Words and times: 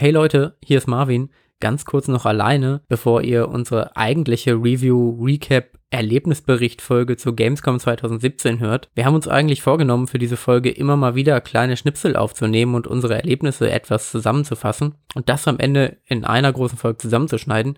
Hey 0.00 0.12
Leute, 0.12 0.56
hier 0.62 0.78
ist 0.78 0.86
Marvin. 0.86 1.30
Ganz 1.58 1.84
kurz 1.84 2.06
noch 2.06 2.24
alleine, 2.24 2.82
bevor 2.86 3.22
ihr 3.22 3.48
unsere 3.48 3.96
eigentliche 3.96 4.52
Review, 4.52 5.18
Recap, 5.20 5.76
Erlebnisbericht-Folge 5.90 7.16
zur 7.16 7.34
Gamescom 7.34 7.80
2017 7.80 8.60
hört. 8.60 8.90
Wir 8.94 9.06
haben 9.06 9.16
uns 9.16 9.26
eigentlich 9.26 9.60
vorgenommen, 9.60 10.06
für 10.06 10.20
diese 10.20 10.36
Folge 10.36 10.70
immer 10.70 10.96
mal 10.96 11.16
wieder 11.16 11.40
kleine 11.40 11.76
Schnipsel 11.76 12.14
aufzunehmen 12.14 12.76
und 12.76 12.86
unsere 12.86 13.16
Erlebnisse 13.16 13.72
etwas 13.72 14.12
zusammenzufassen 14.12 14.94
und 15.16 15.28
das 15.28 15.48
am 15.48 15.58
Ende 15.58 15.96
in 16.04 16.24
einer 16.24 16.52
großen 16.52 16.78
Folge 16.78 16.98
zusammenzuschneiden. 16.98 17.76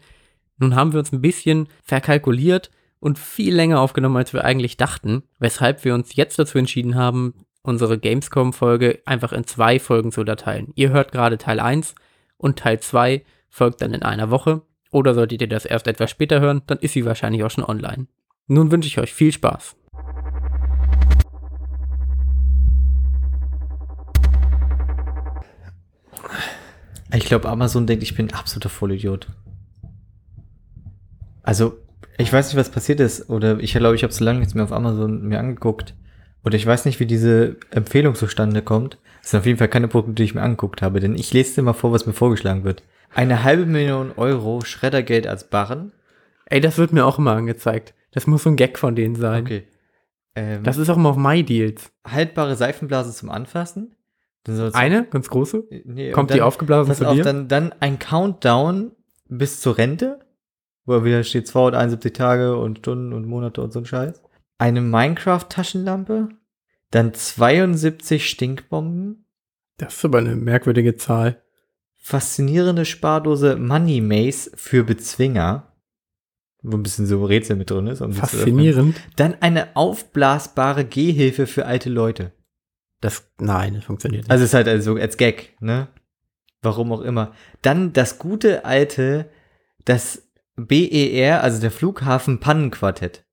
Nun 0.58 0.74
haben 0.74 0.92
wir 0.92 0.98
uns 0.98 1.12
ein 1.12 1.22
bisschen 1.22 1.68
verkalkuliert 1.82 2.70
und 2.98 3.18
viel 3.18 3.54
länger 3.54 3.80
aufgenommen, 3.80 4.18
als 4.18 4.34
wir 4.34 4.44
eigentlich 4.44 4.76
dachten, 4.76 5.22
weshalb 5.38 5.86
wir 5.86 5.94
uns 5.94 6.14
jetzt 6.16 6.38
dazu 6.38 6.58
entschieden 6.58 6.96
haben, 6.96 7.32
unsere 7.62 7.98
Gamescom-Folge 7.98 9.00
einfach 9.06 9.32
in 9.32 9.44
zwei 9.44 9.78
Folgen 9.78 10.12
zu 10.12 10.20
unterteilen. 10.20 10.72
Ihr 10.74 10.90
hört 10.90 11.12
gerade 11.12 11.38
Teil 11.38 11.60
1 11.60 11.94
und 12.40 12.58
Teil 12.58 12.80
2 12.80 13.22
folgt 13.50 13.82
dann 13.82 13.92
in 13.94 14.02
einer 14.02 14.30
Woche. 14.30 14.62
Oder 14.90 15.14
solltet 15.14 15.42
ihr 15.42 15.48
das 15.48 15.64
erst 15.64 15.86
etwas 15.86 16.10
später 16.10 16.40
hören, 16.40 16.62
dann 16.66 16.78
ist 16.78 16.94
sie 16.94 17.04
wahrscheinlich 17.04 17.44
auch 17.44 17.50
schon 17.50 17.64
online. 17.64 18.06
Nun 18.46 18.72
wünsche 18.72 18.88
ich 18.88 18.98
euch 18.98 19.12
viel 19.12 19.30
Spaß. 19.30 19.76
Ich 27.12 27.24
glaube, 27.24 27.48
Amazon 27.48 27.86
denkt, 27.86 28.02
ich 28.02 28.14
bin 28.14 28.28
ein 28.28 28.34
absoluter 28.34 28.68
Vollidiot. 28.68 29.28
Also, 31.42 31.78
ich 32.18 32.32
weiß 32.32 32.48
nicht, 32.48 32.56
was 32.56 32.70
passiert 32.70 33.00
ist. 33.00 33.28
Oder 33.28 33.60
ich 33.60 33.72
glaube, 33.72 33.96
ich 33.96 34.02
habe 34.02 34.12
so 34.12 34.24
lange 34.24 34.40
nichts 34.40 34.54
mehr 34.54 34.64
auf 34.64 34.72
Amazon 34.72 35.22
mir 35.28 35.38
angeguckt. 35.38 35.94
Oder 36.44 36.56
ich 36.56 36.66
weiß 36.66 36.84
nicht, 36.86 37.00
wie 37.00 37.06
diese 37.06 37.56
Empfehlung 37.70 38.14
zustande 38.14 38.62
kommt. 38.62 38.98
Das 39.22 39.30
sind 39.30 39.40
auf 39.40 39.46
jeden 39.46 39.58
Fall 39.58 39.68
keine 39.68 39.88
Produkte, 39.88 40.14
die 40.14 40.24
ich 40.24 40.34
mir 40.34 40.42
angeguckt 40.42 40.82
habe, 40.82 41.00
denn 41.00 41.14
ich 41.14 41.32
lese 41.32 41.56
dir 41.56 41.62
mal 41.62 41.72
vor, 41.72 41.92
was 41.92 42.06
mir 42.06 42.12
vorgeschlagen 42.12 42.64
wird. 42.64 42.82
Eine 43.12 43.42
halbe 43.42 43.66
Million 43.66 44.12
Euro 44.16 44.60
Schreddergeld 44.64 45.26
als 45.26 45.48
Barren. 45.50 45.92
Ey, 46.46 46.60
das 46.60 46.78
wird 46.78 46.92
mir 46.92 47.04
auch 47.04 47.18
immer 47.18 47.32
angezeigt. 47.32 47.94
Das 48.12 48.26
muss 48.26 48.42
so 48.44 48.50
ein 48.50 48.56
Gag 48.56 48.78
von 48.78 48.96
denen 48.96 49.14
sein. 49.16 49.44
Okay. 49.44 49.64
Ähm, 50.34 50.62
Das 50.62 50.76
ist 50.76 50.88
auch 50.90 50.96
immer 50.96 51.10
auf 51.10 51.16
MyDeals. 51.16 51.92
haltbare 52.06 52.56
Seifenblase 52.56 53.12
zum 53.12 53.30
Anfassen. 53.30 53.94
Dann 54.44 54.72
Eine, 54.74 55.04
ganz 55.04 55.28
große. 55.28 55.64
Nee, 55.84 56.12
Kommt 56.12 56.30
und 56.30 56.36
die 56.36 56.42
aufgeblasen 56.42 56.94
zu 56.94 57.06
auf, 57.06 57.14
dir? 57.14 57.24
Dann, 57.24 57.48
dann 57.48 57.74
ein 57.80 57.98
Countdown 57.98 58.92
bis 59.28 59.60
zur 59.60 59.76
Rente, 59.76 60.20
wo 60.86 61.04
wieder 61.04 61.22
steht 61.24 61.46
271 61.46 62.12
Tage 62.12 62.56
und 62.56 62.78
Stunden 62.78 63.12
und 63.12 63.26
Monate 63.26 63.60
und 63.60 63.72
so 63.72 63.80
ein 63.80 63.84
Scheiß. 63.84 64.22
Eine 64.58 64.80
Minecraft-Taschenlampe, 64.80 66.28
dann 66.90 67.14
72 67.14 68.28
Stinkbomben, 68.28 69.24
Das 69.78 69.94
ist 69.96 70.04
aber 70.04 70.18
eine 70.18 70.36
merkwürdige 70.36 70.96
Zahl. 70.96 71.42
faszinierende 71.96 72.84
Spardose 72.84 73.56
Money 73.56 74.00
Maze 74.00 74.50
für 74.54 74.84
Bezwinger, 74.84 75.72
wo 76.62 76.76
ein 76.76 76.82
bisschen 76.82 77.06
so 77.06 77.24
Rätsel 77.24 77.56
mit 77.56 77.70
drin 77.70 77.86
ist. 77.86 78.00
um. 78.00 78.12
Faszinierend. 78.12 79.00
Dann 79.16 79.34
eine 79.40 79.76
aufblasbare 79.76 80.84
Gehhilfe 80.84 81.46
für 81.46 81.66
alte 81.66 81.88
Leute. 81.90 82.32
Das, 83.00 83.30
nein, 83.38 83.74
das 83.74 83.84
funktioniert 83.84 84.24
nicht. 84.24 84.30
Also 84.30 84.44
es 84.44 84.50
ist 84.50 84.54
halt 84.54 84.68
also 84.68 84.96
als 84.96 85.16
Gag, 85.16 85.56
ne? 85.60 85.88
Warum 86.62 86.92
auch 86.92 87.00
immer. 87.00 87.32
Dann 87.62 87.94
das 87.94 88.18
gute 88.18 88.66
alte, 88.66 89.30
das 89.86 90.28
BER, 90.56 91.42
also 91.42 91.60
der 91.62 91.70
Flughafen 91.70 92.40
Pannenquartett. 92.40 93.24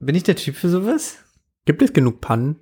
Bin 0.00 0.14
ich 0.14 0.22
der 0.22 0.36
Typ 0.36 0.56
für 0.56 0.68
sowas? 0.68 1.18
Gibt 1.64 1.82
es 1.82 1.92
genug 1.92 2.20
Pannen 2.20 2.56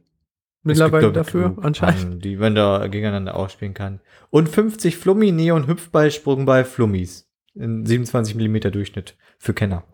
mittlerweile 0.62 1.12
dafür 1.12 1.56
anscheinend? 1.62 2.00
Pannen, 2.00 2.20
die 2.20 2.36
man 2.36 2.55
da 2.55 2.86
gegeneinander 2.86 3.36
ausspielen 3.36 3.75
kann. 3.75 4.00
Und 4.31 4.48
50 4.48 4.97
Flummi 4.97 5.33
Neon 5.33 5.67
Hüpfball 5.67 6.11
Sprungball 6.11 6.64
Flummis. 6.64 7.28
In 7.55 7.84
27 7.84 8.34
mm 8.34 8.72
Durchschnitt 8.72 9.17
für 9.39 9.53
Kenner. 9.53 9.84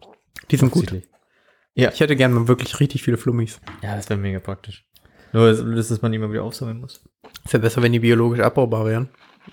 Die 0.51 0.57
sind 0.57 0.71
gut. 0.71 0.85
Offensichtlich. 0.85 1.13
Ich 1.75 2.01
hätte 2.01 2.17
gerne 2.17 2.35
mal 2.35 2.49
wirklich 2.49 2.81
richtig 2.81 3.03
viele 3.03 3.17
Flummis. 3.19 3.61
Ja, 3.83 3.95
das 3.95 4.09
wäre 4.11 4.19
mega 4.19 4.41
praktisch. 4.41 4.85
Nur, 5.33 5.53
dass 5.53 6.03
man 6.03 6.13
die 6.13 6.17
immer 6.17 6.31
wieder 6.31 6.43
aufsammeln 6.43 6.81
muss. 6.81 7.05
Ist 7.45 7.53
ja 7.53 7.59
besser, 7.59 7.83
wenn 7.83 7.93
die 7.93 8.01
biologisch 8.01 8.41
abbaubar 8.41 8.87
wären. 8.87 9.11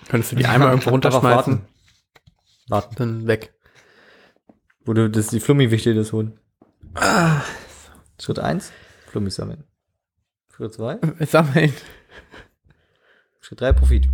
Könntest 0.08 0.32
du 0.32 0.36
die 0.36 0.46
einmal 0.46 0.70
irgendwo 0.70 0.90
runterschmeißen, 0.90 1.54
warten. 1.54 1.66
Warten. 2.68 2.94
dann 2.96 3.26
weg. 3.26 3.54
Wo 4.84 4.92
du 4.92 5.10
das, 5.10 5.28
die 5.28 5.40
Flummi-Wichte 5.40 5.94
das 5.94 6.12
holen. 6.12 6.38
Ah, 6.94 7.42
Schritt 8.20 8.38
1, 8.38 8.72
Flummis 9.16 9.36
sammeln. 9.36 9.64
Schritt 10.54 10.74
2, 10.74 10.98
sammeln. 11.24 11.72
Schritt 13.40 13.60
3, 13.62 13.72
Profit. 13.72 14.08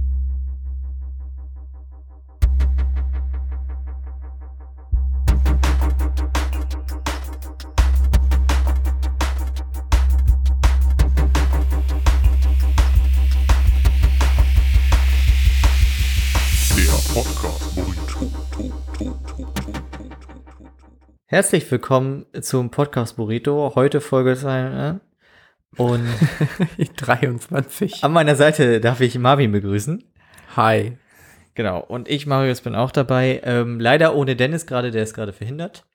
Der 16.76 17.12
Podcast 17.12 17.81
Herzlich 21.32 21.70
willkommen 21.70 22.26
zum 22.42 22.70
Podcast 22.70 23.16
Burrito. 23.16 23.72
Heute 23.74 24.02
Folge 24.02 24.36
2. 24.36 25.00
Und 25.78 26.06
23. 26.96 28.04
an 28.04 28.12
meiner 28.12 28.36
Seite 28.36 28.80
darf 28.82 29.00
ich 29.00 29.18
Marvin 29.18 29.50
begrüßen. 29.50 30.04
Hi. 30.56 30.98
Genau. 31.54 31.80
Und 31.80 32.10
ich, 32.10 32.26
Marius, 32.26 32.60
bin 32.60 32.74
auch 32.74 32.90
dabei. 32.90 33.40
Ähm, 33.44 33.80
leider 33.80 34.14
ohne 34.14 34.36
Dennis 34.36 34.66
gerade, 34.66 34.90
der 34.90 35.04
ist 35.04 35.14
gerade 35.14 35.32
verhindert. 35.32 35.86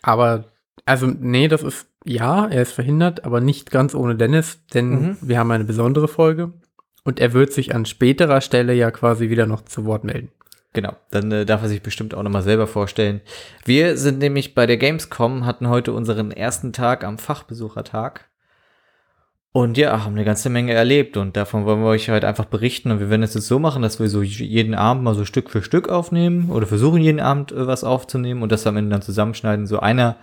Aber, 0.00 0.44
also, 0.84 1.08
nee, 1.08 1.48
das 1.48 1.64
ist, 1.64 1.88
ja, 2.04 2.46
er 2.46 2.62
ist 2.62 2.70
verhindert, 2.70 3.24
aber 3.24 3.40
nicht 3.40 3.72
ganz 3.72 3.96
ohne 3.96 4.14
Dennis, 4.14 4.64
denn 4.74 4.90
Mhm. 4.90 5.16
wir 5.22 5.40
haben 5.40 5.50
eine 5.50 5.64
besondere 5.64 6.06
Folge 6.06 6.52
und 7.02 7.18
er 7.18 7.32
wird 7.32 7.52
sich 7.52 7.74
an 7.74 7.84
späterer 7.84 8.40
Stelle 8.40 8.74
ja 8.74 8.92
quasi 8.92 9.28
wieder 9.28 9.46
noch 9.46 9.62
zu 9.62 9.86
Wort 9.86 10.04
melden. 10.04 10.30
Genau, 10.74 10.94
dann 11.10 11.32
äh, 11.32 11.46
darf 11.46 11.62
er 11.62 11.68
sich 11.68 11.82
bestimmt 11.82 12.14
auch 12.14 12.22
nochmal 12.22 12.42
selber 12.42 12.66
vorstellen. 12.66 13.20
Wir 13.64 13.96
sind 13.96 14.18
nämlich 14.18 14.54
bei 14.54 14.66
der 14.66 14.76
Gamescom, 14.76 15.46
hatten 15.46 15.68
heute 15.68 15.92
unseren 15.92 16.30
ersten 16.30 16.72
Tag 16.72 17.04
am 17.04 17.18
Fachbesuchertag. 17.18 18.28
Und 19.50 19.78
ja, 19.78 20.04
haben 20.04 20.14
eine 20.14 20.26
ganze 20.26 20.50
Menge 20.50 20.74
erlebt 20.74 21.16
und 21.16 21.36
davon 21.36 21.64
wollen 21.64 21.80
wir 21.80 21.88
euch 21.88 22.10
halt 22.10 22.24
einfach 22.24 22.44
berichten. 22.44 22.90
Und 22.90 23.00
wir 23.00 23.08
werden 23.08 23.22
es 23.22 23.34
jetzt 23.34 23.48
so 23.48 23.58
machen, 23.58 23.82
dass 23.82 23.98
wir 23.98 24.08
so 24.08 24.22
jeden 24.22 24.74
Abend 24.74 25.02
mal 25.02 25.14
so 25.14 25.24
Stück 25.24 25.50
für 25.50 25.62
Stück 25.62 25.88
aufnehmen 25.88 26.50
oder 26.50 26.66
versuchen 26.66 27.00
jeden 27.00 27.20
Abend 27.20 27.50
äh, 27.50 27.66
was 27.66 27.82
aufzunehmen 27.82 28.42
und 28.42 28.52
das 28.52 28.66
am 28.66 28.76
Ende 28.76 28.90
dann 28.90 29.02
zusammenschneiden. 29.02 29.66
So 29.66 29.80
einer, 29.80 30.16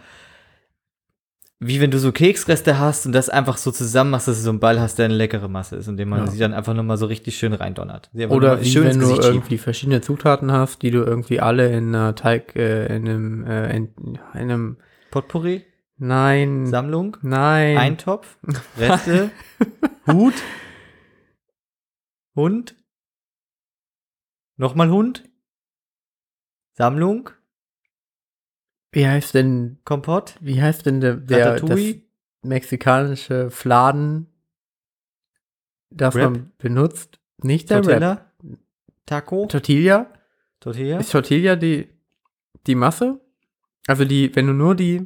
wie 1.60 1.80
wenn 1.80 1.90
du 1.90 2.00
so 2.00 2.12
Keksreste 2.12 2.78
hast 2.80 3.06
und 3.06 3.14
das 3.14 3.30
einfach 3.30 3.58
so 3.58 3.72
zusammen 3.72 4.12
machst, 4.12 4.28
dass 4.28 4.38
du 4.38 4.44
so 4.44 4.50
einen 4.50 4.60
Ball 4.60 4.80
hast, 4.80 4.98
der 5.00 5.06
eine 5.06 5.14
leckere 5.16 5.48
Masse 5.48 5.78
ist 5.78 5.88
und 5.88 5.98
den 5.98 6.10
man 6.10 6.26
Ja. 6.26 6.28
sie 6.28 6.38
dann 6.38 6.54
einfach 6.54 6.74
nochmal 6.74 6.98
so 6.98 7.06
richtig 7.06 7.38
schön 7.38 7.54
reindonnert. 7.54 8.10
Oder 8.30 8.60
wie 8.62 8.66
schön 8.66 8.84
wenn 8.86 9.00
du 9.00 9.08
schiebt. 9.08 9.24
irgendwie 9.24 9.58
verschiedene 9.58 10.02
Zutaten 10.02 10.52
hast, 10.52 10.82
die 10.82 10.92
du 10.92 11.00
irgendwie 11.00 11.40
alle 11.40 11.72
in 11.72 11.96
einer 11.96 12.14
Teig, 12.16 12.56
äh, 12.56 12.88
in 12.96 13.08
einem, 13.08 13.46
äh, 13.48 13.76
in, 13.76 13.94
in 13.96 14.20
einem, 14.34 14.78
Potpourri? 15.12 15.64
nein, 15.98 16.66
Sammlung, 16.68 17.16
nein, 17.22 17.78
Eintopf, 17.78 18.38
Reste, 18.78 19.32
Hut, 20.08 20.34
Hund, 22.36 22.76
nochmal 24.58 24.90
Hund, 24.90 25.24
Sammlung, 26.74 27.30
wie 28.96 29.06
heißt 29.08 29.34
denn, 29.34 29.78
Kompott, 29.84 30.36
wie 30.40 30.62
heißt 30.62 30.86
denn 30.86 31.02
der, 31.02 31.16
der 31.18 31.60
das 31.60 31.80
mexikanische 32.44 33.50
Fladen, 33.52 34.28
das 35.90 36.16
Wrap? 36.16 36.32
man 36.32 36.52
benutzt? 36.58 37.20
Nicht 37.44 37.70
der. 37.70 37.82
Tortilla, 37.82 38.32
Taco, 39.06 39.46
Tortilla? 39.48 40.12
Tortilla, 40.62 40.98
Ist 41.00 41.12
Tortilla 41.12 41.56
die, 41.58 41.90
die 42.66 42.76
Masse? 42.76 43.20
Also 43.88 44.06
die, 44.06 44.34
wenn 44.36 44.48
du 44.48 44.54
nur 44.54 44.76
die, 44.76 45.06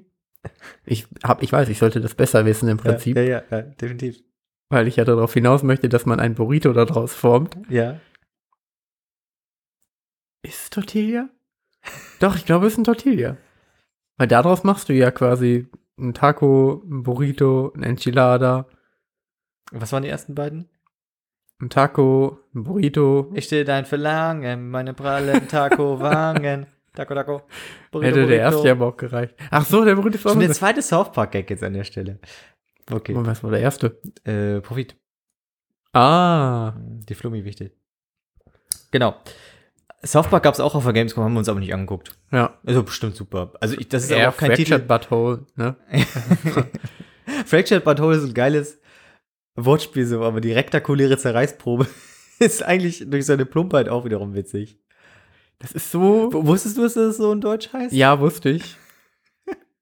ich 0.86 1.08
hab, 1.24 1.42
ich 1.42 1.52
weiß, 1.52 1.68
ich 1.70 1.80
sollte 1.80 2.00
das 2.00 2.14
besser 2.16 2.46
wissen 2.46 2.70
im 2.70 2.78
Prinzip, 2.78 3.18
Ja, 3.18 3.24
ja, 3.24 3.44
ja, 3.50 3.62
definitiv. 3.64 4.22
weil 4.70 4.88
ich 4.88 4.98
ja 4.98 5.04
darauf 5.04 5.34
hinaus 5.34 5.64
möchte, 5.64 5.90
dass 5.90 6.06
man 6.06 6.20
ein 6.20 6.36
Burrito 6.36 6.72
daraus 6.74 7.14
formt. 7.14 7.58
Ja. 7.70 8.00
Ist 10.44 10.64
es 10.64 10.70
Tortilla? 10.70 11.28
Doch, 12.20 12.36
ich 12.36 12.46
glaube, 12.46 12.68
es 12.68 12.74
ist 12.74 12.80
ein 12.80 12.84
Tortilla. 12.86 13.36
Weil 14.20 14.28
daraus 14.28 14.64
machst 14.64 14.90
du 14.90 14.94
ja 14.94 15.10
quasi 15.12 15.68
ein 15.98 16.14
Taco, 16.14 16.84
ein 16.86 17.02
Burrito, 17.04 17.74
ein 17.76 17.82
Enchilada, 17.84 18.68
Was 19.72 19.92
waren 19.92 20.04
die 20.04 20.10
ersten 20.10 20.36
beiden? 20.36 20.70
ein 21.62 21.70
Taco, 21.70 22.40
ein 22.54 22.64
Burrito. 22.64 23.32
Ich 23.34 23.46
stehe 23.46 23.66
dein 23.66 23.86
Verlangen, 23.86 24.70
meine 24.70 24.94
prallen 24.94 25.48
Taco-Wangen. 25.48 26.68
Taco, 26.94 27.14
Taco. 27.16 27.42
Burrito, 27.92 28.08
Hätte 28.08 28.20
der 28.20 28.26
Burrito. 28.28 28.44
erste 28.56 28.68
ja 28.68 28.74
aber 28.74 28.88
auch 28.88 28.98
gereicht. 28.98 29.36
Ach 29.52 29.66
so, 29.66 29.84
der 29.84 29.96
Burrito 29.96 30.16
ist 30.18 30.26
auch 30.28 30.38
der 30.40 30.52
zweite 30.52 30.82
South 30.82 31.12
Park-Gag 31.12 31.50
jetzt 31.50 31.64
an 31.64 31.74
der 31.74 31.84
Stelle. 31.84 32.20
Okay. 32.92 33.14
Und 33.14 33.26
was 33.26 33.44
war 33.44 33.52
der 33.52 33.60
erste? 33.62 34.00
Äh, 34.24 34.62
Profit. 34.62 34.96
Ah, 35.94 36.74
Die 36.78 37.14
Flummi 37.16 37.44
wichtig. 37.46 37.74
Genau. 38.92 39.16
South 40.06 40.28
Park 40.30 40.44
gab 40.44 40.54
es 40.54 40.60
auch 40.60 40.76
auf 40.76 40.84
der 40.84 40.94
Gamescom, 40.94 41.24
haben 41.24 41.34
wir 41.34 41.40
uns 41.40 41.50
aber 41.50 41.60
nicht 41.60 41.74
angeguckt. 41.74 42.12
Ja. 42.32 42.58
Also 42.66 42.84
bestimmt 42.84 43.16
super. 43.16 43.52
Also 43.60 43.76
ich, 43.78 43.90
das 43.90 44.04
ist 44.06 44.12
aber 44.14 44.30
auch 44.30 44.38
kein 44.38 44.52
Fractured 44.52 44.66
Titel. 44.68 44.88
Butthole, 44.88 45.46
ne? 45.56 45.76
Fractured 47.46 47.84
But 47.84 48.00
Whole 48.00 48.16
ist 48.18 48.24
ein 48.24 48.34
geiles 48.34 48.80
Wortspiel 49.56 50.06
so, 50.06 50.24
aber 50.24 50.42
die 50.42 50.52
rektakuläre 50.54 51.18
Zerreißprobe 51.18 51.88
ist 52.40 52.64
eigentlich 52.64 53.04
durch 53.10 53.26
seine 53.26 53.46
Plumpheit 53.46 53.90
auch 53.90 54.06
wiederum 54.06 54.34
witzig. 54.34 54.80
Das 55.60 55.72
ist 55.74 55.92
so. 55.92 56.32
W- 56.32 56.48
Wusstest 56.48 56.78
du, 56.78 56.84
dass 56.84 56.94
das 56.94 57.18
so 57.18 57.32
in 57.34 57.42
Deutsch 57.42 57.72
heißt? 57.74 57.94
Ja, 57.94 58.20
wusste 58.20 58.50
ich. 58.50 58.78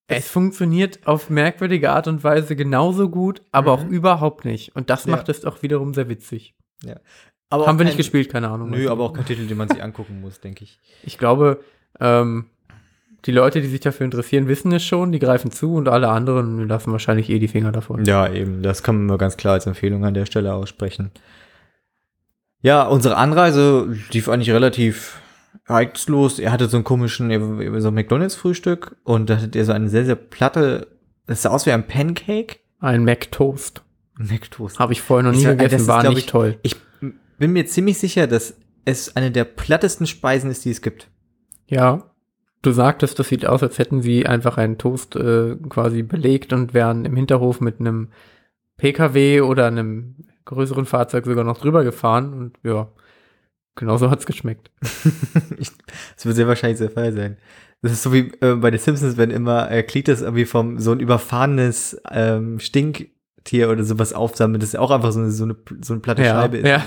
Es 0.09 0.29
funktioniert 0.29 1.05
auf 1.05 1.29
merkwürdige 1.29 1.91
Art 1.91 2.07
und 2.07 2.23
Weise 2.23 2.55
genauso 2.55 3.09
gut, 3.09 3.41
aber 3.51 3.73
auch 3.73 3.83
überhaupt 3.85 4.45
nicht. 4.45 4.73
Und 4.73 4.89
das 4.89 5.03
Ja. 5.03 5.11
macht 5.11 5.27
es 5.27 5.43
auch 5.43 5.61
wiederum 5.63 5.93
sehr 5.93 6.07
witzig. 6.07 6.55
Aber 7.49 7.65
Haben 7.67 7.77
wir 7.79 7.85
nicht 7.85 7.93
kein- 7.93 7.97
gespielt, 7.97 8.29
keine 8.29 8.49
Ahnung. 8.49 8.69
Nö, 8.69 8.89
aber 8.89 9.03
auch 9.03 9.13
kein 9.13 9.25
Titel, 9.25 9.47
den 9.47 9.57
man 9.57 9.69
sich 9.69 9.81
angucken 9.81 10.21
muss, 10.21 10.39
denke 10.39 10.63
ich. 10.63 10.79
Ich 11.03 11.17
glaube, 11.17 11.61
ähm, 11.99 12.45
die 13.25 13.31
Leute, 13.31 13.61
die 13.61 13.67
sich 13.67 13.79
dafür 13.79 14.05
interessieren, 14.05 14.47
wissen 14.47 14.71
es 14.71 14.83
schon, 14.85 15.11
die 15.11 15.19
greifen 15.19 15.51
zu 15.51 15.73
und 15.75 15.87
alle 15.89 16.09
anderen 16.09 16.67
lassen 16.67 16.91
wahrscheinlich 16.91 17.29
eh 17.29 17.39
die 17.39 17.47
Finger 17.47 17.71
davon. 17.71 18.05
Ja, 18.05 18.31
eben, 18.31 18.61
das 18.63 18.83
kann 18.83 18.95
man 18.97 19.05
mal 19.07 19.17
ganz 19.17 19.37
klar 19.37 19.53
als 19.53 19.65
Empfehlung 19.65 20.05
an 20.05 20.13
der 20.13 20.25
Stelle 20.25 20.53
aussprechen. 20.53 21.11
Ja, 22.61 22.83
unsere 22.87 23.17
Anreise 23.17 23.87
lief 24.11 24.29
eigentlich 24.29 24.51
relativ 24.51 25.21
ereignislos. 25.67 26.39
Er 26.39 26.51
hatte 26.51 26.67
so 26.67 26.77
einen 26.77 26.83
komischen, 26.83 27.29
so 27.81 27.87
ein 27.89 27.93
McDonalds-Frühstück 27.93 28.95
und 29.03 29.29
da 29.29 29.37
hatte 29.37 29.57
er 29.59 29.65
so 29.65 29.71
eine 29.73 29.89
sehr, 29.89 30.05
sehr 30.05 30.15
platte, 30.15 30.87
das 31.27 31.41
sah 31.41 31.49
aus 31.49 31.65
wie 31.65 31.71
ein 31.71 31.87
Pancake. 31.87 32.57
Ein 32.79 33.03
Mac-Toast. 33.05 33.81
Ein 34.19 34.27
McToast. 34.27 34.79
Habe 34.79 34.93
ich 34.93 35.01
vorher 35.01 35.23
noch 35.23 35.31
Ich 35.31 35.39
nie 35.39 35.43
das 35.45 35.57
gegessen, 35.57 35.87
war 35.87 36.03
nicht 36.09 36.17
ich, 36.19 36.25
toll. 36.25 36.57
Ich 36.63 36.75
bin 37.37 37.53
mir 37.53 37.65
ziemlich 37.65 37.97
sicher, 37.99 38.27
dass 38.27 38.55
es 38.85 39.15
eine 39.15 39.31
der 39.31 39.43
plattesten 39.45 40.07
Speisen 40.07 40.49
ist, 40.51 40.65
die 40.65 40.71
es 40.71 40.81
gibt. 40.81 41.09
Ja. 41.67 42.11
Du 42.61 42.71
sagtest, 42.71 43.19
das 43.19 43.27
sieht 43.29 43.45
aus, 43.45 43.61
als 43.63 43.77
hätten 43.77 44.01
sie 44.01 44.25
einfach 44.25 44.57
einen 44.57 44.77
Toast 44.77 45.15
äh, 45.15 45.55
quasi 45.69 46.03
belegt 46.03 46.53
und 46.53 46.73
wären 46.73 47.05
im 47.05 47.15
Hinterhof 47.15 47.61
mit 47.61 47.79
einem 47.79 48.09
PKW 48.77 49.41
oder 49.41 49.67
einem 49.67 50.15
größeren 50.45 50.85
Fahrzeug 50.85 51.25
sogar 51.25 51.43
noch 51.43 51.59
drüber 51.59 51.83
gefahren 51.83 52.33
und 52.33 52.57
ja, 52.63 52.89
genauso 53.75 54.09
hat's 54.09 54.25
geschmeckt. 54.25 54.71
Ich- 55.59 55.71
Das 56.15 56.25
wird 56.25 56.35
sehr 56.35 56.47
wahrscheinlich 56.47 56.79
der 56.79 56.89
Fall 56.91 57.13
sein. 57.13 57.37
Das 57.81 57.91
ist 57.91 58.01
so 58.03 58.11
wie 58.11 58.31
äh, 58.41 58.55
bei 58.55 58.71
den 58.71 58.79
Simpsons, 58.79 59.17
wenn 59.17 59.29
immer 59.29 59.69
äh, 59.69 59.83
Cletus 59.83 60.21
irgendwie 60.21 60.45
vom 60.45 60.79
so 60.79 60.91
ein 60.91 60.99
überfahrenes 60.99 62.01
ähm, 62.11 62.59
Stinktier 63.47 63.69
oder 63.69 63.83
sowas 63.83 64.13
aufsammelt, 64.13 64.61
das 64.61 64.69
ist 64.69 64.75
auch 64.79 64.91
einfach 64.91 65.11
so 65.11 65.19
eine, 65.19 65.31
so 65.31 65.45
eine, 65.45 65.55
so 65.81 65.93
eine 65.93 66.01
platte 66.01 66.21
Ja, 66.23 66.41
Scheibe 66.41 66.57
ist. 66.57 66.67
ja. 66.67 66.83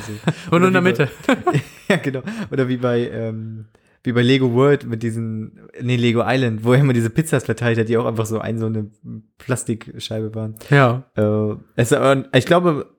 So. 0.50 0.56
Und 0.56 0.64
in 0.64 0.72
der 0.72 0.82
Mitte. 0.82 1.08
bei- 1.26 1.62
ja, 1.88 1.96
genau. 1.96 2.22
Oder 2.50 2.68
wie 2.68 2.76
bei, 2.76 3.08
ähm, 3.10 3.66
wie 4.04 4.12
bei 4.12 4.22
Lego 4.22 4.52
World 4.54 4.86
mit 4.86 5.02
diesen, 5.02 5.68
nee, 5.80 5.96
Lego 5.96 6.22
Island, 6.24 6.64
wo 6.64 6.72
er 6.74 6.80
immer 6.80 6.92
diese 6.92 7.10
Pizzas 7.10 7.44
verteilt 7.44 7.78
hat, 7.78 7.88
die 7.88 7.96
auch 7.96 8.06
einfach 8.06 8.26
so 8.26 8.38
ein, 8.38 8.58
so 8.58 8.66
eine 8.66 8.90
Plastikscheibe 9.38 10.34
waren. 10.34 10.56
ja. 10.70 11.04
Äh, 11.16 11.56
es, 11.76 11.94
ich 12.34 12.46
glaube, 12.46 12.94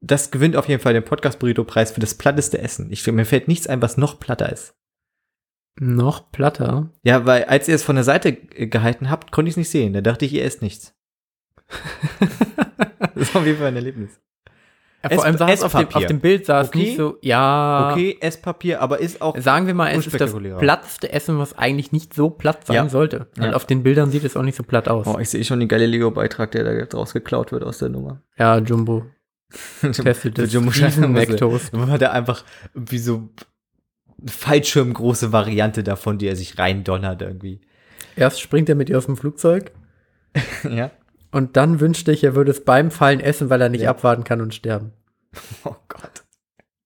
das 0.00 0.30
gewinnt 0.30 0.56
auf 0.56 0.68
jeden 0.68 0.80
Fall 0.82 0.92
den 0.92 1.02
Podcast-Burrito-Preis 1.04 1.90
für 1.92 2.00
das 2.00 2.14
platteste 2.14 2.58
Essen. 2.58 2.88
Ich, 2.92 3.06
mir 3.10 3.24
fällt 3.24 3.48
nichts 3.48 3.66
ein, 3.66 3.82
was 3.82 3.96
noch 3.96 4.20
platter 4.20 4.52
ist. 4.52 4.74
Noch 5.80 6.30
platter. 6.32 6.92
Ja, 7.04 7.24
weil 7.24 7.44
als 7.44 7.68
ihr 7.68 7.74
es 7.74 7.82
von 7.84 7.94
der 7.96 8.04
Seite 8.04 8.28
äh, 8.30 8.66
gehalten 8.66 9.10
habt, 9.10 9.32
konnte 9.32 9.48
ich 9.48 9.52
es 9.54 9.56
nicht 9.58 9.70
sehen. 9.70 9.92
Da 9.92 10.00
dachte 10.00 10.24
ich, 10.24 10.32
ihr 10.34 10.44
esst 10.44 10.60
nichts. 10.62 10.94
das 13.14 13.34
war 13.34 13.40
auf 13.42 13.46
jeden 13.46 13.58
Fall 13.58 13.68
ein 13.68 13.76
Erlebnis. 13.76 14.20
Ja, 15.02 15.10
vor 15.10 15.24
allem 15.24 15.38
sah 15.38 15.48
es 15.48 15.62
auf 15.62 15.72
dem, 15.72 15.88
auf 15.94 16.06
dem 16.06 16.18
Bild 16.18 16.44
sah 16.44 16.60
es 16.62 16.68
Okay. 16.68 16.78
nicht 16.78 16.96
so, 16.96 17.18
ja. 17.22 17.90
Okay, 17.92 18.18
Esspapier, 18.20 18.82
aber 18.82 18.98
ist 18.98 19.22
auch. 19.22 19.38
Sagen 19.38 19.68
wir 19.68 19.74
mal, 19.74 19.92
es 19.92 20.06
ist 20.08 20.20
das 20.20 20.34
plattste 20.58 21.12
Essen, 21.12 21.38
was 21.38 21.56
eigentlich 21.56 21.92
nicht 21.92 22.14
so 22.14 22.30
platt 22.30 22.66
sein 22.66 22.74
Ja. 22.74 22.88
sollte. 22.88 23.28
Ja. 23.38 23.52
auf 23.52 23.64
den 23.64 23.84
Bildern 23.84 24.10
sieht 24.10 24.24
es 24.24 24.36
auch 24.36 24.42
nicht 24.42 24.56
so 24.56 24.64
platt 24.64 24.88
aus. 24.88 25.06
Oh, 25.06 25.18
ich 25.20 25.30
sehe 25.30 25.44
schon 25.44 25.60
den 25.60 25.68
Galileo-Beitrag, 25.68 26.50
der 26.50 26.64
da 26.64 26.84
draus 26.86 27.12
geklaut 27.12 27.52
wird 27.52 27.62
aus 27.62 27.78
der 27.78 27.90
Nummer. 27.90 28.22
Ja, 28.36 28.58
Jumbo. 28.58 29.06
Testet 29.80 30.36
Der 30.36 30.44
das 30.44 30.52
Jumbo 30.52 30.72
Mac-Toast. 31.08 31.72
Hat 31.72 32.02
er 32.02 32.12
einfach 32.12 32.44
wie 32.74 32.98
so 32.98 33.28
Fallschirmgroße 34.26 35.32
Variante 35.32 35.84
davon, 35.84 36.18
die 36.18 36.26
er 36.26 36.36
sich 36.36 36.58
reindonnert 36.58 37.22
irgendwie. 37.22 37.60
Erst 38.16 38.40
springt 38.40 38.68
er 38.68 38.74
mit 38.74 38.90
ihr 38.90 38.98
aus 38.98 39.06
dem 39.06 39.16
Flugzeug 39.16 39.70
ja. 40.68 40.90
Und 41.32 41.56
dann 41.56 41.80
wünschte 41.80 42.12
ich, 42.12 42.24
er 42.24 42.34
würde 42.34 42.50
es 42.50 42.64
beim 42.64 42.90
Fallen 42.90 43.20
essen, 43.20 43.50
weil 43.50 43.60
er 43.60 43.68
nicht 43.68 43.82
Ja. 43.82 43.90
abwarten 43.90 44.24
kann 44.24 44.40
und 44.40 44.54
sterben. 44.54 44.92
Oh 45.64 45.76
Gott. 45.88 46.24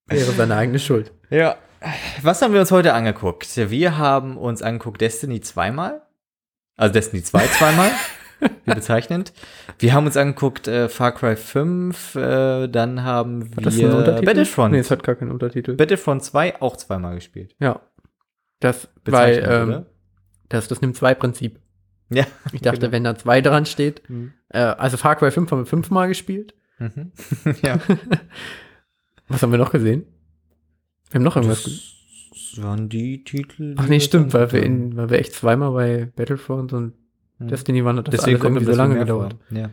Wäre 0.06 0.32
seine 0.32 0.56
eigene 0.56 0.78
Schuld. 0.78 1.12
Ja. 1.30 1.56
Was 2.22 2.42
haben 2.42 2.52
wir 2.52 2.60
uns 2.60 2.70
heute 2.70 2.92
angeguckt? 2.94 3.48
Wir 3.70 3.98
haben 3.98 4.36
uns 4.36 4.62
angeguckt 4.62 5.00
Destiny 5.00 5.40
zweimal. 5.40 6.02
Also 6.76 6.92
Destiny 6.92 7.22
2 7.22 7.46
zweimal. 7.58 7.90
wie 8.64 8.74
bezeichnend. 8.74 9.32
Wir 9.78 9.92
haben 9.94 10.06
uns 10.06 10.16
angeguckt 10.16 10.66
äh, 10.68 10.88
Far 10.88 11.12
Cry 11.12 11.36
5, 11.36 12.14
äh, 12.16 12.68
dann 12.68 13.04
haben 13.04 13.50
Hat 13.56 13.66
das 13.66 13.76
wir 13.76 13.88
einen 13.88 13.96
Untertitel? 13.98 14.26
Battlefront. 14.26 14.72
Nee, 14.72 14.78
es 14.80 14.90
hat 14.90 15.02
gar 15.04 15.14
keinen 15.14 15.30
Untertitel. 15.30 15.74
Battlefront 15.76 16.24
2 16.24 16.60
auch 16.60 16.76
zweimal 16.76 17.14
gespielt. 17.14 17.54
ja. 17.60 17.80
Das, 18.60 18.88
weil, 19.04 19.44
ähm, 19.48 19.86
das, 20.48 20.68
das 20.68 20.80
nimmt 20.82 20.96
zwei 20.96 21.14
Prinzip. 21.16 21.58
Ja. 22.14 22.26
Ich 22.52 22.60
dachte, 22.60 22.80
Genau. 22.80 22.92
wenn 22.92 23.04
da 23.04 23.16
zwei 23.16 23.40
dran 23.40 23.66
steht, 23.66 24.08
Mhm. 24.08 24.32
äh, 24.48 24.58
also 24.58 24.96
Far 24.96 25.16
Cry 25.16 25.30
5 25.30 25.50
haben 25.50 25.58
wir 25.60 25.66
fünfmal 25.66 26.08
gespielt. 26.08 26.54
Mhm. 26.78 27.12
ja. 27.62 27.78
Was 29.28 29.42
haben 29.42 29.52
wir 29.52 29.58
noch 29.58 29.70
gesehen? 29.72 30.04
Wir 31.10 31.18
haben 31.18 31.24
noch 31.24 31.36
irgendwas 31.36 31.64
gesehen. 31.64 31.80
Das 32.30 32.62
waren 32.62 32.88
die 32.88 33.24
Titel. 33.24 33.74
Ach 33.78 33.84
die 33.84 33.90
nee, 33.90 33.94
wir 33.96 34.00
stimmt, 34.00 34.34
weil 34.34 34.52
wir, 34.52 34.62
in, 34.62 34.96
weil 34.96 35.10
wir 35.10 35.18
echt 35.18 35.32
zweimal 35.34 35.72
bei 35.72 36.06
Battlefront 36.16 36.72
und 36.72 36.94
haben. 37.40 37.48
Destiny 37.48 37.84
waren, 37.84 37.96
hat 37.98 38.08
das 38.08 38.12
Deswegen 38.16 38.36
alles 38.40 38.44
irgendwie 38.44 38.64
so 38.66 38.72
lange 38.76 38.98
gedauert. 38.98 39.36
Ja. 39.50 39.70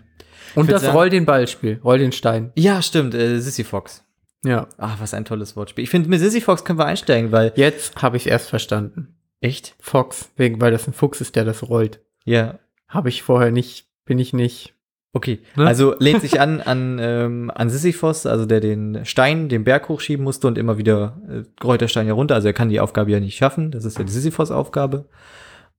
Und 0.55 0.71
das 0.71 0.81
sagen- 0.83 0.95
Roll 0.95 1.09
den 1.09 1.25
Ball-Spiel, 1.25 1.79
Roll 1.83 1.99
den 1.99 2.11
Stein. 2.11 2.51
ja, 2.55 2.81
stimmt, 2.81 3.13
äh, 3.15 3.39
Sissy 3.39 3.63
Fox. 3.63 4.03
Ja. 4.45 4.67
Ach, 4.77 4.99
was 5.01 5.13
ein 5.13 5.25
tolles 5.25 5.55
Wortspiel. 5.57 5.83
Ich 5.83 5.89
finde, 5.89 6.09
mit 6.09 6.19
Sissy 6.21 6.39
Fox 6.41 6.63
können 6.63 6.79
wir 6.79 6.85
einsteigen, 6.85 7.31
weil. 7.33 7.51
Jetzt 7.55 8.01
habe 8.01 8.15
ich 8.17 8.23
es 8.25 8.31
erst 8.31 8.49
verstanden. 8.49 9.15
Echt? 9.41 9.75
Fox, 9.79 10.29
wegen, 10.37 10.59
weil 10.61 10.71
das 10.71 10.87
ein 10.87 10.93
Fuchs 10.93 11.19
ist, 11.21 11.35
der 11.35 11.43
das 11.45 11.67
rollt. 11.67 11.99
Ja. 12.25 12.59
Habe 12.87 13.09
ich 13.09 13.21
vorher 13.23 13.51
nicht, 13.51 13.87
bin 14.05 14.19
ich 14.19 14.33
nicht. 14.33 14.75
Okay, 15.11 15.39
Ne? 15.55 15.65
also 15.65 15.95
lehnt 15.99 16.21
sich 16.21 16.39
an 16.39 16.61
an, 16.61 16.99
ähm, 17.01 17.51
an 17.53 17.69
Sisyphos, 17.69 18.25
also 18.25 18.45
der 18.45 18.59
den 18.59 19.05
Stein 19.05 19.49
den 19.49 19.63
Berg 19.63 19.89
hochschieben 19.89 20.23
musste 20.23 20.47
und 20.47 20.57
immer 20.57 20.77
wieder 20.77 21.19
äh, 21.27 21.63
rollt 21.63 21.81
der 21.81 21.87
Stein 21.87 22.07
ja 22.07 22.13
runter. 22.13 22.35
Also 22.35 22.47
er 22.47 22.53
kann 22.53 22.69
die 22.69 22.79
Aufgabe 22.79 23.11
ja 23.11 23.19
nicht 23.19 23.35
schaffen. 23.37 23.71
Das 23.71 23.85
ist 23.85 23.97
ja 23.97 24.03
die 24.03 24.11
Sisyphos-Aufgabe. 24.11 25.09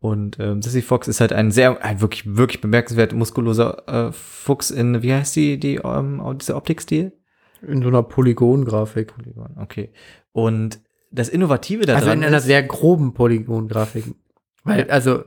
Und 0.01 0.39
ähm, 0.41 0.63
Sisyphos 0.63 1.09
ist 1.09 1.21
halt 1.21 1.33
ein 1.33 1.51
sehr, 1.51 1.85
ein 1.85 2.01
wirklich, 2.01 2.37
wirklich 2.37 2.61
bemerkenswert 2.61 3.13
muskuloser 3.13 4.09
äh, 4.09 4.13
Fuchs 4.13 4.71
in, 4.71 5.03
wie 5.03 5.13
heißt 5.13 5.37
die, 5.37 5.61
die, 5.61 5.77
ähm, 5.77 6.23
dieser 6.41 6.57
Optikstil? 6.57 7.13
In 7.63 7.83
so 7.83 7.89
einer 7.89 8.03
Polygon-Grafik. 8.03 9.15
Polygon, 9.15 9.59
okay. 9.61 9.91
Und 10.33 10.81
das 11.11 11.29
Innovative 11.29 11.85
daran 11.85 12.03
Also 12.03 12.13
in 12.13 12.25
einer 12.25 12.41
sehr 12.41 12.63
groben 12.63 13.13
Polygon-Grafik. 13.13 14.05
Weil, 14.65 14.91
also, 14.91 15.25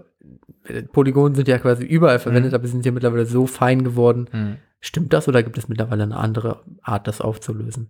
Polygonen 0.91 1.35
sind 1.35 1.47
ja 1.47 1.57
quasi 1.59 1.83
überall 1.83 2.19
verwendet, 2.19 2.51
Mhm. 2.51 2.55
aber 2.55 2.67
sind 2.67 2.85
ja 2.85 2.91
mittlerweile 2.91 3.25
so 3.25 3.45
fein 3.47 3.83
geworden. 3.83 4.27
Hm. 4.31 4.57
Stimmt 4.79 5.13
das 5.13 5.27
oder 5.27 5.43
gibt 5.43 5.57
es 5.57 5.67
mittlerweile 5.67 6.03
eine 6.03 6.17
andere 6.17 6.61
Art, 6.81 7.07
das 7.07 7.21
aufzulösen? 7.21 7.89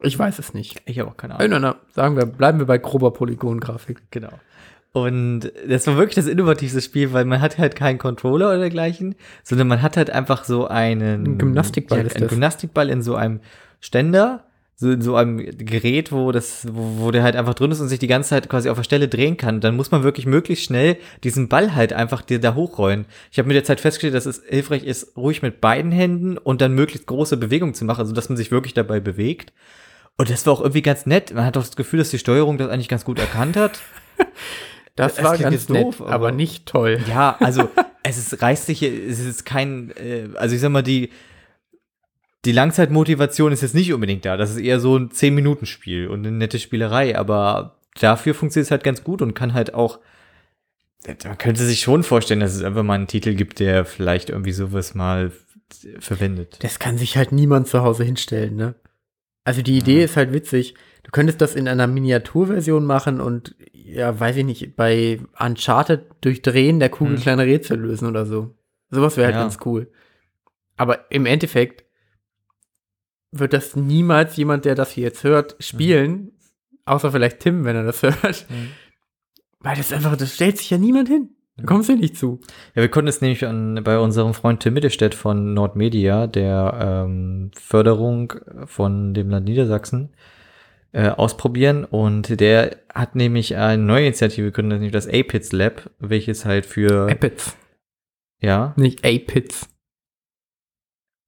Ich 0.00 0.18
weiß 0.18 0.38
es 0.38 0.52
nicht. 0.52 0.82
ich 0.84 0.98
habe 0.98 1.10
auch 1.10 1.16
keine 1.16 1.34
Ahnung. 1.36 1.50
Nein, 1.50 1.62
nein, 1.62 1.72
nein, 1.72 1.80
sagen 1.94 2.16
wir, 2.16 2.26
bleiben 2.26 2.58
wir 2.58 2.66
bei 2.66 2.78
grober 2.78 3.12
Polygon-Grafik. 3.12 4.02
Genau. 4.10 4.32
Und 4.92 5.50
das 5.66 5.86
war 5.86 5.96
wirklich 5.96 6.16
das 6.16 6.26
innovativste 6.26 6.82
Spiel, 6.82 7.12
weil 7.14 7.24
man 7.24 7.40
hat 7.40 7.56
halt 7.56 7.76
keinen 7.76 7.98
Controller 7.98 8.48
oder 8.48 8.58
dergleichen, 8.58 9.14
sondern 9.42 9.68
man 9.68 9.80
hat 9.80 9.96
halt 9.96 10.10
einfach 10.10 10.44
so 10.44 10.66
einen 10.68 11.24
Ein 11.24 11.38
Gymnastikball 11.38 12.06
ja, 12.06 12.14
einen. 12.14 12.28
Gymnastikball 12.28 12.90
in 12.90 13.00
so 13.00 13.14
einem 13.14 13.40
Ständer, 13.80 14.44
so 14.74 14.90
in 14.90 15.00
so 15.02 15.14
einem 15.16 15.36
Gerät, 15.38 16.10
wo 16.10 16.32
das, 16.32 16.66
wo, 16.72 17.04
wo 17.04 17.10
der 17.12 17.22
halt 17.22 17.36
einfach 17.36 17.54
drin 17.54 17.70
ist 17.70 17.80
und 17.80 17.88
sich 17.88 17.98
die 18.00 18.06
ganze 18.08 18.30
Zeit 18.30 18.48
quasi 18.48 18.68
auf 18.68 18.78
der 18.78 18.84
Stelle 18.84 19.06
drehen 19.06 19.36
kann. 19.36 19.60
Dann 19.60 19.76
muss 19.76 19.90
man 19.90 20.02
wirklich 20.02 20.26
möglichst 20.26 20.64
schnell 20.64 20.96
diesen 21.22 21.48
Ball 21.48 21.74
halt 21.74 21.92
einfach 21.92 22.22
dir 22.22 22.40
da 22.40 22.54
hochrollen. 22.54 23.04
Ich 23.30 23.38
habe 23.38 23.46
mit 23.48 23.54
der 23.54 23.64
Zeit 23.64 23.80
festgestellt, 23.80 24.14
dass 24.14 24.26
es 24.26 24.42
hilfreich 24.48 24.84
ist, 24.84 25.16
ruhig 25.16 25.42
mit 25.42 25.60
beiden 25.60 25.92
Händen 25.92 26.36
und 26.38 26.60
dann 26.60 26.72
möglichst 26.74 27.06
große 27.06 27.36
Bewegungen 27.36 27.74
zu 27.74 27.84
machen, 27.84 28.00
also 28.00 28.12
dass 28.12 28.28
man 28.28 28.36
sich 28.36 28.50
wirklich 28.50 28.74
dabei 28.74 28.98
bewegt. 28.98 29.52
Und 30.18 30.30
das 30.30 30.44
war 30.46 30.54
auch 30.54 30.60
irgendwie 30.60 30.82
ganz 30.82 31.06
nett. 31.06 31.32
Man 31.32 31.44
hat 31.46 31.56
auch 31.56 31.62
das 31.62 31.76
Gefühl, 31.76 31.98
dass 32.00 32.10
die 32.10 32.18
Steuerung 32.18 32.58
das 32.58 32.68
eigentlich 32.70 32.88
ganz 32.88 33.04
gut 33.04 33.18
erkannt 33.18 33.56
hat. 33.56 33.80
Das, 34.94 35.14
Das 35.14 35.24
war 35.24 35.38
ganz 35.38 35.70
nett, 35.70 35.84
doof, 35.86 36.02
aber, 36.02 36.10
aber- 36.10 36.32
nicht 36.32 36.66
toll. 36.66 37.00
Ja, 37.08 37.34
also 37.40 37.70
es 38.02 38.18
ist, 38.18 38.42
reißt 38.42 38.66
sich, 38.66 38.80
hier- 38.80 38.92
es 39.08 39.20
ist 39.20 39.46
kein, 39.46 39.90
äh, 39.92 40.28
also 40.36 40.54
ich 40.54 40.60
sag 40.60 40.68
mal, 40.70 40.82
die, 40.82 41.08
die 42.44 42.52
Langzeitmotivation 42.52 43.52
ist 43.52 43.62
jetzt 43.62 43.74
nicht 43.74 43.92
unbedingt 43.92 44.24
da. 44.24 44.36
Das 44.36 44.50
ist 44.50 44.58
eher 44.58 44.80
so 44.80 44.96
ein 44.96 45.10
10-Minuten-Spiel 45.10 46.08
und 46.08 46.26
eine 46.26 46.36
nette 46.36 46.58
Spielerei, 46.58 47.16
aber 47.16 47.78
dafür 48.00 48.34
funktioniert 48.34 48.66
es 48.66 48.70
halt 48.70 48.84
ganz 48.84 49.04
gut 49.04 49.22
und 49.22 49.34
kann 49.34 49.54
halt 49.54 49.74
auch, 49.74 50.00
man 51.24 51.38
könnte 51.38 51.64
sich 51.64 51.80
schon 51.80 52.02
vorstellen, 52.02 52.40
dass 52.40 52.54
es 52.54 52.62
einfach 52.62 52.82
mal 52.82 52.94
einen 52.94 53.06
Titel 53.06 53.34
gibt, 53.34 53.60
der 53.60 53.84
vielleicht 53.84 54.30
irgendwie 54.30 54.52
sowas 54.52 54.94
mal 54.94 55.32
verwendet. 55.98 56.58
Das 56.62 56.78
kann 56.78 56.98
sich 56.98 57.16
halt 57.16 57.32
niemand 57.32 57.66
zu 57.68 57.82
Hause 57.82 58.04
hinstellen, 58.04 58.56
ne? 58.56 58.74
Also 59.44 59.62
die 59.62 59.76
Idee 59.78 60.04
ist 60.04 60.16
halt 60.16 60.32
witzig. 60.32 60.74
Du 61.02 61.10
könntest 61.10 61.40
das 61.40 61.56
in 61.56 61.66
einer 61.66 61.88
Miniaturversion 61.88 62.84
machen 62.84 63.20
und, 63.20 63.56
ja, 63.72 64.18
weiß 64.20 64.36
ich 64.36 64.44
nicht, 64.44 64.76
bei 64.76 65.18
Uncharted 65.38 66.02
durch 66.20 66.42
Drehen 66.42 66.78
der 66.78 66.90
Kugel 66.90 67.16
Hm. 67.16 67.22
kleine 67.22 67.46
Rätsel 67.46 67.80
lösen 67.80 68.06
oder 68.06 68.24
so. 68.24 68.54
Sowas 68.90 69.16
wäre 69.16 69.26
halt 69.26 69.34
Ja. 69.36 69.42
ganz 69.42 69.58
cool. 69.64 69.90
Aber 70.76 71.10
im 71.10 71.26
Endeffekt 71.26 71.84
wird 73.32 73.54
das 73.54 73.74
niemals 73.74 74.36
jemand, 74.36 74.66
der 74.66 74.74
das 74.74 74.92
hier 74.92 75.04
jetzt 75.04 75.24
hört, 75.24 75.56
spielen. 75.58 76.32
Außer 76.84 77.10
vielleicht 77.10 77.40
Tim, 77.40 77.64
wenn 77.64 77.76
er 77.76 77.84
das 77.84 78.02
hört. 78.02 78.46
Weil 79.60 79.76
das 79.76 79.92
einfach, 79.92 80.16
das 80.16 80.34
stellt 80.34 80.58
sich 80.58 80.70
ja 80.70 80.78
niemand 80.78 81.08
hin. 81.08 81.30
Da 81.56 81.64
kommst 81.64 81.88
du 81.88 81.96
nicht 81.96 82.16
zu. 82.16 82.40
Ja, 82.74 82.82
wir 82.82 82.88
konnten 82.88 83.08
es 83.08 83.20
nämlich 83.20 83.44
an, 83.46 83.82
bei 83.84 83.98
unserem 83.98 84.32
Freund 84.34 84.60
Tim 84.60 84.74
Mittelstädt 84.74 85.14
von 85.14 85.54
Nordmedia, 85.54 86.26
der 86.26 87.04
ähm, 87.06 87.50
Förderung 87.54 88.34
von 88.66 89.12
dem 89.12 89.28
Land 89.28 89.46
Niedersachsen, 89.46 90.14
äh, 90.92 91.08
ausprobieren. 91.08 91.84
Und 91.84 92.40
der 92.40 92.78
hat 92.94 93.16
nämlich 93.16 93.56
eine 93.56 93.82
neue 93.82 94.06
Initiative 94.06 94.46
gegründet, 94.46 94.78
nämlich 94.78 94.92
das 94.92 95.08
APITS 95.08 95.52
Lab, 95.52 95.90
welches 95.98 96.44
halt 96.44 96.64
für, 96.64 97.10
Apits, 97.10 97.56
ja, 98.40 98.72
nicht 98.76 99.04
A-Pits. 99.04 99.68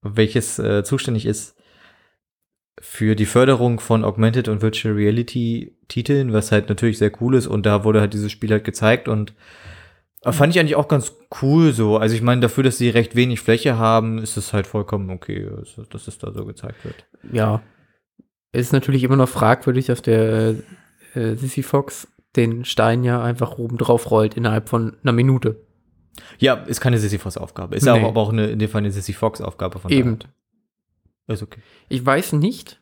welches 0.03 0.59
äh, 0.59 0.85
zuständig 0.85 1.27
ist 1.27 1.55
für 2.81 3.15
die 3.15 3.27
Förderung 3.27 3.81
von 3.81 4.05
Augmented 4.05 4.49
und 4.49 4.63
Virtual 4.63 4.95
Reality 4.95 5.77
Titeln, 5.89 6.33
was 6.33 6.53
halt 6.53 6.69
natürlich 6.69 6.99
sehr 6.99 7.13
cool 7.21 7.35
ist. 7.35 7.47
Und 7.47 7.67
da 7.67 7.85
wurde 7.85 8.01
halt 8.01 8.15
dieses 8.15 8.33
Spiel 8.33 8.51
halt 8.51 8.65
gezeigt 8.65 9.09
und 9.09 9.35
äh, 10.23 10.33
fand 10.33 10.55
ich 10.55 10.61
eigentlich 10.61 10.77
auch 10.77 10.89
ganz 10.89 11.13
cool 11.43 11.73
so. 11.73 11.99
Also 11.99 12.15
ich 12.15 12.23
meine, 12.23 12.41
dafür, 12.41 12.65
dass 12.65 12.79
sie 12.79 12.89
recht 12.89 13.15
wenig 13.15 13.41
Fläche 13.41 13.79
haben, 13.79 14.19
ist 14.19 14.37
es 14.37 14.53
halt 14.53 14.67
vollkommen 14.67 15.11
okay, 15.11 15.49
also, 15.57 15.85
dass 15.85 16.09
es 16.09 16.19
da 16.19 16.33
so 16.33 16.45
gezeigt 16.45 16.85
wird. 16.85 17.07
ja, 17.33 17.63
es 18.53 18.67
ist 18.67 18.73
natürlich 18.73 19.03
immer 19.03 19.17
noch 19.17 19.29
fragwürdig, 19.29 19.87
dass 19.87 20.01
der 20.01 20.55
äh, 21.15 21.35
Sissy 21.35 21.65
Fox 21.65 22.07
den 22.37 22.65
Stein 22.65 23.03
ja 23.03 23.23
einfach 23.23 23.59
oben 23.59 23.79
drauf 23.79 24.11
rollt 24.11 24.37
innerhalb 24.37 24.69
von 24.69 24.97
einer 25.03 25.13
Minute. 25.13 25.61
Ja, 26.39 26.55
ist 26.55 26.81
keine 26.81 26.99
Sisyphos-Aufgabe. 26.99 27.75
Ist 27.75 27.85
Nee. 27.85 27.91
aber, 27.91 28.09
aber 28.09 28.21
auch 28.21 28.33
eine, 28.33 28.47
in 28.47 28.61
dem 28.61 28.69
Fall 28.69 28.81
eine 28.81 28.93
Sissy 28.93 29.13
Fox-Aufgabe 29.13 29.81
von 29.81 29.91
Eben. 29.91 30.19
daher. 30.21 30.33
Ist 31.27 31.43
okay. 31.43 31.61
Ich 31.89 32.05
weiß 32.05 32.33
nicht, 32.35 32.81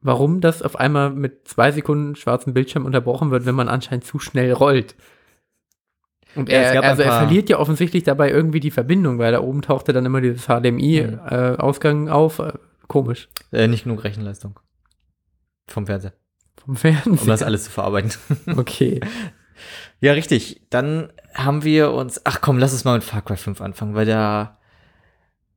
warum 0.00 0.40
das 0.40 0.62
auf 0.62 0.76
einmal 0.76 1.10
mit 1.10 1.48
zwei 1.48 1.72
Sekunden 1.72 2.14
schwarzem 2.16 2.54
Bildschirm 2.54 2.84
unterbrochen 2.86 3.30
wird, 3.30 3.44
wenn 3.46 3.54
man 3.54 3.68
anscheinend 3.68 4.04
zu 4.04 4.18
schnell 4.18 4.52
rollt. 4.52 4.94
Und 6.34 6.48
Ja, 6.50 6.60
es 6.60 6.74
er, 6.74 6.82
ein 6.82 6.90
also 6.90 7.02
er 7.02 7.12
verliert 7.12 7.48
ja 7.48 7.58
offensichtlich 7.58 8.04
dabei 8.04 8.30
irgendwie 8.30 8.60
die 8.60 8.70
Verbindung, 8.70 9.18
weil 9.18 9.32
da 9.32 9.40
oben 9.40 9.62
tauchte 9.62 9.92
dann 9.92 10.04
immer 10.06 10.20
dieses 10.20 10.46
Mhm. 10.48 10.52
HDMI-Ausgang 10.52 12.08
auf. 12.08 12.38
Äh, 12.38 12.52
komisch. 12.88 13.28
Äh, 13.52 13.68
nicht 13.68 13.84
genug 13.84 14.04
Rechenleistung. 14.04 14.60
Vom 15.66 15.86
Fernseher. 15.86 16.12
Vom 16.64 16.76
Fernsehen. 16.76 17.18
Um 17.18 17.26
das 17.26 17.42
alles 17.42 17.64
zu 17.64 17.70
verarbeiten. 17.70 18.12
Okay. 18.56 19.00
Ja, 20.00 20.12
richtig. 20.12 20.60
Dann 20.68 21.10
haben 21.34 21.64
wir 21.64 21.92
uns. 21.92 22.20
Ach 22.24 22.42
komm, 22.42 22.58
lass 22.58 22.72
uns 22.74 22.84
mal 22.84 22.94
mit 22.94 23.04
Far 23.04 23.22
Cry 23.22 23.38
5 23.38 23.62
anfangen, 23.62 23.94
weil 23.94 24.04
da 24.04 24.58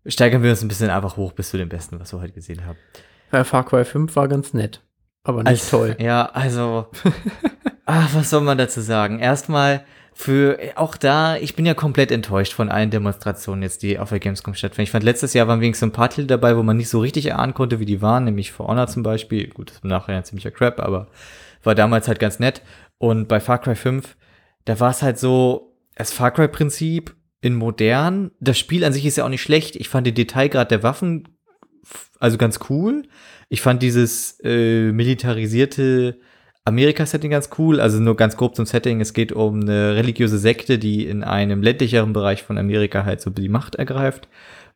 steigern 0.06 0.44
wir 0.44 0.50
uns 0.52 0.62
ein 0.62 0.68
bisschen 0.68 0.90
einfach 0.90 1.18
hoch 1.18 1.34
bis 1.34 1.50
zu 1.50 1.58
dem 1.58 1.70
Besten, 1.70 2.00
was 2.00 2.14
wir 2.14 2.22
heute 2.22 2.34
gesehen 2.34 2.66
haben. 2.66 2.78
Äh, 3.32 3.44
Far 3.44 3.66
Cry 3.66 3.86
5 3.86 4.16
war 4.16 4.28
ganz 4.28 4.54
nett. 4.54 4.82
Aber 5.24 5.40
nicht 5.44 5.50
Also, 5.50 5.78
toll. 5.78 5.96
Ja, 6.00 6.26
also. 6.28 6.88
ach, 7.86 8.10
was 8.14 8.30
soll 8.30 8.42
man 8.42 8.58
dazu 8.58 8.82
sagen? 8.82 9.20
Erstmal 9.20 9.84
für 10.14 10.58
auch 10.76 10.98
da, 10.98 11.38
ich 11.38 11.56
bin 11.56 11.66
ja 11.66 11.74
komplett 11.74 12.12
enttäuscht 12.12 12.54
von 12.54 12.70
allen 12.70 12.90
Demonstrationen 12.90 13.64
jetzt, 13.64 13.84
die 13.84 14.00
auf 14.00 14.10
der 14.10 14.20
Gamescom 14.20 14.54
stattfinden. 14.54 14.84
Ich 14.84 14.92
fand 14.92 15.04
letztes 15.04 15.34
Jahr 15.34 15.48
waren 15.48 15.62
wenigstens 15.62 15.88
ein 15.90 15.94
paar 15.94 16.10
Titel 16.10 16.28
dabei, 16.28 16.58
wo 16.58 16.64
man 16.64 16.76
nicht 16.78 16.90
so 16.90 17.00
richtig 17.00 17.28
erahnen 17.28 17.54
konnte, 17.54 17.80
wie 17.80 17.86
die 17.86 18.02
waren, 18.02 18.26
nämlich 18.26 18.52
For 18.52 18.68
Honor 18.68 18.88
zum 18.88 19.04
Beispiel. 19.04 19.48
Gut, 19.50 19.70
das 19.70 19.78
ist 19.78 19.86
nachher 19.86 20.18
ein 20.18 20.24
ziemlicher 20.26 20.52
Crap, 20.52 20.80
aber 20.80 21.08
war 21.64 21.76
damals 21.76 22.08
halt 22.08 22.20
ganz 22.20 22.40
nett. 22.40 22.62
Und 22.98 23.28
bei 23.28 23.40
Far 23.40 23.60
Cry 23.60 23.76
5, 23.76 24.18
da 24.66 24.80
war 24.80 24.90
es 24.92 25.02
halt 25.02 25.18
so, 25.20 25.74
das 25.96 26.12
Far 26.12 26.32
Cry-Prinzip 26.32 27.16
in 27.42 27.56
modern. 27.56 28.32
Das 28.40 28.58
Spiel 28.58 28.84
an 28.84 28.94
sich 28.94 29.06
ist 29.06 29.18
ja 29.18 29.26
auch 29.26 29.30
nicht 29.30 29.42
schlecht. 29.42 29.76
Ich 29.76 29.90
fand 29.90 30.08
den 30.08 30.16
Detailgrad 30.16 30.72
der 30.72 30.84
Waffen 30.84 31.28
also 32.20 32.38
ganz 32.38 32.60
cool. 32.70 33.04
Ich 33.48 33.62
fand 33.62 33.82
dieses 33.82 34.40
äh, 34.44 34.92
militarisierte 34.92 36.20
Amerika-Setting 36.66 37.32
ganz 37.32 37.50
cool. 37.58 37.80
Also 37.80 38.00
nur 38.00 38.16
ganz 38.16 38.38
grob 38.38 38.56
zum 38.56 38.66
Setting. 38.66 39.02
Es 39.02 39.14
geht 39.14 39.32
um 39.32 39.62
eine 39.62 39.96
religiöse 39.96 40.38
Sekte, 40.38 40.78
die 40.78 41.06
in 41.06 41.24
einem 41.24 41.64
ländlicheren 41.64 42.14
Bereich 42.14 42.44
von 42.44 42.58
Amerika 42.58 43.06
halt 43.06 43.22
so 43.22 43.30
die 43.30 43.50
Macht 43.50 43.76
ergreift 43.76 44.28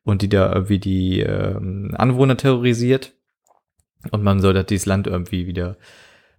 und 0.04 0.22
die 0.22 0.30
da 0.30 0.52
irgendwie 0.54 0.80
die 0.80 1.20
ähm, 1.20 1.92
Anwohner 1.96 2.38
terrorisiert. 2.38 3.14
Und 4.12 4.24
man 4.24 4.42
soll 4.42 4.54
da 4.54 4.64
dieses 4.64 4.86
Land 4.86 5.08
irgendwie 5.08 5.48
wieder 5.48 5.78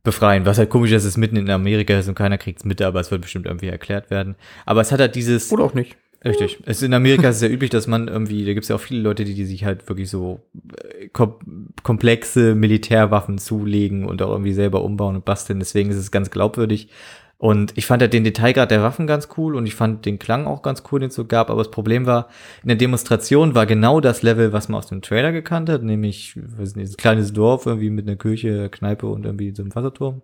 befreien. 0.02 0.44
Was 0.44 0.58
halt 0.58 0.70
komisch 0.70 0.90
ist, 0.90 1.04
dass 1.04 1.12
es 1.12 1.16
mitten 1.16 1.36
in 1.36 1.50
Amerika 1.50 1.98
ist 1.98 2.08
und 2.08 2.14
keiner 2.14 2.36
kriegt's 2.36 2.64
mit, 2.64 2.82
aber 2.82 3.00
es 3.00 3.10
wird 3.10 3.22
bestimmt 3.22 3.46
irgendwie 3.46 3.68
erklärt 3.68 4.10
werden. 4.10 4.36
Aber 4.66 4.82
es 4.82 4.92
hat 4.92 5.00
halt 5.00 5.14
dieses. 5.14 5.50
Oder 5.50 5.64
auch 5.64 5.74
nicht. 5.74 5.96
Richtig. 6.24 6.58
Es 6.66 6.82
in 6.82 6.94
Amerika 6.94 7.28
ist 7.28 7.36
es 7.36 7.42
ja 7.42 7.48
üblich, 7.48 7.70
dass 7.70 7.86
man 7.86 8.08
irgendwie, 8.08 8.44
da 8.44 8.52
gibt 8.54 8.64
es 8.64 8.68
ja 8.68 8.76
auch 8.76 8.80
viele 8.80 9.00
Leute, 9.00 9.24
die, 9.24 9.34
die 9.34 9.44
sich 9.44 9.64
halt 9.64 9.88
wirklich 9.88 10.08
so 10.08 10.40
äh, 10.76 11.08
kom 11.08 11.34
komplexe 11.82 12.54
Militärwaffen 12.54 13.38
zulegen 13.38 14.06
und 14.06 14.22
auch 14.22 14.30
irgendwie 14.30 14.54
selber 14.54 14.82
umbauen 14.82 15.16
und 15.16 15.24
basteln. 15.24 15.58
Deswegen 15.58 15.90
ist 15.90 15.96
es 15.96 16.10
ganz 16.10 16.30
glaubwürdig. 16.30 16.88
Und 17.36 17.76
ich 17.76 17.84
fand 17.84 18.00
halt 18.00 18.14
den 18.14 18.24
Detailgrad 18.24 18.70
der 18.70 18.82
Waffen 18.82 19.06
ganz 19.06 19.28
cool 19.36 19.54
und 19.54 19.66
ich 19.66 19.74
fand 19.74 20.06
den 20.06 20.18
Klang 20.18 20.46
auch 20.46 20.62
ganz 20.62 20.82
cool, 20.90 21.00
den 21.00 21.08
es 21.08 21.14
so 21.14 21.26
gab. 21.26 21.50
Aber 21.50 21.58
das 21.62 21.70
Problem 21.70 22.06
war, 22.06 22.28
in 22.62 22.68
der 22.68 22.78
Demonstration 22.78 23.54
war 23.54 23.66
genau 23.66 24.00
das 24.00 24.22
Level, 24.22 24.52
was 24.54 24.68
man 24.68 24.78
aus 24.78 24.86
dem 24.86 25.02
Trailer 25.02 25.32
gekannt 25.32 25.68
hat, 25.68 25.82
nämlich, 25.82 26.36
weiß 26.36 26.76
nicht, 26.76 26.92
ein 26.92 26.96
kleines 26.96 27.32
Dorf 27.34 27.66
irgendwie 27.66 27.90
mit 27.90 28.06
einer 28.06 28.16
Kirche, 28.16 28.70
Kneipe 28.70 29.06
und 29.06 29.26
irgendwie 29.26 29.54
so 29.54 29.62
einem 29.62 29.74
Wasserturm. 29.74 30.22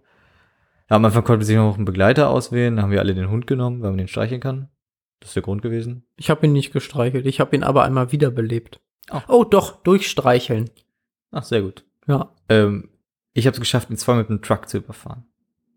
Ja, 0.88 0.96
am 0.96 1.04
Anfang 1.04 1.24
konnte 1.24 1.40
man 1.40 1.46
sich 1.46 1.56
noch 1.56 1.76
einen 1.76 1.84
Begleiter 1.84 2.30
auswählen, 2.30 2.76
da 2.76 2.82
haben 2.82 2.90
wir 2.90 3.00
alle 3.00 3.14
den 3.14 3.28
Hund 3.28 3.46
genommen, 3.46 3.82
weil 3.82 3.90
man 3.90 3.98
den 3.98 4.08
streicheln 4.08 4.40
kann. 4.40 4.68
Das 5.20 5.30
ist 5.30 5.36
der 5.36 5.42
Grund 5.42 5.62
gewesen. 5.62 6.04
Ich 6.16 6.30
habe 6.30 6.46
ihn 6.46 6.52
nicht 6.52 6.72
gestreichelt. 6.72 7.26
Ich 7.26 7.40
habe 7.40 7.54
ihn 7.54 7.62
aber 7.62 7.84
einmal 7.84 8.10
wiederbelebt. 8.10 8.80
Oh. 9.10 9.20
Oh, 9.28 9.44
doch, 9.44 9.82
durchstreicheln. 9.82 10.70
Ach, 11.30 11.44
sehr 11.44 11.62
gut. 11.62 11.84
Ja. 12.06 12.34
Ähm, 12.48 12.88
ich 13.32 13.46
habe 13.46 13.54
es 13.54 13.60
geschafft, 13.60 13.90
ihn 13.90 13.96
zweimal 13.96 14.22
mit 14.22 14.30
einem 14.30 14.42
Truck 14.42 14.68
zu 14.68 14.78
überfahren. 14.78 15.24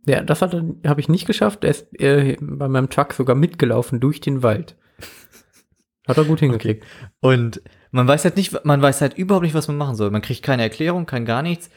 Ja, 0.05 0.21
das 0.21 0.41
habe 0.41 0.75
ich 0.97 1.09
nicht 1.09 1.25
geschafft. 1.25 1.63
Er 1.63 1.71
ist 1.71 1.99
äh, 1.99 2.37
bei 2.41 2.67
meinem 2.67 2.89
Truck 2.89 3.13
sogar 3.13 3.35
mitgelaufen 3.35 3.99
durch 3.99 4.19
den 4.19 4.43
Wald. 4.43 4.75
Hat 6.07 6.17
er 6.17 6.25
gut 6.25 6.39
hingekriegt. 6.39 6.85
Und 7.21 7.61
man 7.91 8.07
weiß 8.07 8.25
halt 8.25 8.35
nicht, 8.35 8.65
man 8.65 8.81
weiß 8.81 9.01
halt 9.01 9.17
überhaupt 9.17 9.43
nicht, 9.43 9.53
was 9.53 9.67
man 9.67 9.77
machen 9.77 9.95
soll. 9.95 10.11
Man 10.11 10.21
kriegt 10.21 10.43
keine 10.43 10.63
Erklärung, 10.63 11.05
kein 11.05 11.25
gar 11.25 11.41
nichts. 11.41 11.69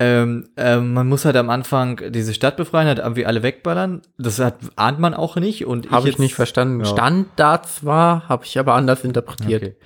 Ähm, 0.00 0.48
ähm, 0.56 0.92
man 0.92 1.08
muss 1.08 1.24
halt 1.24 1.36
am 1.36 1.50
Anfang 1.50 2.00
diese 2.10 2.34
Stadt 2.34 2.56
befreien, 2.56 2.88
halt 2.88 2.98
irgendwie 2.98 3.26
alle 3.26 3.42
wegballern. 3.42 4.02
Das 4.18 4.40
hat, 4.40 4.56
ahnt 4.76 4.98
man 4.98 5.14
auch 5.14 5.36
nicht. 5.36 5.66
Und 5.66 5.90
Habe 5.90 6.08
ich 6.08 6.14
jetzt- 6.14 6.20
nicht 6.20 6.34
verstanden. 6.34 6.80
Ja. 6.80 6.86
Stand 6.86 7.28
da 7.36 7.62
zwar, 7.62 8.28
habe 8.28 8.44
ich 8.44 8.58
aber 8.58 8.74
anders 8.74 9.04
interpretiert. 9.04 9.62
Okay. 9.62 9.76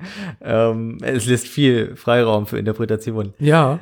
ähm, 0.40 0.98
es 1.02 1.26
lässt 1.26 1.48
viel 1.48 1.96
Freiraum 1.96 2.46
für 2.46 2.58
Interpretation. 2.58 3.34
Ja, 3.38 3.80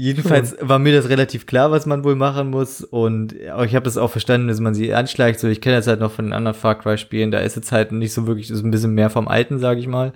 Jedenfalls 0.00 0.56
war 0.62 0.78
mir 0.78 0.94
das 0.96 1.10
relativ 1.10 1.44
klar, 1.44 1.70
was 1.70 1.84
man 1.84 2.04
wohl 2.04 2.14
machen 2.14 2.48
muss. 2.48 2.82
Und 2.82 3.34
ich 3.34 3.50
habe 3.50 3.82
das 3.82 3.98
auch 3.98 4.10
verstanden, 4.10 4.48
dass 4.48 4.58
man 4.58 4.72
sie 4.72 4.94
anschleicht. 4.94 5.38
So, 5.38 5.46
ich 5.46 5.60
kenne 5.60 5.76
das 5.76 5.86
halt 5.88 6.00
noch 6.00 6.10
von 6.10 6.24
den 6.24 6.32
anderen 6.32 6.56
Far 6.56 6.78
Cry-Spielen. 6.78 7.30
Da 7.30 7.40
ist 7.40 7.56
jetzt 7.56 7.70
halt 7.70 7.92
nicht 7.92 8.14
so 8.14 8.26
wirklich, 8.26 8.50
ist 8.50 8.64
ein 8.64 8.70
bisschen 8.70 8.94
mehr 8.94 9.10
vom 9.10 9.28
Alten, 9.28 9.58
sage 9.58 9.78
ich 9.78 9.86
mal. 9.86 10.14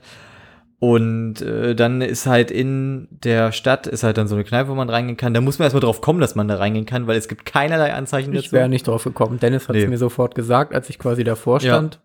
Und 0.80 1.40
äh, 1.40 1.74
dann 1.74 2.02
ist 2.02 2.26
halt 2.26 2.50
in 2.50 3.08
der 3.10 3.52
Stadt, 3.52 3.86
ist 3.86 4.02
halt 4.02 4.18
dann 4.18 4.28
so 4.28 4.34
eine 4.34 4.44
Kneipe, 4.44 4.68
wo 4.68 4.74
man 4.74 4.90
reingehen 4.90 5.16
kann. 5.16 5.32
Da 5.32 5.40
muss 5.40 5.58
man 5.58 5.64
erstmal 5.64 5.80
drauf 5.80 6.00
kommen, 6.00 6.20
dass 6.20 6.34
man 6.34 6.46
da 6.48 6.56
reingehen 6.56 6.84
kann, 6.84 7.06
weil 7.06 7.16
es 7.16 7.28
gibt 7.28 7.46
keinerlei 7.46 7.94
Anzeichen 7.94 8.34
ich 8.34 8.42
dazu. 8.46 8.52
wäre 8.52 8.68
nicht 8.68 8.86
drauf 8.86 9.04
gekommen. 9.04 9.38
Dennis 9.40 9.68
hat 9.68 9.76
es 9.76 9.82
Nee. 9.84 9.88
mir 9.88 9.98
sofort 9.98 10.34
gesagt, 10.34 10.74
als 10.74 10.90
ich 10.90 10.98
quasi 10.98 11.24
davor 11.24 11.60
Ja. 11.60 11.74
stand. 11.74 12.00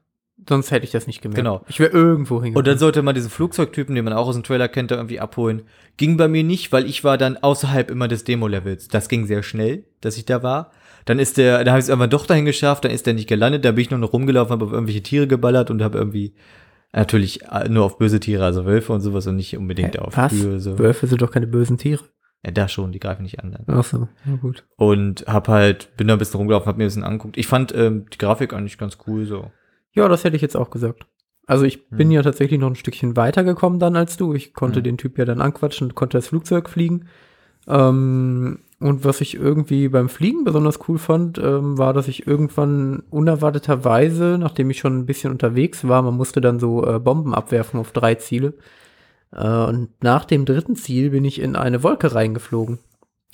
Sonst 0.47 0.71
hätte 0.71 0.85
ich 0.85 0.91
das 0.91 1.05
nicht 1.05 1.21
gemerkt. 1.21 1.35
Genau. 1.35 1.61
Ich 1.67 1.81
wäre 1.81 1.91
irgendwo 1.91 2.35
hingegangen. 2.35 2.55
Und 2.57 2.67
dann 2.67 2.77
sollte 2.77 3.01
man 3.01 3.13
diesen 3.13 3.29
Flugzeugtypen, 3.29 3.93
den 3.93 4.05
man 4.05 4.13
auch 4.13 4.27
aus 4.27 4.35
dem 4.35 4.43
Trailer 4.43 4.69
kennt, 4.69 4.89
da 4.91 4.95
irgendwie 4.95 5.19
abholen. 5.19 5.63
Ging 5.97 6.15
bei 6.15 6.29
mir 6.29 6.45
nicht, 6.45 6.71
weil 6.71 6.85
ich 6.85 7.03
war 7.03 7.17
dann 7.17 7.35
außerhalb 7.35 7.91
immer 7.91 8.07
des 8.07 8.23
Demo-Levels. 8.23 8.88
Das 8.88 9.09
ging 9.09 9.25
sehr 9.25 9.43
schnell, 9.43 9.83
dass 9.99 10.15
ich 10.15 10.23
da 10.23 10.41
war. 10.41 10.71
Dann 11.03 11.19
ist 11.19 11.38
der, 11.38 11.57
dann 11.59 11.69
habe 11.69 11.79
ich 11.79 11.83
es 11.83 11.89
irgendwann 11.89 12.09
doch 12.09 12.25
dahin 12.25 12.45
geschafft, 12.45 12.85
dann 12.85 12.91
ist 12.91 13.05
der 13.05 13.15
nicht 13.15 13.27
gelandet, 13.27 13.65
da 13.65 13.71
bin 13.71 13.81
ich 13.81 13.89
nur 13.89 13.99
noch 13.99 14.13
rumgelaufen, 14.13 14.53
habe 14.53 14.63
auf 14.65 14.71
irgendwelche 14.71 15.03
Tiere 15.03 15.27
geballert 15.27 15.71
und 15.71 15.81
habe 15.83 15.97
irgendwie 15.97 16.33
natürlich 16.93 17.43
äh, 17.43 17.69
nur 17.69 17.86
auf 17.86 17.98
böse 17.98 18.19
Tiere, 18.19 18.43
also 18.46 18.65
Wölfe 18.65 18.93
und 18.93 19.01
sowas 19.01 19.27
und 19.27 19.36
nicht 19.36 19.55
unbedingt 19.58 19.96
Hä, 19.96 20.00
auf 20.00 20.15
was? 20.17 20.31
Kühe. 20.31 20.60
So. 20.60 20.77
Wölfe 20.79 21.08
sind 21.08 21.22
doch 21.22 21.31
keine 21.31 21.48
bösen 21.48 21.77
Tiere. 21.77 22.03
Ja, 22.46 22.51
da 22.51 22.67
schon, 22.69 22.91
die 22.93 23.00
greifen 23.00 23.24
nicht 23.24 23.39
an. 23.43 23.51
Dann. 23.51 23.65
Ach 23.77 23.84
so, 23.84 24.08
na 24.25 24.36
gut. 24.38 24.65
Und 24.77 25.25
hab 25.27 25.48
halt, 25.50 25.96
bin 25.98 26.08
da 26.08 26.13
ein 26.13 26.19
bisschen 26.19 26.38
rumgelaufen, 26.38 26.67
hab 26.67 26.77
mir 26.77 26.86
ein 26.86 26.88
bisschen 26.88 27.03
angeguckt. 27.03 27.38
Ich 27.38 27.48
fand 27.48 27.75
ähm, 27.75 28.05
die 28.13 28.17
Grafik 28.17 28.53
eigentlich 28.53 28.77
ganz 28.77 28.98
cool 29.08 29.25
so. 29.25 29.51
Ja, 29.91 30.08
das 30.08 30.24
hätte 30.24 30.36
ich 30.38 30.41
jetzt 30.41 30.55
auch 30.55 30.69
gesagt. 30.69 31.05
Also 31.48 31.65
ich 31.65 31.89
bin 31.89 32.08
Hm. 32.08 32.12
ja 32.12 32.22
tatsächlich 32.22 32.60
noch 32.60 32.69
ein 32.69 32.75
Stückchen 32.75 33.17
weiter 33.17 33.43
gekommen 33.43 33.79
dann 33.79 33.96
als 33.98 34.15
du. 34.17 34.34
Ich 34.34 34.53
konnte 34.53 34.77
Hm. 34.77 34.84
den 34.84 34.98
Typ 34.98 35.17
ja 35.17 35.25
dann 35.25 35.41
anquatschen 35.41 35.88
und 35.88 35.96
konnte 35.96 36.17
das 36.17 36.27
Flugzeug 36.27 36.69
fliegen. 36.69 37.08
Ähm, 37.67 38.60
und 38.79 39.03
was 39.03 39.21
ich 39.21 39.36
irgendwie 39.36 39.89
beim 39.89 40.09
Fliegen 40.09 40.43
besonders 40.43 40.79
cool 40.88 40.98
fand, 40.98 41.38
ähm, 41.38 41.77
war, 41.77 41.93
dass 41.93 42.07
ich 42.07 42.27
irgendwann 42.27 43.03
unerwarteterweise, 43.09 44.38
nachdem 44.39 44.69
ich 44.69 44.79
schon 44.79 45.00
ein 45.00 45.05
bisschen 45.05 45.31
unterwegs 45.31 45.88
war, 45.88 46.01
man 46.01 46.15
musste 46.15 46.41
dann 46.41 46.59
so 46.59 46.86
äh, 46.86 47.00
Bomben 47.00 47.33
abwerfen 47.33 47.79
auf 47.79 47.91
drei 47.91 48.15
Ziele, 48.15 48.53
Äh, 49.31 49.65
und 49.65 49.89
nach 50.01 50.25
dem 50.25 50.45
dritten 50.45 50.75
Ziel 50.75 51.12
bin 51.12 51.24
ich 51.24 51.39
in 51.39 51.55
eine 51.55 51.83
Wolke 51.83 52.13
reingeflogen. 52.15 52.79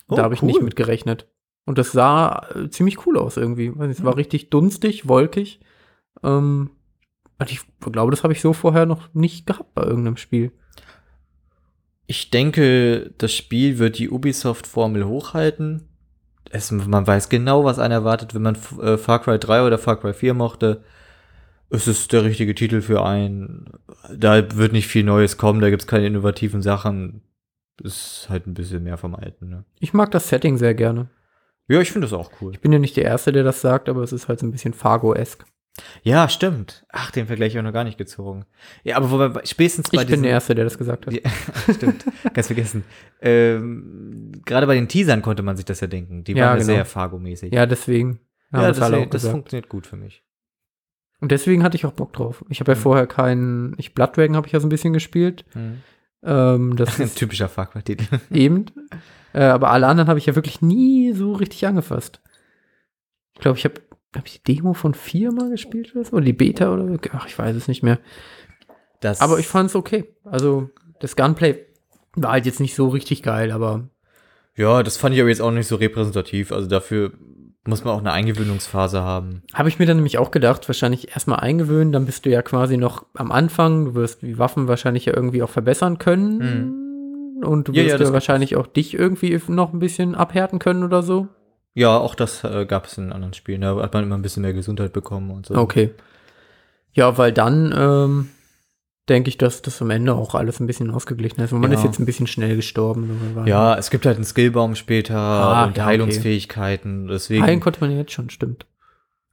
Oh, 0.09 0.15
da 0.15 0.23
habe 0.23 0.33
ich 0.33 0.41
cool. 0.41 0.47
nicht 0.47 0.61
mit 0.61 0.75
gerechnet. 0.75 1.27
Und 1.65 1.77
das 1.77 1.91
sah 1.91 2.45
äh, 2.53 2.69
ziemlich 2.69 3.05
cool 3.05 3.17
aus 3.17 3.37
irgendwie. 3.37 3.73
Es 3.89 4.03
war 4.03 4.17
richtig 4.17 4.49
dunstig, 4.49 5.07
wolkig. 5.07 5.61
Ähm, 6.21 6.71
und 7.39 7.51
ich 7.51 7.61
glaube, 7.79 8.11
das 8.11 8.23
habe 8.23 8.33
ich 8.33 8.41
so 8.41 8.53
vorher 8.53 8.85
noch 8.85 9.13
nicht 9.13 9.47
gehabt 9.47 9.73
bei 9.73 9.83
irgendeinem 9.83 10.17
Spiel. 10.17 10.51
Ich 12.07 12.29
denke, 12.29 13.11
das 13.17 13.33
Spiel 13.33 13.79
wird 13.79 13.97
die 13.97 14.09
Ubisoft-Formel 14.09 15.05
hochhalten. 15.05 15.89
Es, 16.51 16.71
man 16.71 17.07
weiß 17.07 17.29
genau, 17.29 17.63
was 17.63 17.79
einen 17.79 17.91
erwartet, 17.91 18.35
wenn 18.35 18.43
man 18.43 18.57
äh, 18.81 18.97
Far 18.97 19.21
Cry 19.21 19.39
3 19.39 19.63
oder 19.63 19.77
Far 19.77 19.99
Cry 19.99 20.13
4 20.13 20.33
mochte. 20.33 20.83
Es 21.69 21.87
ist 21.87 22.13
der 22.13 22.23
richtige 22.23 22.53
Titel 22.53 22.81
für 22.81 23.03
einen. 23.03 23.71
Da 24.15 24.55
wird 24.55 24.71
nicht 24.71 24.87
viel 24.87 25.03
Neues 25.03 25.37
kommen, 25.37 25.61
da 25.61 25.69
gibt 25.69 25.81
es 25.81 25.87
keine 25.87 26.05
innovativen 26.05 26.61
Sachen. 26.61 27.21
Ist 27.83 28.27
halt 28.29 28.47
ein 28.47 28.53
bisschen 28.53 28.83
mehr 28.83 28.97
vom 28.97 29.15
Alten. 29.15 29.49
Ne? 29.49 29.65
Ich 29.79 29.93
mag 29.93 30.11
das 30.11 30.29
Setting 30.29 30.57
sehr 30.57 30.75
gerne. 30.75 31.09
Ja, 31.67 31.81
ich 31.81 31.91
finde 31.91 32.05
das 32.07 32.13
auch 32.13 32.31
cool. 32.39 32.53
Ich 32.53 32.61
bin 32.61 32.71
ja 32.71 32.79
nicht 32.79 32.95
der 32.95 33.05
Erste, 33.05 33.31
der 33.31 33.43
das 33.43 33.61
sagt, 33.61 33.89
aber 33.89 34.03
es 34.03 34.13
ist 34.13 34.27
halt 34.27 34.39
so 34.39 34.45
ein 34.45 34.51
bisschen 34.51 34.73
Fargo-esk. 34.73 35.45
Ja, 36.03 36.29
stimmt. 36.29 36.85
Ach, 36.89 37.11
den 37.11 37.27
Vergleich 37.27 37.51
habe 37.53 37.59
ich 37.59 37.63
noch 37.65 37.73
gar 37.73 37.83
nicht 37.83 37.97
gezogen. 37.97 38.45
Ja, 38.83 38.95
aber 38.97 39.11
wobei, 39.11 39.45
spätestens 39.45 39.89
bei 39.89 39.97
Ich 40.01 40.07
bin 40.07 40.13
diesen- 40.13 40.23
der 40.23 40.31
Erste, 40.31 40.55
der 40.55 40.63
das 40.63 40.77
gesagt 40.77 41.05
hat. 41.05 41.13
Ja, 41.13 41.29
stimmt, 41.73 42.05
ganz 42.33 42.47
vergessen. 42.47 42.83
Ähm, 43.21 44.31
Gerade 44.45 44.67
bei 44.67 44.75
den 44.75 44.87
Teasern 44.87 45.21
konnte 45.21 45.43
man 45.43 45.57
sich 45.57 45.65
das 45.65 45.81
ja 45.81 45.87
denken. 45.87 46.23
Die 46.23 46.33
Ja, 46.33 46.47
waren 46.47 46.59
genau. 46.59 46.65
sehr 46.67 46.85
Fargo-mäßig. 46.85 47.53
Ja, 47.53 47.65
deswegen. 47.65 48.19
ja 48.53 48.59
alle 48.59 48.73
deswegen, 48.73 49.09
das 49.09 49.27
funktioniert 49.27 49.67
gut 49.69 49.85
für 49.87 49.97
mich. 49.97 50.23
Und 51.19 51.31
deswegen 51.31 51.63
hatte 51.63 51.75
ich 51.75 51.85
auch 51.85 51.93
Bock 51.93 52.13
drauf. 52.13 52.43
Ich 52.49 52.59
habe 52.59 52.71
ja 52.71 52.77
Mhm. 52.77 52.81
vorher 52.81 53.07
keinen. 53.07 53.75
Ich 53.77 53.93
Blood 53.93 54.15
Dragon 54.15 54.35
habe 54.35 54.47
ich 54.47 54.53
ja 54.53 54.59
so 54.59 54.67
ein 54.67 54.69
bisschen 54.69 54.93
gespielt. 54.93 55.43
Ähm, 56.23 56.75
das 56.75 56.99
Ein 56.99 57.05
ist 57.05 57.17
typischer 57.17 57.49
Far 57.49 57.67
Cry-Titel. 57.67 58.05
eben. 58.31 58.65
Äh, 59.33 59.43
aber 59.43 59.71
alle 59.71 59.87
anderen 59.87 60.07
habe 60.07 60.19
ich 60.19 60.25
ja 60.25 60.35
wirklich 60.35 60.61
nie 60.61 61.11
so 61.13 61.33
richtig 61.33 61.65
angefasst. 61.67 62.21
Ich 63.33 63.41
glaube, 63.41 63.57
ich 63.57 63.65
habe 63.65 63.81
hab 64.15 64.25
ich 64.27 64.41
die 64.41 64.55
Demo 64.55 64.73
von 64.73 64.93
vier 64.93 65.31
mal 65.31 65.49
gespielt 65.49 65.93
oder 65.95 66.05
so? 66.05 66.15
Oder 66.17 66.25
die 66.25 66.33
Beta 66.33 66.73
oder 66.73 66.87
so? 66.87 66.97
Ach, 67.13 67.27
ich 67.27 67.37
weiß 67.37 67.55
es 67.55 67.67
nicht 67.67 67.83
mehr. 67.83 67.99
Das, 69.01 69.21
Aber 69.21 69.39
ich 69.39 69.47
fand 69.47 69.69
es 69.69 69.75
okay. 69.75 70.05
Also, 70.23 70.69
das 70.99 71.15
Gunplay 71.15 71.65
war 72.15 72.31
halt 72.31 72.45
jetzt 72.45 72.59
nicht 72.59 72.75
so 72.75 72.87
richtig 72.87 73.23
geil, 73.23 73.51
aber 73.51 73.89
ja, 74.55 74.83
das 74.83 74.95
fand 74.95 75.13
ich 75.13 75.19
aber 75.21 75.29
jetzt 75.29 75.41
auch 75.41 75.51
nicht 75.51 75.67
so 75.67 75.75
repräsentativ. 75.75 76.53
Also 76.53 76.69
dafür 76.69 77.11
muss 77.67 77.83
man 77.83 77.93
auch 77.93 77.99
eine 77.99 78.13
Eingewöhnungsphase 78.13 79.01
haben. 79.01 79.41
habe 79.53 79.67
ich 79.67 79.79
mir 79.79 79.85
dann 79.85 79.97
nämlich 79.97 80.17
auch 80.17 80.31
gedacht, 80.31 80.69
wahrscheinlich 80.69 81.09
erstmal 81.11 81.39
eingewöhnen, 81.41 81.91
dann 81.91 82.05
bist 82.05 82.25
du 82.25 82.29
ja 82.29 82.41
quasi 82.41 82.77
noch 82.77 83.05
am 83.15 83.31
Anfang, 83.33 83.85
du 83.85 83.95
wirst 83.95 84.21
die 84.21 84.37
Waffen 84.37 84.67
wahrscheinlich 84.69 85.05
ja 85.05 85.13
irgendwie 85.13 85.43
auch 85.43 85.49
verbessern 85.49 85.97
können. 85.99 87.41
Und 87.43 87.67
du 87.67 87.73
Ja, 87.73 87.79
wirst 87.79 87.87
ja, 87.87 87.91
ja, 87.93 87.97
gibt's. 87.97 88.13
wahrscheinlich 88.13 88.55
auch 88.55 88.67
dich 88.67 88.93
irgendwie 88.93 89.37
noch 89.49 89.73
ein 89.73 89.79
bisschen 89.79 90.15
abhärten 90.15 90.59
können 90.59 90.83
oder 90.83 91.03
so. 91.03 91.27
Ja, 91.75 91.97
auch 91.97 92.15
das 92.15 92.43
äh, 92.43 92.65
gab 92.65 92.85
es 92.87 92.97
in 92.97 93.11
anderen 93.11 93.33
Spielen. 93.33 93.61
Da 93.61 93.75
hat 93.81 93.93
man 93.93 94.03
immer 94.03 94.15
ein 94.17 94.21
bisschen 94.21 94.41
mehr 94.41 94.53
Gesundheit 94.53 94.93
bekommen 94.93 95.29
und 95.29 95.45
so. 95.45 95.55
Okay. 95.55 95.91
Ja, 96.93 97.17
weil 97.17 97.33
dann 97.33 97.73
ähm, 97.77 98.29
denke 99.09 99.27
ich, 99.29 99.37
dass 99.37 99.61
das 99.61 99.81
am 99.81 99.89
Ende 99.89 100.13
auch 100.15 100.35
alles 100.35 100.61
ein 100.61 100.67
bisschen 100.67 100.89
ausgeglichen 100.89 101.41
ist. 101.41 101.51
Und 101.51 101.59
man 101.59 101.71
Ja. 101.71 101.77
ist 101.77 101.83
jetzt 101.83 101.99
ein 101.99 102.05
bisschen 102.05 102.27
schnell 102.27 102.55
gestorben. 102.55 103.33
so, 103.35 103.41
Ja, 103.45 103.75
es 103.77 103.89
gibt 103.89 104.05
halt 104.05 104.15
einen 104.15 104.23
Skillbaum 104.25 104.75
später 104.75 105.17
Ah, 105.17 105.65
und 105.65 105.75
ja, 105.77 105.83
okay. 105.83 105.91
Heilungsfähigkeiten. 105.91 107.07
Deswegen. 107.07 107.43
Heilen 107.43 107.59
konnte 107.59 107.81
man 107.81 107.91
ja 107.91 107.97
jetzt 107.97 108.13
schon, 108.13 108.29
stimmt. 108.29 108.65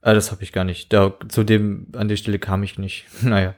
Ah, 0.01 0.13
das 0.13 0.31
habe 0.31 0.43
ich 0.43 0.51
gar 0.51 0.65
nicht. 0.65 0.91
Da, 0.91 1.13
zu 1.29 1.45
dem, 1.45 1.87
an 1.95 2.09
der 2.09 2.17
Stelle 2.17 2.39
kam 2.39 2.61
ich 2.63 2.77
nicht. 2.77 3.05
naja. 3.23 3.55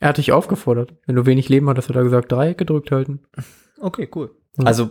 Er 0.00 0.08
hat 0.08 0.16
dich 0.16 0.32
aufgefordert. 0.32 0.94
Wenn 1.06 1.14
du 1.16 1.26
wenig 1.26 1.50
Leben 1.50 1.68
hattest, 1.68 1.90
hat 1.90 1.96
er 1.96 2.02
gesagt, 2.04 2.32
Dreieck 2.32 2.56
gedrückt 2.56 2.90
halten. 2.90 3.20
Okay, 3.78 4.08
cool. 4.14 4.34
Also, 4.64 4.90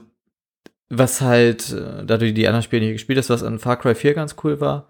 was 0.91 1.21
halt, 1.21 1.71
äh, 1.71 2.05
da 2.05 2.17
du 2.17 2.31
die 2.31 2.47
anderen 2.47 2.63
Spiele 2.63 2.83
nicht 2.85 2.93
gespielt 2.93 3.17
hast, 3.17 3.29
was 3.29 3.43
an 3.43 3.59
Far 3.59 3.77
Cry 3.77 3.95
4 3.95 4.13
ganz 4.13 4.35
cool 4.43 4.59
war, 4.59 4.87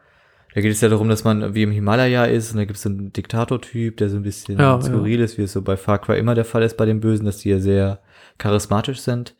da 0.53 0.59
geht 0.59 0.71
es 0.71 0.81
ja 0.81 0.89
darum, 0.89 1.07
dass 1.07 1.23
man 1.23 1.53
wie 1.53 1.63
im 1.63 1.71
Himalaya 1.71 2.25
ist 2.25 2.51
und 2.51 2.57
da 2.57 2.65
gibt 2.65 2.75
es 2.75 2.83
so 2.83 2.89
einen 2.89 3.13
Diktatortyp, 3.13 3.97
der 3.97 4.09
so 4.09 4.17
ein 4.17 4.23
bisschen 4.23 4.59
Ja, 4.59 4.81
skurril 4.81 5.21
ist, 5.21 5.37
wie 5.37 5.43
es 5.43 5.53
so 5.53 5.61
bei 5.61 5.77
Far 5.77 5.99
Cry 5.99 6.17
immer 6.19 6.35
der 6.35 6.43
Fall 6.43 6.63
ist 6.63 6.75
bei 6.75 6.85
den 6.85 6.99
Bösen, 6.99 7.25
dass 7.25 7.37
die 7.37 7.49
ja 7.49 7.59
sehr 7.59 7.99
charismatisch 8.37 8.99
sind. 8.99 9.35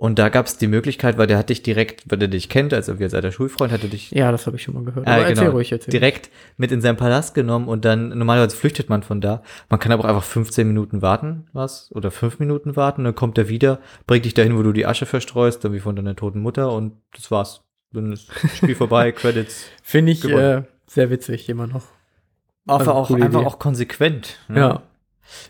Und 0.00 0.18
da 0.18 0.30
gab 0.30 0.46
es 0.46 0.56
die 0.56 0.66
Möglichkeit, 0.66 1.18
weil 1.18 1.26
der 1.26 1.36
hat 1.36 1.50
dich 1.50 1.62
direkt, 1.62 2.10
weil 2.10 2.16
der 2.18 2.28
dich 2.28 2.48
kennt, 2.48 2.72
also 2.72 2.98
wie 2.98 3.04
als 3.04 3.12
alter 3.12 3.32
Schulfreund, 3.32 3.70
hatte 3.70 3.86
dich 3.86 4.10
Ja, 4.12 4.32
das 4.32 4.46
habe 4.46 4.56
ich 4.56 4.62
schon 4.62 4.72
mal 4.72 4.82
gehört. 4.82 5.06
Aber 5.06 5.18
erzähl 5.26 5.44
genau. 5.44 5.50
ruhig, 5.50 5.74
direkt 5.88 6.30
mit 6.56 6.72
in 6.72 6.80
seinen 6.80 6.96
Palast 6.96 7.34
genommen 7.34 7.68
und 7.68 7.84
dann, 7.84 8.08
normalerweise 8.08 8.56
flüchtet 8.56 8.88
man 8.88 9.02
von 9.02 9.20
da. 9.20 9.42
Man 9.68 9.78
kann 9.78 9.92
aber 9.92 10.04
auch 10.04 10.08
einfach 10.08 10.22
15 10.24 10.66
Minuten 10.66 11.02
warten, 11.02 11.48
was? 11.52 11.92
Oder 11.92 12.10
5 12.10 12.38
Minuten 12.38 12.76
warten, 12.76 13.04
dann 13.04 13.14
kommt 13.14 13.36
er 13.36 13.50
wieder, 13.50 13.78
bringt 14.06 14.24
dich 14.24 14.32
dahin, 14.32 14.56
wo 14.56 14.62
du 14.62 14.72
die 14.72 14.86
Asche 14.86 15.04
verstreust, 15.04 15.62
dann 15.66 15.74
wie 15.74 15.80
von 15.80 15.94
deiner 15.94 16.16
toten 16.16 16.40
Mutter 16.40 16.72
und 16.72 16.94
das 17.14 17.30
war's. 17.30 17.62
Dann 17.92 18.10
ist 18.14 18.30
das 18.42 18.56
Spiel 18.56 18.76
vorbei, 18.76 19.12
Credits. 19.12 19.66
Finde 19.82 20.12
ich 20.12 20.22
gewonnen. 20.22 20.62
äh, 20.64 20.66
sehr 20.86 21.10
witzig 21.10 21.46
immer 21.50 21.66
noch. 21.66 21.84
Einfach 22.66 22.78
Also, 22.86 22.92
auch, 22.92 23.10
einfach 23.10 23.40
Idee. 23.40 23.46
auch 23.46 23.58
konsequent. 23.58 24.38
ne? 24.48 24.60
Ja. 24.60 24.82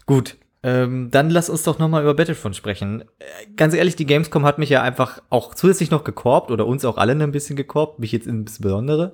Gut. 0.07 0.37
Ähm, 0.63 1.11
dann 1.11 1.31
lass 1.31 1.49
uns 1.49 1.63
doch 1.63 1.79
noch 1.79 1.89
mal 1.89 2.03
über 2.03 2.13
Battlefront 2.15 2.55
sprechen. 2.55 3.03
Äh, 3.19 3.25
ganz 3.57 3.73
ehrlich, 3.75 3.97
die 3.97 4.05
Gamescom 4.07 4.45
hat 4.45 4.59
mich 4.59 4.69
ja 4.69 4.83
einfach 4.83 5.23
auch 5.31 5.55
zusätzlich 5.55 5.91
noch 5.91 6.05
gekorbt 6.05 6.51
oder 6.51 6.67
uns 6.67 6.85
auch 6.85 6.99
alle 6.99 7.13
ein 7.13 7.33
bisschen 7.33 7.57
gekorbt, 7.57 7.99
mich 7.99 8.13
jetzt 8.13 8.27
insbesondere. 8.27 9.13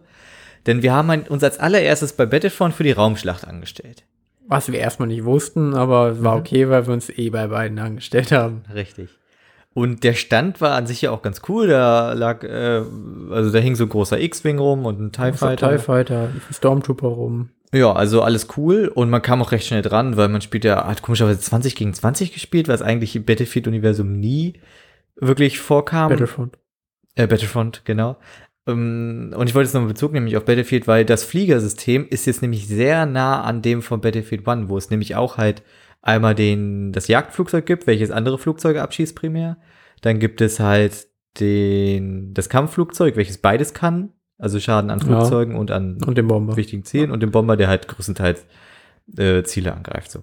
Denn 0.66 0.82
wir 0.82 0.92
haben 0.92 1.08
ein, 1.10 1.22
uns 1.22 1.44
als 1.44 1.60
allererstes 1.60 2.14
bei 2.14 2.26
Battlefront 2.26 2.74
für 2.74 2.82
die 2.82 2.90
Raumschlacht 2.92 3.46
angestellt. 3.46 4.02
Was 4.48 4.70
wir 4.70 4.78
erstmal 4.80 5.08
nicht 5.08 5.24
wussten, 5.24 5.74
aber 5.74 6.10
es 6.10 6.22
war 6.24 6.34
Mhm. 6.34 6.40
okay, 6.40 6.68
weil 6.68 6.86
wir 6.86 6.94
uns 6.94 7.08
eh 7.10 7.30
bei 7.30 7.46
beiden 7.46 7.78
angestellt 7.78 8.32
haben. 8.32 8.62
Richtig. 8.74 9.10
Und 9.74 10.04
der 10.04 10.14
Stand 10.14 10.60
war 10.60 10.72
an 10.74 10.86
sich 10.86 11.02
ja 11.02 11.10
auch 11.10 11.20
ganz 11.22 11.42
cool. 11.48 11.68
Da 11.68 12.14
lag, 12.14 12.42
äh, 12.42 12.82
also 13.30 13.52
da 13.52 13.58
hing 13.58 13.76
so 13.76 13.84
ein 13.84 13.90
großer 13.90 14.18
X-Wing 14.18 14.58
rum 14.58 14.86
und 14.86 15.00
ein 15.00 15.12
TIE 15.12 15.32
Fighter. 15.36 15.70
TIE 15.70 15.78
Fighter, 15.78 16.20
ein 16.22 16.40
Stormtrooper 16.52 17.08
rum. 17.08 17.50
Ja, 17.72 17.92
also 17.92 18.22
alles 18.22 18.48
cool 18.56 18.90
und 18.92 19.10
man 19.10 19.22
kam 19.22 19.42
auch 19.42 19.52
recht 19.52 19.66
schnell 19.66 19.82
dran, 19.82 20.16
weil 20.16 20.28
man 20.28 20.40
spielt 20.40 20.64
ja, 20.64 20.86
hat 20.86 21.02
komischerweise 21.02 21.40
20 21.40 21.74
gegen 21.74 21.92
20 21.92 22.32
gespielt, 22.32 22.68
was 22.68 22.82
eigentlich 22.82 23.16
im 23.16 23.24
Battlefield-Universum 23.24 24.12
nie 24.12 24.60
wirklich 25.16 25.58
vorkam. 25.58 26.10
Battlefront. 26.10 26.58
Äh, 27.14 27.26
Battlefront, 27.26 27.82
genau. 27.84 28.18
Ähm, 28.66 29.34
und 29.36 29.48
ich 29.48 29.54
wollte 29.54 29.66
jetzt 29.66 29.74
nochmal 29.74 29.88
Bezug 29.88 30.12
nämlich 30.12 30.36
auf 30.36 30.44
Battlefield, 30.44 30.86
weil 30.86 31.04
das 31.04 31.24
Fliegersystem 31.24 32.06
ist 32.08 32.26
jetzt 32.26 32.42
nämlich 32.42 32.66
sehr 32.68 33.06
nah 33.06 33.42
an 33.42 33.62
dem 33.62 33.82
von 33.82 34.00
Battlefield 34.00 34.46
One, 34.46 34.68
wo 34.68 34.76
es 34.76 34.90
nämlich 34.90 35.16
auch 35.16 35.36
halt 35.36 35.62
einmal 36.02 36.34
den, 36.34 36.92
das 36.92 37.08
Jagdflugzeug 37.08 37.66
gibt, 37.66 37.86
welches 37.86 38.10
andere 38.10 38.38
Flugzeuge 38.38 38.82
abschießt 38.82 39.16
primär. 39.16 39.58
Dann 40.02 40.18
gibt 40.18 40.40
es 40.40 40.60
halt 40.60 41.08
den, 41.40 42.32
das 42.34 42.48
Kampfflugzeug, 42.48 43.16
welches 43.16 43.38
beides 43.38 43.74
kann. 43.74 44.12
Also 44.38 44.60
Schaden 44.60 44.90
an 44.90 44.98
Ja. 45.00 45.04
Flugzeugen 45.06 45.56
und 45.56 45.70
an 45.70 46.02
Und 46.04 46.18
den 46.18 46.28
Bomber. 46.28 46.56
wichtigen 46.56 46.84
Zielen 46.84 47.10
und 47.10 47.20
den 47.20 47.30
Bomber, 47.30 47.56
der 47.56 47.68
halt 47.68 47.88
größtenteils 47.88 48.44
äh, 49.16 49.42
Ziele 49.44 49.74
angreift. 49.74 50.10
So. 50.10 50.22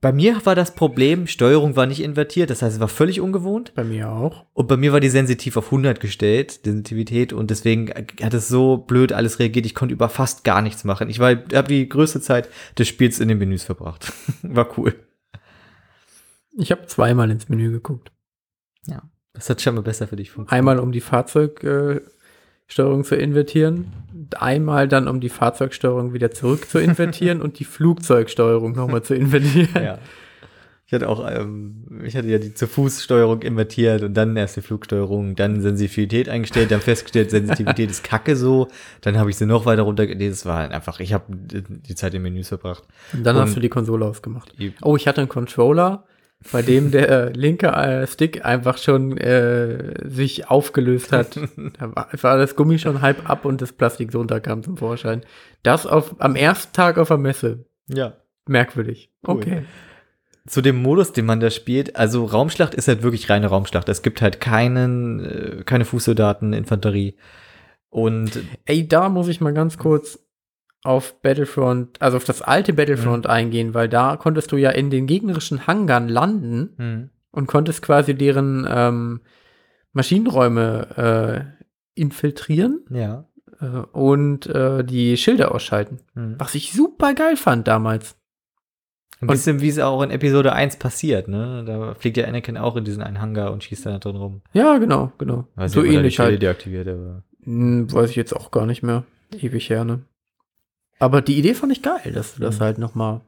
Bei 0.00 0.12
mir 0.12 0.46
war 0.46 0.54
das 0.54 0.74
Problem, 0.76 1.26
Steuerung 1.26 1.74
war 1.74 1.86
nicht 1.86 2.00
invertiert, 2.00 2.50
das 2.50 2.62
heißt, 2.62 2.76
es 2.76 2.80
war 2.80 2.86
völlig 2.88 3.20
ungewohnt. 3.20 3.72
Bei 3.74 3.82
mir 3.82 4.10
auch. 4.10 4.46
Und 4.54 4.68
bei 4.68 4.76
mir 4.76 4.92
war 4.92 5.00
die 5.00 5.08
sensitiv 5.08 5.56
auf 5.56 5.66
100 5.66 5.98
gestellt, 5.98 6.64
die 6.64 6.70
Sensitivität, 6.70 7.32
und 7.32 7.50
deswegen 7.50 7.90
hat 8.22 8.32
es 8.32 8.46
so 8.48 8.76
blöd 8.76 9.12
alles 9.12 9.40
reagiert. 9.40 9.66
Ich 9.66 9.74
konnte 9.74 9.92
über 9.94 10.08
fast 10.08 10.44
gar 10.44 10.62
nichts 10.62 10.84
machen. 10.84 11.10
Ich 11.10 11.18
habe 11.20 11.64
die 11.68 11.88
größte 11.88 12.20
Zeit 12.20 12.48
des 12.78 12.86
Spiels 12.86 13.18
in 13.18 13.26
den 13.28 13.38
Menüs 13.38 13.64
verbracht. 13.64 14.12
war 14.42 14.78
cool. 14.78 14.94
Ich 16.56 16.70
habe 16.70 16.86
zweimal 16.86 17.30
ins 17.30 17.48
Menü 17.48 17.72
geguckt. 17.72 18.12
Das 19.34 19.48
hat 19.48 19.62
schon 19.62 19.76
mal 19.76 19.82
besser 19.82 20.08
für 20.08 20.16
dich 20.16 20.32
funktioniert. 20.32 20.58
Einmal, 20.58 20.80
um 20.80 20.90
die 20.90 21.00
Fahrzeugsteuerung 21.00 21.98
äh, 21.98 22.00
Steuerung 22.68 23.02
zu 23.04 23.16
invertieren. 23.16 23.86
Einmal 24.38 24.88
dann, 24.88 25.08
um 25.08 25.20
die 25.20 25.30
Fahrzeugsteuerung 25.30 26.12
wieder 26.12 26.30
zurück 26.30 26.68
zu 26.68 26.78
invertieren 26.78 27.40
und 27.42 27.58
die 27.58 27.64
Flugzeugsteuerung 27.64 28.72
nochmal 28.72 29.02
zu 29.02 29.14
invertieren. 29.14 29.82
Ja. 29.82 29.98
Ich 30.86 30.94
hatte 30.94 31.06
auch, 31.10 31.30
ähm, 31.30 31.84
ich 32.02 32.16
hatte 32.16 32.28
ja 32.28 32.38
die 32.38 32.54
zur 32.54 32.66
Fußsteuerung 32.68 33.42
invertiert 33.42 34.02
und 34.02 34.14
dann 34.14 34.34
erst 34.38 34.56
die 34.56 34.62
Flugsteuerung, 34.62 35.34
dann 35.36 35.60
Sensitivität 35.60 36.30
eingestellt, 36.30 36.70
dann 36.70 36.80
festgestellt, 36.80 37.30
Sensitivität 37.30 37.90
ist 37.90 38.02
kacke 38.04 38.36
so, 38.36 38.68
dann 39.02 39.18
habe 39.18 39.28
ich 39.28 39.36
sie 39.36 39.44
noch 39.44 39.66
weiter 39.66 39.82
runter, 39.82 40.06
nee, 40.06 40.30
das 40.30 40.46
war 40.46 40.56
halt 40.60 40.72
einfach, 40.72 41.00
ich 41.00 41.12
habe 41.12 41.24
die 41.28 41.94
Zeit 41.94 42.14
in 42.14 42.22
Menüs 42.22 42.48
verbracht. 42.48 42.84
Und 43.12 43.22
dann 43.24 43.36
Und- 43.36 43.42
hast 43.42 43.54
du 43.56 43.60
die 43.60 43.68
Konsole 43.68 44.06
ausgemacht. 44.06 44.54
Oh, 44.80 44.96
ich 44.96 45.06
hatte 45.06 45.20
einen 45.20 45.28
Controller, 45.28 46.04
bei 46.52 46.62
dem 46.62 46.90
der 46.90 47.30
linke 47.30 47.66
äh, 47.66 48.06
Stick 48.06 48.44
einfach 48.44 48.78
schon 48.78 49.16
äh, 49.18 50.08
sich 50.08 50.48
aufgelöst 50.48 51.12
hat. 51.12 51.36
da 51.78 51.94
war, 51.94 52.08
war 52.20 52.38
das 52.38 52.54
Gummi 52.54 52.78
schon 52.78 53.02
halb 53.02 53.28
ab 53.28 53.44
und 53.44 53.60
das 53.60 53.72
Plastik 53.72 54.12
so 54.12 54.18
runterkam 54.18 54.62
zum 54.62 54.76
Vorschein. 54.76 55.22
Das 55.62 55.86
auf, 55.86 56.14
am 56.20 56.36
ersten 56.36 56.72
Tag 56.72 56.98
auf 56.98 57.08
der 57.08 57.18
Messe. 57.18 57.66
Ja. 57.88 58.14
Merkwürdig. 58.46 59.10
Cool. 59.26 59.36
Okay. 59.36 59.62
Zu 60.46 60.62
dem 60.62 60.80
Modus, 60.80 61.12
den 61.12 61.26
man 61.26 61.40
da 61.40 61.50
spielt, 61.50 61.96
also 61.96 62.24
Raumschlacht 62.24 62.74
ist 62.74 62.88
halt 62.88 63.02
wirklich 63.02 63.28
reine 63.28 63.48
Raumschlacht. 63.48 63.88
Es 63.88 64.02
gibt 64.02 64.22
halt 64.22 64.40
keinen, 64.40 65.20
äh, 65.20 65.62
keine 65.64 65.84
Fußsoldaten, 65.84 66.52
Infanterie. 66.54 67.16
Und 67.90 68.40
Ey, 68.64 68.86
da 68.86 69.08
muss 69.08 69.28
ich 69.28 69.40
mal 69.40 69.52
ganz 69.52 69.76
kurz 69.76 70.18
auf 70.84 71.20
Battlefront, 71.22 72.00
also 72.00 72.16
auf 72.16 72.24
das 72.24 72.40
alte 72.42 72.72
Battlefront 72.72 73.26
eingehen, 73.26 73.74
weil 73.74 73.88
da 73.88 74.16
konntest 74.16 74.52
du 74.52 74.56
ja 74.56 74.70
in 74.70 74.90
den 74.90 75.06
gegnerischen 75.06 75.66
Hangaren 75.66 76.08
landen 76.08 76.70
Hm. 76.76 77.10
und 77.32 77.46
konntest 77.46 77.82
quasi 77.82 78.14
deren 78.14 78.66
ähm, 78.70 79.20
Maschinenräume 79.92 81.56
äh, 81.96 82.00
infiltrieren 82.00 82.84
Ja. 82.90 83.24
äh, 83.60 83.66
und 83.92 84.46
äh, 84.46 84.84
die 84.84 85.16
Schilder 85.16 85.52
ausschalten. 85.54 85.98
Hm. 86.14 86.36
Was 86.38 86.54
ich 86.54 86.72
super 86.72 87.14
geil 87.14 87.36
fand 87.36 87.66
damals. 87.68 88.16
Ein 89.20 89.26
bisschen 89.26 89.60
wie 89.60 89.68
es 89.68 89.80
auch 89.80 90.00
in 90.02 90.10
Episode 90.12 90.52
1 90.52 90.76
passiert, 90.76 91.26
ne? 91.26 91.64
Da 91.66 91.94
fliegt 91.96 92.16
ja 92.16 92.26
Anakin 92.26 92.56
auch 92.56 92.76
in 92.76 92.84
diesen 92.84 93.02
einen 93.02 93.20
Hangar 93.20 93.50
und 93.52 93.64
schießt 93.64 93.86
da 93.86 93.98
drin 93.98 94.14
rum. 94.14 94.42
Ja, 94.52 94.78
genau, 94.78 95.10
genau. 95.18 95.48
Weiß 95.56 95.72
so 95.72 95.82
nicht, 95.82 95.92
ähnlich 95.94 96.20
halt. 96.20 96.40
deaktiviert, 96.40 96.86
aber. 96.86 97.24
Hm, 97.42 97.92
weiß 97.92 98.10
ich 98.10 98.16
jetzt 98.16 98.32
auch 98.36 98.52
gar 98.52 98.64
nicht 98.64 98.84
mehr. 98.84 99.02
Ewig 99.36 99.68
her, 99.70 99.84
ne? 99.84 100.02
Aber 100.98 101.22
die 101.22 101.38
Idee 101.38 101.54
fand 101.54 101.72
ich 101.72 101.82
geil, 101.82 102.12
dass 102.12 102.34
du 102.34 102.40
das 102.42 102.58
Mhm. 102.58 102.64
halt 102.64 102.78
noch 102.78 102.94
mal. 102.94 103.20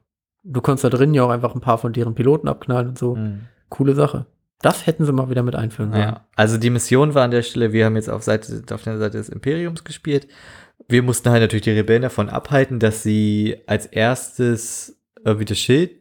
Du 0.43 0.61
konntest 0.61 0.83
da 0.83 0.89
drin 0.89 1.13
ja 1.13 1.23
auch 1.23 1.29
einfach 1.29 1.53
ein 1.55 1.61
paar 1.61 1.77
von 1.77 1.93
deren 1.93 2.15
Piloten 2.15 2.47
abknallen 2.47 2.89
und 2.89 2.97
so. 2.97 3.15
Hm. 3.15 3.41
Coole 3.69 3.93
Sache. 3.95 4.25
Das 4.61 4.85
hätten 4.85 5.05
sie 5.05 5.11
mal 5.13 5.29
wieder 5.29 5.43
mit 5.43 5.55
einführen 5.55 5.91
sollen. 5.91 6.03
Ja, 6.03 6.25
also 6.35 6.57
die 6.57 6.69
Mission 6.69 7.13
war 7.13 7.23
an 7.23 7.31
der 7.31 7.41
Stelle, 7.41 7.73
wir 7.73 7.85
haben 7.85 7.95
jetzt 7.95 8.09
auf, 8.09 8.21
Seite, 8.23 8.63
auf 8.73 8.83
der 8.83 8.97
Seite 8.97 9.17
des 9.17 9.29
Imperiums 9.29 9.83
gespielt. 9.83 10.27
Wir 10.87 11.01
mussten 11.03 11.29
halt 11.29 11.41
natürlich 11.41 11.63
die 11.63 11.71
Rebellen 11.71 12.01
davon 12.01 12.29
abhalten, 12.29 12.79
dass 12.79 13.01
sie 13.03 13.57
als 13.67 13.85
erstes 13.85 14.99
irgendwie 15.23 15.45
das 15.45 15.57
Schild, 15.59 15.91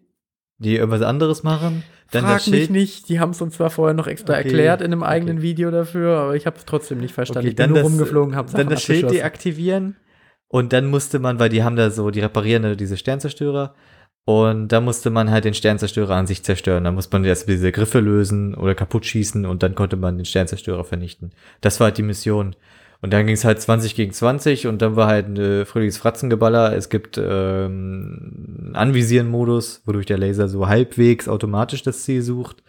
die 0.58 0.76
irgendwas 0.76 1.02
anderes 1.02 1.42
machen, 1.42 1.84
dann 2.10 2.24
Frag 2.24 2.38
das 2.38 2.46
mich 2.48 2.60
Schild. 2.60 2.70
nicht, 2.70 3.08
die 3.08 3.20
haben 3.20 3.30
es 3.30 3.40
uns 3.40 3.54
zwar 3.54 3.70
vorher 3.70 3.94
noch 3.94 4.06
extra 4.08 4.32
Okay, 4.34 4.42
erklärt 4.42 4.80
in 4.80 4.92
einem 4.92 5.02
eigenen 5.04 5.36
okay. 5.38 5.42
Video 5.46 5.70
dafür, 5.70 6.18
aber 6.18 6.34
ich 6.36 6.44
habe 6.44 6.56
es 6.56 6.64
trotzdem 6.64 6.98
nicht 6.98 7.14
verstanden. 7.14 7.40
Okay, 7.46 7.50
ich 7.50 7.56
bin 7.56 7.62
dann 7.64 7.70
nur 7.70 7.78
das, 7.78 7.86
rumgeflogen, 7.86 8.36
habe 8.36 8.52
dann 8.52 8.68
das 8.68 8.82
Schild 8.82 9.10
deaktivieren 9.10 9.96
und 10.50 10.72
dann 10.72 10.86
musste 10.86 11.20
man, 11.20 11.38
weil 11.38 11.48
die 11.48 11.62
haben 11.62 11.76
da 11.76 11.90
so, 11.90 12.10
die 12.10 12.18
reparieren 12.18 12.76
diese 12.76 12.96
Sternzerstörer 12.96 13.72
und 14.24 14.66
da 14.68 14.80
musste 14.80 15.08
man 15.08 15.30
halt 15.30 15.44
den 15.44 15.54
Sternzerstörer 15.54 16.16
an 16.16 16.26
sich 16.26 16.42
zerstören. 16.42 16.82
Da 16.84 16.90
musste 16.90 17.16
man 17.16 17.24
erst 17.24 17.48
diese 17.48 17.70
Griffe 17.70 18.00
lösen 18.00 18.56
oder 18.56 18.74
kaputt 18.74 19.06
schießen 19.06 19.46
und 19.46 19.62
dann 19.62 19.76
konnte 19.76 19.96
man 19.96 20.16
den 20.16 20.24
Sternzerstörer 20.24 20.82
vernichten. 20.82 21.30
Das 21.60 21.78
war 21.78 21.86
halt 21.86 21.98
die 21.98 22.02
Mission. 22.02 22.56
Und 23.00 23.12
dann 23.12 23.26
ging 23.26 23.34
es 23.34 23.44
halt 23.44 23.60
20 23.62 23.94
gegen 23.94 24.12
20 24.12 24.66
und 24.66 24.82
dann 24.82 24.96
war 24.96 25.06
halt 25.06 25.28
ein 25.28 25.64
fröhliches 25.66 25.98
Fratzengeballer. 25.98 26.76
Es 26.76 26.88
gibt 26.90 27.16
ähm, 27.16 28.72
Anvisieren-Modus, 28.74 29.82
wodurch 29.86 30.06
der 30.06 30.18
Laser 30.18 30.48
so 30.48 30.66
halbwegs 30.66 31.28
automatisch 31.28 31.82
das 31.84 32.02
Ziel 32.02 32.22
sucht. 32.22 32.62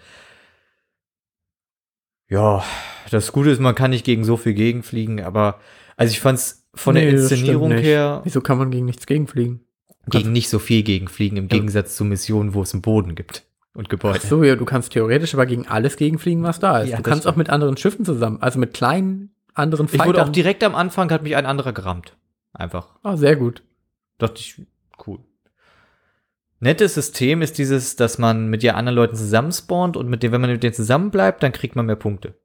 Ja, 2.29 2.63
das 3.09 3.31
Gute 3.31 3.49
ist, 3.49 3.59
man 3.59 3.75
kann 3.75 3.89
nicht 3.89 4.05
gegen 4.05 4.23
so 4.23 4.37
viel 4.37 4.53
gegenfliegen, 4.53 5.21
aber 5.21 5.59
also 5.97 6.11
ich 6.11 6.21
fand's 6.21 6.60
von 6.73 6.95
der 6.95 7.05
Nee, 7.05 7.11
das 7.13 7.23
Inszenierung 7.31 7.71
her 7.71 8.21
Wieso 8.23 8.41
kann 8.41 8.57
man 8.57 8.71
gegen 8.71 8.85
nichts 8.85 9.05
gegenfliegen? 9.05 9.61
gegen 10.07 10.31
nicht 10.31 10.49
so 10.49 10.57
viel 10.59 10.83
gegenfliegen, 10.83 11.37
im 11.37 11.43
Ja. 11.45 11.49
Gegensatz 11.49 11.95
zu 11.95 12.03
Missionen, 12.05 12.53
wo 12.53 12.61
es 12.63 12.73
einen 12.73 12.81
Boden 12.81 13.13
gibt 13.15 13.43
und 13.75 13.89
Gebäude. 13.89 14.19
Ach 14.21 14.27
so, 14.27 14.43
ja, 14.43 14.55
du 14.55 14.65
kannst 14.65 14.91
theoretisch 14.93 15.33
aber 15.35 15.45
gegen 15.45 15.67
alles 15.67 15.95
gegenfliegen, 15.95 16.43
was 16.43 16.59
da 16.59 16.79
ist. 16.79 16.89
Ja, 16.89 16.97
du 16.97 17.03
kannst 17.03 17.27
auch 17.27 17.35
mit 17.35 17.49
anderen 17.49 17.77
Schiffen 17.77 18.03
zusammen, 18.03 18.41
also 18.41 18.57
mit 18.59 18.73
kleinen 18.73 19.35
anderen 19.53 19.85
Ich 19.85 19.93
wurde 19.93 20.03
auch 20.03 20.05
Fightern. 20.13 20.33
direkt 20.33 20.63
am 20.63 20.75
Anfang, 20.75 21.11
hat 21.11 21.23
mich 21.23 21.35
ein 21.35 21.45
anderer 21.45 21.71
gerammt. 21.73 22.17
Einfach. 22.53 22.95
Ah, 23.03 23.15
sehr 23.15 23.35
gut. 23.35 23.63
Dachte 24.17 24.39
ich, 24.39 24.61
cool. 25.05 25.19
Nettes 26.59 26.93
System 26.93 27.41
ist 27.41 27.57
dieses, 27.57 27.95
dass 27.95 28.17
man 28.17 28.47
mit 28.49 28.61
ja 28.63 28.75
anderen 28.75 28.95
Leuten 28.95 29.15
zusammenspawnt 29.15 29.97
und 29.97 30.09
mit 30.09 30.21
dem, 30.23 30.31
wenn 30.31 30.41
man 30.41 30.51
mit 30.51 30.61
denen 30.63 30.73
zusammenbleibt, 30.73 31.41
dann 31.41 31.51
kriegt 31.51 31.75
man 31.75 31.85
mehr 31.87 31.95
Punkte. 31.95 32.35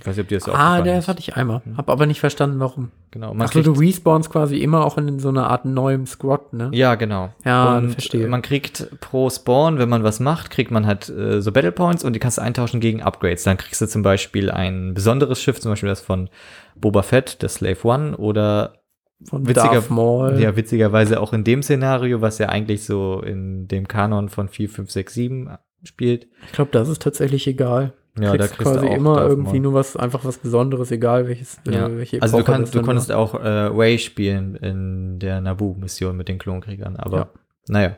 Ich 0.00 0.04
weiß 0.06 0.16
nicht, 0.16 0.24
ob 0.24 0.28
dir 0.28 0.38
das 0.38 0.48
auch 0.48 0.58
Ah, 0.58 0.82
das 0.82 1.06
hatte 1.06 1.20
ich 1.20 1.36
einmal. 1.36 1.62
Hm. 1.64 1.76
Hab 1.76 1.88
aber 1.88 2.06
nicht 2.06 2.18
verstanden, 2.18 2.58
warum. 2.58 2.90
Genau. 3.12 3.32
Man 3.32 3.42
Achso, 3.42 3.52
kriegt, 3.62 3.66
du 3.68 3.72
respawnst 3.80 4.28
quasi 4.28 4.58
immer 4.58 4.84
auch 4.84 4.98
in 4.98 5.20
so 5.20 5.28
einer 5.28 5.48
Art 5.48 5.64
neuem 5.66 6.04
Squad, 6.06 6.52
ne? 6.52 6.70
ja, 6.72 6.96
genau. 6.96 7.32
Ja, 7.44 7.78
und 7.78 7.92
verstehe. 7.92 8.26
man 8.26 8.42
kriegt 8.42 8.88
pro 9.00 9.30
Spawn, 9.30 9.78
wenn 9.78 9.88
man 9.88 10.02
was 10.02 10.18
macht, 10.18 10.50
kriegt 10.50 10.72
man 10.72 10.84
halt 10.86 11.08
äh, 11.08 11.40
so 11.40 11.52
Battle 11.52 11.70
Points 11.70 12.02
und 12.02 12.12
die 12.12 12.18
kannst 12.18 12.38
du 12.38 12.42
eintauschen 12.42 12.80
gegen 12.80 13.02
Upgrades. 13.02 13.44
Dann 13.44 13.56
kriegst 13.56 13.80
du 13.80 13.86
zum 13.86 14.02
Beispiel 14.02 14.50
ein 14.50 14.94
besonderes 14.94 15.40
Schiff, 15.40 15.60
zum 15.60 15.70
Beispiel 15.70 15.88
das 15.88 16.00
von 16.00 16.28
Boba 16.74 17.02
Fett, 17.02 17.42
das 17.44 17.54
Slave 17.54 17.78
One, 17.84 18.16
oder 18.16 18.80
Von 19.28 19.46
witziger- 19.46 19.74
Darth 19.74 19.90
Maul. 19.90 20.40
ja, 20.40 20.56
witzigerweise 20.56 21.20
auch 21.20 21.32
in 21.32 21.44
dem 21.44 21.62
Szenario, 21.62 22.20
was 22.20 22.38
ja 22.38 22.48
eigentlich 22.48 22.84
so 22.84 23.22
in 23.22 23.68
dem 23.68 23.86
Kanon 23.86 24.28
von 24.28 24.48
4, 24.48 24.68
5, 24.70 24.90
6, 24.90 25.14
7 25.14 25.50
spielt. 25.84 26.26
Ich 26.46 26.52
glaube, 26.52 26.72
das 26.72 26.88
ist 26.88 27.00
tatsächlich 27.00 27.46
egal. 27.46 27.92
Ja, 28.18 28.30
kriegst 28.30 28.52
da 28.52 28.54
kriegst 28.56 28.72
quasi 28.74 28.86
du 28.86 28.92
auch 28.92 28.96
immer 28.96 29.22
irgendwie 29.26 29.58
nur 29.60 29.74
was, 29.74 29.96
einfach 29.96 30.24
was 30.24 30.38
Besonderes, 30.38 30.90
egal 30.92 31.26
welches, 31.26 31.58
Ja. 31.68 31.88
äh, 31.88 31.96
welche 31.98 32.22
Also 32.22 32.36
du, 32.36 32.42
Epoche 32.42 32.52
kannst, 32.52 32.68
das 32.68 32.70
du 32.72 32.78
dann 32.78 32.86
konntest 32.86 33.08
war. 33.08 33.16
auch 33.18 33.34
äh, 33.34 33.76
Way 33.76 33.98
spielen 33.98 34.54
in 34.56 35.18
der 35.18 35.40
Naboo-Mission 35.40 36.16
mit 36.16 36.28
den 36.28 36.38
Klonkriegern, 36.38 36.96
aber 36.96 37.16
Ja. 37.18 37.28
naja. 37.68 37.96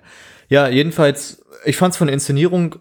Ja, 0.49 0.69
jedenfalls, 0.69 1.45
ich 1.65 1.77
fand's 1.77 1.97
von 1.99 2.07
der 2.07 2.15
Inszenierung 2.15 2.77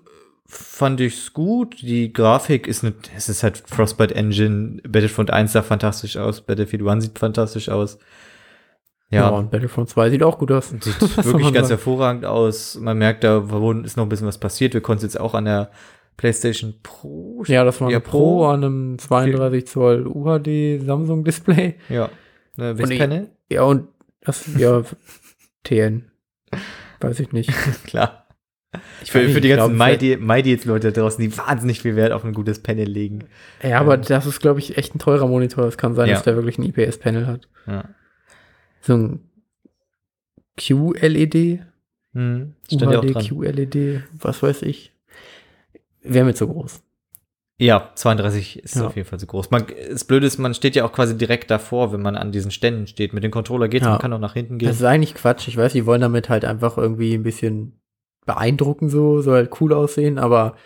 fand 0.47 1.01
ich's 1.01 1.33
gut. 1.33 1.81
Die 1.81 2.13
Grafik 2.13 2.67
ist 2.67 2.83
eine, 2.83 2.93
es 3.17 3.27
ist 3.27 3.41
halt 3.43 3.63
Frostbite 3.65 4.13
Engine, 4.15 4.79
Battlefront 4.87 5.31
1 5.31 5.51
sah 5.53 5.63
fantastisch 5.63 6.15
aus, 6.17 6.41
Battlefield 6.41 6.87
1 6.87 7.03
sieht 7.03 7.17
fantastisch 7.19 7.67
aus. 7.67 7.97
Ja, 9.09 9.21
Ja, 9.23 9.29
und 9.29 9.51
Battlefront 9.51 9.89
2 9.89 10.09
sieht 10.09 10.23
auch 10.23 10.37
gut 10.37 10.51
aus. 10.51 10.69
sieht 10.69 10.85
wirklich 11.25 11.45
ganz 11.53 11.67
sagen? 11.67 11.79
hervorragend 11.79 12.25
aus. 12.25 12.75
Man 12.79 12.97
merkt, 12.97 13.23
da 13.23 13.39
ist 13.83 13.97
noch 13.97 14.05
ein 14.05 14.09
bisschen 14.09 14.27
was 14.27 14.37
passiert. 14.37 14.73
Wir 14.73 14.81
konnten 14.81 15.05
es 15.05 15.13
jetzt 15.13 15.19
auch 15.19 15.33
an 15.33 15.45
der 15.45 15.69
PlayStation 16.17 16.75
Pro 16.83 17.43
Ja, 17.47 17.63
das 17.63 17.81
war 17.81 17.89
Ja, 17.89 17.97
eine 17.97 18.03
Pro, 18.05 18.45
an 18.45 18.63
einem 18.63 18.99
32 18.99 19.67
Zoll 19.67 20.07
UHD 20.07 20.81
Samsung 20.85 21.23
Display. 21.23 21.75
Ja. 21.89 22.09
Äh, 22.57 22.71
Und 22.71 22.91
ich- 22.91 22.99
Panel? 22.99 23.29
Ja, 23.49 23.63
und 23.63 23.87
das, 24.21 24.45
ja, 24.57 24.83
TN. 25.63 26.05
Weiß 27.01 27.19
ich 27.19 27.31
nicht. 27.31 27.51
Klar. 27.85 28.27
Ich 29.03 29.11
Für, 29.11 29.29
für 29.29 29.39
die 29.39 29.49
ich 29.51 29.55
ganzen 29.55 29.77
MyDeals-Leute 29.77 30.91
da 30.91 31.01
draußen, 31.01 31.21
die 31.21 31.37
wahnsinnig 31.37 31.81
viel 31.81 31.95
Wert 31.95 32.11
auf 32.11 32.25
ein 32.25 32.33
gutes 32.33 32.61
Panel 32.61 32.87
legen. 32.89 33.25
Ja, 33.63 33.79
aber 33.79 33.95
das 33.97 34.25
ist, 34.25 34.39
glaube 34.41 34.59
ich, 34.59 34.77
echt 34.77 34.93
ein 34.95 34.99
teurer 34.99 35.27
Monitor. 35.27 35.65
Es 35.65 35.77
kann 35.77 35.95
sein, 35.95 36.07
Ja. 36.09 36.15
dass 36.15 36.23
der 36.23 36.35
wirklich 36.35 36.57
ein 36.57 36.63
IPS-Panel 36.63 37.25
hat. 37.27 37.47
Ja. 37.67 37.85
So 38.81 38.95
ein 38.95 39.19
QLED, 40.57 41.61
Hm, 42.13 42.53
ja 42.69 42.87
UHD, 42.99 43.13
dran. 43.13 43.23
QLED, 43.23 44.03
was 44.19 44.41
weiß 44.41 44.61
ich. 44.63 44.93
Wäre 46.05 46.25
mir 46.25 46.33
zu 46.35 46.47
groß. 46.47 46.81
Ja, 47.57 47.91
32 47.95 48.59
ist 48.63 48.75
Ja. 48.75 48.87
auf 48.87 48.95
jeden 48.97 49.07
Fall 49.07 49.19
so 49.19 49.27
groß. 49.27 49.49
Man, 49.49 49.65
das 49.89 50.03
Blöde 50.03 50.27
ist, 50.27 50.37
man 50.37 50.53
steht 50.53 50.75
ja 50.75 50.83
auch 50.85 50.91
quasi 50.91 51.17
direkt 51.17 51.49
davor, 51.49 51.93
wenn 51.93 52.01
man 52.01 52.15
an 52.17 52.31
diesen 52.33 52.51
Ständen 52.51 52.85
steht. 52.85 53.13
Mit 53.13 53.23
dem 53.23 53.31
Controller 53.31 53.69
geht's, 53.69 53.85
Ja. 53.85 53.91
man 53.91 53.99
kann 53.99 54.11
auch 54.13 54.19
nach 54.19 54.33
hinten 54.33 54.57
gehen. 54.57 54.67
Das 54.67 54.77
ist 54.77 54.83
eigentlich 54.83 55.15
Quatsch. 55.15 55.47
Ich 55.47 55.55
weiß, 55.55 55.71
die 55.71 55.85
wollen 55.85 56.01
damit 56.01 56.27
halt 56.29 56.43
einfach 56.43 56.77
irgendwie 56.77 57.13
ein 57.13 57.23
bisschen 57.23 57.79
beeindrucken, 58.25 58.89
so, 58.89 59.21
soll 59.21 59.35
halt 59.35 59.61
cool 59.61 59.71
aussehen, 59.71 60.17
aber 60.17 60.57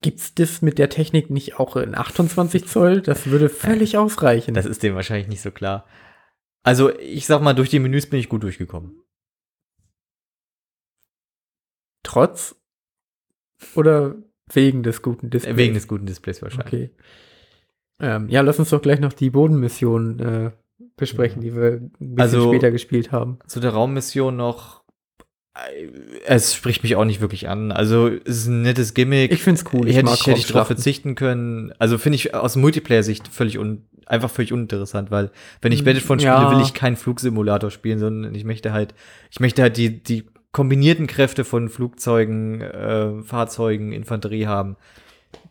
gibt's 0.00 0.32
das 0.34 0.62
mit 0.62 0.78
der 0.78 0.88
Technik 0.88 1.28
nicht 1.28 1.58
auch 1.60 1.76
in 1.76 1.94
28 1.94 2.66
Zoll? 2.66 3.02
Das 3.02 3.26
würde 3.26 3.48
völlig 3.50 3.98
ausreichen. 3.98 4.54
Das 4.54 4.64
ist 4.64 4.82
dem 4.82 4.94
wahrscheinlich 4.94 5.28
nicht 5.28 5.42
so 5.42 5.50
klar. 5.50 5.84
Also, 6.62 6.90
ich 6.98 7.26
sag 7.26 7.42
mal, 7.42 7.52
durch 7.54 7.68
die 7.68 7.80
Menüs 7.80 8.08
bin 8.08 8.18
ich 8.20 8.28
gut 8.30 8.42
durchgekommen. 8.42 9.02
Trotz 12.02 12.56
oder 13.74 14.16
wegen 14.52 14.82
des 14.82 15.02
guten 15.02 15.30
Displays? 15.30 15.54
Äh, 15.54 15.56
Wegen 15.58 15.74
des 15.74 15.86
guten 15.88 16.06
Displays 16.06 16.42
wahrscheinlich. 16.42 16.66
Okay. 16.66 16.90
Ähm, 18.00 18.28
ja, 18.28 18.40
lass 18.40 18.58
uns 18.58 18.70
doch 18.70 18.80
gleich 18.82 19.00
noch 19.00 19.12
die 19.12 19.30
Bodenmission 19.30 20.18
äh, 20.20 20.50
besprechen, 20.96 21.42
die 21.42 21.54
wir 21.54 21.72
ein 21.74 21.90
bisschen 21.98 22.18
Also- 22.20 22.48
später 22.48 22.70
gespielt 22.70 23.12
haben. 23.12 23.38
Zu 23.46 23.60
der 23.60 23.70
Raummission 23.72 24.36
noch. 24.36 24.82
äh, 25.54 25.86
Es 26.24 26.54
spricht 26.54 26.82
mich 26.82 26.96
auch 26.96 27.04
nicht 27.04 27.20
wirklich 27.20 27.48
an. 27.48 27.72
Also, 27.72 28.08
es 28.08 28.38
ist 28.38 28.46
ein 28.46 28.62
nettes 28.62 28.94
Gimmick. 28.94 29.30
Ich 29.32 29.42
find's 29.42 29.64
cool. 29.72 29.86
Ich 29.88 29.96
hätte 29.96 30.10
ich, 30.12 30.26
hätte 30.26 30.38
ich 30.38 30.46
drauf 30.46 30.56
Raumschlachten. 30.62 30.76
verzichten 30.76 31.14
können. 31.14 31.72
Also 31.78 31.98
finde 31.98 32.16
ich 32.16 32.34
aus 32.34 32.56
Multiplayer-Sicht 32.56 33.28
völlig 33.28 33.58
un, 33.58 33.84
einfach 34.06 34.30
völlig 34.30 34.52
uninteressant, 34.52 35.10
weil 35.10 35.30
wenn 35.60 35.72
ich 35.72 35.82
Mm, 35.82 35.84
Battlefront 35.84 36.22
spiele, 36.22 36.34
ja. 36.34 36.50
will 36.56 36.62
ich 36.62 36.72
keinen 36.74 36.96
Flugsimulator 36.96 37.70
spielen, 37.70 37.98
sondern 37.98 38.34
ich 38.34 38.44
möchte 38.44 38.72
halt, 38.72 38.94
ich 39.30 39.38
möchte 39.40 39.60
halt 39.62 39.76
die, 39.76 40.02
die 40.02 40.24
kombinierten 40.52 41.06
Kräfte 41.06 41.44
von 41.44 41.68
Flugzeugen, 41.68 42.60
äh, 42.60 43.22
Fahrzeugen, 43.22 43.92
Infanterie 43.92 44.46
haben. 44.46 44.76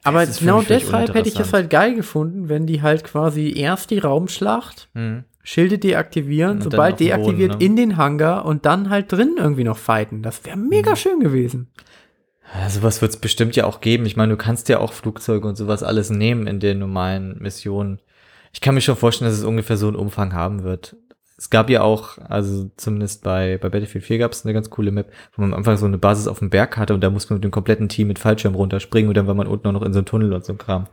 Aber 0.04 0.26
genau 0.26 0.62
deshalb 0.62 1.14
hätte 1.14 1.30
ich 1.30 1.40
es 1.40 1.54
halt 1.54 1.70
geil 1.70 1.96
gefunden, 1.96 2.50
wenn 2.50 2.66
die 2.68 2.82
halt 2.82 3.04
quasi 3.04 3.54
erst 3.58 3.92
die 3.92 4.00
Raumschlacht, 4.00 4.90
Mhm. 4.94 5.24
Schilde 5.42 5.80
deaktivieren, 5.80 6.58
Und 6.58 6.64
sobald 6.64 7.00
dem 7.00 7.08
Boden, 7.08 7.24
deaktiviert 7.38 7.60
ne? 7.60 7.66
in 7.66 7.76
den 7.76 7.98
Hangar 7.98 8.46
und 8.46 8.66
dann 8.66 8.90
halt 8.90 9.12
drin 9.12 9.36
irgendwie 9.38 9.64
noch 9.64 9.78
fighten. 9.78 10.22
Das 10.22 10.46
wäre 10.46 10.58
mega 10.58 10.92
Mhm. 10.92 10.96
schön 10.96 11.20
gewesen. 11.22 11.68
Ja, 12.54 12.70
sowas 12.70 13.02
wird 13.02 13.12
es 13.12 13.18
bestimmt 13.18 13.56
ja 13.56 13.66
auch 13.66 13.80
geben. 13.82 14.06
Ich 14.06 14.16
meine, 14.18 14.32
du 14.34 14.38
kannst 14.38 14.70
ja 14.70 14.80
auch 14.80 14.92
Flugzeuge 14.94 15.48
und 15.48 15.56
sowas 15.56 15.82
alles 15.82 16.10
nehmen 16.10 16.46
in 16.46 16.60
den 16.60 16.80
normalen 16.80 17.38
Missionen. 17.40 18.00
Ich 18.54 18.62
kann 18.62 18.76
mir 18.76 18.82
schon 18.82 18.96
vorstellen, 18.96 19.30
dass 19.32 19.38
es 19.40 19.46
ungefähr 19.46 19.78
so 19.78 19.88
einen 19.88 19.96
Umfang 19.96 20.34
haben 20.34 20.64
wird. 20.64 20.96
Es 21.40 21.50
gab 21.50 21.70
ja 21.70 21.84
auch, 21.84 22.18
also 22.18 22.70
zumindest 22.76 23.24
bei, 23.24 23.58
bei 23.58 23.70
Battlefield 23.70 24.04
4 24.04 24.18
gab 24.18 24.34
es 24.34 24.44
eine 24.44 24.54
ganz 24.54 24.70
coole 24.70 24.92
Map, 24.92 25.10
wo 25.32 25.42
man 25.42 25.54
am 25.54 25.60
Anfang 25.60 25.78
so 25.78 25.86
eine 25.86 25.98
Basis 25.98 26.28
auf 26.28 26.40
dem 26.40 26.50
Berg 26.50 26.76
hatte 26.76 26.94
und 26.94 27.02
da 27.02 27.10
musste 27.10 27.32
man 27.32 27.38
mit 27.38 27.46
dem 27.46 27.52
kompletten 27.52 27.88
Team 27.88 28.10
mit 28.10 28.20
Fallschirm 28.20 28.56
runterspringen 28.56 29.08
und 29.08 29.16
dann 29.16 29.26
war 29.26 29.36
man 29.36 29.48
unten 29.48 29.66
auch 29.70 29.72
noch 29.72 29.84
in 29.84 29.94
so 29.94 30.00
einem 30.00 30.06
Tunnel 30.06 30.34
und 30.34 30.44
so 30.44 30.52
ein 30.52 30.58
Kram. 30.58 30.88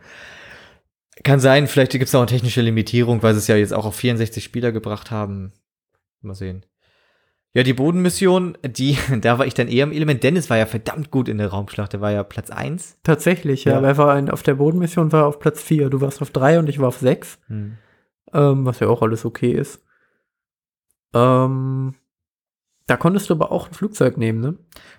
Kann 1.25 1.41
sein, 1.41 1.67
vielleicht 1.67 1.91
gibt 1.91 2.05
es 2.05 2.15
auch 2.15 2.21
eine 2.21 2.29
technische 2.29 2.61
Limitierung, 2.61 3.25
weil 3.25 3.35
sie 3.35 3.39
es 3.39 3.49
ja 3.49 3.57
jetzt 3.57 3.75
auch 3.75 3.87
auf 3.87 3.97
64 3.97 4.45
Spieler 4.45 4.71
gebracht 4.71 5.11
haben. 5.11 5.53
Mal 6.21 6.35
sehen. 6.35 6.65
Ja, 7.53 7.65
die 7.65 7.73
Bodenmission, 7.73 8.57
die, 8.63 8.99
da 9.21 9.41
war 9.41 9.47
ich 9.47 9.55
dann 9.55 9.67
eher 9.67 9.83
im 9.83 9.93
Element. 9.93 10.23
Dennis 10.23 10.49
war 10.49 10.59
ja 10.59 10.67
verdammt 10.67 11.11
gut 11.11 11.29
in 11.29 11.39
der 11.39 11.49
Raumschlacht. 11.49 11.93
Der 11.93 12.01
war 12.01 12.13
ja 12.13 12.23
Platz 12.23 12.51
1. 12.51 12.99
Tatsächlich, 13.03 13.65
ja. 13.65 13.73
Ja. 13.73 13.79
Aber 13.79 13.89
er 13.89 13.97
war 13.97 14.15
ein, 14.15 14.31
auf 14.31 14.45
der 14.45 14.55
Bodenmission 14.55 15.11
war 15.11 15.23
er 15.23 15.27
auf 15.27 15.41
Platz 15.41 15.61
4. 15.61 15.91
Du 15.91 16.01
warst 16.01 16.23
auf 16.23 16.31
3 16.31 16.61
und 16.61 16.69
ich 16.69 16.79
war 16.79 16.87
auf 16.87 16.99
6. 16.99 17.41
Hm. 17.49 17.79
Ähm, 18.33 18.65
was 18.65 18.79
ja 18.79 18.87
auch 18.87 19.03
alles 19.03 19.25
okay 19.25 19.51
ist. 19.51 19.86
Ähm, 21.17 21.95
da 22.87 22.97
konntest 22.97 23.29
du 23.31 23.35
aber 23.35 23.51
auch 23.51 23.67
ein 23.69 23.75
Flugzeug 23.75 24.17
nehmen, 24.17 24.41
ne? 24.41 24.55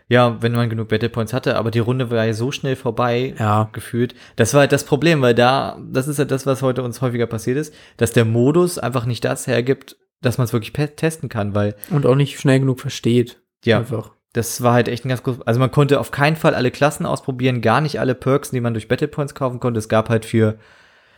Ja, 0.10 0.42
wenn 0.42 0.52
man 0.54 0.70
genug 0.70 0.90
Battle 0.90 1.10
Points 1.10 1.32
hatte, 1.34 1.56
aber 1.58 1.72
die 1.72 1.80
Runde 1.80 2.12
war 2.12 2.26
ja 2.26 2.34
so 2.34 2.52
schnell 2.52 2.76
vorbei, 2.76 3.34
Ja. 3.40 3.70
gefühlt. 3.72 4.14
Das 4.36 4.54
war 4.54 4.62
halt 4.62 4.72
das 4.74 4.84
Problem, 4.84 5.22
weil 5.22 5.34
da, 5.36 5.78
das 5.90 6.08
ist 6.10 6.20
ja 6.20 6.26
das, 6.26 6.46
was 6.46 6.62
heute 6.62 6.84
uns 6.84 7.02
häufiger 7.02 7.28
passiert 7.28 7.58
ist, 7.58 7.74
dass 7.98 8.12
der 8.12 8.26
Modus 8.26 8.78
einfach 8.78 9.06
nicht 9.06 9.24
das 9.24 9.48
hergibt, 9.48 9.96
dass 10.22 10.38
man 10.38 10.46
es 10.46 10.54
wirklich 10.54 10.74
testen 10.96 11.30
kann, 11.30 11.56
weil, 11.56 11.76
Und 11.90 12.06
auch 12.06 12.16
nicht 12.16 12.40
schnell 12.40 12.60
genug 12.60 12.80
versteht. 12.82 13.42
ja, 13.64 13.80
Einfach. 13.80 14.12
das 14.34 14.62
war 14.64 14.74
halt 14.74 14.88
echt 14.90 15.06
ein 15.06 15.10
ganz 15.10 15.24
groß, 15.24 15.42
also 15.44 15.60
man 15.60 15.72
konnte 15.72 16.00
auf 16.02 16.12
keinen 16.12 16.36
Fall 16.36 16.56
alle 16.56 16.72
Klassen 16.72 17.06
ausprobieren, 17.06 17.62
gar 17.62 17.80
nicht 17.82 18.00
alle 18.02 18.16
Perks, 18.16 18.52
die 18.52 18.60
man 18.62 18.74
durch 18.74 18.88
Battle 18.90 19.08
Points 19.08 19.34
kaufen 19.36 19.60
konnte. 19.62 19.78
Es 19.78 19.88
gab 19.90 20.10
halt 20.10 20.26
für 20.26 20.58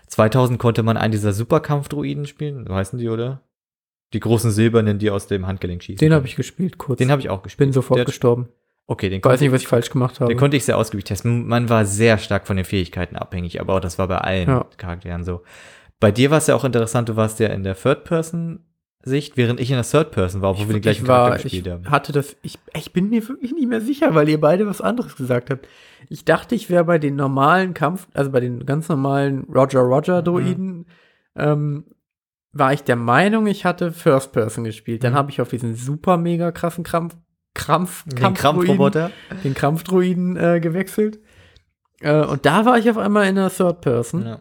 2000 0.07 0.59
konnte 0.59 0.83
man 0.83 0.97
einen 0.97 1.11
dieser 1.13 1.33
Superkampfdruiden 1.33 2.25
spielen, 2.27 2.65
so 2.67 2.75
heißen 2.75 2.99
die, 2.99 3.09
oder? 3.09 3.41
Die 4.13 4.19
großen 4.19 4.49
silbernen, 4.51 4.97
die 4.99 5.09
aus 5.11 5.27
dem 5.27 5.45
Handgelenk 5.47 5.83
schießen. 5.83 5.99
Den 5.99 6.13
habe 6.13 6.25
ich 6.25 6.35
gespielt, 6.35 6.77
kurz. 6.77 6.97
den 6.97 7.11
habe 7.11 7.21
ich 7.21 7.29
auch 7.29 7.43
gespielt. 7.43 7.67
bin 7.67 7.73
sofort 7.73 7.97
Der- 7.99 8.05
gestorben. 8.05 8.49
Okay, 8.87 9.07
den 9.09 9.19
Weiß 9.19 9.23
konnte, 9.23 9.43
nicht, 9.43 9.53
was 9.53 9.61
ich 9.61 9.67
falsch 9.67 9.91
gemacht 9.91 10.19
habe. 10.19 10.33
den 10.33 10.37
konnte 10.39 10.57
ich 10.57 10.65
sehr 10.65 10.75
ausgiebig 10.75 11.03
testen. 11.05 11.45
Man 11.47 11.69
war 11.69 11.85
sehr 11.85 12.17
stark 12.17 12.47
von 12.47 12.55
den 12.55 12.65
Fähigkeiten 12.65 13.15
abhängig, 13.17 13.61
aber 13.61 13.75
auch 13.75 13.79
das 13.79 13.99
war 13.99 14.07
bei 14.07 14.17
allen 14.17 14.47
Ja. 14.49 14.65
Charakteren 14.77 15.23
so. 15.23 15.43
Bei 15.99 16.11
dir 16.11 16.31
war 16.31 16.39
es 16.39 16.47
ja 16.47 16.55
auch 16.55 16.63
interessant, 16.63 17.07
du 17.07 17.15
warst 17.15 17.39
ja 17.39 17.49
in 17.49 17.61
der 17.63 17.75
Third-Person-Sicht, 17.75 19.37
während 19.37 19.59
ich 19.59 19.69
in 19.69 19.75
der 19.75 19.83
Third-Person 19.85 20.41
war, 20.41 20.51
obwohl 20.51 20.67
wir 20.69 20.73
den 20.73 20.81
gleichen 20.81 21.03
ich 21.03 21.07
war, 21.07 21.17
Charakter 21.27 21.45
ich 21.45 21.51
gespielt 21.53 21.67
haben. 21.73 21.89
hatte 21.91 22.11
das, 22.13 22.35
ich, 22.41 22.57
ich 22.75 22.91
bin 22.93 23.09
mir 23.09 23.27
wirklich 23.27 23.51
nicht 23.53 23.67
mehr 23.67 23.81
sicher, 23.81 24.15
weil 24.15 24.27
ihr 24.29 24.39
beide 24.41 24.65
was 24.67 24.81
anderes 24.81 25.15
gesagt 25.15 25.49
habt. 25.51 25.67
Ich 26.09 26.25
dachte, 26.25 26.55
ich 26.55 26.69
wäre 26.69 26.83
bei 26.85 26.97
den 26.97 27.15
normalen 27.15 27.73
Kampf, 27.73 28.07
also 28.13 28.31
bei 28.31 28.39
den 28.39 28.65
ganz 28.65 28.89
normalen 28.89 29.43
Roger 29.53 29.81
Roger 29.81 30.21
Droiden, 30.23 30.87
ähm, 31.35 31.83
war 32.51 32.73
ich 32.73 32.83
der 32.83 32.95
Meinung, 32.95 33.45
ich 33.47 33.65
hatte 33.65 33.91
First 33.91 34.31
Person 34.31 34.63
gespielt. 34.63 35.03
Dann 35.03 35.13
Mhm. 35.13 35.17
habe 35.17 35.31
ich 35.31 35.41
auf 35.41 35.49
diesen 35.49 35.75
super 35.75 36.17
mega 36.17 36.51
krassen 36.51 36.83
Krampf, 36.83 37.15
Krampf, 37.53 38.03
Den 38.05 38.33
Krampfroboter. 38.33 39.11
den 39.43 39.53
Kampfdroiden 39.53 40.37
äh, 40.37 40.59
gewechselt. 40.59 41.19
Äh, 42.01 42.23
und 42.25 42.45
da 42.45 42.65
war 42.65 42.77
ich 42.77 42.89
auf 42.89 42.97
einmal 42.97 43.27
in 43.27 43.35
der 43.35 43.49
Third 43.49 43.81
Person 43.81 44.25
Ja. 44.25 44.39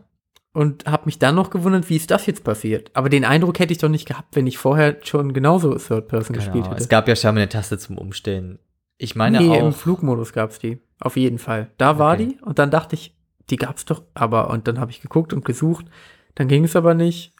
und 0.53 0.87
habe 0.87 1.03
mich 1.07 1.19
dann 1.19 1.35
noch 1.35 1.51
gewundert, 1.51 1.89
wie 1.91 1.97
ist 1.97 2.11
das 2.11 2.27
jetzt 2.27 2.45
passiert. 2.45 2.91
Aber 2.95 3.09
den 3.09 3.25
Eindruck 3.25 3.59
hätte 3.59 3.73
ich 3.73 3.79
doch 3.79 3.89
nicht 3.89 4.07
gehabt, 4.07 4.37
wenn 4.37 4.47
ich 4.47 4.59
vorher 4.59 4.99
schon 5.03 5.33
genauso 5.33 5.75
Third 5.77 6.09
Person 6.09 6.35
gespielt 6.35 6.65
Genau. 6.65 6.71
hätte. 6.71 6.83
Es 6.83 6.89
gab 6.89 7.09
ja 7.09 7.17
scheinbar 7.17 7.43
eine 7.43 7.49
Taste 7.49 7.79
zum 7.79 7.99
Umstellen. 7.99 8.59
Ich 8.97 9.17
meine 9.17 9.39
nee, 9.41 9.59
im 9.59 9.67
auch. 9.67 9.75
Flugmodus 9.75 10.33
gab 10.33 10.51
es 10.51 10.59
die. 10.59 10.81
Auf 11.01 11.17
jeden 11.17 11.39
Fall. 11.39 11.71
Da 11.79 11.99
war 11.99 12.15
Okay. 12.15 12.37
die 12.39 12.45
und 12.45 12.59
dann 12.59 12.71
dachte 12.71 12.95
ich, 12.95 13.15
die 13.51 13.57
gab 13.57 13.77
es 13.77 13.85
doch, 13.85 14.03
aber 14.15 14.51
und 14.51 14.69
dann 14.69 14.79
habe 14.81 14.91
ich 14.91 15.01
geguckt 15.01 15.33
und 15.33 15.45
gesucht. 15.45 15.87
Dann 16.35 16.49
ging 16.49 16.65
es 16.65 16.77
aber 16.77 16.95
nicht. 16.95 17.33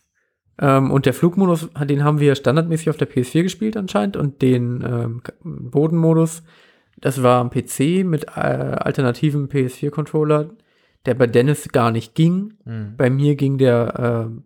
Ähm, 0.61 0.91
und 0.91 1.07
der 1.07 1.15
Flugmodus, 1.15 1.69
den 1.85 2.05
haben 2.05 2.21
wir 2.21 2.35
standardmäßig 2.35 2.91
auf 2.91 2.97
der 2.97 3.09
PS4 3.09 3.43
gespielt 3.43 3.77
anscheinend 3.77 4.17
und 4.17 4.43
den 4.43 4.83
ähm, 4.83 5.23
Bodenmodus, 5.43 6.43
das 7.01 7.23
war 7.23 7.41
am 7.41 7.51
PC 7.51 8.05
mit 8.05 8.25
äh, 8.37 8.41
alternativen 8.41 9.49
PS4-Controller, 9.49 10.51
der 11.07 11.15
bei 11.15 11.27
Dennis 11.29 11.69
gar 11.69 11.93
nicht 11.93 12.15
ging. 12.15 12.55
Hm. 12.65 12.95
Bei 12.97 13.09
mir 13.09 13.37
ging 13.37 13.57
der 13.59 14.27
ähm, 14.27 14.45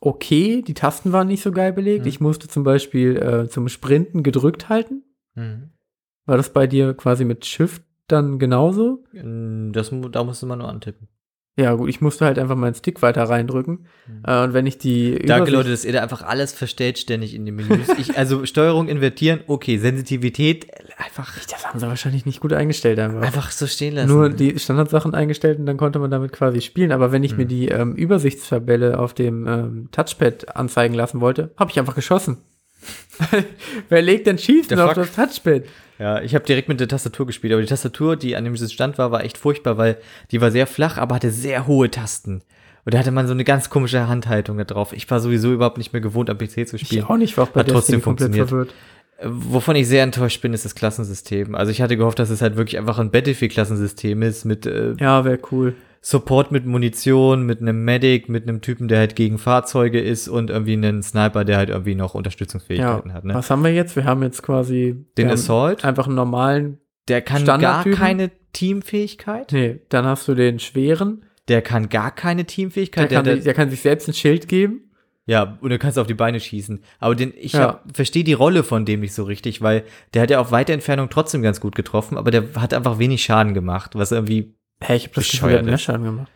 okay, 0.00 0.62
die 0.62 0.74
Tasten 0.74 1.12
waren 1.12 1.28
nicht 1.28 1.42
so 1.42 1.52
geil 1.52 1.72
belegt. 1.72 2.04
Mhm. 2.04 2.08
Ich 2.08 2.20
musste 2.20 2.48
zum 2.48 2.64
Beispiel 2.64 3.16
äh, 3.16 3.48
zum 3.48 3.68
Sprinten 3.68 4.22
gedrückt 4.22 4.68
halten. 4.68 5.04
Hm. 5.34 5.70
War 6.26 6.36
das 6.36 6.52
bei 6.52 6.66
dir 6.66 6.94
quasi 6.94 7.24
mit 7.24 7.44
Shift 7.44 7.82
dann 8.08 8.38
genauso? 8.38 9.04
Hm, 9.12 9.72
Das, 9.72 9.92
da 10.10 10.24
musste 10.24 10.46
man 10.46 10.58
nur 10.58 10.68
antippen. 10.68 11.08
Ja, 11.60 11.74
gut, 11.74 11.88
ich 11.90 12.00
musste 12.00 12.24
halt 12.24 12.38
einfach 12.38 12.56
meinen 12.56 12.74
Stick 12.74 13.02
weiter 13.02 13.24
reindrücken. 13.24 13.86
Mhm. 14.06 14.22
Äh, 14.26 14.44
und 14.44 14.54
wenn 14.54 14.66
ich 14.66 14.78
die 14.78 15.16
Danke, 15.18 15.50
Übersicht- 15.50 15.52
Leute, 15.52 15.70
dass 15.70 15.84
ihr 15.84 15.92
da 15.92 16.00
einfach 16.02 16.22
alles 16.22 16.52
verstellt 16.52 16.98
ständig 16.98 17.34
in 17.34 17.44
den 17.44 17.54
Menüs. 17.56 17.88
Ich, 17.98 18.16
also 18.16 18.46
Steuerung 18.46 18.88
invertieren, 18.88 19.40
okay, 19.46 19.76
Sensitivität, 19.78 20.64
äh, 20.70 20.84
einfach, 21.04 21.32
Das 21.50 21.66
haben 21.66 21.78
sie 21.78 21.86
wahrscheinlich 21.86 22.24
nicht 22.26 22.40
gut 22.40 22.52
eingestellt 22.52 22.98
einfach. 22.98 23.20
einfach 23.22 23.50
so 23.50 23.66
stehen 23.66 23.94
lassen. 23.94 24.08
Nur 24.08 24.30
die 24.30 24.58
Standardsachen 24.58 25.14
eingestellt 25.14 25.58
und 25.58 25.66
dann 25.66 25.76
konnte 25.76 25.98
man 25.98 26.10
damit 26.10 26.32
quasi 26.32 26.60
spielen. 26.60 26.92
Aber 26.92 27.12
wenn 27.12 27.24
ich 27.24 27.36
mir 27.36 27.42
Hm. 27.42 27.48
die 27.48 27.68
ähm, 27.68 27.94
Übersichtstabelle 27.94 28.98
auf 28.98 29.12
dem 29.14 29.46
ähm, 29.46 29.88
Touchpad 29.92 30.56
anzeigen 30.56 30.94
lassen 30.94 31.20
wollte, 31.20 31.50
habe 31.56 31.70
ich 31.70 31.78
einfach 31.78 31.94
geschossen. 31.94 32.38
Wer 33.88 34.02
legt 34.02 34.26
denn 34.26 34.38
Schießen 34.38 34.78
auf 34.78 34.94
das 34.94 35.12
Touchpad? 35.14 35.64
Ja, 35.98 36.22
ich 36.22 36.34
habe 36.34 36.44
direkt 36.46 36.68
mit 36.68 36.80
der 36.80 36.88
Tastatur 36.88 37.26
gespielt, 37.26 37.52
aber 37.52 37.60
die 37.60 37.68
Tastatur, 37.68 38.16
die 38.16 38.34
an 38.34 38.44
dem 38.44 38.56
Stand 38.56 38.96
war, 38.96 39.10
war 39.10 39.22
echt 39.22 39.36
furchtbar, 39.36 39.76
weil 39.76 39.98
die 40.30 40.40
war 40.40 40.50
sehr 40.50 40.66
flach, 40.66 40.96
aber 40.96 41.16
hatte 41.16 41.30
sehr 41.30 41.66
hohe 41.66 41.90
Tasten. 41.90 42.42
Und 42.86 42.94
da 42.94 42.98
hatte 42.98 43.10
man 43.10 43.26
so 43.26 43.34
eine 43.34 43.44
ganz 43.44 43.68
komische 43.68 44.08
Handhaltung 44.08 44.56
da 44.56 44.64
drauf. 44.64 44.94
Ich 44.94 45.10
war 45.10 45.20
sowieso 45.20 45.52
überhaupt 45.52 45.76
nicht 45.76 45.92
mehr 45.92 46.00
gewohnt, 46.00 46.30
am 46.30 46.38
PC 46.38 46.66
zu 46.66 46.78
spielen. 46.78 47.02
Ich 47.02 47.10
auch 47.10 47.18
nicht, 47.18 47.36
war 47.36 47.44
auch 47.44 47.48
bei 47.50 47.60
Hat 47.60 47.68
trotzdem 47.68 47.96
Destiny 47.96 48.02
komplett 48.02 48.28
funktioniert. 48.34 48.48
verwirrt. 48.48 48.74
Äh, 49.18 49.26
Wovon 49.28 49.76
ich 49.76 49.86
sehr 49.86 50.02
enttäuscht 50.02 50.40
bin, 50.40 50.54
ist 50.54 50.64
das 50.64 50.74
Klassensystem. 50.74 51.54
Also 51.54 51.70
ich 51.70 51.82
hatte 51.82 51.98
gehofft, 51.98 52.18
dass 52.18 52.30
es 52.30 52.40
halt 52.40 52.56
wirklich 52.56 52.78
einfach 52.78 52.98
ein 52.98 53.10
Battlefield-Klassensystem 53.10 54.22
ist 54.22 54.46
mit 54.46 54.64
äh, 54.64 54.94
Ja, 54.98 55.26
wäre 55.26 55.38
cool. 55.52 55.74
Support 56.02 56.50
mit 56.50 56.64
Munition, 56.64 57.44
mit 57.44 57.60
einem 57.60 57.84
Medic, 57.84 58.28
mit 58.28 58.48
einem 58.48 58.62
Typen, 58.62 58.88
der 58.88 59.00
halt 59.00 59.16
gegen 59.16 59.36
Fahrzeuge 59.38 60.00
ist 60.00 60.28
und 60.28 60.48
irgendwie 60.48 60.72
einen 60.72 61.02
Sniper, 61.02 61.44
der 61.44 61.58
halt 61.58 61.68
irgendwie 61.68 61.94
noch 61.94 62.14
Ja. 62.14 62.18
Unterstützungsfähigkeiten 62.18 63.12
hat. 63.12 63.24
Ne? 63.24 63.34
Was 63.34 63.50
haben 63.50 63.62
wir 63.62 63.72
jetzt? 63.72 63.96
Wir 63.96 64.04
haben 64.04 64.22
jetzt 64.22 64.42
quasi 64.42 65.04
Den 65.18 65.28
Assault, 65.30 65.84
einfach 65.84 66.06
einen 66.06 66.16
normalen. 66.16 66.78
der 67.08 67.20
kann 67.22 67.44
gar 67.44 67.84
keine 67.84 68.30
Teamfähigkeit. 68.52 69.52
Nee, 69.52 69.80
dann 69.88 70.04
hast 70.06 70.26
du 70.28 70.34
den 70.34 70.58
schweren. 70.58 71.24
Der 71.48 71.62
kann 71.62 71.88
gar 71.88 72.14
keine 72.14 72.44
Der 72.44 72.46
Teamfähigkeit. 72.46 73.10
kann, 73.10 73.24
der, 73.24 73.36
der 73.36 73.54
kann 73.54 73.70
sich 73.70 73.80
selbst 73.80 74.08
ein 74.08 74.14
Schild 74.14 74.48
geben. 74.48 74.90
ja, 75.26 75.58
und 75.60 75.70
du 75.70 75.78
kannst 75.78 75.98
auf 75.98 76.06
die 76.06 76.14
Beine 76.14 76.40
schießen. 76.40 76.82
Aber 76.98 77.14
den, 77.14 77.32
ich 77.36 77.52
Ja. 77.52 77.82
verstehe 77.92 78.24
die 78.24 78.32
Rolle 78.32 78.62
von 78.64 78.84
dem 78.84 79.00
nicht 79.00 79.12
so 79.14 79.24
richtig, 79.24 79.60
weil 79.60 79.84
der 80.14 80.22
hat 80.22 80.30
ja 80.30 80.40
auf 80.40 80.50
weite 80.50 80.72
Entfernung 80.72 81.08
trotzdem 81.10 81.42
ganz 81.42 81.60
gut 81.60 81.74
getroffen, 81.74 82.16
aber 82.16 82.30
der 82.30 82.44
hat 82.56 82.72
einfach 82.74 82.98
wenig 82.98 83.22
Schaden 83.22 83.52
gemacht, 83.54 83.92
was 83.94 84.12
irgendwie. 84.12 84.54
Hä, 84.82 84.96
ich 84.96 85.06
hab 85.06 85.12
das 85.14 85.30
Gefühl, 85.30 85.52
hat 85.58 85.64
mehr 85.64 85.74
ist. 85.74 85.82
Schaden 85.82 86.04
gemacht. 86.04 86.30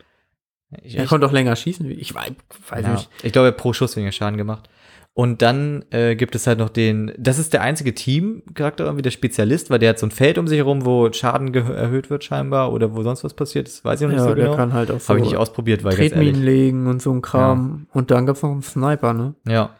Ich, 0.83 0.98
Er 0.98 1.07
konnte 1.07 1.26
auch 1.26 1.33
länger 1.33 1.54
schießen. 1.57 1.88
wie- 1.88 1.94
Ich 1.94 2.14
weiß, 2.14 2.33
weiß 2.68 2.83
ja, 2.85 2.92
nicht. 2.92 3.09
ich 3.22 3.33
glaube, 3.33 3.48
er 3.48 3.52
hat 3.52 3.57
pro 3.59 3.72
Schuss 3.72 3.96
weniger 3.96 4.12
Schaden 4.12 4.37
gemacht. 4.37 4.68
Und 5.16 5.42
dann 5.42 5.85
äh, 5.90 6.16
gibt 6.16 6.35
es 6.35 6.48
halt 6.48 6.59
noch 6.59 6.70
den, 6.70 7.12
das 7.16 7.38
ist 7.38 7.52
der 7.52 7.62
einzige 7.62 7.94
Teamcharakter 7.94 8.83
irgendwie, 8.85 9.02
der 9.02 9.12
Spezialist, 9.12 9.70
weil 9.70 9.78
der 9.78 9.90
hat 9.90 9.98
so 10.00 10.07
ein 10.07 10.11
Feld 10.11 10.38
um 10.38 10.48
sich 10.48 10.59
herum, 10.59 10.85
wo 10.85 11.12
Schaden 11.12 11.54
erhöht 11.54 12.11
wird 12.11 12.24
scheinbar 12.24 12.72
oder 12.72 12.96
wo 12.96 13.02
sonst 13.04 13.22
was 13.22 13.33
passiert, 13.33 13.68
das 13.68 13.85
weiß 13.85 14.00
ich 14.00 14.07
noch 14.09 14.12
nicht 14.12 14.18
Ja, 14.24 14.28
so 14.28 14.35
der 14.35 14.46
genau. 14.46 14.57
kann 14.57 14.72
halt 14.72 14.90
auch 14.90 14.98
so 14.98 15.11
Habe 15.11 15.20
ich 15.20 15.26
nicht 15.26 15.37
ausprobiert, 15.37 15.85
weil 15.85 15.94
Tretminen 15.94 16.42
legen 16.42 16.88
und 16.88 17.00
so 17.00 17.12
ein 17.12 17.22
Kram. 17.22 17.87
Und 17.92 18.11
dann 18.11 18.26
gab's 18.26 18.42
noch 18.42 18.50
einen 18.50 18.62
Sniper, 18.62 19.12
ne? 19.14 19.35
Ja. 19.46 19.70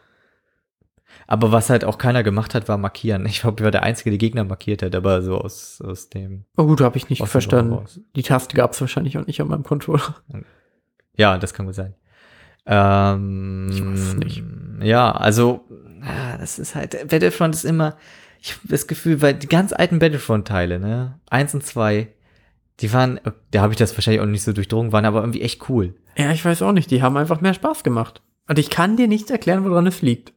Aber 1.27 1.51
was 1.51 1.69
halt 1.69 1.83
auch 1.83 1.97
keiner 1.97 2.21
gemacht 2.23 2.53
hat, 2.53 2.67
war 2.67 2.77
markieren. 2.77 3.25
Ich 3.25 3.41
glaube, 3.41 3.55
ich 3.59 3.63
war 3.63 3.71
der 3.71 3.83
Einzige, 3.83 4.11
der 4.11 4.19
Gegner 4.19 4.43
markiert 4.43 4.83
hat, 4.83 4.93
aber 4.95 5.21
so 5.21 5.37
aus, 5.37 5.81
aus 5.81 6.09
dem. 6.09 6.45
Oh 6.57 6.65
gut, 6.65 6.81
habe 6.81 6.97
ich 6.97 7.09
nicht 7.09 7.25
verstanden. 7.27 7.79
Die 8.15 8.23
Taste 8.23 8.55
gab's 8.55 8.79
wahrscheinlich 8.81 9.17
auch 9.17 9.25
nicht 9.25 9.41
an 9.41 9.47
meinem 9.47 9.63
Controller. 9.63 10.15
Ja, 11.17 11.37
das 11.37 11.53
kann 11.53 11.65
gut 11.65 11.75
sein. 11.75 11.93
Ähm, 12.65 13.69
Ich 13.71 13.85
weiß 13.85 13.99
es 13.99 14.13
nicht. 14.15 14.43
Ja, 14.81 15.11
also, 15.11 15.65
ah, 16.01 16.37
das 16.37 16.59
ist 16.59 16.75
halt, 16.75 17.07
Battlefront 17.07 17.55
ist 17.55 17.63
immer, 17.63 17.95
ich 18.41 18.51
habe 18.51 18.67
das 18.67 18.87
Gefühl, 18.87 19.21
weil 19.21 19.33
die 19.33 19.47
ganz 19.47 19.71
alten 19.71 19.99
Battlefront-Teile, 19.99 20.77
ne, 20.77 21.17
eins 21.29 21.53
und 21.53 21.63
zwei, 21.63 22.09
die 22.81 22.91
waren, 22.91 23.19
da 23.51 23.61
habe 23.61 23.71
ich 23.71 23.77
das 23.79 23.95
wahrscheinlich 23.95 24.21
auch 24.21 24.25
nicht 24.25 24.43
so 24.43 24.51
durchdrungen, 24.51 24.91
waren 24.91 25.05
aber 25.05 25.21
irgendwie 25.21 25.41
echt 25.41 25.69
cool. 25.69 25.95
Ja, 26.17 26.31
ich 26.31 26.43
weiß 26.43 26.61
auch 26.61 26.73
nicht. 26.73 26.91
Die 26.91 27.01
haben 27.01 27.15
einfach 27.15 27.39
mehr 27.39 27.53
Spaß 27.53 27.83
gemacht. 27.83 28.21
Und 28.47 28.59
ich 28.59 28.69
kann 28.69 28.97
dir 28.97 29.07
nicht 29.07 29.29
erklären, 29.31 29.63
woran 29.63 29.87
es 29.87 30.01
liegt. 30.01 30.33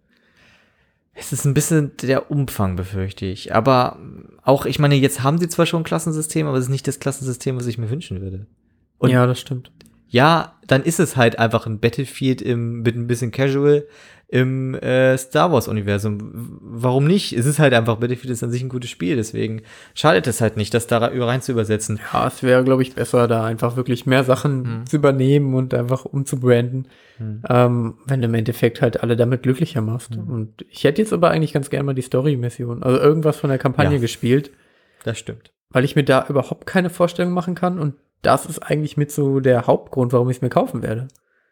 Es 1.21 1.33
ist 1.33 1.45
ein 1.45 1.55
bisschen 1.55 1.97
der 2.01 2.31
Umfang, 2.31 2.77
befürchte 2.77 3.27
ich. 3.27 3.53
Aber 3.53 3.99
auch, 4.45 4.67
ich 4.67 4.79
meine, 4.79 4.95
jetzt 4.95 5.23
haben 5.23 5.39
sie 5.39 5.49
zwar 5.49 5.67
schon 5.67 5.81
ein 5.81 5.85
Klassensystem, 5.85 6.47
aber 6.47 6.57
es 6.57 6.65
ist 6.65 6.71
nicht 6.71 6.87
das 6.87 7.01
Klassensystem, 7.01 7.57
was 7.57 7.67
ich 7.67 7.77
mir 7.77 7.91
wünschen 7.91 8.21
würde. 8.21 8.47
Und 8.99 9.11
ja, 9.11 9.27
das 9.27 9.41
stimmt. 9.41 9.73
ja, 10.09 10.59
dann 10.67 10.85
ist 10.85 11.01
es 11.01 11.17
halt 11.17 11.39
einfach 11.39 11.67
ein 11.67 11.81
Battlefield 11.81 12.41
im, 12.41 12.83
mit 12.83 12.95
ein 12.97 13.09
bisschen 13.09 13.33
Casual 13.33 13.87
im 14.31 14.75
äh, 14.75 15.17
Star 15.17 15.51
Wars-Universum. 15.53 16.59
Warum 16.61 17.07
nicht? 17.07 17.33
Es 17.33 17.47
ist 17.47 17.59
halt 17.59 17.73
einfach, 17.73 17.97
Battlefield 17.97 18.31
ist 18.31 18.43
an 18.45 18.51
sich 18.51 18.63
ein 18.63 18.69
gutes 18.69 18.91
Spiel, 18.91 19.17
deswegen 19.17 19.63
schadet 19.95 20.27
es 20.27 20.43
halt 20.43 20.59
nicht, 20.59 20.75
das 20.75 20.87
da 20.87 20.99
rein 20.99 21.41
zu 21.41 21.53
übersetzen. 21.53 21.99
Ja, 22.13 22.27
es 22.27 22.43
wäre, 22.43 22.63
glaube 22.63 22.83
ich, 22.83 22.95
besser, 22.95 23.27
da 23.27 23.45
einfach 23.47 23.77
wirklich 23.77 24.05
mehr 24.05 24.25
Sachen 24.25 24.65
Hm. 24.65 24.87
zu 24.87 24.97
übernehmen 24.97 25.55
und 25.55 25.73
einfach 25.73 26.05
umzubranden, 26.05 26.89
Hm. 27.17 27.43
ähm, 27.49 27.95
wenn 28.07 28.21
du 28.21 28.27
im 28.29 28.35
Endeffekt 28.35 28.83
halt 28.83 29.03
alle 29.03 29.17
damit 29.17 29.43
glücklicher 29.45 29.81
machst. 29.81 30.15
Hm. 30.15 30.29
Und 30.29 30.65
ich 30.69 30.85
hätte 30.85 31.01
jetzt 31.01 31.15
aber 31.15 31.31
eigentlich 31.31 31.55
ganz 31.55 31.71
gerne 31.71 31.85
mal 31.85 31.95
die 31.95 32.03
Story-Mission, 32.03 32.83
also 32.83 32.99
irgendwas 32.99 33.39
von 33.39 33.49
der 33.49 33.59
Kampagne 33.59 33.95
Ja. 33.95 34.01
gespielt, 34.01 34.51
Das 35.05 35.19
stimmt. 35.19 35.53
weil 35.71 35.85
ich 35.85 35.97
mir 35.97 36.05
da 36.05 36.27
überhaupt 36.29 36.67
keine 36.67 36.91
Vorstellung 36.91 37.33
machen 37.33 37.55
kann 37.55 37.79
und 37.79 37.95
das 38.21 38.45
ist 38.45 38.59
eigentlich 38.59 38.99
mit 38.99 39.11
so 39.11 39.41
der 39.41 39.67
Hauptgrund, 39.67 40.13
warum 40.13 40.29
ich 40.29 40.37
es 40.37 40.43
mir 40.43 40.51
kaufen 40.51 40.83
werde. 40.83 41.09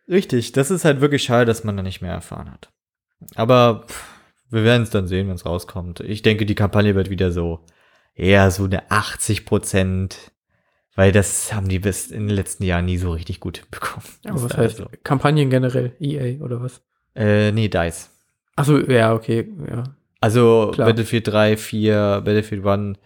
Richtig, 0.08 0.52
das 0.52 0.70
ist 0.70 0.84
halt 0.84 1.00
wirklich 1.00 1.24
schade, 1.24 1.46
dass 1.46 1.64
man 1.64 1.76
da 1.76 1.82
nicht 1.82 2.00
mehr 2.02 2.12
erfahren 2.12 2.50
hat. 2.50 2.70
Aber 3.34 3.84
pff, 3.88 4.04
Wir 4.50 4.62
werden 4.64 4.82
es 4.82 4.90
dann 4.90 5.08
sehen, 5.08 5.28
wenn 5.28 5.34
es 5.34 5.44
rauskommt. 5.46 6.00
Ich 6.00 6.22
denke, 6.22 6.46
die 6.46 6.54
Kampagne 6.54 6.94
wird 6.94 7.10
wieder 7.10 7.32
so 7.32 7.64
eher 8.14 8.50
so 8.50 8.64
eine 8.64 8.90
80 8.90 9.44
Prozent, 9.44 10.30
weil 10.94 11.12
das 11.12 11.52
haben 11.52 11.68
die 11.68 11.80
bis 11.80 12.06
in 12.10 12.28
den 12.28 12.36
letzten 12.36 12.62
Jahren 12.62 12.84
nie 12.84 12.96
so 12.96 13.10
richtig 13.10 13.40
gut 13.40 13.62
bekommen. 13.70 14.06
Aber 14.24 14.42
was 14.42 14.56
heißt 14.56 14.82
Kampagnen 15.02 15.50
generell? 15.50 15.96
EA 16.00 16.42
oder 16.42 16.62
was? 16.62 16.80
Äh, 17.14 17.50
nee, 17.52 17.68
DICE. 17.68 18.10
Achso, 18.54 18.78
ja, 18.78 19.12
okay, 19.14 19.52
ja. 19.68 19.84
Also 20.20 20.70
Klar. 20.72 20.88
Battlefield 20.88 21.28
3, 21.28 21.56
4, 21.56 22.22
Battlefield 22.24 22.64
1, 22.66 22.98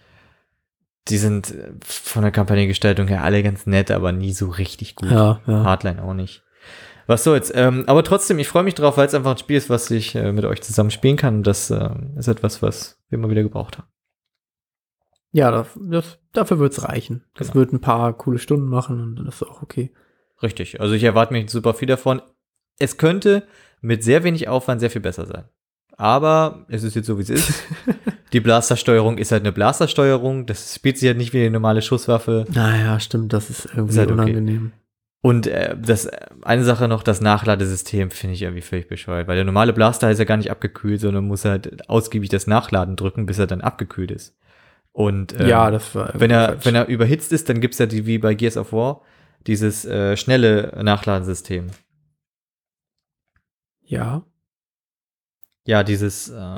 die 1.08 1.16
sind 1.16 1.54
von 1.82 2.22
der 2.22 2.30
Kampagnengestaltung 2.30 3.08
her 3.08 3.24
alle 3.24 3.42
ganz 3.42 3.66
nett, 3.66 3.90
aber 3.90 4.12
nie 4.12 4.32
so 4.32 4.48
richtig 4.48 4.94
gut. 4.94 5.10
Ja, 5.10 5.40
ja. 5.46 5.64
Hardline 5.64 6.02
auch 6.02 6.14
nicht. 6.14 6.44
Was 7.10 7.24
soll's. 7.24 7.50
Ähm, 7.52 7.82
aber 7.88 8.04
trotzdem, 8.04 8.38
ich 8.38 8.46
freue 8.46 8.62
mich 8.62 8.76
drauf, 8.76 8.96
weil 8.96 9.04
es 9.08 9.14
einfach 9.14 9.32
ein 9.32 9.38
Spiel 9.38 9.56
ist, 9.56 9.68
was 9.68 9.90
ich 9.90 10.14
äh, 10.14 10.30
mit 10.30 10.44
euch 10.44 10.62
zusammen 10.62 10.92
spielen 10.92 11.16
kann. 11.16 11.38
Und 11.38 11.46
das 11.48 11.68
ähm, 11.68 12.12
ist 12.16 12.28
etwas, 12.28 12.62
was 12.62 13.00
wir 13.08 13.18
immer 13.18 13.28
wieder 13.30 13.42
gebraucht 13.42 13.78
haben. 13.78 13.88
Ja, 15.32 15.50
das, 15.50 15.66
das, 15.76 16.18
dafür 16.32 16.60
wird's 16.60 16.84
reichen. 16.84 17.24
Das 17.34 17.48
Genau. 17.48 17.56
wird 17.62 17.72
ein 17.72 17.80
paar 17.80 18.12
coole 18.12 18.38
Stunden 18.38 18.68
machen 18.68 19.00
und 19.00 19.16
dann 19.16 19.26
ist 19.26 19.42
auch 19.42 19.60
okay. 19.60 19.90
Richtig. 20.40 20.80
Also 20.80 20.94
ich 20.94 21.02
erwarte 21.02 21.32
mir 21.32 21.48
super 21.48 21.74
viel 21.74 21.88
davon. 21.88 22.22
Es 22.78 22.96
könnte 22.96 23.42
mit 23.80 24.04
sehr 24.04 24.22
wenig 24.22 24.46
Aufwand 24.46 24.80
sehr 24.80 24.90
viel 24.90 25.02
besser 25.02 25.26
sein. 25.26 25.46
Aber 25.96 26.64
es 26.68 26.84
ist 26.84 26.94
jetzt 26.94 27.06
so, 27.06 27.18
wie 27.18 27.22
es 27.22 27.30
ist. 27.30 27.52
Die 28.32 28.38
Blastersteuerung 28.38 29.18
ist 29.18 29.32
halt 29.32 29.42
eine 29.42 29.50
Blastersteuerung. 29.50 30.46
Das 30.46 30.76
spielt 30.76 30.96
sich 30.96 31.08
halt 31.08 31.18
nicht 31.18 31.32
wie 31.32 31.40
eine 31.40 31.50
normale 31.50 31.82
Schusswaffe. 31.82 32.44
Naja, 32.54 33.00
stimmt, 33.00 33.32
das 33.32 33.50
ist 33.50 33.64
irgendwie 33.66 33.90
Ist 33.94 33.98
halt 33.98 34.12
okay. 34.12 34.70
Und 35.22 35.46
äh, 35.46 35.76
das 35.78 36.06
äh, 36.06 36.26
eine 36.42 36.64
Sache 36.64 36.88
noch, 36.88 37.02
das 37.02 37.20
Nachladesystem 37.20 38.10
finde 38.10 38.34
ich 38.34 38.42
irgendwie 38.42 38.62
völlig 38.62 38.88
bescheuert, 38.88 39.28
weil 39.28 39.36
der 39.36 39.44
normale 39.44 39.72
Blaster 39.72 40.10
ist 40.10 40.18
ja 40.18 40.24
gar 40.24 40.38
nicht 40.38 40.50
abgekühlt, 40.50 41.00
sondern 41.00 41.26
muss 41.26 41.44
halt 41.44 41.88
ausgiebig 41.90 42.30
das 42.30 42.46
Nachladen 42.46 42.96
drücken, 42.96 43.26
bis 43.26 43.38
er 43.38 43.46
dann 43.46 43.60
abgekühlt 43.60 44.10
ist. 44.10 44.36
Und 44.92 45.38
ähm, 45.38 45.46
ja, 45.46 45.70
das 45.70 45.94
war. 45.94 46.12
wenn 46.14 46.30
er 46.30 46.48
falsch. 46.48 46.66
wenn 46.66 46.74
er 46.74 46.88
überhitzt 46.88 47.32
ist, 47.32 47.48
dann 47.48 47.60
gibt's 47.60 47.78
ja 47.78 47.86
die 47.86 48.06
wie 48.06 48.18
bei 48.18 48.34
Gears 48.34 48.56
of 48.56 48.72
War 48.72 49.02
dieses 49.46 49.84
äh, 49.84 50.16
schnelle 50.16 50.78
Nachladensystem. 50.82 51.68
Ja. 53.82 54.24
Ja, 55.66 55.82
dieses, 55.82 56.28
äh, 56.30 56.56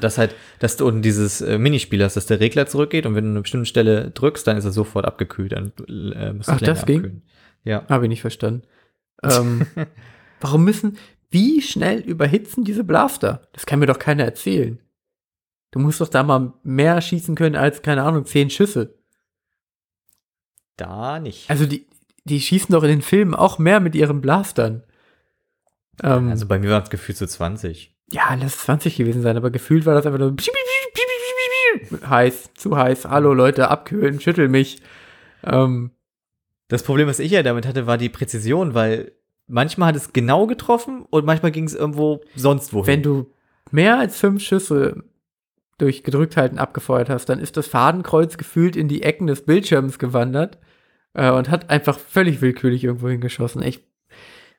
das 0.00 0.18
halt, 0.18 0.34
dass 0.58 0.76
du 0.76 0.86
unten 0.86 1.02
dieses 1.02 1.40
äh, 1.40 1.58
Minispiel 1.58 2.02
hast, 2.02 2.16
dass 2.16 2.26
der 2.26 2.40
Regler 2.40 2.66
zurückgeht 2.66 3.06
und 3.06 3.14
wenn 3.14 3.24
du 3.24 3.30
eine 3.30 3.42
bestimmte 3.42 3.66
Stelle 3.66 4.10
drückst, 4.10 4.46
dann 4.46 4.56
ist 4.56 4.64
er 4.64 4.72
sofort 4.72 5.04
abgekühlt. 5.04 5.52
Dann 5.52 5.72
äh, 5.88 6.32
musst 6.32 6.48
du 6.48 6.52
Ach, 6.52 6.60
das 6.60 6.84
ging? 6.84 6.98
abkühlen. 6.98 7.22
Ja. 7.64 7.86
Habe 7.88 8.04
ich 8.04 8.08
nicht 8.08 8.20
verstanden. 8.20 8.62
Ähm, 9.22 9.66
warum 10.40 10.64
müssen, 10.64 10.98
wie 11.30 11.62
schnell 11.62 12.00
überhitzen 12.00 12.64
diese 12.64 12.84
Blaster? 12.84 13.48
Das 13.52 13.66
kann 13.66 13.78
mir 13.78 13.86
doch 13.86 13.98
keiner 13.98 14.24
erzählen. 14.24 14.80
Du 15.70 15.78
musst 15.78 16.00
doch 16.00 16.08
da 16.08 16.22
mal 16.22 16.52
mehr 16.62 17.00
schießen 17.00 17.34
können 17.34 17.56
als, 17.56 17.82
keine 17.82 18.02
Ahnung, 18.02 18.26
zehn 18.26 18.50
Schüsse. 18.50 18.98
Da 20.76 21.18
nicht. 21.20 21.48
Also 21.48 21.66
die, 21.66 21.86
die 22.24 22.40
schießen 22.40 22.72
doch 22.72 22.82
in 22.82 22.88
den 22.90 23.02
Filmen 23.02 23.34
auch 23.34 23.58
mehr 23.58 23.80
mit 23.80 23.94
ihren 23.94 24.20
Blastern. 24.20 24.82
Ähm, 26.02 26.28
Also 26.28 26.46
bei 26.46 26.58
mir 26.58 26.70
war 26.70 26.82
es 26.82 26.90
gefühlt 26.90 27.16
so 27.18 27.26
20. 27.26 27.94
ja, 28.10 28.34
lass 28.34 28.56
es 28.56 28.62
20 28.64 28.96
gewesen 28.96 29.22
sein, 29.22 29.36
aber 29.36 29.50
gefühlt 29.50 29.86
war 29.86 29.94
das 29.94 30.04
einfach 30.06 30.18
nur 30.18 30.36
heiß, 32.08 32.50
zu 32.54 32.76
heiß. 32.76 33.06
Hallo 33.06 33.32
Leute, 33.34 33.68
abkühlen, 33.68 34.20
schüttel 34.20 34.48
mich. 34.48 34.82
Ähm, 35.44 35.92
Das 36.72 36.84
Problem, 36.84 37.06
was 37.06 37.18
ich 37.18 37.30
ja 37.30 37.42
damit 37.42 37.66
hatte, 37.66 37.86
war 37.86 37.98
die 37.98 38.08
Präzision, 38.08 38.72
weil 38.72 39.12
manchmal 39.46 39.88
hat 39.88 39.96
es 39.96 40.14
genau 40.14 40.46
getroffen 40.46 41.04
und 41.10 41.26
manchmal 41.26 41.52
ging 41.52 41.64
es 41.64 41.74
irgendwo 41.74 42.22
sonst 42.34 42.72
wohin. 42.72 42.86
wenn 42.86 43.02
du 43.02 43.30
mehr 43.70 43.98
als 43.98 44.18
fünf 44.18 44.42
Schüsse 44.42 45.04
durch 45.76 46.02
Gedrückthalten 46.02 46.58
abgefeuert 46.58 47.10
hast, 47.10 47.26
dann 47.26 47.40
ist 47.40 47.58
das 47.58 47.66
Fadenkreuz 47.66 48.38
gefühlt 48.38 48.74
in 48.74 48.88
die 48.88 49.02
Ecken 49.02 49.26
des 49.26 49.44
Bildschirms 49.44 49.98
gewandert 49.98 50.60
äh, 51.12 51.30
und 51.30 51.50
hat 51.50 51.68
einfach 51.68 51.98
völlig 51.98 52.40
willkürlich 52.40 52.84
irgendwo 52.84 53.10
hingeschossen. 53.10 53.62
Ich 53.62 53.84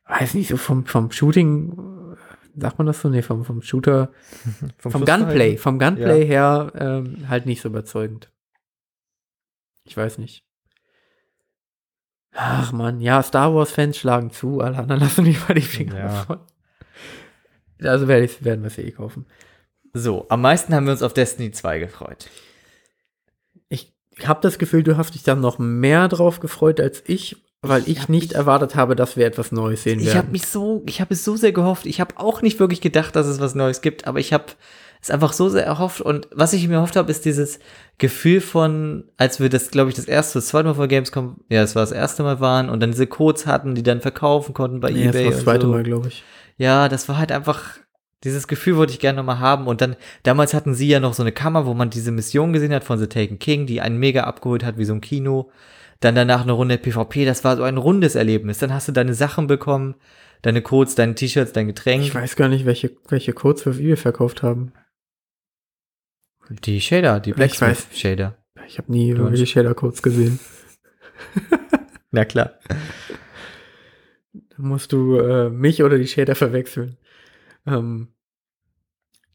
weiß 0.05 0.35
nicht, 0.35 0.49
so 0.49 0.57
vom, 0.57 0.85
vom 0.85 1.11
Shooting, 1.11 2.15
äh, 2.55 2.61
sagt 2.61 2.77
man 2.77 2.85
das 2.85 3.01
so? 3.01 3.09
Nee, 3.09 3.23
vom, 3.23 3.43
vom 3.43 3.63
Shooter, 3.63 4.11
vom 4.77 4.91
Schussverhalten? 4.91 5.25
Gunplay, 5.25 5.57
vom 5.57 5.79
Gunplay 5.79 6.27
her 6.27 6.71
ähm, 6.75 7.27
halt 7.27 7.47
nicht 7.47 7.61
so 7.61 7.69
überzeugend. 7.69 8.31
Ich 9.83 9.97
weiß 9.97 10.19
nicht. 10.19 10.45
Ach 12.35 12.71
man, 12.71 12.99
ja, 13.01 13.21
Star 13.21 13.53
Wars-Fans 13.53 13.97
schlagen 13.97 14.31
zu, 14.31 14.59
alle 14.59 14.77
anderen 14.77 15.01
lassen 15.01 15.25
lieber 15.25 15.53
die 15.53 15.61
Finger 15.61 15.97
Ja. 15.97 16.07
davon. 16.07 16.39
Also 17.81 18.07
werde 18.07 18.25
ich, 18.25 18.43
werden 18.43 18.61
wir 18.63 18.67
es 18.67 18.77
eh 18.77 18.91
kaufen. 18.91 19.25
So, 19.93 20.25
am 20.29 20.41
meisten 20.41 20.73
haben 20.73 20.85
wir 20.85 20.91
uns 20.93 21.03
auf 21.03 21.13
Destiny 21.13 21.51
2 21.51 21.79
gefreut. 21.79 22.29
Ich 23.69 23.93
habe 24.25 24.41
das 24.41 24.57
Gefühl, 24.59 24.83
du 24.83 24.95
hast 24.97 25.15
dich 25.15 25.23
dann 25.23 25.41
noch 25.41 25.57
mehr 25.59 26.07
drauf 26.07 26.39
gefreut 26.39 26.79
als 26.79 27.03
ich, 27.07 27.35
weil 27.61 27.81
ich, 27.83 27.87
Ich 28.03 28.09
nicht 28.09 28.29
mich- 28.29 28.35
erwartet 28.35 28.75
habe, 28.75 28.95
dass 28.95 29.17
wir 29.17 29.25
etwas 29.25 29.51
Neues 29.51 29.83
sehen 29.83 29.99
Ich 29.99 30.07
werden. 30.07 30.17
habe 30.19 30.31
mich 30.31 30.45
so, 30.47 30.83
ich 30.87 31.01
habe 31.01 31.13
es 31.13 31.23
so 31.23 31.35
sehr 31.35 31.51
gehofft. 31.51 31.85
Ich 31.85 31.99
habe 31.99 32.17
auch 32.19 32.41
nicht 32.41 32.59
wirklich 32.59 32.81
gedacht, 32.81 33.15
dass 33.15 33.25
es 33.27 33.39
was 33.39 33.55
Neues 33.55 33.81
gibt, 33.81 34.05
aber 34.07 34.19
ich 34.19 34.31
habe 34.33 34.45
es 35.03 35.11
einfach 35.11 35.33
so 35.33 35.49
sehr 35.49 35.65
erhofft. 35.65 36.01
Und 36.01 36.29
was 36.31 36.53
ich 36.53 36.67
mir 36.67 36.75
erhofft 36.75 36.95
habe, 36.95 37.11
ist 37.11 37.25
dieses 37.25 37.59
Gefühl 37.97 38.39
von, 38.39 39.03
als 39.17 39.39
wir 39.41 39.49
das, 39.49 39.69
glaube 39.69 39.89
ich, 39.89 39.95
das 39.95 40.05
erste, 40.05 40.39
das 40.39 40.47
zweite 40.47 40.69
Mal 40.69 40.75
vor 40.75 40.87
Gamescom, 40.87 41.41
ja, 41.49 41.61
es 41.61 41.75
war 41.75 41.83
das 41.83 41.91
erste 41.91 42.23
Mal 42.23 42.39
waren 42.39 42.69
und 42.69 42.79
dann 42.79 42.91
diese 42.91 43.05
Codes 43.05 43.45
hatten, 43.45 43.75
die 43.75 43.83
dann 43.83 43.99
verkaufen 43.99 44.53
konnten 44.53 44.79
bei 44.79 44.91
nee, 44.91 45.05
das 45.05 45.15
eBay. 45.15 45.25
war 45.25 45.31
das 45.31 45.43
zweite 45.43 45.65
so. 45.65 45.71
Mal, 45.71 45.83
glaube 45.83 46.07
ich. 46.07 46.23
Ja, 46.57 46.87
das 46.87 47.09
war 47.09 47.17
halt 47.17 47.33
einfach, 47.33 47.77
dieses 48.23 48.47
Gefühl 48.47 48.77
wollte 48.77 48.93
ich 48.93 48.99
gerne 48.99 49.17
nochmal 49.17 49.39
haben. 49.39 49.67
Und 49.67 49.81
dann, 49.81 49.97
damals 50.23 50.53
hatten 50.53 50.73
sie 50.73 50.87
ja 50.87 51.01
noch 51.01 51.13
so 51.13 51.21
eine 51.21 51.33
Kammer, 51.33 51.65
wo 51.65 51.73
man 51.73 51.89
diese 51.89 52.11
Mission 52.11 52.53
gesehen 52.53 52.73
hat 52.73 52.85
von 52.85 52.97
The 52.97 53.07
Taken 53.07 53.39
King, 53.39 53.65
die 53.65 53.81
einen 53.81 53.97
mega 53.97 54.23
abgeholt 54.23 54.63
hat, 54.63 54.77
wie 54.77 54.85
so 54.85 54.93
ein 54.93 55.01
Kino. 55.01 55.51
Dann 55.99 56.15
danach 56.15 56.43
eine 56.43 56.53
Runde 56.53 56.77
PvP, 56.77 57.25
das 57.25 57.43
war 57.43 57.57
so 57.57 57.63
ein 57.63 57.77
rundes 57.77 58.15
Erlebnis. 58.15 58.59
Dann 58.59 58.73
hast 58.73 58.87
du 58.87 58.93
deine 58.93 59.13
Sachen 59.13 59.47
bekommen, 59.47 59.95
deine 60.41 60.61
Codes, 60.61 60.95
deine 60.95 61.15
T-Shirts, 61.15 61.51
dein 61.51 61.67
Getränk. 61.67 62.03
Ich 62.03 62.15
weiß 62.15 62.37
gar 62.37 62.47
nicht, 62.47 62.65
welche, 62.65 62.91
welche 63.09 63.33
Codes 63.33 63.65
wir 63.65 63.71
auf 63.71 63.79
eBay 63.79 63.97
verkauft 63.97 64.43
haben. 64.43 64.71
Die 66.49 66.81
Shader, 66.81 67.19
die 67.19 67.31
Ich 67.31 67.37
weiß. 67.37 67.57
Blacksmith 67.57 67.87
Shader. 67.97 68.37
Ich 68.67 68.77
habe 68.77 68.91
nie 68.91 69.11
Du 69.11 69.17
irgendwelche 69.17 69.45
Shader-Codes 69.47 70.01
gesehen. 70.01 70.39
Na 72.11 72.25
klar. 72.25 72.53
Da 74.33 74.55
musst 74.57 74.91
du 74.91 75.17
äh, 75.17 75.49
mich 75.49 75.83
oder 75.83 75.97
die 75.97 76.07
Shader 76.07 76.35
verwechseln. 76.35 76.97
Ähm, 77.65 78.09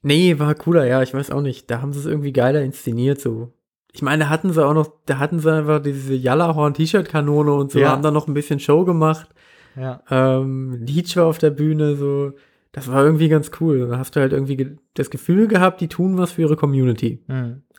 nee, 0.02 0.38
war 0.38 0.54
cooler, 0.54 0.86
ja, 0.86 1.02
ich 1.02 1.12
weiß 1.14 1.30
auch 1.30 1.40
nicht. 1.40 1.70
Da 1.70 1.80
haben 1.82 1.92
sie 1.92 2.00
es 2.00 2.06
irgendwie 2.06 2.32
geiler 2.32 2.62
inszeniert, 2.62 3.20
so. 3.20 3.52
Ich 3.92 4.02
meine, 4.02 4.24
da 4.24 4.30
hatten 4.30 4.52
sie 4.52 4.64
auch 4.64 4.74
noch, 4.74 4.92
da 5.06 5.18
hatten 5.18 5.40
sie 5.40 5.52
einfach 5.52 5.82
diese 5.82 6.14
Jallarhorn-T-Shirt-Kanone 6.14 7.52
und 7.52 7.72
so, 7.72 7.78
Ja. 7.80 7.90
haben 7.90 8.02
dann 8.02 8.14
noch 8.14 8.28
ein 8.28 8.34
bisschen 8.34 8.60
Show 8.60 8.84
gemacht. 8.84 9.28
Ja. 9.76 10.02
Ähm, 10.10 10.72
Leech 10.86 11.16
war 11.16 11.26
auf 11.26 11.38
der 11.38 11.50
Bühne, 11.50 11.96
so. 11.96 12.32
Das 12.72 12.90
war 12.90 13.04
irgendwie 13.04 13.28
ganz 13.28 13.50
cool. 13.60 13.88
Da 13.88 13.98
hast 13.98 14.14
du 14.16 14.20
halt 14.20 14.32
irgendwie 14.32 14.56
ge 14.56 14.76
das 14.94 15.10
Gefühl 15.10 15.48
gehabt, 15.48 15.80
die 15.80 15.88
tun 15.88 16.18
was 16.18 16.32
für 16.32 16.42
ihre 16.42 16.56
Community. 16.56 17.22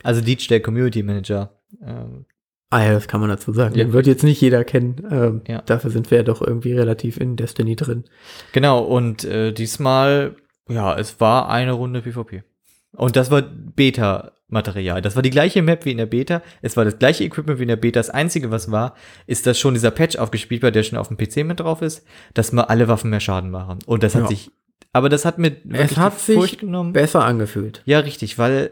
Also 0.02 0.20
Deej, 0.20 0.48
der 0.48 0.60
Community 0.60 1.02
Manager. 1.02 1.54
Ähm, 1.84 2.24
Ah 2.72 2.84
ja, 2.84 2.92
das 2.92 3.08
kann 3.08 3.20
man 3.20 3.28
dazu 3.30 3.52
sagen. 3.52 3.74
Ja. 3.74 3.82
Den 3.84 3.92
wird 3.92 4.06
jetzt 4.06 4.22
nicht 4.22 4.40
jeder 4.40 4.62
kennen. 4.62 5.04
Ähm, 5.10 5.42
Ja. 5.48 5.60
Dafür 5.62 5.90
sind 5.90 6.08
wir 6.12 6.18
ja 6.18 6.22
doch 6.24 6.40
irgendwie 6.40 6.72
relativ 6.72 7.16
in 7.16 7.34
Destiny 7.34 7.74
drin. 7.74 8.04
Genau, 8.52 8.84
und 8.84 9.24
äh, 9.24 9.50
diesmal, 9.52 10.36
ja, 10.68 10.96
es 10.96 11.18
war 11.20 11.48
eine 11.48 11.72
Runde 11.72 12.00
PvP. 12.02 12.44
Und 12.92 13.16
das 13.16 13.28
war 13.32 13.42
Beta-Material. 13.42 15.02
Das 15.02 15.16
war 15.16 15.22
die 15.22 15.30
gleiche 15.30 15.62
Map 15.62 15.84
wie 15.84 15.90
in 15.92 15.98
der 15.98 16.06
Beta. 16.06 16.42
Es 16.62 16.76
war 16.76 16.84
das 16.84 16.98
gleiche 16.98 17.24
Equipment 17.24 17.58
wie 17.58 17.62
in 17.62 17.68
der 17.68 17.76
Beta. 17.76 17.98
Das 18.00 18.10
Einzige, 18.10 18.50
was 18.50 18.70
war, 18.70 18.94
ist, 19.26 19.46
dass 19.46 19.58
schon 19.58 19.74
dieser 19.74 19.90
Patch 19.90 20.16
aufgespielt 20.16 20.62
war, 20.62 20.70
der 20.70 20.82
schon 20.82 20.98
auf 20.98 21.08
dem 21.08 21.16
PC 21.16 21.44
mit 21.44 21.60
drauf 21.60 21.82
ist, 21.82 22.04
dass 22.34 22.52
mal 22.52 22.64
alle 22.64 22.88
Waffen 22.88 23.10
mehr 23.10 23.20
Schaden 23.20 23.50
machen. 23.50 23.78
Und 23.86 24.02
das 24.02 24.14
hat 24.14 24.22
Ja. 24.22 24.28
sich, 24.28 24.50
aber 24.92 25.08
das 25.08 25.24
hat 25.24 25.38
mir 25.38 25.56
wirklich 25.64 25.98
hat 25.98 26.14
die 26.14 26.22
sich 26.22 26.36
Furcht 26.36 26.58
genommen. 26.60 26.92
Besser 26.92 27.24
angefühlt. 27.24 27.82
Ja, 27.84 28.00
richtig, 28.00 28.38
weil 28.38 28.70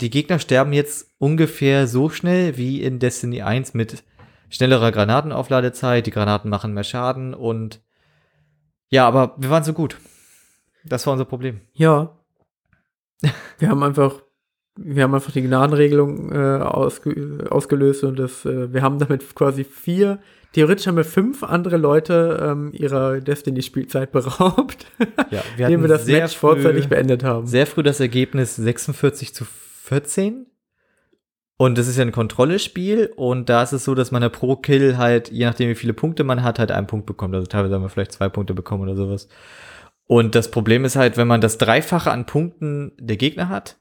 die 0.00 0.10
Gegner 0.10 0.38
sterben 0.38 0.72
jetzt 0.72 1.08
ungefähr 1.18 1.86
so 1.86 2.08
schnell 2.10 2.56
wie 2.56 2.82
in 2.82 2.98
Destiny 2.98 3.42
1 3.42 3.74
mit 3.74 4.04
schnellerer 4.50 4.92
Granatenaufladezeit. 4.92 6.06
Die 6.06 6.10
Granaten 6.10 6.50
machen 6.50 6.74
mehr 6.74 6.84
Schaden 6.84 7.34
und 7.34 7.80
ja, 8.88 9.06
aber 9.06 9.34
wir 9.38 9.50
waren 9.50 9.64
so 9.64 9.72
gut. 9.72 9.98
Das 10.84 11.06
war 11.06 11.12
unser 11.12 11.24
Problem. 11.24 11.60
Ja. 11.72 12.16
Wir 13.58 13.70
haben 13.70 13.82
einfach, 13.82 14.20
wir 14.76 15.02
haben 15.02 15.14
einfach 15.14 15.32
die 15.32 15.40
Gnadenregelung 15.40 16.30
äh, 16.30 16.58
ausge 16.62 17.46
ausgelöst 17.48 18.04
und 18.04 18.18
das, 18.18 18.44
äh, 18.44 18.70
wir 18.70 18.82
haben 18.82 18.98
damit 18.98 19.34
quasi 19.34 19.64
vier, 19.64 20.18
theoretisch 20.52 20.86
haben 20.86 20.96
wir 20.96 21.04
fünf 21.04 21.42
andere 21.42 21.76
Leute 21.76 22.40
ähm, 22.42 22.72
ihrer 22.72 23.20
Destiny-Spielzeit 23.20 24.12
beraubt, 24.12 24.86
Ja, 25.30 25.42
indem 25.56 25.82
wir 25.82 25.88
das 25.88 26.06
Match 26.06 26.36
vorzeitig 26.36 26.88
beendet 26.88 27.24
haben. 27.24 27.46
sehr 27.46 27.66
früh 27.66 27.82
das 27.82 28.00
Ergebnis 28.00 28.56
46 28.56 29.34
zu 29.34 29.44
14. 29.44 30.46
Und 31.58 31.78
das 31.78 31.88
ist 31.88 31.96
ja 31.96 32.02
ein 32.04 32.12
Kontrollespiel 32.12 33.12
und 33.16 33.48
da 33.48 33.62
ist 33.62 33.72
es 33.72 33.84
so, 33.84 33.94
dass 33.94 34.10
man 34.10 34.20
ja 34.20 34.28
pro 34.28 34.56
Kill 34.56 34.98
halt, 34.98 35.30
je 35.30 35.46
nachdem 35.46 35.70
wie 35.70 35.74
viele 35.74 35.94
Punkte 35.94 36.22
man 36.22 36.42
hat, 36.42 36.58
halt 36.58 36.70
einen 36.70 36.86
Punkt 36.86 37.06
bekommt. 37.06 37.34
Also 37.34 37.46
teilweise 37.46 37.74
haben 37.74 37.82
wir 37.82 37.88
vielleicht 37.88 38.12
zwei 38.12 38.28
Punkte 38.28 38.52
bekommen 38.52 38.82
oder 38.82 38.94
sowas. 38.94 39.28
Und 40.06 40.34
das 40.34 40.50
Problem 40.50 40.84
ist 40.84 40.96
halt, 40.96 41.16
wenn 41.16 41.26
man 41.26 41.40
das 41.40 41.56
Dreifache 41.56 42.10
an 42.10 42.26
Punkten 42.26 42.92
der 42.98 43.16
Gegner 43.16 43.48
hat, 43.48 43.78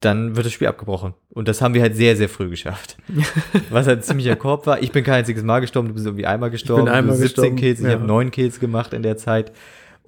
dann 0.00 0.36
wird 0.36 0.46
das 0.46 0.52
Spiel 0.52 0.68
abgebrochen. 0.68 1.14
Und 1.30 1.48
das 1.48 1.60
haben 1.60 1.74
wir 1.74 1.82
halt 1.82 1.96
sehr, 1.96 2.16
sehr 2.16 2.28
früh 2.28 2.48
geschafft. 2.48 2.96
Was 3.70 3.86
halt 3.86 4.04
ziemlicher 4.04 4.36
Korb 4.36 4.66
war. 4.66 4.80
Ich 4.82 4.92
bin 4.92 5.02
kein 5.02 5.16
einziges 5.16 5.42
Mal 5.42 5.60
gestorben, 5.60 5.88
du 5.88 5.94
bist 5.94 6.06
irgendwie 6.06 6.26
einmal 6.26 6.50
gestorben. 6.50 6.88
einmal 6.88 7.16
du 7.16 7.22
17 7.22 7.22
gestorben, 7.22 7.56
Kills, 7.56 7.80
ich 7.80 7.86
ja. 7.86 7.92
habe 7.92 8.04
9 8.06 8.30
Kills 8.30 8.60
gemacht 8.60 8.92
in 8.92 9.02
der 9.02 9.16
Zeit. 9.16 9.52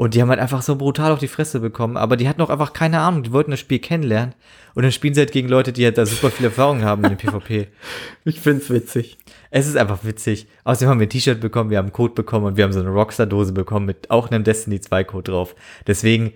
Und 0.01 0.15
die 0.15 0.23
haben 0.23 0.31
halt 0.31 0.41
einfach 0.41 0.63
so 0.63 0.77
brutal 0.77 1.13
auf 1.13 1.19
die 1.19 1.29
Fresse 1.29 1.61
bekommen. 1.61 1.97
Aber 1.97 2.17
die 2.17 2.29
hatten 2.29 2.41
auch 2.41 2.49
einfach 2.49 2.73
keine 2.73 3.01
Ahnung, 3.01 3.23
die 3.23 3.33
wollten 3.33 3.51
das 3.51 3.61
Spiel 3.61 3.81
kennenlernen. 3.81 4.35
Und 4.75 4.85
dann 4.85 4.93
spielen 4.93 5.13
sie 5.13 5.21
halt 5.21 5.33
gegen 5.33 5.49
Leute, 5.49 5.73
die 5.73 5.85
halt 5.85 5.99
da 5.99 6.07
super 6.07 6.31
viel 6.31 6.47
Erfahrung 6.47 6.85
haben 6.85 7.05
in 7.05 7.11
dem 7.11 7.19
PvP. 7.19 7.69
Ich 8.25 8.41
find's 8.41 8.71
witzig. 8.71 9.19
Es 9.51 9.67
ist 9.67 9.77
einfach 9.77 10.05
witzig. 10.05 10.47
Außerdem 10.65 10.89
haben 10.89 11.01
wir 11.01 11.07
ein 11.07 11.11
T-Shirt 11.11 11.41
bekommen, 11.41 11.71
wir 11.71 11.79
haben 11.79 11.87
einen 11.87 11.93
Code 11.93 12.15
bekommen 12.15 12.47
und 12.47 12.57
wir 12.57 12.65
haben 12.65 12.73
so 12.73 12.81
eine 12.81 12.91
Rockstar-Dose 12.91 13.53
bekommen 13.53 13.87
mit 13.87 14.11
auch 14.11 14.31
einem 14.31 14.45
Destiny 14.45 14.77
2-Code 14.77 15.33
drauf. 15.33 15.55
Deswegen, 15.87 16.33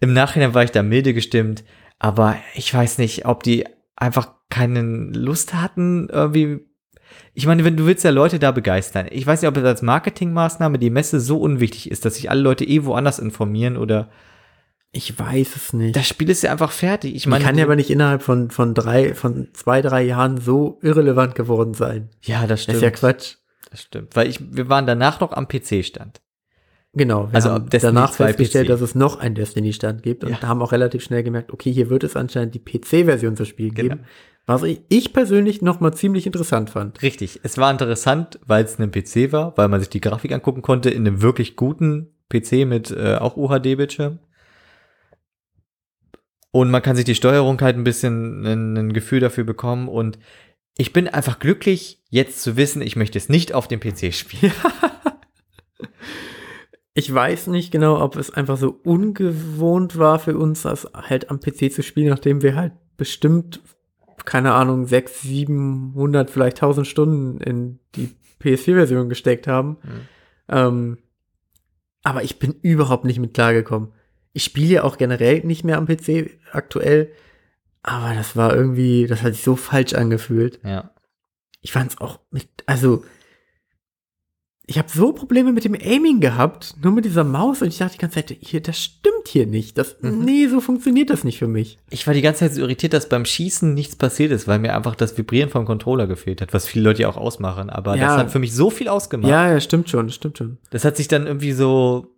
im 0.00 0.12
Nachhinein 0.12 0.54
war 0.54 0.64
ich 0.64 0.70
da 0.70 0.82
milde 0.82 1.14
gestimmt, 1.14 1.62
aber 1.98 2.36
ich 2.54 2.72
weiß 2.72 2.98
nicht, 2.98 3.26
ob 3.26 3.42
die 3.42 3.66
einfach 3.96 4.34
keine 4.50 4.82
Lust 4.82 5.54
hatten, 5.54 6.08
irgendwie. 6.10 6.60
Ich 7.34 7.46
meine, 7.46 7.64
wenn 7.64 7.76
du 7.76 7.86
willst 7.86 8.04
ja 8.04 8.10
Leute 8.10 8.38
da 8.38 8.50
begeistern. 8.50 9.06
Ich 9.10 9.26
weiß 9.26 9.40
nicht, 9.42 9.48
ob 9.48 9.56
es 9.56 9.64
als 9.64 9.82
Marketingmaßnahme 9.82 10.78
die 10.78 10.90
Messe 10.90 11.20
so 11.20 11.38
unwichtig 11.38 11.90
ist, 11.90 12.04
dass 12.04 12.16
sich 12.16 12.30
alle 12.30 12.40
Leute 12.40 12.64
eh 12.64 12.84
woanders 12.84 13.18
informieren 13.18 13.76
oder 13.76 14.10
Ich 14.92 15.18
weiß 15.18 15.54
es 15.56 15.72
nicht. 15.72 15.94
das 15.96 16.08
Spiel 16.08 16.28
ist 16.30 16.42
ja 16.42 16.50
einfach 16.52 16.72
fertig. 16.72 17.14
Ich 17.14 17.26
meine, 17.26 17.44
kann 17.44 17.56
ja 17.58 17.64
aber 17.64 17.76
nicht 17.76 17.90
innerhalb 17.90 18.22
von, 18.22 18.50
von 18.50 18.74
drei, 18.74 19.14
von 19.14 19.48
zwei, 19.52 19.82
drei 19.82 20.02
Jahren 20.02 20.38
so 20.38 20.78
irrelevant 20.82 21.34
geworden 21.34 21.74
sein. 21.74 22.10
ja, 22.22 22.40
das 22.42 22.48
Das 22.48 22.62
stimmt. 22.62 22.76
ist 22.76 22.82
ja 22.82 22.90
Quatsch. 22.90 23.34
Das 23.70 23.82
stimmt. 23.82 24.16
Weil 24.16 24.28
ich, 24.28 24.40
wir 24.54 24.68
waren 24.68 24.86
danach 24.86 25.20
noch 25.20 25.32
am 25.32 25.46
PC-Stand. 25.48 26.20
Genau, 26.98 27.28
wir 27.28 27.34
Also 27.34 27.50
haben 27.50 27.68
danach 27.70 28.10
2 28.12 28.28
festgestellt, 28.28 28.66
PC. 28.66 28.70
dass 28.70 28.80
es 28.80 28.94
noch 28.94 29.18
einen 29.20 29.34
Destiny-Stand 29.34 30.02
gibt 30.02 30.24
und 30.24 30.30
Ja. 30.30 30.42
haben 30.42 30.62
auch 30.62 30.72
relativ 30.72 31.02
schnell 31.04 31.22
gemerkt, 31.22 31.52
okay, 31.52 31.70
hier 31.70 31.90
wird 31.90 32.04
es 32.04 32.16
anscheinend 32.16 32.54
die 32.54 32.58
PC-Version 32.58 33.36
zu 33.36 33.44
spielen 33.44 33.74
Genau. 33.74 33.96
geben. 33.96 34.06
Was 34.46 34.62
ich, 34.62 34.80
ich 34.88 35.12
persönlich 35.12 35.60
noch 35.60 35.80
mal 35.80 35.92
ziemlich 35.92 36.24
interessant 36.24 36.70
fand. 36.70 37.02
Richtig. 37.02 37.40
Es 37.42 37.58
war 37.58 37.70
interessant, 37.70 38.38
weil 38.46 38.64
es 38.64 38.78
ein 38.78 38.90
PC 38.90 39.30
war, 39.32 39.54
weil 39.58 39.68
man 39.68 39.80
sich 39.80 39.90
die 39.90 40.00
Grafik 40.00 40.32
angucken 40.32 40.62
konnte 40.62 40.88
in 40.88 41.06
einem 41.06 41.20
wirklich 41.20 41.54
guten 41.56 42.14
PC 42.30 42.64
mit 42.66 42.90
äh, 42.92 43.16
auch 43.16 43.36
UHD-Bildschirm. 43.36 44.18
Und 46.52 46.70
man 46.70 46.80
kann 46.80 46.96
sich 46.96 47.04
die 47.04 47.14
Steuerung 47.14 47.60
halt 47.60 47.76
ein 47.76 47.84
bisschen 47.84 48.46
ein, 48.46 48.76
ein 48.78 48.92
Gefühl 48.94 49.20
dafür 49.20 49.44
bekommen. 49.44 49.88
Und 49.88 50.18
ich 50.78 50.92
bin 50.94 51.08
einfach 51.08 51.38
glücklich, 51.40 52.02
jetzt 52.08 52.40
zu 52.40 52.56
wissen, 52.56 52.80
ich 52.80 52.96
möchte 52.96 53.18
es 53.18 53.28
nicht 53.28 53.52
auf 53.52 53.68
dem 53.68 53.80
PC 53.80 54.14
spielen. 54.14 54.52
Ich 56.98 57.12
weiß 57.12 57.48
nicht 57.48 57.70
genau, 57.70 58.00
ob 58.00 58.16
es 58.16 58.30
einfach 58.30 58.56
so 58.56 58.80
ungewohnt 58.82 59.98
war 59.98 60.18
für 60.18 60.38
uns, 60.38 60.62
das 60.62 60.88
halt 60.94 61.28
am 61.28 61.40
PC 61.40 61.70
zu 61.70 61.82
spielen, 61.82 62.08
nachdem 62.08 62.40
wir 62.40 62.56
halt 62.56 62.72
bestimmt, 62.96 63.60
keine 64.24 64.54
Ahnung, 64.54 64.86
6, 64.86 65.20
700, 65.20 66.30
vielleicht 66.30 66.56
1000 66.56 66.86
Stunden 66.86 67.38
in 67.42 67.80
die 67.96 68.16
PS4-Version 68.40 69.10
gesteckt 69.10 69.46
haben. 69.46 69.76
Ähm, 70.48 70.96
aber 72.02 72.22
ich 72.22 72.38
bin 72.38 72.54
überhaupt 72.62 73.04
nicht 73.04 73.18
mit 73.18 73.34
klargekommen. 73.34 73.92
Ich 74.32 74.44
spiele 74.44 74.76
ja 74.76 74.84
auch 74.84 74.96
generell 74.96 75.44
nicht 75.44 75.64
mehr 75.64 75.76
am 75.76 75.86
PC 75.86 76.30
aktuell, 76.50 77.12
aber 77.82 78.14
das 78.14 78.36
war 78.36 78.56
irgendwie, 78.56 79.06
das 79.06 79.22
hat 79.22 79.34
sich 79.34 79.44
so 79.44 79.54
falsch 79.54 79.92
angefühlt. 79.92 80.60
Ja. 80.64 80.92
Ich 81.60 81.72
fand 81.72 81.90
es 81.92 82.00
auch 82.00 82.20
mit, 82.30 82.48
also 82.64 83.04
ich 84.68 84.78
habe 84.78 84.88
so 84.90 85.12
Probleme 85.12 85.52
mit 85.52 85.64
dem 85.64 85.74
Aiming 85.74 86.18
gehabt, 86.20 86.74
nur 86.82 86.92
mit 86.92 87.04
dieser 87.04 87.22
Maus 87.22 87.62
und 87.62 87.68
ich 87.68 87.78
dachte 87.78 87.92
die 87.92 87.98
ganze 87.98 88.16
Zeit, 88.16 88.36
hier, 88.40 88.60
das 88.60 88.78
stimmt 88.82 89.28
hier 89.28 89.46
nicht. 89.46 89.78
Das, 89.78 89.96
Mhm. 90.00 90.24
Nee, 90.24 90.48
so 90.48 90.60
funktioniert 90.60 91.08
das 91.10 91.22
nicht 91.22 91.38
für 91.38 91.46
mich. 91.46 91.78
Ich 91.90 92.06
war 92.06 92.14
die 92.14 92.20
ganze 92.22 92.40
Zeit 92.40 92.54
so 92.54 92.62
irritiert, 92.62 92.92
dass 92.92 93.08
beim 93.08 93.24
Schießen 93.24 93.72
nichts 93.74 93.94
passiert 93.94 94.32
ist, 94.32 94.48
weil 94.48 94.58
mir 94.58 94.74
einfach 94.74 94.96
das 94.96 95.16
Vibrieren 95.16 95.50
vom 95.50 95.66
Controller 95.66 96.08
gefehlt 96.08 96.40
hat, 96.42 96.52
was 96.52 96.66
viele 96.66 96.84
Leute 96.84 97.02
ja 97.02 97.08
auch 97.08 97.16
ausmachen. 97.16 97.70
Aber 97.70 97.96
Ja. 97.96 98.08
das 98.08 98.16
hat 98.16 98.30
für 98.32 98.40
mich 98.40 98.54
so 98.54 98.70
viel 98.70 98.88
ausgemacht. 98.88 99.30
Ja, 99.30 99.50
ja, 99.52 99.60
stimmt 99.60 99.88
schon, 99.88 100.10
stimmt 100.10 100.38
schon. 100.38 100.58
Das 100.70 100.84
hat 100.84 100.96
sich 100.96 101.06
dann 101.06 101.26
irgendwie 101.28 101.52
so, 101.52 102.08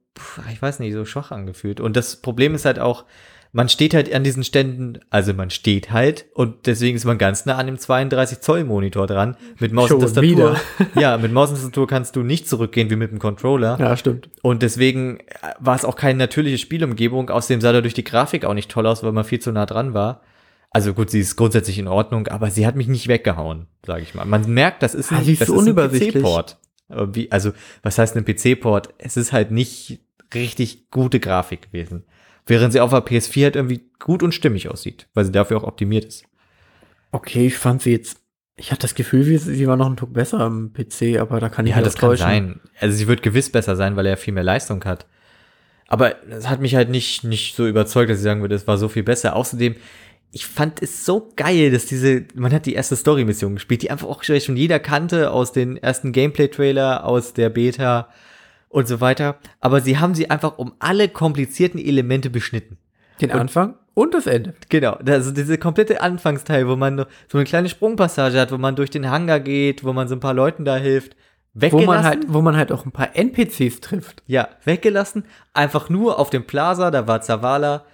ich 0.50 0.62
weiß 0.62 0.78
nicht, 0.78 0.94
so 0.94 1.04
schwach 1.04 1.30
angefühlt. 1.30 1.80
Und 1.80 1.96
das 1.96 2.16
Problem 2.16 2.54
ist 2.54 2.64
halt 2.64 2.78
auch, 2.78 3.04
man 3.52 3.68
steht 3.68 3.94
halt 3.94 4.12
an 4.12 4.24
diesen 4.24 4.44
Ständen, 4.44 5.00
also 5.10 5.32
man 5.32 5.50
steht 5.50 5.90
halt 5.90 6.26
und 6.34 6.66
deswegen 6.66 6.96
ist 6.96 7.04
man 7.04 7.18
ganz 7.18 7.46
nah 7.46 7.56
an 7.56 7.66
dem 7.66 7.78
32 7.78 8.40
Zoll 8.40 8.64
Monitor 8.64 9.06
dran. 9.06 9.36
Mit 9.58 9.72
Maus 9.72 9.90
und 9.90 10.00
Tastatur. 10.00 10.56
Ja, 10.94 11.16
mit 11.16 11.32
Maus 11.32 11.50
und 11.50 11.56
Tastatur 11.56 11.86
kannst 11.86 12.16
du 12.16 12.22
nicht 12.22 12.48
zurückgehen 12.48 12.90
wie 12.90 12.96
mit 12.96 13.10
dem 13.10 13.18
Controller. 13.18 13.78
Ja, 13.80 13.96
stimmt. 13.96 14.28
Und 14.42 14.62
deswegen 14.62 15.20
äh, 15.20 15.24
war 15.58 15.76
es 15.76 15.84
auch 15.84 15.96
keine 15.96 16.18
natürliche 16.18 16.58
Spielumgebung. 16.58 17.30
Außerdem 17.30 17.60
sah 17.60 17.72
dadurch 17.72 17.94
die 17.94 18.04
Grafik 18.04 18.44
auch 18.44 18.54
nicht 18.54 18.70
toll 18.70 18.86
aus, 18.86 19.02
weil 19.02 19.12
man 19.12 19.24
viel 19.24 19.40
zu 19.40 19.50
nah 19.52 19.66
dran 19.66 19.94
war. 19.94 20.22
Also 20.70 20.92
gut, 20.92 21.10
sie 21.10 21.20
ist 21.20 21.36
grundsätzlich 21.36 21.78
in 21.78 21.88
Ordnung, 21.88 22.28
aber 22.28 22.50
sie 22.50 22.66
hat 22.66 22.76
mich 22.76 22.88
nicht 22.88 23.08
weggehauen, 23.08 23.66
sage 23.86 24.02
ich 24.02 24.14
mal. 24.14 24.26
Man 24.26 24.52
merkt, 24.52 24.82
das 24.82 24.94
ist 24.94 25.10
ein, 25.10 25.26
ist 25.26 25.40
das 25.40 25.48
ist 25.48 25.66
ein. 25.66 25.74
PC-Port. 25.74 26.58
Wie, 26.90 27.32
also, 27.32 27.52
was 27.82 27.98
heißt 27.98 28.16
ein 28.16 28.24
PC-Port? 28.24 28.94
Es 28.98 29.16
ist 29.16 29.32
halt 29.32 29.50
nicht 29.50 30.00
richtig 30.34 30.90
gute 30.90 31.20
Grafik 31.20 31.72
gewesen. 31.72 32.04
Während 32.48 32.72
sie 32.72 32.80
auf 32.80 32.90
der 32.90 33.04
PS4 33.04 33.44
halt 33.44 33.56
irgendwie 33.56 33.82
gut 34.00 34.22
und 34.22 34.32
stimmig 34.34 34.68
aussieht, 34.70 35.06
weil 35.14 35.24
sie 35.24 35.32
dafür 35.32 35.58
auch 35.58 35.64
optimiert 35.64 36.04
ist. 36.06 36.24
Okay, 37.12 37.46
ich 37.46 37.56
fand 37.56 37.82
sie 37.82 37.92
jetzt, 37.92 38.18
ich 38.56 38.72
hatte 38.72 38.82
das 38.82 38.94
Gefühl, 38.94 39.22
sie, 39.22 39.36
sie 39.38 39.66
war 39.68 39.76
noch 39.76 39.88
ein 39.88 39.96
Tuck 39.96 40.12
besser 40.12 40.40
am 40.40 40.72
PC, 40.72 41.18
aber 41.20 41.40
da 41.40 41.48
kann 41.48 41.66
ich 41.66 41.74
Ja, 41.74 41.80
das 41.82 41.96
auch 41.96 42.00
kann 42.00 42.08
täuschen. 42.10 42.26
sein. 42.26 42.60
Also 42.80 42.96
sie 42.96 43.06
wird 43.06 43.22
gewiss 43.22 43.50
besser 43.52 43.76
sein, 43.76 43.96
weil 43.96 44.06
er 44.06 44.16
viel 44.16 44.34
mehr 44.34 44.42
Leistung 44.44 44.84
hat. 44.84 45.06
Aber 45.88 46.16
das 46.28 46.48
hat 46.48 46.60
mich 46.60 46.74
halt 46.74 46.90
nicht, 46.90 47.24
nicht 47.24 47.54
so 47.56 47.66
überzeugt, 47.66 48.10
dass 48.10 48.18
ich 48.18 48.24
sagen 48.24 48.40
würde, 48.42 48.54
es 48.54 48.66
war 48.66 48.76
so 48.76 48.88
viel 48.88 49.02
besser. 49.04 49.36
Außerdem, 49.36 49.76
ich 50.32 50.46
fand 50.46 50.82
es 50.82 51.06
so 51.06 51.32
geil, 51.36 51.70
dass 51.70 51.86
diese, 51.86 52.24
man 52.34 52.52
hat 52.52 52.66
die 52.66 52.74
erste 52.74 52.96
Story-Mission 52.96 53.54
gespielt, 53.54 53.82
die 53.82 53.90
einfach 53.90 54.08
auch 54.08 54.22
schon 54.22 54.56
jeder 54.56 54.78
kannte 54.78 55.30
aus 55.30 55.52
den 55.52 55.78
ersten 55.78 56.12
Gameplay-Trailer, 56.12 57.04
aus 57.04 57.32
der 57.32 57.48
Beta 57.48 58.08
und 58.68 58.88
so 58.88 59.00
weiter. 59.00 59.38
Aber 59.60 59.80
sie 59.80 59.98
haben 59.98 60.14
sie 60.14 60.30
einfach 60.30 60.58
um 60.58 60.74
alle 60.78 61.08
komplizierten 61.08 61.78
Elemente 61.78 62.30
beschnitten. 62.30 62.78
Den 63.20 63.32
Anfang 63.32 63.74
und 63.94 64.14
das 64.14 64.28
Ende. 64.28 64.54
Genau, 64.68 64.92
also 64.92 65.32
diese 65.32 65.58
komplette 65.58 66.00
Anfangsteil, 66.00 66.68
wo 66.68 66.76
man 66.76 67.04
so 67.26 67.38
eine 67.38 67.44
kleine 67.44 67.68
Sprungpassage 67.68 68.40
hat, 68.40 68.52
wo 68.52 68.58
man 68.58 68.76
durch 68.76 68.90
den 68.90 69.10
Hangar 69.10 69.40
geht, 69.40 69.82
wo 69.82 69.92
man 69.92 70.06
so 70.06 70.14
ein 70.14 70.20
paar 70.20 70.34
Leuten 70.34 70.64
da 70.64 70.76
hilft. 70.76 71.16
Wo 71.52 71.62
Weggelassen. 71.62 71.86
man 71.86 72.04
halt, 72.04 72.24
wo 72.28 72.40
man 72.40 72.56
halt 72.56 72.70
auch 72.70 72.84
ein 72.84 72.92
paar 72.92 73.16
NPCs 73.16 73.80
trifft. 73.80 74.22
Ja, 74.26 74.50
weggelassen. 74.64 75.24
Einfach 75.52 75.88
nur 75.88 76.20
auf 76.20 76.30
dem 76.30 76.46
Plaza, 76.46 76.92
da 76.92 77.08
war 77.08 77.22
Zavala, 77.22 77.86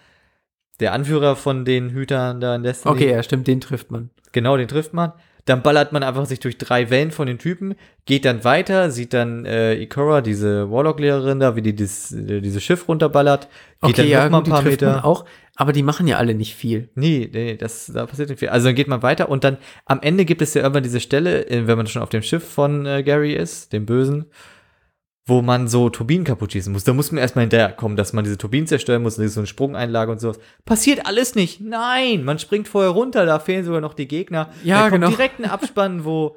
der 0.80 0.92
Anführer 0.92 1.36
von 1.36 1.64
den 1.64 1.90
Hütern 1.90 2.40
da 2.40 2.54
in 2.54 2.64
Destiny. 2.64 2.94
Okay, 2.94 3.10
ja, 3.10 3.22
stimmt, 3.22 3.46
den 3.46 3.62
trifft 3.62 3.90
man. 3.90 4.10
Genau, 4.32 4.58
den 4.58 4.68
trifft 4.68 4.92
man. 4.92 5.12
Dann 5.46 5.62
ballert 5.62 5.92
man 5.92 6.02
einfach 6.02 6.24
sich 6.24 6.40
durch 6.40 6.56
drei 6.56 6.88
Wellen 6.88 7.10
von 7.10 7.26
den 7.26 7.38
Typen, 7.38 7.74
geht 8.06 8.24
dann 8.24 8.44
weiter, 8.44 8.90
sieht 8.90 9.12
dann 9.12 9.44
äh, 9.44 9.74
Ikora, 9.74 10.22
diese 10.22 10.70
Warlock-Lehrerin 10.70 11.40
da, 11.40 11.54
wie 11.54 11.62
die 11.62 11.74
dis, 11.74 12.12
äh, 12.12 12.40
dieses 12.40 12.62
Schiff 12.62 12.88
runterballert, 12.88 13.48
geht 13.82 13.90
Okay, 13.90 13.92
dann 13.96 14.08
ja, 14.08 14.28
mal 14.30 14.38
ein 14.38 14.44
paar 14.44 14.62
Meter. 14.62 15.04
auch, 15.04 15.26
aber 15.56 15.72
die 15.72 15.82
machen 15.82 16.06
ja 16.06 16.16
alle 16.16 16.34
nicht 16.34 16.54
viel. 16.54 16.88
Nee, 16.94 17.28
nee, 17.32 17.56
das, 17.56 17.90
da 17.92 18.06
passiert 18.06 18.30
nicht 18.30 18.38
viel. 18.38 18.48
Also 18.48 18.68
dann 18.68 18.74
geht 18.74 18.88
man 18.88 19.02
weiter 19.02 19.28
und 19.28 19.44
dann 19.44 19.58
am 19.84 20.00
Ende 20.00 20.24
gibt 20.24 20.40
es 20.40 20.54
ja 20.54 20.62
irgendwann 20.62 20.82
diese 20.82 21.00
Stelle, 21.00 21.46
äh, 21.48 21.66
wenn 21.66 21.76
man 21.76 21.86
schon 21.86 22.02
auf 22.02 22.08
dem 22.08 22.22
Schiff 22.22 22.42
von 22.48 22.86
äh, 22.86 23.02
Gary 23.02 23.34
ist, 23.34 23.72
dem 23.72 23.84
Bösen, 23.84 24.24
wo 25.26 25.40
man 25.40 25.68
so 25.68 25.88
Turbinen 25.88 26.24
kaputt 26.24 26.52
schießen 26.52 26.72
muss. 26.72 26.84
Da 26.84 26.92
muss 26.92 27.10
man 27.10 27.18
erstmal 27.18 27.44
hinterherkommen, 27.44 27.96
dass 27.96 28.12
man 28.12 28.24
diese 28.24 28.36
Turbinen 28.36 28.66
zerstören 28.66 29.02
muss, 29.02 29.18
und 29.18 29.26
so 29.28 29.40
eine 29.40 29.46
Sprungeinlage 29.46 30.12
und 30.12 30.20
sowas. 30.20 30.38
Passiert 30.66 31.06
alles 31.06 31.34
nicht. 31.34 31.60
Nein, 31.62 32.24
man 32.24 32.38
springt 32.38 32.68
vorher 32.68 32.90
runter, 32.90 33.24
da 33.24 33.38
fehlen 33.38 33.64
sogar 33.64 33.80
noch 33.80 33.94
die 33.94 34.06
Gegner. 34.06 34.50
Ja, 34.64 34.76
da 34.84 34.90
kommt 34.90 35.02
genau. 35.02 35.08
direkt 35.16 35.40
ein 35.40 35.46
Abspann, 35.46 36.04
wo, 36.04 36.36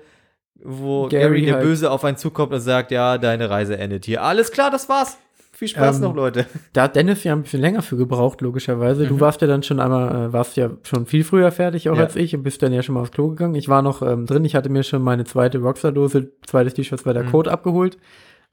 wo 0.63 1.07
Gary 1.09 1.21
Gary, 1.41 1.45
der 1.45 1.55
halt- 1.55 1.63
Böse 1.65 1.91
auf 1.91 2.05
einen 2.05 2.15
zukommt 2.17 2.53
und 2.53 2.61
sagt, 2.61 2.91
ja, 2.91 3.17
deine 3.17 3.49
Reise 3.49 3.77
endet 3.77 4.05
hier. 4.05 4.23
Alles 4.23 4.51
klar, 4.53 4.71
das 4.71 4.87
war's. 4.87 5.17
Viel 5.51 5.67
Spaß 5.69 5.97
Ähm, 5.97 6.03
noch, 6.03 6.15
Leute. 6.15 6.45
Da 6.73 6.83
hat 6.83 6.95
Dennis 6.95 7.23
ja 7.25 7.33
ein 7.33 7.41
bisschen 7.41 7.59
länger 7.61 7.81
für 7.81 7.97
gebraucht, 7.97 8.39
logischerweise. 8.41 9.07
Du 9.07 9.19
warst 9.19 9.41
ja 9.41 9.47
dann 9.47 9.63
schon 9.63 9.79
einmal, 9.81 10.27
äh, 10.27 10.31
warst 10.31 10.55
ja 10.55 10.69
schon 10.83 11.07
viel 11.07 11.23
früher 11.25 11.51
fertig 11.51 11.89
auch 11.89 11.93
Mhm. 11.95 11.99
Ja. 11.99 12.05
als 12.05 12.15
ich 12.15 12.33
und 12.35 12.43
bist 12.43 12.61
dann 12.61 12.71
ja 12.71 12.83
schon 12.83 12.93
mal 12.93 13.01
aufs 13.01 13.11
Klo 13.11 13.29
gegangen. 13.29 13.55
Ich 13.55 13.67
war 13.67 13.81
noch 13.81 14.01
ähm, 14.03 14.27
drin, 14.27 14.45
ich 14.45 14.55
hatte 14.55 14.69
mir 14.69 14.83
schon 14.83 15.01
meine 15.01 15.25
zweite 15.25 15.57
Rockstar-Dose, 15.57 16.31
zweites 16.45 16.75
T-Shirt, 16.75 17.01
zweiter 17.01 17.23
Mhm. 17.23 17.31
Code 17.31 17.51
abgeholt 17.51 17.97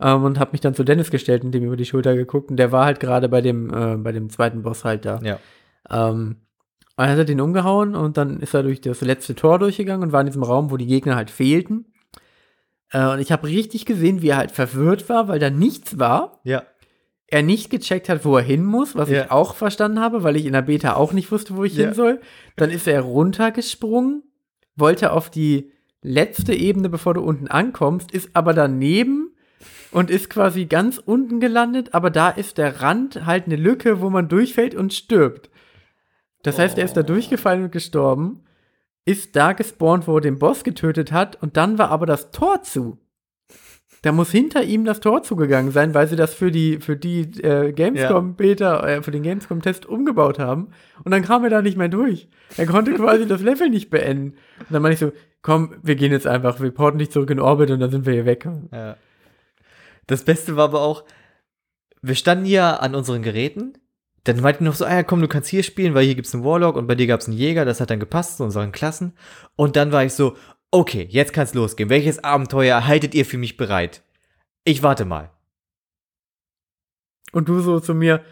ähm, 0.01 0.24
und 0.24 0.38
habe 0.38 0.53
mich 0.53 0.61
dann 0.61 0.74
zu 0.74 0.84
Dennis 0.84 1.11
gestellt 1.11 1.45
und 1.45 1.53
dem 1.53 1.64
über 1.64 1.76
die 1.76 1.84
Schulter 1.84 2.14
geguckt 2.14 2.51
und 2.51 2.57
der 2.57 2.72
war 2.72 2.84
halt 2.84 3.01
gerade 3.01 3.28
bei 3.28 3.40
dem, 3.40 3.72
äh, 3.72 3.97
bei 3.97 4.12
dem 4.12 4.28
zweiten 4.30 4.62
Boss 4.62 4.84
halt 4.84 5.05
da. 5.05 5.20
Ja. 5.22 5.38
Ähm, 5.90 6.36
und 6.97 7.03
dann 7.03 7.11
hat 7.11 7.18
er 7.18 7.24
den 7.24 7.40
umgehauen 7.40 7.97
und 7.97 8.16
dann 8.16 8.38
ist 8.40 8.55
er 8.55 8.62
durch 8.62 8.80
das 8.80 9.01
letzte 9.01 9.34
Tor 9.34 9.59
durchgegangen 9.59 10.05
und 10.07 10.12
war 10.12 10.20
in 10.20 10.26
diesem 10.26 10.45
Raum, 10.45 10.70
wo 10.70 10.76
die 10.76 10.86
Gegner 10.86 11.16
halt 11.16 11.30
fehlten. 11.30 11.86
Äh, 12.92 13.09
und 13.09 13.18
ich 13.18 13.32
habe 13.32 13.49
richtig 13.49 13.84
gesehen, 13.86 14.22
wie 14.22 14.28
er 14.28 14.36
halt 14.36 14.53
verwirrt 14.53 15.09
war, 15.09 15.26
weil 15.28 15.38
da 15.40 15.51
nichts 15.51 15.99
war 15.99 16.40
Ja. 16.45 16.62
er 17.26 17.42
nicht 17.42 17.70
gecheckt 17.70 18.09
hat, 18.09 18.24
wo 18.24 18.36
er 18.36 18.45
hin 18.45 18.64
muss, 18.64 18.95
was 18.95 19.11
Ja. 19.11 19.24
ich 19.24 19.30
auch 19.32 19.55
verstanden 19.57 19.99
habe, 19.99 20.22
weil 20.22 20.36
ich 20.36 20.47
in 20.47 20.53
der 20.53 20.62
Beta 20.62 20.95
auch 20.95 21.12
nicht 21.12 21.32
wusste, 21.32 21.57
wo 21.57 21.64
ich 21.64 21.74
Ja. 21.76 21.86
hin 21.86 21.95
soll. 21.95 22.20
Dann 22.57 22.70
ist 22.70 22.86
er 22.86 23.01
runtergesprungen, 23.01 24.22
wollte 24.76 25.11
auf 25.12 25.30
die 25.30 25.72
letzte 26.03 26.55
Ebene, 26.55 26.88
bevor 26.88 27.14
du 27.14 27.22
unten 27.22 27.49
ankommst, 27.49 28.12
ist 28.12 28.30
aber 28.34 28.53
daneben 28.55 29.34
und 29.95 30.11
ist 30.11 30.28
quasi 30.28 30.66
ganz 30.66 30.99
unten 30.99 31.38
gelandet, 31.38 31.95
aber 31.95 32.11
da 32.11 32.28
ist 32.28 32.59
der 32.59 32.82
Rand 32.82 33.26
halt 33.26 33.47
eine 33.47 33.57
Lücke, 33.57 34.01
wo 34.01 34.11
man 34.11 34.28
durchfällt 34.28 34.74
und 34.74 34.92
stirbt. 34.92 35.51
Das 36.42 36.59
heißt, 36.59 36.76
er 36.78 36.84
ist 36.84 36.97
da 36.97 37.03
durchgefallen 37.03 37.64
und 37.64 37.72
gestorben, 37.72 38.42
ist 39.05 39.36
da 39.36 39.53
gespawnt, 39.53 40.09
wo 40.09 40.16
er 40.16 40.20
den 40.20 40.38
Boss 40.38 40.64
getötet 40.64 41.12
hat, 41.12 41.40
und 41.42 41.57
dann 41.57 41.78
war 41.78 41.90
aber 41.90 42.07
das 42.07 42.32
Tor 42.32 42.62
zu. 42.62 42.99
Da 44.03 44.12
muss 44.12 44.30
hinter 44.30 44.64
ihm 44.64 44.84
das 44.84 45.01
Tor 45.01 45.22
zugegangen 45.22 45.70
sein, 45.70 45.95
weil 45.95 46.09
sie 46.09 46.16
das 46.16 46.34
für 46.34 46.51
die, 46.51 46.80
für 46.80 46.97
die 46.97 47.20
äh, 47.42 47.72
Gamescom-Beta, 47.72 48.86
äh, 48.86 49.03
für 49.03 49.12
den 49.12 49.22
Gamescom-Test 49.22 49.86
umgebaut 49.86 50.38
haben. 50.38 50.68
Und 51.05 51.12
dann 51.12 51.22
kam 51.22 51.45
er 51.45 51.51
da 51.51 51.62
nicht 51.62 51.78
mehr 51.78 51.88
durch. 51.88 52.28
Er 52.59 52.66
konnte 52.66 52.92
quasi 52.95 53.26
das 53.26 53.40
Level 53.40 53.70
nicht 53.70 53.88
beenden. 53.88 54.36
Und 54.59 54.66
dann 54.70 54.82
meine 54.82 54.92
ich 54.92 55.01
so, 55.01 55.12
komm, 55.40 55.76
wir 55.82 55.95
gehen 55.95 56.12
jetzt 56.12 56.26
einfach, 56.26 56.61
wir 56.61 56.70
porten 56.70 56.99
dich 56.99 57.12
zurück 57.12 57.30
in 57.30 57.40
Orbit 57.40 57.70
und 57.70 57.80
dann 57.80 57.90
sind 57.90 58.05
wir 58.05 58.12
hier 58.12 58.26
weg. 58.26 58.47
Ja. 58.72 58.97
Das 60.07 60.24
Beste 60.24 60.57
war 60.57 60.64
aber 60.64 60.80
auch, 60.80 61.05
wir 62.02 62.14
standen 62.14 62.44
hier 62.44 62.82
an 62.82 62.94
unseren 62.94 63.22
Geräten. 63.22 63.78
Dann 64.24 64.40
meinten 64.40 64.64
noch 64.64 64.74
so, 64.74 64.84
ah 64.84 64.94
ja, 64.94 65.02
komm, 65.02 65.20
du 65.20 65.28
kannst 65.28 65.50
hier 65.50 65.62
spielen, 65.62 65.94
weil 65.94 66.05
hier 66.05 66.14
gibt's 66.14 66.34
einen 66.34 66.44
Warlock 66.44 66.76
und 66.76 66.86
bei 66.86 66.94
dir 66.94 67.07
gab's 67.07 67.28
einen 67.28 67.36
Jäger, 67.36 67.64
das 67.64 67.80
hat 67.80 67.90
dann 67.90 68.00
gepasst 68.00 68.38
zu 68.38 68.44
unseren 68.44 68.72
Klassen. 68.72 69.12
Und 69.55 69.76
dann 69.76 69.92
war 69.92 70.05
ich 70.05 70.14
so, 70.14 70.36
okay, 70.70 71.07
jetzt 71.11 71.32
kann's 71.32 71.55
losgehen. 71.55 71.90
Welches 71.90 72.24
Abenteuer 72.24 72.86
haltet 72.86 73.14
ihr 73.14 73.26
für 73.26 73.38
mich 73.38 73.57
bereit? 73.57 74.02
Ich 74.64 74.82
warte 74.82 75.05
mal. 75.05 75.30
Und 77.32 77.48
du 77.48 77.61
so 77.61 77.80
zu 77.80 77.94
mir, 77.94 78.22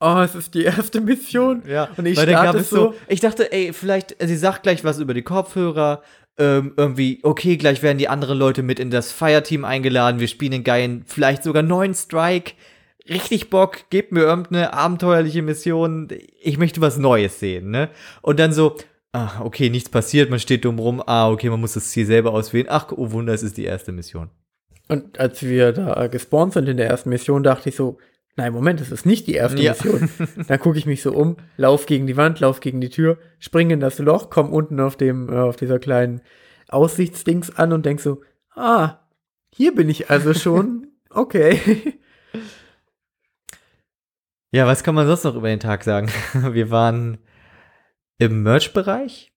oh, 0.00 0.18
es 0.18 0.34
ist 0.34 0.54
die 0.54 0.64
erste 0.64 1.00
Mission. 1.00 1.62
Ja, 1.66 1.88
Und 1.96 2.06
ich 2.06 2.16
weil 2.16 2.26
dann 2.26 2.44
gab 2.44 2.54
es 2.54 2.70
so, 2.70 2.94
ich 3.08 3.20
dachte, 3.20 3.52
ey, 3.52 3.72
vielleicht, 3.72 4.16
sie 4.20 4.36
sagt 4.36 4.62
gleich 4.62 4.84
was 4.84 4.98
über 4.98 5.14
die 5.14 5.22
Kopfhörer, 5.22 6.02
ähm, 6.38 6.72
irgendwie, 6.76 7.20
okay, 7.22 7.56
gleich 7.56 7.82
werden 7.82 7.98
die 7.98 8.08
anderen 8.08 8.38
Leute 8.38 8.62
mit 8.62 8.80
in 8.80 8.90
das 8.90 9.12
Fireteam 9.12 9.64
eingeladen, 9.64 10.20
wir 10.20 10.28
spielen 10.28 10.52
den 10.52 10.64
geilen, 10.64 11.04
vielleicht 11.06 11.42
sogar 11.42 11.62
neuen 11.62 11.94
Strike. 11.94 12.52
Richtig 13.08 13.50
Bock, 13.50 13.90
gebt 13.90 14.12
mir 14.12 14.22
irgendeine 14.22 14.72
abenteuerliche 14.72 15.42
Mission, 15.42 16.08
ich 16.40 16.56
möchte 16.56 16.80
was 16.80 16.96
Neues 16.96 17.38
sehen, 17.38 17.70
ne? 17.70 17.90
Und 18.22 18.40
dann 18.40 18.52
so, 18.52 18.76
ah, 19.12 19.42
okay, 19.42 19.68
nichts 19.68 19.90
passiert, 19.90 20.30
man 20.30 20.38
steht 20.40 20.64
dumm 20.64 20.78
rum, 20.78 21.02
ah, 21.06 21.30
okay, 21.30 21.50
man 21.50 21.60
muss 21.60 21.74
das 21.74 21.90
Ziel 21.90 22.06
selber 22.06 22.32
auswählen, 22.32 22.66
ach, 22.70 22.92
oh 22.92 23.12
Wunder, 23.12 23.34
es 23.34 23.42
ist 23.42 23.58
die 23.58 23.64
erste 23.64 23.92
Mission. 23.92 24.30
Und 24.88 25.18
als 25.18 25.42
wir 25.42 25.72
da 25.72 26.06
gespawnt 26.06 26.54
sind 26.54 26.68
in 26.68 26.78
der 26.78 26.88
ersten 26.88 27.10
Mission, 27.10 27.42
dachte 27.42 27.68
ich 27.68 27.76
so, 27.76 27.98
nein, 28.36 28.52
Moment, 28.52 28.80
das 28.80 28.90
ist 28.90 29.06
nicht 29.06 29.26
die 29.26 29.34
erste 29.34 29.60
Ja. 29.62 29.72
Mission. 29.72 30.08
Dann 30.48 30.58
gucke 30.58 30.78
ich 30.78 30.86
mich 30.86 31.02
so 31.02 31.12
um, 31.12 31.36
lauf 31.56 31.86
gegen 31.86 32.06
die 32.06 32.16
Wand, 32.16 32.40
lauf 32.40 32.60
gegen 32.60 32.80
die 32.80 32.90
Tür, 32.90 33.18
springe 33.38 33.74
in 33.74 33.80
das 33.80 33.98
Loch, 33.98 34.30
komm 34.30 34.52
unten 34.52 34.80
auf 34.80 34.96
dem, 34.96 35.28
äh, 35.28 35.36
auf 35.36 35.56
dieser 35.56 35.78
kleinen 35.78 36.20
Aussichtsdings 36.68 37.56
an 37.56 37.72
und 37.72 37.86
denk 37.86 38.00
so, 38.00 38.22
ah, 38.54 38.98
hier 39.54 39.74
bin 39.74 39.88
ich 39.88 40.10
also 40.10 40.34
schon. 40.34 40.88
Okay. 41.16 41.60
Ja, 44.50 44.66
was 44.66 44.82
kann 44.82 44.96
man 44.96 45.06
sonst 45.06 45.22
noch 45.22 45.36
über 45.36 45.48
den 45.48 45.60
Tag 45.60 45.84
sagen? 45.84 46.08
Wir 46.52 46.70
waren 46.72 47.18
im 48.18 48.42
Merch-Bereich 48.42 49.32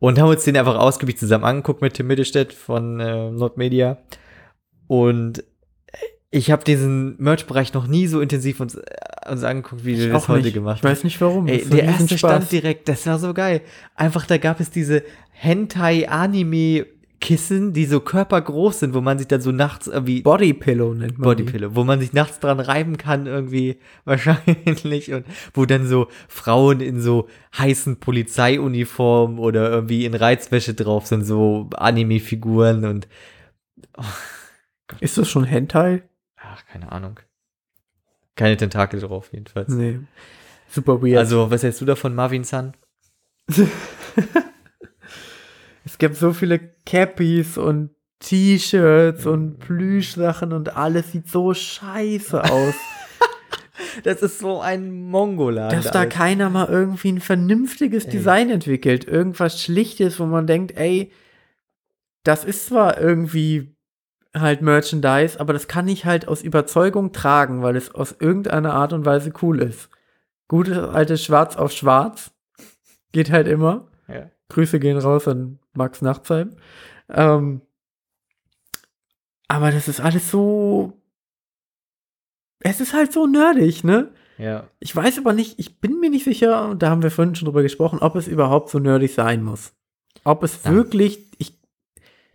und 0.00 0.18
haben 0.18 0.28
uns 0.28 0.42
den 0.42 0.56
einfach 0.56 0.76
ausgiebig 0.76 1.18
zusammen 1.18 1.44
angeguckt 1.44 1.82
mit 1.82 1.94
Tim 1.94 2.08
Mittelstädt 2.08 2.52
von 2.52 2.98
äh, 2.98 3.30
Nordmedia. 3.30 3.98
Und 4.88 5.44
ich 6.30 6.50
habe 6.50 6.62
diesen 6.62 7.16
Merch-Bereich 7.18 7.72
noch 7.72 7.86
nie 7.86 8.06
so 8.06 8.20
intensiv 8.20 8.60
uns, 8.60 8.74
äh, 8.74 8.82
uns 9.30 9.44
angeguckt, 9.44 9.86
wie 9.86 9.96
wir 9.98 10.10
das 10.10 10.28
heute 10.28 10.44
nicht. 10.44 10.52
gemacht 10.54 10.76
Ich 10.78 10.84
weiß 10.84 11.04
nicht 11.04 11.18
warum. 11.20 11.46
Ey, 11.46 11.64
der 11.64 11.84
erste 11.84 12.18
stand 12.18 12.50
direkt, 12.52 12.88
das 12.88 13.06
war 13.06 13.18
so 13.18 13.32
geil. 13.32 13.62
Einfach, 13.94 14.26
da 14.26 14.36
gab 14.36 14.60
es 14.60 14.70
diese 14.70 15.04
Hentai-Anime-Kissen, 15.30 17.72
die 17.72 17.86
so 17.86 18.00
körpergroß 18.00 18.80
sind, 18.80 18.92
wo 18.92 19.00
man 19.00 19.18
sich 19.18 19.26
dann 19.26 19.40
so 19.40 19.52
nachts 19.52 19.86
irgendwie 19.86 20.20
Bodypillow 20.20 20.92
nennt 20.92 21.18
man. 21.18 21.28
Bodypillow, 21.28 21.74
wo 21.74 21.84
man 21.84 21.98
sich 21.98 22.12
nachts 22.12 22.40
dran 22.40 22.60
reiben 22.60 22.98
kann 22.98 23.24
irgendwie 23.26 23.78
wahrscheinlich 24.04 25.14
und 25.14 25.24
wo 25.54 25.64
dann 25.64 25.86
so 25.86 26.08
Frauen 26.28 26.80
in 26.80 27.00
so 27.00 27.26
heißen 27.56 28.00
Polizeiuniformen 28.00 29.38
oder 29.38 29.70
irgendwie 29.70 30.04
in 30.04 30.12
Reizwäsche 30.14 30.74
drauf 30.74 31.06
sind, 31.06 31.24
so 31.24 31.70
Anime-Figuren 31.74 32.84
und 32.84 33.08
Ist 35.00 35.18
das 35.18 35.28
schon 35.28 35.44
Hentai? 35.44 36.02
Ach, 36.58 36.66
keine 36.66 36.90
Ahnung. 36.92 37.20
Keine 38.34 38.56
Tentakel 38.56 39.00
drauf 39.00 39.30
jedenfalls. 39.32 39.68
Nee. 39.68 40.00
Super 40.68 41.02
weird. 41.02 41.18
Also, 41.18 41.50
was 41.50 41.62
hältst 41.62 41.80
du 41.80 41.84
davon, 41.84 42.14
Marvin 42.14 42.44
San? 42.44 42.76
Es 45.84 45.96
gibt 45.96 46.16
so 46.16 46.34
viele 46.34 46.60
Cappies 46.84 47.56
und 47.56 47.90
T-Shirts 48.20 49.24
und 49.24 49.58
Plüschsachen 49.58 50.52
und 50.52 50.76
alles 50.76 51.12
sieht 51.12 51.28
so 51.30 51.54
scheiße 51.54 52.44
aus, 52.44 52.74
Das 54.02 54.22
ist 54.22 54.38
so 54.38 54.60
ein 54.60 54.90
Mongoladen. 54.90 55.80
dass 55.80 55.90
da 55.90 56.04
keiner 56.06 56.50
mal 56.50 56.68
irgendwie 56.68 57.12
ein 57.12 57.20
vernünftiges 57.20 58.04
Ey. 58.04 58.10
Design 58.10 58.50
entwickelt. 58.50 59.06
Irgendwas 59.06 59.62
Schlichtes, 59.62 60.20
wo 60.20 60.26
man 60.26 60.46
denkt, 60.46 60.76
ey, 60.76 61.10
das 62.22 62.44
ist 62.44 62.66
zwar 62.66 63.00
irgendwie 63.00 63.74
halt 64.40 64.62
Merchandise, 64.62 65.38
aber 65.40 65.52
das 65.52 65.68
kann 65.68 65.88
ich 65.88 66.04
halt 66.04 66.28
aus 66.28 66.42
Überzeugung 66.42 67.12
tragen, 67.12 67.62
weil 67.62 67.76
es 67.76 67.94
aus 67.94 68.16
irgendeiner 68.18 68.74
Art 68.74 68.92
und 68.92 69.04
Weise 69.04 69.32
cool 69.42 69.60
ist. 69.60 69.88
Gutes 70.48 70.78
altes 70.78 71.22
Schwarz 71.24 71.56
auf 71.56 71.72
Schwarz 71.72 72.30
geht 73.12 73.30
halt 73.30 73.46
immer. 73.48 73.88
Ja. 74.08 74.30
Grüße 74.48 74.80
gehen 74.80 74.96
raus 74.98 75.28
an 75.28 75.58
Max 75.74 76.00
Nachtsheim. 76.02 76.56
Ähm, 77.10 77.60
aber 79.46 79.70
das 79.70 79.88
ist 79.88 80.00
alles 80.00 80.30
so. 80.30 80.92
Es 82.60 82.80
ist 82.80 82.92
halt 82.92 83.12
so 83.12 83.26
nerdig, 83.26 83.84
ne? 83.84 84.10
ja. 84.36 84.66
Ich 84.80 84.94
weiß 84.94 85.18
aber 85.18 85.32
nicht, 85.32 85.58
ich 85.58 85.80
bin 85.80 86.00
mir 86.00 86.10
nicht 86.10 86.24
sicher, 86.24 86.68
und 86.70 86.82
da 86.82 86.90
haben 86.90 87.02
wir 87.02 87.10
vorhin 87.10 87.34
schon 87.34 87.46
drüber 87.46 87.62
gesprochen, 87.62 88.00
ob 88.00 88.16
es 88.16 88.26
überhaupt 88.26 88.68
so 88.70 88.78
nerdig 88.78 89.14
sein 89.14 89.42
muss. 89.44 89.72
Ob 90.24 90.42
es 90.42 90.64
Ja. 90.64 90.72
wirklich, 90.72 91.30
ich, 91.38 91.58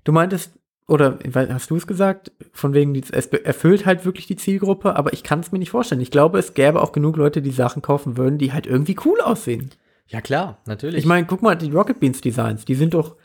du 0.06 0.12
meintest, 0.14 0.58
oder 0.88 1.19
hast 1.34 1.69
du 1.69 1.75
es 1.77 1.88
gesagt, 1.88 2.31
von 2.51 2.73
wegen, 2.73 2.95
es 2.95 3.27
erfüllt 3.27 3.86
halt 3.86 4.05
wirklich 4.05 4.27
die 4.27 4.36
Zielgruppe, 4.36 4.95
aber 4.95 5.13
ich 5.13 5.23
kann 5.23 5.39
es 5.39 5.51
mir 5.51 5.59
nicht 5.59 5.71
vorstellen. 5.71 6.01
Ich 6.01 6.11
glaube, 6.11 6.39
es 6.39 6.53
gäbe 6.53 6.81
auch 6.81 6.91
genug 6.91 7.15
Leute, 7.17 7.41
die 7.41 7.51
Sachen 7.51 7.81
kaufen 7.81 8.17
würden, 8.17 8.38
die 8.38 8.51
halt 8.53 8.67
irgendwie 8.67 8.97
cool 9.05 9.21
aussehen. 9.21 9.71
Ja, 10.07 10.19
klar, 10.21 10.61
natürlich. 10.65 10.97
Ich 10.99 11.05
meine, 11.05 11.25
guck 11.25 11.41
mal, 11.41 11.55
die 11.55 11.71
Rocket 11.71 11.99
Beans 11.99 12.19
Designs, 12.21 12.65
die 12.65 12.75
sind 12.75 12.93
doch 12.93 13.15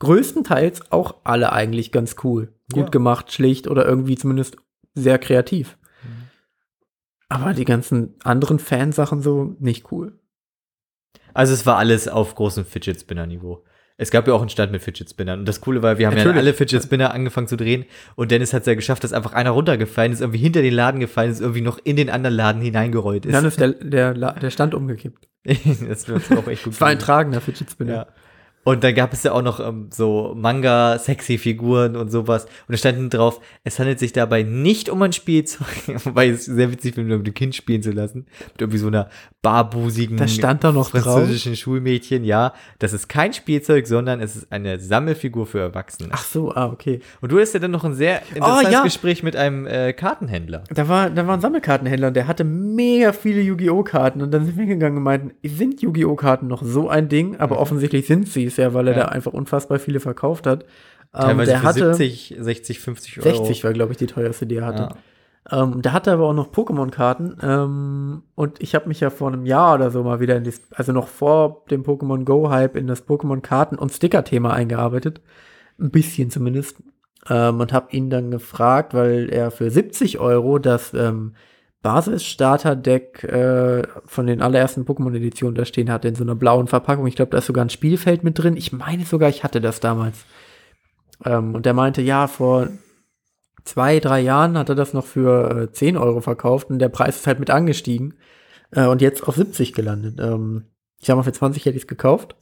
größtenteils 0.00 0.92
auch 0.92 1.16
alle 1.24 1.52
eigentlich 1.52 1.92
ganz 1.92 2.16
cool. 2.24 2.52
Gut 2.72 2.84
Ja. 2.84 2.90
gemacht, 2.90 3.32
schlicht 3.32 3.68
oder 3.68 3.86
irgendwie 3.86 4.16
zumindest 4.16 4.56
sehr 4.94 5.18
kreativ. 5.18 5.78
Mhm. 6.02 6.28
Aber 7.28 7.54
die 7.54 7.64
ganzen 7.64 8.14
anderen 8.24 8.58
Fansachen 8.58 9.22
so 9.22 9.56
nicht 9.58 9.90
cool. 9.90 10.18
Also 11.34 11.54
es 11.54 11.64
war 11.64 11.78
alles 11.78 12.08
auf 12.08 12.34
großem 12.34 12.66
Fidget 12.66 13.00
Spinner 13.00 13.26
Niveau. 13.26 13.64
Es 14.02 14.10
gab 14.10 14.26
ja 14.26 14.34
auch 14.34 14.40
einen 14.40 14.50
Stand 14.50 14.72
mit 14.72 14.82
Fidget 14.82 15.08
Spinnern. 15.08 15.40
Und 15.40 15.48
das 15.48 15.60
Coole 15.60 15.80
war, 15.80 15.96
wir 15.96 16.06
haben 16.08 16.16
ja 16.16 16.24
Natürlich. 16.24 16.38
alle 16.38 16.54
Fidget 16.54 16.82
Spinner 16.82 17.14
angefangen 17.14 17.46
zu 17.46 17.56
drehen. 17.56 17.84
Und 18.16 18.32
Dennis 18.32 18.52
hat 18.52 18.62
es 18.62 18.66
ja 18.66 18.74
geschafft, 18.74 19.04
dass 19.04 19.12
einfach 19.12 19.32
einer 19.32 19.50
runtergefallen 19.50 20.12
ist, 20.12 20.20
irgendwie 20.20 20.40
hinter 20.40 20.60
den 20.60 20.74
Laden 20.74 20.98
gefallen 20.98 21.30
ist, 21.30 21.40
irgendwie 21.40 21.60
noch 21.60 21.78
in 21.84 21.94
den 21.94 22.10
anderen 22.10 22.34
Laden 22.34 22.60
hineingerollt 22.60 23.26
ist. 23.26 23.32
Dann 23.32 23.44
ist 23.44 23.60
der, 23.60 23.70
der, 23.70 24.12
der 24.14 24.50
Stand 24.50 24.74
umgekippt. 24.74 25.28
das 25.88 26.08
wird 26.08 26.22
auch 26.36 26.48
echt 26.48 26.64
gut. 26.64 26.72
Es 26.72 26.80
war 26.80 26.88
ein 26.88 26.98
tragender 26.98 27.40
Fidget 27.40 27.70
Spinner. 27.70 27.94
Ja. 27.94 28.06
Und 28.64 28.84
dann 28.84 28.94
gab 28.94 29.12
es 29.12 29.24
ja 29.24 29.32
auch 29.32 29.42
noch 29.42 29.58
ähm, 29.58 29.88
so 29.90 30.34
Manga-Sexy-Figuren 30.36 31.96
und 31.96 32.10
sowas. 32.10 32.44
Und 32.44 32.72
da 32.72 32.76
standen 32.76 33.10
drauf, 33.10 33.40
es 33.64 33.78
handelt 33.78 33.98
sich 33.98 34.12
dabei 34.12 34.44
nicht 34.44 34.88
um 34.88 35.02
ein 35.02 35.12
Spielzeug, 35.12 35.66
wobei 36.04 36.28
es 36.28 36.44
sehr 36.44 36.70
witzig 36.70 36.94
finde, 36.94 37.16
mit 37.16 37.26
dem 37.26 37.34
Kind 37.34 37.56
spielen 37.56 37.82
zu 37.82 37.90
lassen. 37.90 38.26
Mit 38.52 38.60
irgendwie 38.60 38.78
so 38.78 38.86
einer 38.86 39.08
barbusigen 39.42 40.16
Das 40.16 40.32
stand 40.32 40.62
da 40.62 40.70
noch 40.70 40.90
drauf. 40.90 41.02
französischen 41.02 41.56
Schulmädchen. 41.56 42.24
Ja, 42.24 42.52
das 42.78 42.92
ist 42.92 43.08
kein 43.08 43.32
Spielzeug, 43.32 43.88
sondern 43.88 44.20
es 44.20 44.36
ist 44.36 44.52
eine 44.52 44.78
Sammelfigur 44.78 45.46
für 45.46 45.58
Erwachsene. 45.58 46.10
Ach 46.12 46.24
so, 46.24 46.54
ah, 46.54 46.66
okay. 46.66 47.00
Und 47.20 47.32
du 47.32 47.40
hast 47.40 47.54
ja 47.54 47.60
dann 47.60 47.72
noch 47.72 47.84
ein 47.84 47.94
sehr 47.94 48.22
interessantes 48.34 48.72
ja. 48.72 48.82
Gespräch 48.84 49.24
mit 49.24 49.34
einem 49.34 49.66
äh, 49.66 49.92
Kartenhändler. 49.92 50.62
Da 50.72 50.88
war, 50.88 51.10
da 51.10 51.26
war 51.26 51.34
ein 51.34 51.40
Sammelkartenhändler 51.40 52.08
und 52.08 52.14
der 52.14 52.28
hatte 52.28 52.44
mega 52.44 53.12
viele 53.12 53.40
Yu-Gi-Oh! 53.40 53.82
Karten 53.82 54.22
und 54.22 54.30
dann 54.30 54.46
sind 54.46 54.56
wir 54.56 54.64
hingegangen 54.64 54.98
und 54.98 55.04
meinten, 55.04 55.32
sind 55.42 55.82
Yu-Gi-Oh! 55.82 56.14
Karten 56.14 56.46
noch 56.46 56.62
so 56.62 56.88
ein 56.88 57.08
Ding? 57.08 57.36
Aber 57.40 57.58
offensichtlich 57.58 58.06
sind 58.06 58.28
sie 58.28 58.51
es 58.52 58.56
ja, 58.56 58.74
weil 58.74 58.88
er. 58.88 58.96
Ja. 58.96 59.04
da 59.04 59.08
einfach 59.08 59.32
unfassbar 59.32 59.78
viele 59.78 60.00
verkauft 60.00 60.46
hat. 60.46 60.64
Ähm, 61.14 61.20
Teilweise 61.20 61.50
der 61.50 61.60
für 61.60 61.66
hatte 61.66 61.94
70, 61.94 62.36
60, 62.38 62.80
50 62.80 63.18
Euro. 63.18 63.36
60 63.36 63.64
war, 63.64 63.72
glaube 63.72 63.92
ich, 63.92 63.98
die 63.98 64.06
teuerste, 64.06 64.46
die 64.46 64.56
er 64.56 64.66
hatte. 64.66 64.82
Ja. 64.82 64.96
Ähm, 65.50 65.82
der 65.82 65.92
hatte 65.92 66.12
aber 66.12 66.28
auch 66.28 66.34
noch 66.34 66.52
Pokémon-Karten. 66.52 67.36
Ähm, 67.42 68.22
und 68.34 68.62
ich 68.62 68.74
habe 68.74 68.88
mich 68.88 69.00
ja 69.00 69.10
vor 69.10 69.28
einem 69.28 69.44
Jahr 69.44 69.74
oder 69.74 69.90
so 69.90 70.02
mal 70.02 70.20
wieder 70.20 70.36
in 70.36 70.44
das, 70.44 70.62
also 70.70 70.92
noch 70.92 71.08
vor 71.08 71.64
dem 71.70 71.82
Pokémon 71.82 72.24
Go-Hype 72.24 72.76
in 72.76 72.86
das 72.86 73.06
Pokémon-Karten- 73.06 73.78
und 73.78 73.92
Sticker-Thema 73.92 74.52
eingearbeitet. 74.52 75.20
Ein 75.80 75.90
bisschen 75.90 76.30
zumindest. 76.30 76.76
Ähm, 77.28 77.60
und 77.60 77.72
habe 77.72 77.94
ihn 77.94 78.08
dann 78.08 78.30
gefragt, 78.30 78.94
weil 78.94 79.28
er 79.30 79.50
für 79.50 79.70
70 79.70 80.18
Euro 80.18 80.58
das 80.58 80.94
ähm, 80.94 81.34
Basis-Starter-Deck 81.82 83.24
äh, 83.24 83.82
von 84.06 84.26
den 84.26 84.40
allerersten 84.40 84.84
Pokémon-Editionen 84.84 85.54
da 85.54 85.64
stehen 85.64 85.90
hatte, 85.90 86.08
in 86.08 86.14
so 86.14 86.22
einer 86.22 86.36
blauen 86.36 86.68
Verpackung. 86.68 87.06
Ich 87.06 87.16
glaube, 87.16 87.32
da 87.32 87.38
ist 87.38 87.46
sogar 87.46 87.64
ein 87.64 87.70
Spielfeld 87.70 88.22
mit 88.22 88.38
drin. 88.38 88.56
Ich 88.56 88.72
meine 88.72 89.04
sogar, 89.04 89.28
ich 89.28 89.42
hatte 89.42 89.60
das 89.60 89.80
damals. 89.80 90.24
Ähm, 91.24 91.54
und 91.54 91.66
der 91.66 91.74
meinte, 91.74 92.00
ja, 92.00 92.28
vor 92.28 92.68
zwei, 93.64 94.00
drei 94.00 94.20
Jahren 94.20 94.56
hat 94.56 94.68
er 94.68 94.74
das 94.74 94.92
noch 94.92 95.06
für 95.06 95.62
äh, 95.62 95.72
10 95.72 95.96
Euro 95.96 96.20
verkauft 96.20 96.70
und 96.70 96.78
der 96.78 96.88
Preis 96.88 97.16
ist 97.16 97.26
halt 97.26 97.40
mit 97.40 97.50
angestiegen 97.50 98.14
äh, 98.70 98.86
und 98.86 99.02
jetzt 99.02 99.26
auf 99.26 99.36
70 99.36 99.72
gelandet. 99.72 100.18
Ähm, 100.20 100.66
ich 101.00 101.06
sag 101.06 101.16
mal, 101.16 101.22
für 101.22 101.32
20 101.32 101.64
hätte 101.64 101.76
ich 101.76 101.84
es 101.84 101.88
gekauft. 101.88 102.36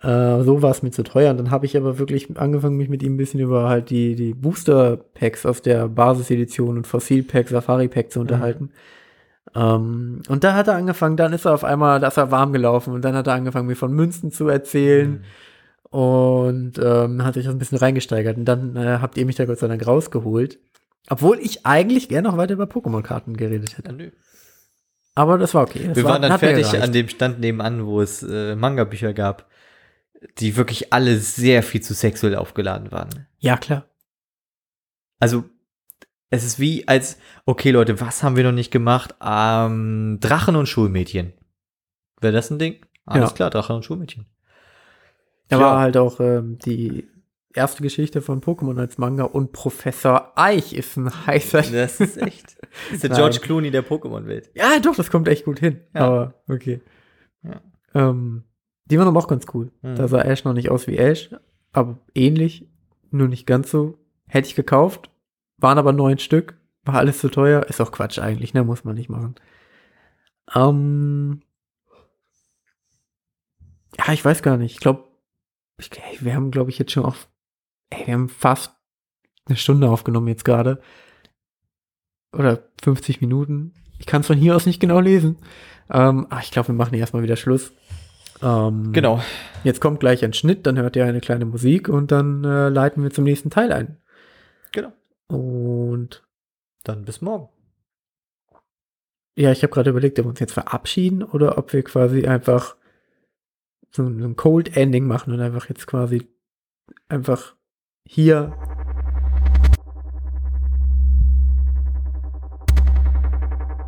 Äh, 0.00 0.42
so 0.42 0.62
war 0.62 0.70
es 0.70 0.82
mir 0.82 0.90
zu 0.90 1.02
teuer. 1.02 1.30
Und 1.30 1.38
dann 1.38 1.50
habe 1.50 1.66
ich 1.66 1.76
aber 1.76 1.98
wirklich 1.98 2.36
angefangen, 2.38 2.76
mich 2.76 2.88
mit 2.88 3.02
ihm 3.02 3.14
ein 3.14 3.18
bisschen 3.18 3.40
über 3.40 3.68
halt 3.68 3.90
die, 3.90 4.14
die 4.14 4.34
Booster-Packs 4.34 5.46
aus 5.46 5.62
der 5.62 5.88
Basis-Edition 5.88 6.78
und 6.78 6.86
Fossil-Pack, 6.86 7.48
Safari-Pack 7.48 8.10
zu 8.10 8.20
unterhalten. 8.20 8.70
Ähm, 9.54 10.22
und 10.28 10.44
da 10.44 10.54
hat 10.54 10.68
er 10.68 10.74
angefangen, 10.74 11.16
dann 11.16 11.32
ist 11.32 11.44
er 11.44 11.54
auf 11.54 11.64
einmal, 11.64 12.00
da 12.00 12.08
ist 12.08 12.16
er 12.16 12.30
warm 12.30 12.52
gelaufen 12.52 12.94
und 12.94 13.04
dann 13.04 13.14
hat 13.14 13.26
er 13.26 13.34
angefangen, 13.34 13.66
mir 13.66 13.76
von 13.76 13.92
Münzen 13.92 14.30
zu 14.30 14.48
erzählen. 14.48 15.24
Und 15.90 16.78
ähm, 16.82 17.22
hat 17.22 17.34
sich 17.34 17.44
das 17.44 17.54
ein 17.54 17.58
bisschen 17.58 17.76
reingesteigert. 17.76 18.38
Und 18.38 18.46
dann 18.46 18.76
äh, 18.76 18.98
habt 19.02 19.18
ihr 19.18 19.26
mich 19.26 19.36
da 19.36 19.44
Gott 19.44 19.58
sei 19.58 19.68
Dank 19.68 19.86
rausgeholt. 19.86 20.58
Obwohl 21.10 21.38
ich 21.38 21.66
eigentlich 21.66 22.08
gerne 22.08 22.28
noch 22.28 22.38
weiter 22.38 22.54
über 22.54 22.64
Pokémon-Karten 22.64 23.36
geredet 23.36 23.76
hätte. 23.76 23.94
Ja. 24.02 24.10
Aber 25.14 25.36
das 25.36 25.52
war 25.52 25.64
okay. 25.64 25.88
Das 25.88 25.96
Wir 25.96 26.04
war, 26.04 26.12
waren 26.12 26.22
dann 26.22 26.38
fertig 26.38 26.80
an 26.80 26.92
dem 26.92 27.08
Stand 27.08 27.40
nebenan, 27.40 27.84
wo 27.84 28.00
es 28.00 28.22
äh, 28.22 28.56
Manga-Bücher 28.56 29.12
gab, 29.12 29.46
die 30.38 30.56
wirklich 30.56 30.92
alle 30.92 31.18
sehr 31.18 31.62
viel 31.62 31.80
zu 31.80 31.94
sexuell 31.94 32.36
aufgeladen 32.36 32.90
waren. 32.92 33.26
Ja, 33.38 33.56
klar. 33.56 33.86
Also, 35.18 35.44
es 36.30 36.44
ist 36.44 36.58
wie 36.58 36.88
als, 36.88 37.18
okay 37.44 37.70
Leute, 37.70 38.00
was 38.00 38.22
haben 38.22 38.36
wir 38.36 38.44
noch 38.44 38.52
nicht 38.52 38.70
gemacht? 38.70 39.14
Ähm, 39.22 40.18
Drachen 40.20 40.56
und 40.56 40.66
Schulmädchen. 40.68 41.32
Wäre 42.20 42.32
das 42.32 42.50
ein 42.50 42.58
Ding? 42.58 42.84
Alles 43.04 43.30
Ja. 43.30 43.34
klar, 43.36 43.50
Drachen 43.50 43.76
und 43.76 43.84
Schulmädchen. 43.84 44.26
Da 45.48 45.56
Ja. 45.58 45.62
war 45.62 45.80
halt 45.80 45.96
auch 45.96 46.20
ähm, 46.20 46.58
die 46.58 47.06
erste 47.54 47.82
Geschichte 47.82 48.22
von 48.22 48.40
Pokémon 48.40 48.78
als 48.78 48.96
Manga 48.96 49.24
und 49.24 49.52
Professor 49.52 50.32
Eich 50.36 50.72
ist 50.72 50.96
ein 50.96 51.26
heißer. 51.26 51.62
Das 51.62 52.00
ist 52.00 52.16
echt. 52.16 52.56
Das 52.88 52.92
ist 52.94 53.02
der 53.02 53.10
Nein. 53.10 53.18
George 53.18 53.40
Clooney 53.40 53.70
der 53.70 53.84
Pokémon-Welt. 53.84 54.50
Ja, 54.54 54.78
doch, 54.80 54.96
das 54.96 55.10
kommt 55.10 55.28
echt 55.28 55.44
gut 55.44 55.58
hin. 55.58 55.80
Ja. 55.94 56.00
Aber 56.06 56.42
okay. 56.48 56.80
Ja. 57.42 57.60
Ähm, 57.94 58.44
die 58.92 58.98
waren 58.98 59.08
aber 59.08 59.18
auch 59.18 59.28
ganz 59.28 59.46
cool. 59.54 59.72
Mhm. 59.80 59.96
Da 59.96 60.06
sah 60.06 60.20
Ash 60.20 60.44
noch 60.44 60.52
nicht 60.52 60.70
aus 60.70 60.86
wie 60.86 60.98
Ash, 60.98 61.34
aber 61.72 61.98
ähnlich, 62.14 62.68
nur 63.10 63.26
nicht 63.26 63.46
ganz 63.46 63.70
so. 63.70 63.98
Hätte 64.28 64.48
ich 64.48 64.54
gekauft, 64.54 65.10
waren 65.56 65.78
aber 65.78 65.94
neun 65.94 66.18
Stück, 66.18 66.58
war 66.84 66.96
alles 66.96 67.18
zu 67.18 67.30
teuer. 67.30 67.62
Ist 67.64 67.80
auch 67.80 67.90
Quatsch 67.90 68.18
eigentlich, 68.18 68.52
ne? 68.52 68.64
Muss 68.64 68.84
man 68.84 68.94
nicht 68.94 69.08
machen. 69.08 69.34
Ähm, 70.54 71.40
ja, 73.96 74.12
ich 74.12 74.22
weiß 74.22 74.42
gar 74.42 74.58
nicht. 74.58 74.72
Ich 74.72 74.80
glaube, 74.80 75.04
wir 76.20 76.34
haben, 76.34 76.50
glaube 76.50 76.70
ich, 76.70 76.78
jetzt 76.78 76.92
schon 76.92 77.06
auf, 77.06 77.28
ey, 77.88 78.06
wir 78.06 78.14
haben 78.14 78.28
fast 78.28 78.74
eine 79.46 79.56
Stunde 79.56 79.88
aufgenommen 79.88 80.28
jetzt 80.28 80.44
gerade. 80.44 80.82
Oder 82.36 82.68
50 82.82 83.22
Minuten. 83.22 83.72
Ich 83.98 84.04
kann 84.04 84.20
es 84.20 84.26
von 84.26 84.36
hier 84.36 84.54
aus 84.54 84.66
nicht 84.66 84.80
genau 84.80 85.00
lesen. 85.00 85.38
Ähm, 85.90 86.26
ach, 86.28 86.42
ich 86.42 86.50
glaube, 86.50 86.68
wir 86.68 86.74
machen 86.74 86.94
erstmal 86.94 87.22
wieder 87.22 87.36
Schluss. 87.36 87.72
Ähm, 88.42 88.92
Genau. 88.92 89.20
Jetzt 89.64 89.80
kommt 89.80 90.00
gleich 90.00 90.24
ein 90.24 90.32
Schnitt, 90.32 90.66
dann 90.66 90.78
hört 90.78 90.96
ihr 90.96 91.04
eine 91.04 91.20
kleine 91.20 91.44
Musik 91.44 91.88
und 91.88 92.10
dann 92.10 92.42
äh, 92.44 92.68
leiten 92.68 93.02
wir 93.02 93.10
zum 93.10 93.24
nächsten 93.24 93.50
Teil 93.50 93.72
ein. 93.72 93.96
Genau. 94.72 94.92
Und 95.28 96.26
Dann 96.84 97.04
bis 97.04 97.20
morgen. 97.20 97.48
ja, 99.36 99.52
ich 99.52 99.62
habe 99.62 99.72
gerade 99.72 99.90
überlegt, 99.90 100.18
ob 100.18 100.26
wir 100.26 100.30
uns 100.30 100.40
jetzt 100.40 100.52
verabschieden 100.54 101.22
oder 101.22 101.56
ob 101.58 101.72
wir 101.72 101.82
quasi 101.84 102.26
einfach 102.26 102.76
so 103.90 104.02
ein 104.02 104.18
so 104.18 104.26
ein 104.26 104.36
Cold 104.36 104.76
Ending 104.76 105.06
machen 105.06 105.32
und 105.32 105.40
einfach 105.40 105.68
jetzt 105.68 105.86
quasi 105.86 106.26
einfach 107.08 107.54
hier. 108.04 108.52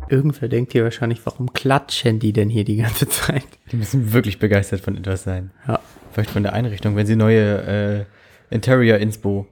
Irgendwer 0.09 0.49
denkt 0.49 0.71
hier 0.73 0.83
wahrscheinlich, 0.83 1.25
warum 1.25 1.53
klatschen 1.53 2.19
die 2.19 2.33
denn 2.33 2.49
hier 2.49 2.63
die 2.63 2.77
ganze 2.77 3.07
Zeit? 3.07 3.45
Die 3.71 3.75
müssen 3.77 4.13
wirklich 4.13 4.39
begeistert 4.39 4.81
von 4.81 4.95
etwas 4.97 5.23
sein. 5.23 5.51
Ja. 5.67 5.79
Vielleicht 6.11 6.29
von 6.31 6.43
der 6.43 6.53
Einrichtung, 6.53 6.95
wenn 6.95 7.07
sie 7.07 7.15
neue 7.15 8.05
äh, 8.51 8.53
Interior 8.53 8.97
Inspo 8.99 9.47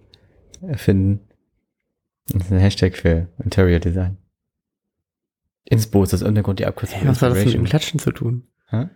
erfinden. 0.62 1.22
Das 2.28 2.46
ist 2.46 2.52
ein 2.52 2.60
Hashtag 2.60 2.96
für 2.96 3.28
Interior 3.44 3.80
Design. 3.80 4.18
Inspo 5.66 6.04
ist 6.04 6.14
das 6.14 6.24
Untergrund, 6.24 6.60
die 6.60 6.66
Abkürzung. 6.66 7.00
Hey, 7.00 7.08
was 7.08 7.22
hat 7.22 7.32
das 7.32 7.46
mit 7.46 7.54
dem. 7.54 7.64
Klatschen 7.66 8.00
zu 8.00 8.12
tun? 8.12 8.48
Hä? 8.70 8.90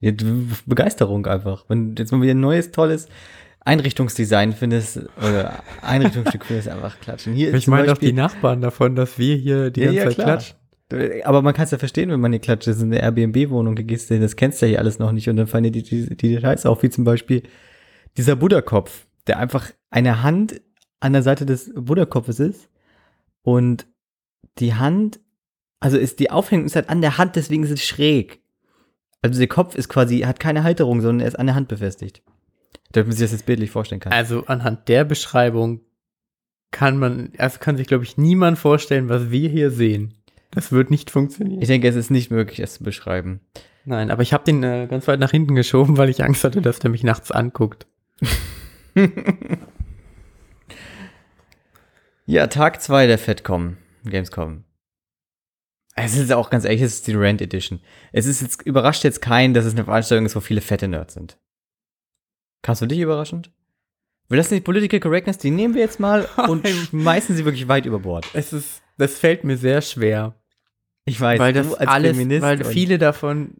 Ja, 0.00 0.12
Begeisterung 0.66 1.26
einfach. 1.26 1.66
Wenn 1.68 1.94
du 1.94 2.02
jetzt 2.02 2.10
mal 2.10 2.22
wieder 2.22 2.32
ein 2.34 2.40
neues, 2.40 2.70
tolles 2.72 3.08
Einrichtungsdesign 3.60 4.52
findest 4.54 5.00
oder 5.18 5.62
Einrichtungsstück 5.82 6.44
findest, 6.46 6.68
einfach 6.68 6.98
klatschen. 7.00 7.34
Hier 7.34 7.52
Ich 7.54 7.68
meine 7.68 7.92
auch 7.92 7.98
die 7.98 8.12
Nachbarn 8.12 8.62
davon, 8.62 8.96
dass 8.96 9.18
wir 9.18 9.36
hier 9.36 9.70
die 9.70 9.80
Ja, 9.80 9.86
ganze 9.86 9.98
ja, 9.98 10.04
Zeit 10.06 10.14
klar. 10.14 10.26
klatschen. 10.26 10.56
Aber 11.24 11.42
man 11.42 11.54
kann 11.54 11.64
es 11.64 11.70
ja 11.70 11.78
verstehen, 11.78 12.10
wenn 12.10 12.20
man 12.20 12.32
hier 12.32 12.40
klatscht. 12.40 12.66
Das 12.66 12.78
ist 12.78 12.82
eine 12.82 13.00
Airbnb-Wohnung, 13.00 13.76
du 13.76 13.84
gehst 13.84 14.08
hin, 14.08 14.20
das 14.20 14.36
kennst 14.36 14.60
du 14.60 14.66
ja 14.66 14.70
hier 14.70 14.78
alles 14.80 14.98
noch 14.98 15.12
nicht 15.12 15.28
und 15.28 15.36
dann 15.36 15.46
fallen 15.46 15.64
dir 15.64 15.70
die, 15.70 15.82
die, 15.82 16.16
die 16.16 16.28
Details 16.34 16.66
auf, 16.66 16.82
wie 16.82 16.90
zum 16.90 17.04
Beispiel 17.04 17.42
dieser 18.16 18.36
Buddha-Kopf, 18.36 19.06
der 19.26 19.38
einfach 19.38 19.70
eine 19.90 20.22
Hand 20.22 20.60
an 20.98 21.12
der 21.12 21.22
Seite 21.22 21.46
des 21.46 21.72
Buddha-Kopfes 21.74 22.40
ist 22.40 22.68
und 23.42 23.86
die 24.58 24.74
Hand, 24.74 25.20
also 25.80 25.96
ist 25.96 26.18
die 26.18 26.30
Aufhängung 26.30 26.66
ist 26.66 26.76
halt 26.76 26.90
an 26.90 27.00
der 27.00 27.18
Hand, 27.18 27.36
deswegen 27.36 27.62
ist 27.62 27.70
es 27.70 27.84
schräg. 27.84 28.40
Also 29.22 29.38
der 29.38 29.48
Kopf 29.48 29.74
ist 29.74 29.88
quasi, 29.88 30.20
hat 30.20 30.40
keine 30.40 30.64
Halterung, 30.64 31.00
sondern 31.00 31.20
er 31.20 31.28
ist 31.28 31.38
an 31.38 31.46
der 31.46 31.54
Hand 31.54 31.68
befestigt. 31.68 32.22
Damit 32.92 33.08
man 33.08 33.16
sich 33.16 33.24
das 33.24 33.32
jetzt 33.32 33.46
bildlich 33.46 33.70
vorstellen 33.70 34.00
kann. 34.00 34.12
Also 34.12 34.44
anhand 34.46 34.88
der 34.88 35.04
Beschreibung 35.04 35.80
kann 36.70 36.98
man, 36.98 37.32
also 37.38 37.58
kann 37.58 37.76
sich, 37.76 37.86
glaube 37.86 38.04
ich, 38.04 38.16
niemand 38.16 38.58
vorstellen, 38.58 39.08
was 39.08 39.30
wir 39.30 39.48
hier 39.48 39.70
sehen. 39.70 40.14
Das 40.50 40.72
wird 40.72 40.90
nicht 40.90 41.10
funktionieren. 41.10 41.62
Ich 41.62 41.68
denke, 41.68 41.88
es 41.88 41.96
ist 41.96 42.10
nicht 42.10 42.30
möglich, 42.30 42.60
es 42.60 42.74
zu 42.74 42.84
beschreiben. 42.84 43.40
Nein, 43.84 44.10
aber 44.10 44.22
ich 44.22 44.32
habe 44.32 44.44
den 44.44 44.62
äh, 44.62 44.86
ganz 44.88 45.06
weit 45.08 45.20
nach 45.20 45.30
hinten 45.30 45.54
geschoben, 45.54 45.96
weil 45.96 46.08
ich 46.08 46.24
Angst 46.24 46.44
hatte, 46.44 46.60
dass 46.60 46.80
der 46.80 46.90
mich 46.90 47.04
nachts 47.04 47.30
anguckt. 47.30 47.86
Ja, 52.30 52.46
Tag 52.46 52.80
2 52.80 53.08
der 53.08 53.18
FedCom, 53.18 53.76
Gamescom. 54.04 54.62
Es 55.96 56.16
ist 56.16 56.32
auch 56.32 56.48
ganz 56.48 56.64
ehrlich, 56.64 56.80
es 56.80 56.94
ist 56.94 57.08
die 57.08 57.14
Rand 57.16 57.42
Edition. 57.42 57.80
Es 58.12 58.26
ist 58.26 58.40
jetzt, 58.40 58.62
überrascht 58.62 59.02
jetzt 59.02 59.20
keinen, 59.20 59.52
dass 59.52 59.64
es 59.64 59.74
eine 59.74 59.82
Veranstaltung 59.82 60.26
ist, 60.26 60.36
wo 60.36 60.40
viele 60.40 60.60
fette 60.60 60.86
Nerds 60.86 61.14
sind. 61.14 61.38
Kannst 62.62 62.82
du 62.82 62.86
dich 62.86 63.00
überraschend? 63.00 63.50
Will 64.28 64.36
das 64.36 64.52
nicht 64.52 64.62
Political 64.62 65.00
Correctness? 65.00 65.38
Die 65.38 65.50
nehmen 65.50 65.74
wir 65.74 65.80
jetzt 65.80 65.98
mal 65.98 66.28
und 66.48 66.68
schmeißen 66.68 67.34
sie 67.34 67.44
wirklich 67.44 67.66
weit 67.66 67.84
über 67.84 67.98
Bord. 67.98 68.24
Es 68.32 68.52
ist, 68.52 68.80
das 68.96 69.18
fällt 69.18 69.42
mir 69.42 69.56
sehr 69.56 69.82
schwer, 69.82 70.39
Ich 71.04 71.20
weiß, 71.20 71.38
weil 71.40 71.52
das 71.52 71.74
alles, 71.74 72.16
Feminist 72.16 72.42
weil 72.42 72.64
viele 72.64 72.98
davon 72.98 73.54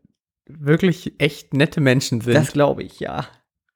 wirklich 0.46 1.14
echt 1.18 1.54
nette 1.54 1.80
Menschen 1.80 2.20
sind. 2.20 2.34
Das 2.34 2.52
glaube 2.52 2.82
ich, 2.82 3.00
ja. 3.00 3.26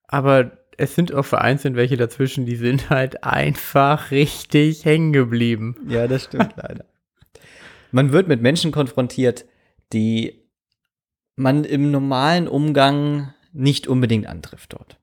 aber 0.08 0.64
es 0.76 0.94
sind 0.94 1.12
auch 1.12 1.24
vereinzelt 1.24 1.76
welche 1.76 1.96
dazwischen, 1.96 2.46
die 2.46 2.56
sind 2.56 2.90
halt 2.90 3.24
einfach 3.24 4.10
richtig 4.10 4.84
hängen 4.84 5.12
geblieben. 5.12 5.76
Ja, 5.88 6.06
das 6.06 6.24
stimmt 6.24 6.54
leider. 6.56 6.84
Man 7.92 8.12
wird 8.12 8.26
mit 8.26 8.42
Menschen 8.42 8.72
konfrontiert, 8.72 9.44
die 9.92 10.48
man 11.36 11.64
im 11.64 11.90
normalen 11.90 12.48
Umgang 12.48 13.32
nicht 13.52 13.86
unbedingt 13.86 14.26
antrifft 14.26 14.72
dort. 14.72 14.98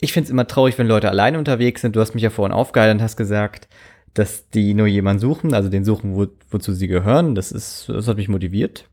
Ich 0.00 0.12
finde 0.12 0.24
es 0.24 0.30
immer 0.30 0.48
traurig, 0.48 0.78
wenn 0.78 0.88
Leute 0.88 1.08
alleine 1.08 1.38
unterwegs 1.38 1.80
sind. 1.80 1.94
Du 1.94 2.00
hast 2.00 2.14
mich 2.14 2.24
ja 2.24 2.30
vorhin 2.30 2.52
aufgehalten 2.52 2.98
und 2.98 3.04
hast 3.04 3.16
gesagt, 3.16 3.68
dass 4.14 4.48
die 4.50 4.74
nur 4.74 4.86
jemanden 4.86 5.20
suchen, 5.20 5.54
also 5.54 5.68
den 5.68 5.84
suchen, 5.84 6.14
wo, 6.14 6.26
wozu 6.50 6.72
sie 6.72 6.88
gehören. 6.88 7.34
Das 7.34 7.52
ist, 7.52 7.88
das 7.88 8.08
hat 8.08 8.16
mich 8.16 8.28
motiviert. 8.28 8.88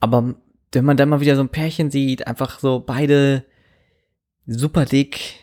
Aber 0.00 0.34
wenn 0.72 0.84
man 0.84 0.96
dann 0.96 1.08
mal 1.08 1.20
wieder 1.20 1.36
so 1.36 1.42
ein 1.42 1.48
Pärchen 1.48 1.90
sieht, 1.90 2.26
einfach 2.26 2.58
so 2.58 2.80
beide 2.80 3.44
super 4.46 4.84
dick, 4.84 5.40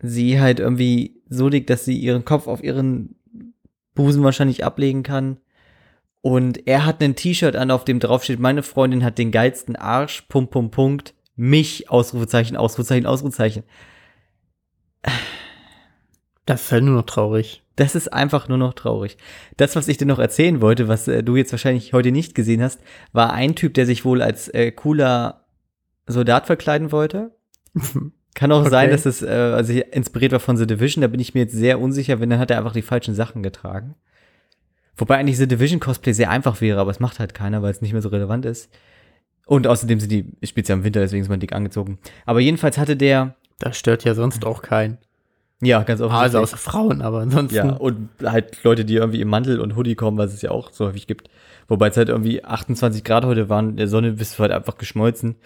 sie 0.00 0.40
halt 0.40 0.60
irgendwie 0.60 1.22
so 1.28 1.48
dick, 1.48 1.66
dass 1.66 1.84
sie 1.84 1.98
ihren 1.98 2.24
Kopf 2.24 2.46
auf 2.46 2.62
ihren 2.62 3.16
Busen 3.94 4.22
wahrscheinlich 4.22 4.64
ablegen 4.64 5.02
kann. 5.02 5.38
Und 6.20 6.66
er 6.66 6.86
hat 6.86 7.02
ein 7.02 7.16
T-Shirt 7.16 7.56
an, 7.56 7.70
auf 7.70 7.84
dem 7.84 8.00
draufsteht, 8.00 8.40
meine 8.40 8.62
Freundin 8.62 9.04
hat 9.04 9.18
den 9.18 9.30
geilsten 9.30 9.76
Arsch, 9.76 10.22
Punkt, 10.22 10.50
Punkt, 10.50 10.74
Punkt, 10.74 11.14
mich, 11.36 11.90
Ausrufezeichen, 11.90 12.56
Ausrufezeichen, 12.56 13.06
Ausrufezeichen. 13.06 13.64
Das 16.46 16.64
ist 16.64 16.72
halt 16.72 16.84
nur 16.84 16.94
noch 16.94 17.06
traurig. 17.06 17.62
Das 17.76 17.94
ist 17.94 18.12
einfach 18.12 18.48
nur 18.48 18.58
noch 18.58 18.74
traurig. 18.74 19.16
Das, 19.56 19.74
was 19.76 19.88
ich 19.88 19.96
dir 19.96 20.06
noch 20.06 20.18
erzählen 20.18 20.60
wollte, 20.60 20.86
was 20.88 21.08
äh, 21.08 21.22
du 21.22 21.36
jetzt 21.36 21.52
wahrscheinlich 21.52 21.92
heute 21.92 22.12
nicht 22.12 22.34
gesehen 22.34 22.62
hast, 22.62 22.80
war 23.12 23.32
ein 23.32 23.54
Typ, 23.56 23.74
der 23.74 23.86
sich 23.86 24.04
wohl 24.04 24.22
als 24.22 24.48
äh, 24.48 24.70
cooler 24.70 25.44
Soldat 26.06 26.46
verkleiden 26.46 26.92
wollte. 26.92 27.34
Kann 28.34 28.52
auch 28.52 28.60
Okay. 28.62 28.70
sein, 28.70 28.90
dass 28.90 29.06
es 29.06 29.22
äh, 29.22 29.26
also 29.28 29.72
inspiriert 29.72 30.32
war 30.32 30.40
von 30.40 30.56
The 30.56 30.66
Division. 30.66 31.02
Da 31.02 31.08
bin 31.08 31.20
ich 31.20 31.34
mir 31.34 31.40
jetzt 31.40 31.54
sehr 31.54 31.80
unsicher, 31.80 32.20
wenn 32.20 32.30
dann 32.30 32.38
hat 32.38 32.50
er 32.50 32.58
einfach 32.58 32.72
die 32.72 32.82
falschen 32.82 33.14
Sachen 33.14 33.42
getragen. 33.42 33.94
Wobei 34.96 35.16
eigentlich 35.16 35.38
The 35.38 35.48
Division 35.48 35.80
Cosplay 35.80 36.12
sehr 36.12 36.30
einfach 36.30 36.60
wäre, 36.60 36.80
aber 36.80 36.90
es 36.90 37.00
macht 37.00 37.18
halt 37.18 37.34
keiner, 37.34 37.62
weil 37.62 37.70
es 37.70 37.80
nicht 37.80 37.92
mehr 37.92 38.02
so 38.02 38.10
relevant 38.10 38.44
ist. 38.44 38.70
Und 39.46 39.66
außerdem 39.66 39.98
sind 40.00 40.10
die 40.12 40.32
speziell 40.44 40.78
im 40.78 40.84
Winter, 40.84 41.00
deswegen 41.00 41.22
ist 41.22 41.28
man 41.28 41.40
dick 41.40 41.52
angezogen. 41.52 41.98
Aber 42.26 42.40
jedenfalls 42.40 42.78
hatte 42.78 42.96
der 42.96 43.34
Das 43.58 43.76
stört 43.76 44.04
ja 44.04 44.14
sonst 44.14 44.44
auch 44.46 44.62
keinen. 44.62 44.98
Ja, 45.62 45.82
ganz 45.82 46.00
Also 46.00 46.06
offensichtlich. 46.06 46.42
außer 46.42 46.56
Frauen, 46.56 47.02
aber 47.02 47.20
ansonsten. 47.20 47.56
Ja, 47.56 47.72
und 47.72 48.08
halt 48.22 48.62
Leute, 48.64 48.84
die 48.84 48.96
irgendwie 48.96 49.20
im 49.20 49.28
Mantel 49.28 49.60
und 49.60 49.76
Hoodie 49.76 49.94
kommen, 49.94 50.18
was 50.18 50.34
es 50.34 50.42
ja 50.42 50.50
auch 50.50 50.70
so 50.72 50.86
häufig 50.86 51.06
gibt. 51.06 51.28
Wobei 51.68 51.88
es 51.88 51.96
halt 51.96 52.08
irgendwie 52.08 52.44
28 52.44 53.04
Grad 53.04 53.24
heute 53.24 53.48
waren, 53.48 53.76
der 53.76 53.88
Sonne 53.88 54.12
bist 54.12 54.38
du 54.38 54.42
halt 54.42 54.52
einfach 54.52 54.76
geschmolzen. 54.76 55.36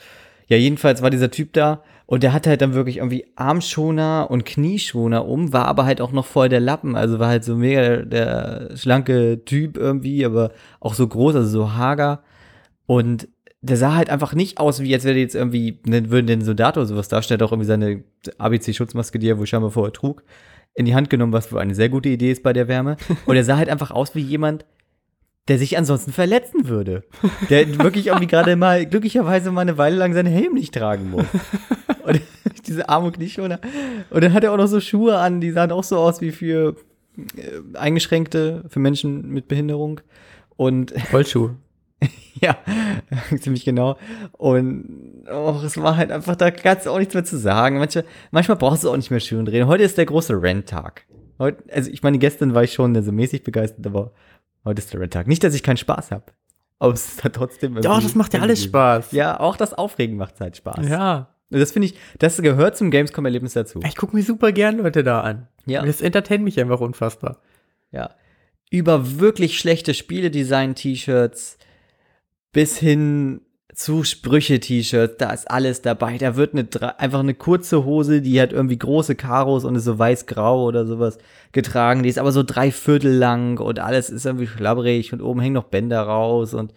Ja, 0.49 0.57
jedenfalls 0.57 1.03
war 1.03 1.11
dieser 1.11 1.31
Typ 1.31 1.53
da 1.53 1.83
und 2.07 2.23
der 2.23 2.33
hatte 2.33 2.49
halt 2.51 2.63
dann 2.63 2.73
wirklich 2.75 2.97
irgendwie 2.97 3.27
Armschoner 3.37 4.29
und 4.31 4.47
Knieschoner 4.47 5.27
um, 5.27 5.53
war 5.53 5.67
aber 5.67 5.85
halt 5.85 6.01
auch 6.01 6.11
noch 6.11 6.25
voll 6.25 6.49
der 6.49 6.61
Lappen, 6.61 6.97
also 6.97 7.19
war 7.19 7.29
halt 7.29 7.45
so 7.45 7.55
mega 7.55 7.83
der, 7.83 8.07
der 8.07 8.77
schlanke 8.77 9.45
Typ 9.45 9.77
irgendwie, 9.77 10.25
aber 10.25 10.53
auch 10.81 10.95
so 10.95 11.07
groß, 11.07 11.37
also 11.37 11.49
so 11.51 11.73
hager. 11.75 12.23
Und 12.87 13.29
der 13.61 13.77
sah 13.77 13.95
halt 13.95 14.11
einfach 14.11 14.35
nicht 14.35 14.59
aus, 14.59 14.81
wie 14.81 14.95
als 14.95 15.05
wäre 15.05 15.19
jetzt 15.19 15.35
irgendwie, 15.35 15.81
ne, 15.85 16.11
würden 16.11 16.27
den 16.27 16.43
Soldat 16.43 16.77
oder 16.77 16.87
sowas 16.87 17.09
darstellen, 17.09 17.43
auch 17.43 17.53
irgendwie 17.53 17.67
seine 17.67 18.05
ABC-Schutzmaske, 18.39 19.19
die 19.19 19.29
er 19.29 19.39
wohl 19.39 19.47
scheinbar 19.47 19.71
vorher 19.71 19.93
trug, 19.93 20.23
in 20.75 20.85
die 20.85 20.95
Hand 20.95 21.11
genommen, 21.11 21.33
was 21.33 21.53
wohl 21.53 21.59
eine 21.59 21.75
sehr 21.75 21.89
gute 21.89 22.09
Idee 22.09 22.31
ist 22.31 22.43
bei 22.43 22.53
der 22.53 22.69
Wärme. 22.69 22.97
Und 23.27 23.37
er 23.37 23.45
sah 23.45 23.57
halt 23.57 23.69
einfach 23.69 23.91
aus 23.91 24.15
wie 24.15 24.21
jemand, 24.21 24.65
der 25.49 25.59
sich 25.59 25.77
ansonsten 25.77 26.13
verletzen 26.13 26.69
würde. 26.69 27.03
Der 27.51 27.79
wirklich 27.79 28.09
irgendwie 28.09 28.27
gerade 28.27 28.55
mal, 28.55 28.87
glücklicherweise 28.87 29.51
mal 29.51 29.63
eine 29.63 29.79
Weile 29.79 29.97
lang 29.97 30.13
seinen 30.13 30.33
Helm 30.33 30.55
nicht 30.55 30.75
tragen 30.75 31.11
muss. 31.11 31.27
Und 32.05 32.21
diese 32.67 32.89
Arme 32.89 33.07
und 33.07 33.17
Knieschoner. 33.17 33.59
Und 34.11 34.23
dann 34.23 34.35
hat 34.35 34.45
er 34.45 34.53
auch 34.53 34.57
noch 34.57 34.67
so 34.67 34.81
Schuhe 34.81 35.19
an, 35.19 35.41
die 35.41 35.51
sahen 35.51 35.73
auch 35.73 35.85
so 35.85 35.97
aus 35.97 36.21
wie 36.21 36.31
für 36.31 36.77
äh, 37.17 37.77
Eingeschränkte, 37.77 38.65
für 38.69 38.79
Menschen 38.79 39.31
mit 39.31 39.49
Behinderung. 39.49 40.01
Und 40.57 40.93
Rollschuh. 41.13 41.51
ja, 42.43 42.57
ziemlich 43.41 43.65
genau. 43.65 43.97
Und 44.33 45.25
oh, 45.31 45.61
es 45.65 45.77
war 45.81 45.97
halt 45.97 46.11
einfach, 46.11 46.37
da 46.37 46.51
kannst 46.51 46.87
du 46.87 46.91
auch 46.91 46.99
nichts 46.99 47.15
mehr 47.15 47.25
zu 47.25 47.39
sagen. 47.39 47.79
Manche, 47.79 48.05
manchmal 48.31 48.57
brauchst 48.57 48.85
du 48.85 48.91
auch 48.91 48.97
nicht 48.97 49.11
mehr 49.11 49.21
schön 49.21 49.47
reden. 49.47 49.67
Heute 49.67 49.83
ist 49.83 49.99
der 49.99 50.07
große 50.07 50.41
Renntag. 50.41 51.05
Heute, 51.39 51.63
also 51.73 51.91
ich 51.91 52.03
meine, 52.03 52.19
gestern 52.19 52.55
war 52.55 52.65
ich 52.65 52.73
schon 52.73 53.01
so 53.03 53.13
mäßig 53.13 53.45
begeistert, 53.45 53.87
aber 53.87 54.13
heute 54.65 54.81
ist 54.81 54.93
der 54.93 55.01
Renntag. 55.01 55.27
Nicht, 55.27 55.45
dass 55.45 55.55
ich 55.55 55.63
keinen 55.63 55.77
Spaß 55.77 56.11
habe. 56.11 56.25
Aber 56.79 56.93
es 56.93 57.09
ist 57.09 57.25
halt 57.25 57.35
trotzdem. 57.35 57.75
Doch, 57.75 57.85
irgendwie 57.85 58.03
das 58.03 58.15
macht 58.15 58.35
ja 58.35 58.41
alles 58.41 58.63
Spaß. 58.65 59.13
Ja, 59.13 59.41
auch 59.41 59.57
das 59.57 59.75
Aufregen 59.75 60.17
macht 60.17 60.41
halt 60.41 60.57
Spaß. 60.57 60.89
Ja. 60.89 61.35
Und 61.51 61.61
Das 61.61 61.73
finde 61.73 61.87
ich, 61.87 61.95
das 62.19 62.41
gehört 62.43 62.77
zum 62.77 62.91
Gamescom-Erlebnis 62.91 63.55
dazu. 63.55 63.81
Ich 63.87 63.97
gucke 63.97 64.15
mir 64.15 64.23
super 64.23 64.53
gern 64.53 64.79
Leute 64.79 65.03
da 65.03 65.23
an. 65.23 65.49
Ja. 65.67 65.85
Das 65.85 66.01
entertaint 66.01 66.45
mich 66.45 66.61
einfach 66.61 66.81
unfassbar. 66.81 67.39
Ja. 67.91 68.11
Über 68.71 69.19
wirklich 69.19 69.59
schlechte 69.59 69.95
Spieledesign-T-Shirts 69.95 71.59
bis 72.53 72.79
hin 72.79 73.41
zu 73.79 74.03
Sprüche-T-Shirts, 74.03 75.19
da 75.19 75.31
ist 75.31 75.49
alles 75.49 75.83
dabei. 75.83 76.19
Da 76.19 76.35
wird 76.35 76.53
eine, 76.53 76.99
einfach 76.99 77.21
eine 77.21 77.35
kurze 77.35 77.85
Hose, 77.85 78.21
die 78.21 78.41
hat 78.41 78.53
irgendwie 78.53 78.77
große 78.77 79.15
Karos 79.15 79.65
und 79.65 79.77
ist 79.77 79.85
so 79.85 79.99
weiß-grau 79.99 80.65
oder 80.65 80.85
sowas 80.85 81.19
getragen. 81.53 82.03
Die 82.03 82.09
ist 82.09 82.19
aber 82.19 82.33
so 82.33 82.43
drei 82.43 82.73
Viertel 82.73 83.13
lang 83.13 83.61
und 83.61 83.79
alles 83.79 84.11
ist 84.11 84.27
irgendwie 84.27 84.49
schlabberig 84.49 85.13
und 85.13 85.23
oben 85.23 85.41
hängen 85.41 85.55
noch 85.55 85.65
Bänder 85.65 86.03
raus 86.03 86.55
und 86.55 86.75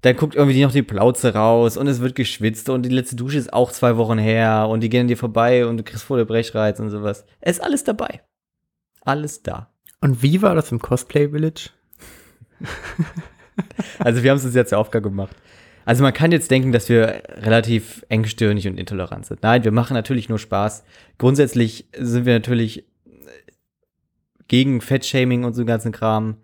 dann 0.00 0.16
guckt 0.16 0.34
irgendwie 0.34 0.62
noch 0.62 0.72
die 0.72 0.82
Plauze 0.82 1.34
raus 1.34 1.76
und 1.76 1.86
es 1.86 2.00
wird 2.00 2.14
geschwitzt 2.14 2.70
und 2.70 2.82
die 2.82 2.88
letzte 2.88 3.14
Dusche 3.14 3.38
ist 3.38 3.52
auch 3.52 3.70
zwei 3.70 3.96
Wochen 3.98 4.18
her 4.18 4.68
und 4.70 4.80
die 4.80 4.88
gehen 4.88 5.02
an 5.02 5.08
dir 5.08 5.18
vorbei 5.18 5.66
und 5.66 5.76
du 5.76 5.82
kriegst 5.82 6.02
voll 6.02 6.18
der 6.18 6.24
Brechreiz 6.24 6.80
und 6.80 6.90
sowas. 6.90 7.26
Es 7.40 7.58
ist 7.58 7.62
alles 7.62 7.84
dabei. 7.84 8.22
Alles 9.04 9.42
da. 9.42 9.70
Und 10.00 10.22
wie 10.22 10.40
war 10.40 10.54
das 10.54 10.72
im 10.72 10.80
Cosplay 10.80 11.28
Village? 11.28 11.70
Also 13.98 14.22
wir 14.22 14.30
haben 14.30 14.38
es 14.38 14.44
uns 14.44 14.54
jetzt 14.54 14.70
zur 14.70 14.78
Aufgabe 14.78 15.08
gemacht. 15.08 15.36
Also 15.84 16.02
man 16.02 16.12
kann 16.12 16.30
jetzt 16.30 16.50
denken, 16.50 16.72
dass 16.72 16.88
wir 16.88 17.22
relativ 17.38 18.04
engstirnig 18.08 18.68
und 18.68 18.78
intolerant 18.78 19.26
sind. 19.26 19.42
Nein, 19.42 19.64
wir 19.64 19.72
machen 19.72 19.94
natürlich 19.94 20.28
nur 20.28 20.38
Spaß. 20.38 20.84
Grundsätzlich 21.18 21.86
sind 21.98 22.24
wir 22.24 22.34
natürlich 22.34 22.78
äh, 22.78 22.82
gegen 24.48 24.80
Fettshaming 24.80 25.44
und 25.44 25.54
so 25.54 25.64
ganzen 25.64 25.92
Kram. 25.92 26.36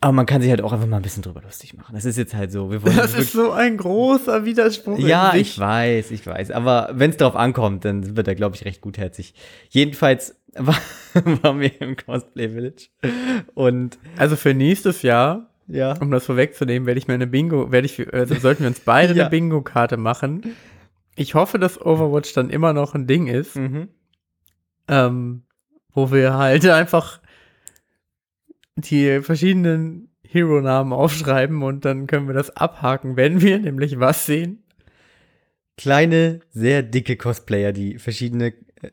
Aber 0.00 0.12
man 0.12 0.26
kann 0.26 0.40
sich 0.40 0.50
halt 0.50 0.62
auch 0.62 0.72
einfach 0.72 0.86
mal 0.86 0.96
ein 0.98 1.02
bisschen 1.02 1.24
drüber 1.24 1.42
lustig 1.42 1.74
machen. 1.74 1.94
Das 1.94 2.04
ist 2.04 2.16
jetzt 2.16 2.32
halt 2.34 2.52
so. 2.52 2.70
Das 2.70 3.14
ist 3.14 3.32
so 3.32 3.50
ein 3.50 3.76
großer 3.76 4.44
Widerspruch. 4.44 4.98
ja, 4.98 5.34
ich 5.34 5.58
weiß, 5.58 6.12
ich 6.12 6.24
weiß. 6.24 6.52
Aber 6.52 6.90
wenn 6.92 7.10
es 7.10 7.16
darauf 7.16 7.34
ankommt, 7.34 7.84
dann 7.84 8.04
sind 8.04 8.16
wir 8.16 8.22
da, 8.22 8.34
glaube 8.34 8.54
ich, 8.54 8.64
recht 8.64 8.80
gutherzig. 8.80 9.34
Jedenfalls 9.70 10.36
war, 10.54 10.78
waren 11.42 11.60
wir 11.60 11.80
im 11.82 11.96
Cosplay 11.96 12.48
Village. 12.48 12.88
Und 13.54 13.98
Also 14.16 14.36
für 14.36 14.54
nächstes 14.54 15.02
Jahr, 15.02 15.47
ja. 15.68 15.92
um 16.00 16.10
das 16.10 16.26
vorwegzunehmen, 16.26 16.86
werde 16.86 16.98
ich 16.98 17.06
mir 17.08 17.14
eine 17.14 17.26
Bingo, 17.26 17.70
werde 17.70 17.86
ich, 17.86 18.12
also 18.12 18.34
sollten 18.34 18.62
wir 18.64 18.68
uns 18.68 18.80
beide 18.80 19.14
Ja. 19.16 19.24
eine 19.24 19.30
Bingo-Karte 19.30 19.96
machen. 19.96 20.56
Ich 21.16 21.34
hoffe, 21.34 21.58
dass 21.58 21.80
Overwatch 21.80 22.32
dann 22.32 22.50
immer 22.50 22.72
noch 22.72 22.94
ein 22.94 23.06
Ding 23.06 23.26
ist, 23.26 23.56
Mhm. 23.56 23.88
ähm, 24.88 25.42
wo 25.92 26.10
wir 26.12 26.34
halt 26.34 26.64
einfach 26.66 27.20
die 28.76 29.20
verschiedenen 29.22 30.10
Hero-Namen 30.22 30.92
aufschreiben 30.92 31.62
und 31.62 31.84
dann 31.84 32.06
können 32.06 32.26
wir 32.28 32.34
das 32.34 32.50
abhaken, 32.56 33.16
wenn 33.16 33.40
wir 33.40 33.58
nämlich 33.58 33.98
was 33.98 34.26
sehen. 34.26 34.62
kleine, 35.76 36.40
sehr 36.50 36.82
dicke 36.82 37.16
Cosplayer, 37.16 37.72
die 37.72 37.98
verschiedene 37.98 38.48
äh, 38.82 38.90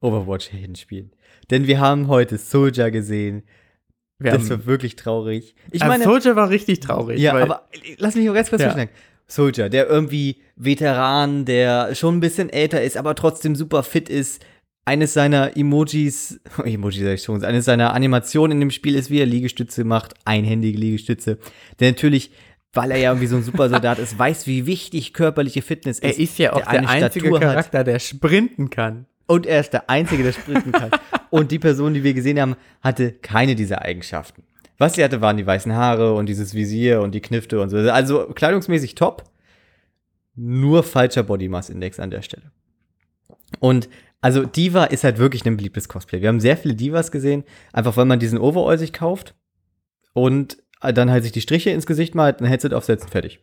Overwatch-Helden 0.00 0.76
spielen. 0.76 1.12
Denn 1.50 1.66
wir 1.66 1.80
haben 1.80 2.08
heute 2.08 2.38
Soldier 2.38 2.90
gesehen. 2.90 3.42
Wir 4.18 4.32
das 4.32 4.50
war 4.50 4.66
wirklich 4.66 4.96
traurig. 4.96 5.54
Ich 5.70 5.82
also 5.82 5.92
meine, 5.92 6.04
Soldier 6.04 6.34
war 6.34 6.50
richtig 6.50 6.80
traurig. 6.80 7.20
ja, 7.20 7.36
aber 7.36 7.68
äh, 7.72 7.94
lass 7.98 8.16
mich 8.16 8.26
mal 8.26 8.34
ganz 8.34 8.50
kurz 8.50 8.62
Ja. 8.62 8.76
ja. 8.76 8.86
Soldier, 9.28 9.68
der 9.68 9.88
irgendwie 9.88 10.38
Veteran, 10.56 11.44
der 11.44 11.94
schon 11.94 12.16
ein 12.16 12.20
bisschen 12.20 12.50
älter 12.50 12.82
ist, 12.82 12.96
aber 12.96 13.14
trotzdem 13.14 13.54
super 13.54 13.82
fit 13.82 14.08
ist. 14.08 14.44
Eines 14.86 15.12
seiner 15.12 15.54
Emojis, 15.54 16.40
Emoji 16.64 17.04
sag 17.04 17.14
ich 17.14 17.22
schon, 17.22 17.44
eines 17.44 17.66
seiner 17.66 17.92
Animationen 17.92 18.52
in 18.52 18.60
dem 18.60 18.70
Spiel 18.70 18.94
ist, 18.96 19.10
wie 19.10 19.20
er 19.20 19.26
Liegestütze 19.26 19.84
macht, 19.84 20.14
einhändige 20.24 20.78
Liegestütze. 20.78 21.38
Der 21.78 21.90
natürlich, 21.90 22.30
weil 22.72 22.90
er 22.90 22.96
ja 22.96 23.10
irgendwie 23.10 23.26
so 23.26 23.36
ein 23.36 23.42
Supersoldat 23.42 23.98
ist, 23.98 24.18
weiß, 24.18 24.46
wie 24.46 24.64
wichtig 24.64 25.12
körperliche 25.12 25.60
Fitness 25.60 25.98
er 25.98 26.10
ist. 26.10 26.18
ist 26.18 26.38
ja 26.38 26.54
auch 26.54 26.60
der, 26.60 26.70
eine 26.70 26.88
einzige 26.88 27.26
Statur 27.26 27.40
hat. 27.40 27.48
Charakter, 27.48 27.84
der 27.84 27.98
sprinten 27.98 28.70
kann. 28.70 29.04
Und 29.28 29.46
er 29.46 29.60
ist 29.60 29.72
der 29.72 29.88
Einzige, 29.88 30.24
der 30.24 30.32
sprinten 30.32 30.72
kann. 30.72 30.90
und 31.30 31.52
die 31.52 31.60
Person, 31.60 31.94
die 31.94 32.02
wir 32.02 32.14
gesehen 32.14 32.40
haben, 32.40 32.56
hatte 32.80 33.12
keine 33.12 33.54
dieser 33.54 33.82
Eigenschaften. 33.82 34.42
Was 34.78 34.94
sie 34.94 35.04
hatte, 35.04 35.20
waren 35.20 35.36
die 35.36 35.46
weißen 35.46 35.72
Haare 35.72 36.14
und 36.14 36.26
dieses 36.26 36.54
Visier 36.54 37.02
und 37.02 37.14
die 37.14 37.20
Knifte 37.20 37.60
und 37.60 37.68
so. 37.68 37.76
Also 37.76 38.26
kleidungsmäßig 38.28 38.94
top. 38.94 39.24
Nur 40.34 40.82
falscher 40.82 41.24
Body 41.24 41.48
Mass 41.48 41.68
Index 41.68 42.00
an 42.00 42.10
der 42.10 42.22
Stelle. 42.22 42.50
Und 43.60 43.88
also 44.20 44.44
Diva 44.44 44.84
ist 44.84 45.04
halt 45.04 45.18
wirklich 45.18 45.44
ein 45.46 45.56
beliebtes 45.56 45.88
Cosplay. 45.88 46.20
Wir 46.20 46.28
haben 46.28 46.40
sehr 46.40 46.56
viele 46.56 46.74
Divas 46.74 47.12
gesehen, 47.12 47.44
einfach 47.72 47.96
weil 47.96 48.04
man 48.04 48.18
diesen 48.18 48.38
Overall 48.38 48.78
sich 48.78 48.92
kauft 48.92 49.34
und 50.12 50.58
dann 50.80 51.10
halt 51.10 51.22
sich 51.22 51.32
die 51.32 51.40
Striche 51.40 51.70
ins 51.70 51.86
Gesicht 51.86 52.14
malt, 52.14 52.40
ein 52.40 52.46
Headset 52.46 52.72
aufsetzt, 52.72 53.10
fertig. 53.10 53.40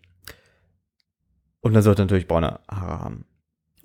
Und 1.61 1.73
dann 1.73 1.83
sollte 1.83 2.01
natürlich 2.01 2.27
braune 2.27 2.59
Haare 2.69 2.99
haben. 2.99 3.25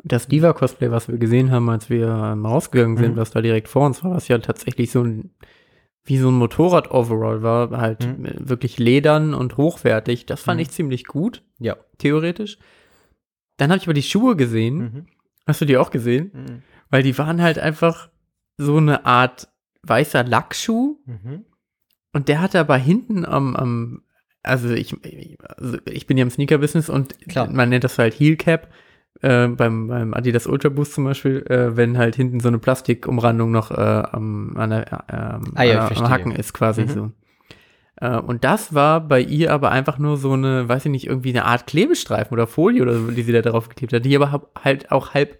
Das 0.03 0.29
Diva-Cosplay, 0.29 0.91
was 0.91 1.09
wir 1.09 1.19
gesehen 1.19 1.51
haben, 1.51 1.69
als 1.69 1.91
wir 1.91 2.09
rausgegangen 2.09 2.97
sind, 2.97 3.13
Mhm. 3.13 3.17
was 3.17 3.31
da 3.31 3.41
direkt 3.43 3.69
vor 3.69 3.87
uns 3.87 4.03
war, 4.03 4.13
was 4.13 4.29
ja 4.29 4.39
tatsächlich 4.39 4.91
so 4.91 5.03
ein, 5.03 5.31
wie 6.05 6.17
so 6.17 6.29
ein 6.31 6.35
Motorrad-Overall 6.39 7.43
war, 7.43 7.71
halt 7.73 8.07
Mhm. 8.19 8.25
äh, 8.25 8.35
wirklich 8.49 8.79
ledern 8.79 9.35
und 9.35 9.57
hochwertig. 9.59 10.25
Das 10.27 10.43
fand 10.43 10.57
Mhm. 10.59 10.63
ich 10.63 10.71
ziemlich 10.71 11.05
gut, 11.05 11.43
Ja. 11.59 11.77
theoretisch. 11.99 12.59
Dann 13.59 13.71
habe 13.71 13.79
ich 13.79 13.85
aber 13.85 13.93
die 13.95 14.03
Schuhe 14.03 14.37
gesehen. 14.37 14.77
Mhm. 14.79 15.07
Hast 15.47 15.61
du 15.61 15.67
die 15.67 15.77
auch 15.77 15.91
gesehen? 15.91 16.31
Mhm. 16.33 16.63
Weil 16.89 17.03
die 17.03 17.17
waren 17.19 17.43
halt 17.43 17.59
einfach 17.59 18.09
so 18.57 18.79
eine 18.79 19.05
Art 19.05 19.49
weißer 19.83 20.25
Lackschuh 20.25 20.97
Mhm. 21.07 21.45
und 22.15 22.29
der 22.29 22.41
hatte 22.41 22.59
aber 22.61 22.77
hinten 22.79 23.25
am, 23.27 23.55
am 23.57 24.03
also 24.43 24.71
ich, 24.71 24.95
also 25.59 25.77
ich 25.85 26.07
bin 26.07 26.17
ja 26.17 26.23
im 26.23 26.31
Sneaker-Business 26.31 26.89
und 26.89 27.19
Klar. 27.29 27.51
man 27.51 27.69
nennt 27.69 27.85
das 27.85 27.99
halt 27.99 28.15
Heel 28.15 28.37
Cap. 28.37 28.69
Äh, 29.23 29.49
beim, 29.49 29.89
beim 29.89 30.15
Adidas 30.15 30.47
Ultra 30.47 30.69
Boost 30.71 30.95
zum 30.95 31.05
Beispiel, 31.05 31.45
äh, 31.49 31.77
wenn 31.77 31.99
halt 31.99 32.17
hinten 32.17 32.41
so 32.41 32.49
eine 32.49 32.59
Plastikumrandung 32.59 33.51
noch 33.51 33.71
äh, 33.71 33.75
am, 33.75 34.57
an 34.57 34.71
der, 34.71 34.93
äh, 34.93 35.37
ähm, 35.37 35.53
Ah 35.57 35.63
ja, 35.65 35.89
am. 35.91 36.09
Hacken 36.09 36.33
ist 36.33 36.55
quasi 36.55 36.83
Mhm. 36.83 36.89
so. 36.89 37.11
Äh, 37.97 38.17
und 38.19 38.45
das 38.45 38.73
war 38.75 39.01
bei 39.07 39.21
ihr 39.21 39.53
aber 39.53 39.73
einfach 39.73 39.99
nur 39.99 40.17
so 40.17 40.33
eine, 40.33 40.69
weiß 40.69 40.87
ich 40.87 40.91
nicht, 40.91 41.07
irgendwie 41.07 41.31
eine 41.31 41.45
Art 41.45 41.67
Klebestreifen 41.67 42.33
oder 42.33 42.47
Folie 42.47 42.81
oder 42.83 42.95
so, 42.95 43.11
die 43.11 43.23
sie 43.23 43.33
da 43.33 43.43
drauf 43.43 43.69
geklebt 43.69 43.93
hat, 43.93 44.05
die 44.07 44.17
aber 44.17 44.49
halt 44.63 44.91
auch 44.91 45.13
halb 45.13 45.39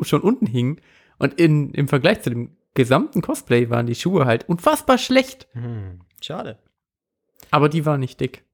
schon 0.00 0.20
unten 0.20 0.46
hing. 0.46 0.80
Und 1.18 1.34
in, 1.40 1.70
im 1.72 1.88
Vergleich 1.88 2.20
zu 2.22 2.30
dem 2.30 2.56
gesamten 2.74 3.22
Cosplay 3.22 3.70
waren 3.70 3.86
die 3.86 3.94
Schuhe 3.94 4.26
halt 4.26 4.48
unfassbar 4.48 4.98
schlecht. 4.98 5.46
Hm, 5.52 6.00
Schade. 6.20 6.58
Aber 7.50 7.68
die 7.68 7.86
war 7.86 7.96
nicht 7.98 8.20
dick. 8.20 8.44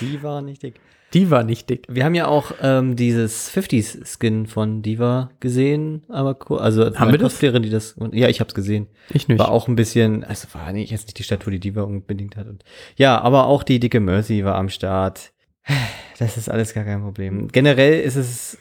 Die 0.00 0.22
war 0.22 0.40
nicht 0.42 0.62
dick. 0.62 0.80
Die 1.14 1.30
war 1.30 1.44
nicht 1.44 1.68
dick. 1.68 1.86
Wir 1.88 2.04
haben 2.04 2.14
ja 2.14 2.26
auch 2.26 2.52
ähm, 2.62 2.96
dieses 2.96 3.50
50s-Skin 3.54 4.46
von 4.46 4.82
Diva 4.82 5.30
gesehen, 5.40 6.04
aber 6.08 6.34
co- 6.34 6.56
also 6.56 6.84
Haben 6.98 7.12
wir 7.12 7.18
das? 7.18 7.38
Die 7.38 7.70
das 7.70 7.96
ja, 8.12 8.28
ich 8.28 8.40
hab's 8.40 8.54
gesehen. 8.54 8.88
Ich 9.10 9.28
nicht. 9.28 9.38
War 9.38 9.50
auch 9.50 9.68
ein 9.68 9.76
bisschen, 9.76 10.24
also 10.24 10.48
war 10.54 10.72
nicht 10.72 10.90
jetzt 10.90 11.06
nicht 11.06 11.18
die 11.18 11.22
Statur, 11.24 11.50
die 11.52 11.60
Diva 11.60 11.82
unbedingt 11.82 12.36
hat 12.36 12.48
und 12.48 12.64
ja, 12.96 13.20
aber 13.20 13.46
auch 13.46 13.62
die 13.62 13.78
dicke 13.80 14.00
Mercy 14.00 14.44
war 14.44 14.54
am 14.56 14.68
Start. 14.68 15.32
Das 16.18 16.36
ist 16.36 16.48
alles 16.48 16.72
gar 16.72 16.84
kein 16.84 17.02
Problem. 17.02 17.48
Generell 17.48 17.98
ist 18.00 18.14
es 18.14 18.56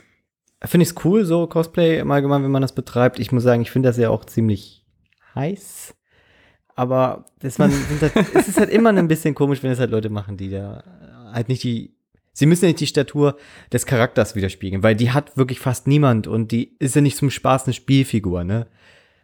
finde 0.64 0.84
ich 0.84 0.90
es 0.90 1.06
cool, 1.06 1.26
so 1.26 1.46
Cosplay 1.48 2.00
im 2.00 2.10
Allgemeinen, 2.10 2.44
wenn 2.44 2.52
man 2.52 2.62
das 2.64 2.74
betreibt. 2.74 3.20
Ich 3.20 3.32
muss 3.32 3.44
sagen, 3.44 3.62
ich 3.62 3.70
finde 3.70 3.90
das 3.90 3.98
ja 3.98 4.10
auch 4.10 4.26
ziemlich 4.26 4.84
heiß. 5.36 5.94
Aber 6.76 7.26
das 7.40 7.58
man, 7.60 7.72
halt, 7.72 8.16
es 8.34 8.48
ist 8.48 8.58
halt 8.60 8.70
immer 8.72 8.90
ein 8.90 9.08
bisschen 9.08 9.36
komisch, 9.36 9.62
wenn 9.62 9.72
es 9.72 9.80
halt 9.80 9.92
Leute 9.92 10.10
machen, 10.10 10.38
die 10.38 10.50
da 10.50 10.84
halt 11.34 11.50
nicht 11.50 11.64
die. 11.64 11.94
Sie 12.34 12.46
müssen 12.46 12.66
nicht 12.66 12.80
die 12.80 12.88
Statur 12.88 13.38
des 13.74 13.86
Charakters 13.86 14.36
widerspiegeln, 14.36 14.84
weil 14.84 14.96
die 14.96 15.12
hat 15.12 15.36
wirklich 15.38 15.60
fast 15.60 15.88
niemand 15.88 16.28
und 16.28 16.52
die 16.52 16.76
ist 16.80 16.96
ja 16.96 17.02
nicht 17.02 17.18
zum 17.18 17.30
Spaß 17.30 17.66
eine 17.66 17.74
Spielfigur, 17.74 18.44
ne? 18.44 18.68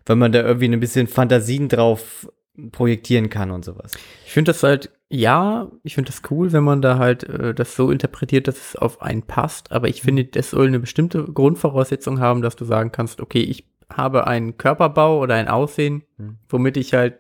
Weil 0.06 0.16
man 0.18 0.32
da 0.32 0.42
irgendwie 0.42 0.68
ein 0.68 0.80
bisschen 0.80 1.08
Fantasien 1.08 1.70
drauf 1.70 2.30
projektieren 2.72 3.30
kann 3.30 3.52
und 3.52 3.64
sowas. 3.64 3.92
Ich 4.26 4.32
finde 4.32 4.52
das 4.52 4.64
halt, 4.64 4.90
ja, 5.10 5.72
ich 5.84 5.96
finde 5.96 6.12
das 6.12 6.22
cool, 6.32 6.52
wenn 6.54 6.64
man 6.64 6.82
da 6.82 6.98
halt 6.98 7.24
äh, 7.24 7.54
das 7.54 7.76
so 7.76 7.92
interpretiert, 7.92 8.48
dass 8.48 8.58
es 8.70 8.76
auf 8.76 9.02
einen 9.02 9.22
passt, 9.24 9.72
aber 9.72 9.88
ich 9.88 10.02
finde, 10.02 10.26
das 10.26 10.50
soll 10.50 10.68
eine 10.68 10.80
bestimmte 10.80 11.24
Grundvoraussetzung 11.24 12.20
haben, 12.20 12.42
dass 12.42 12.56
du 12.56 12.66
sagen 12.66 12.92
kannst, 12.92 13.22
okay, 13.22 13.42
ich 13.42 13.66
habe 13.94 14.28
einen 14.28 14.58
Körperbau 14.58 15.20
oder 15.22 15.36
ein 15.36 15.48
Aussehen, 15.48 16.04
Hm. 16.18 16.38
womit 16.50 16.78
ich 16.78 16.94
halt 16.94 17.20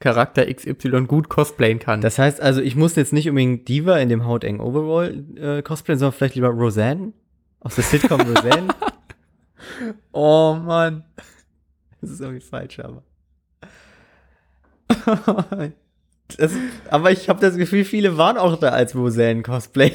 Charakter 0.00 0.46
XY 0.52 1.06
gut 1.06 1.28
cosplayen 1.28 1.80
kann. 1.80 2.00
Das 2.00 2.18
heißt 2.18 2.40
also, 2.40 2.60
ich 2.60 2.76
muss 2.76 2.94
jetzt 2.94 3.12
nicht 3.12 3.28
unbedingt 3.28 3.68
Diva 3.68 3.98
in 3.98 4.08
dem 4.08 4.26
hautengen 4.26 4.60
Overall 4.60 5.24
äh, 5.36 5.62
cosplayen, 5.62 5.98
sondern 5.98 6.16
vielleicht 6.16 6.36
lieber 6.36 6.48
Roseanne 6.48 7.12
aus 7.60 7.74
der 7.74 7.84
Sitcom 7.84 8.20
Roseanne. 8.20 8.68
oh 10.12 10.54
Mann. 10.54 11.04
Das 12.00 12.10
ist 12.10 12.20
irgendwie 12.20 12.40
falsch, 12.40 12.78
aber. 12.78 13.02
das, 16.36 16.52
aber 16.90 17.10
ich 17.10 17.28
habe 17.28 17.40
das 17.40 17.56
Gefühl, 17.56 17.84
viele 17.84 18.16
waren 18.16 18.38
auch 18.38 18.58
da 18.58 18.68
als 18.68 18.94
Roseanne-Cosplay. 18.94 19.92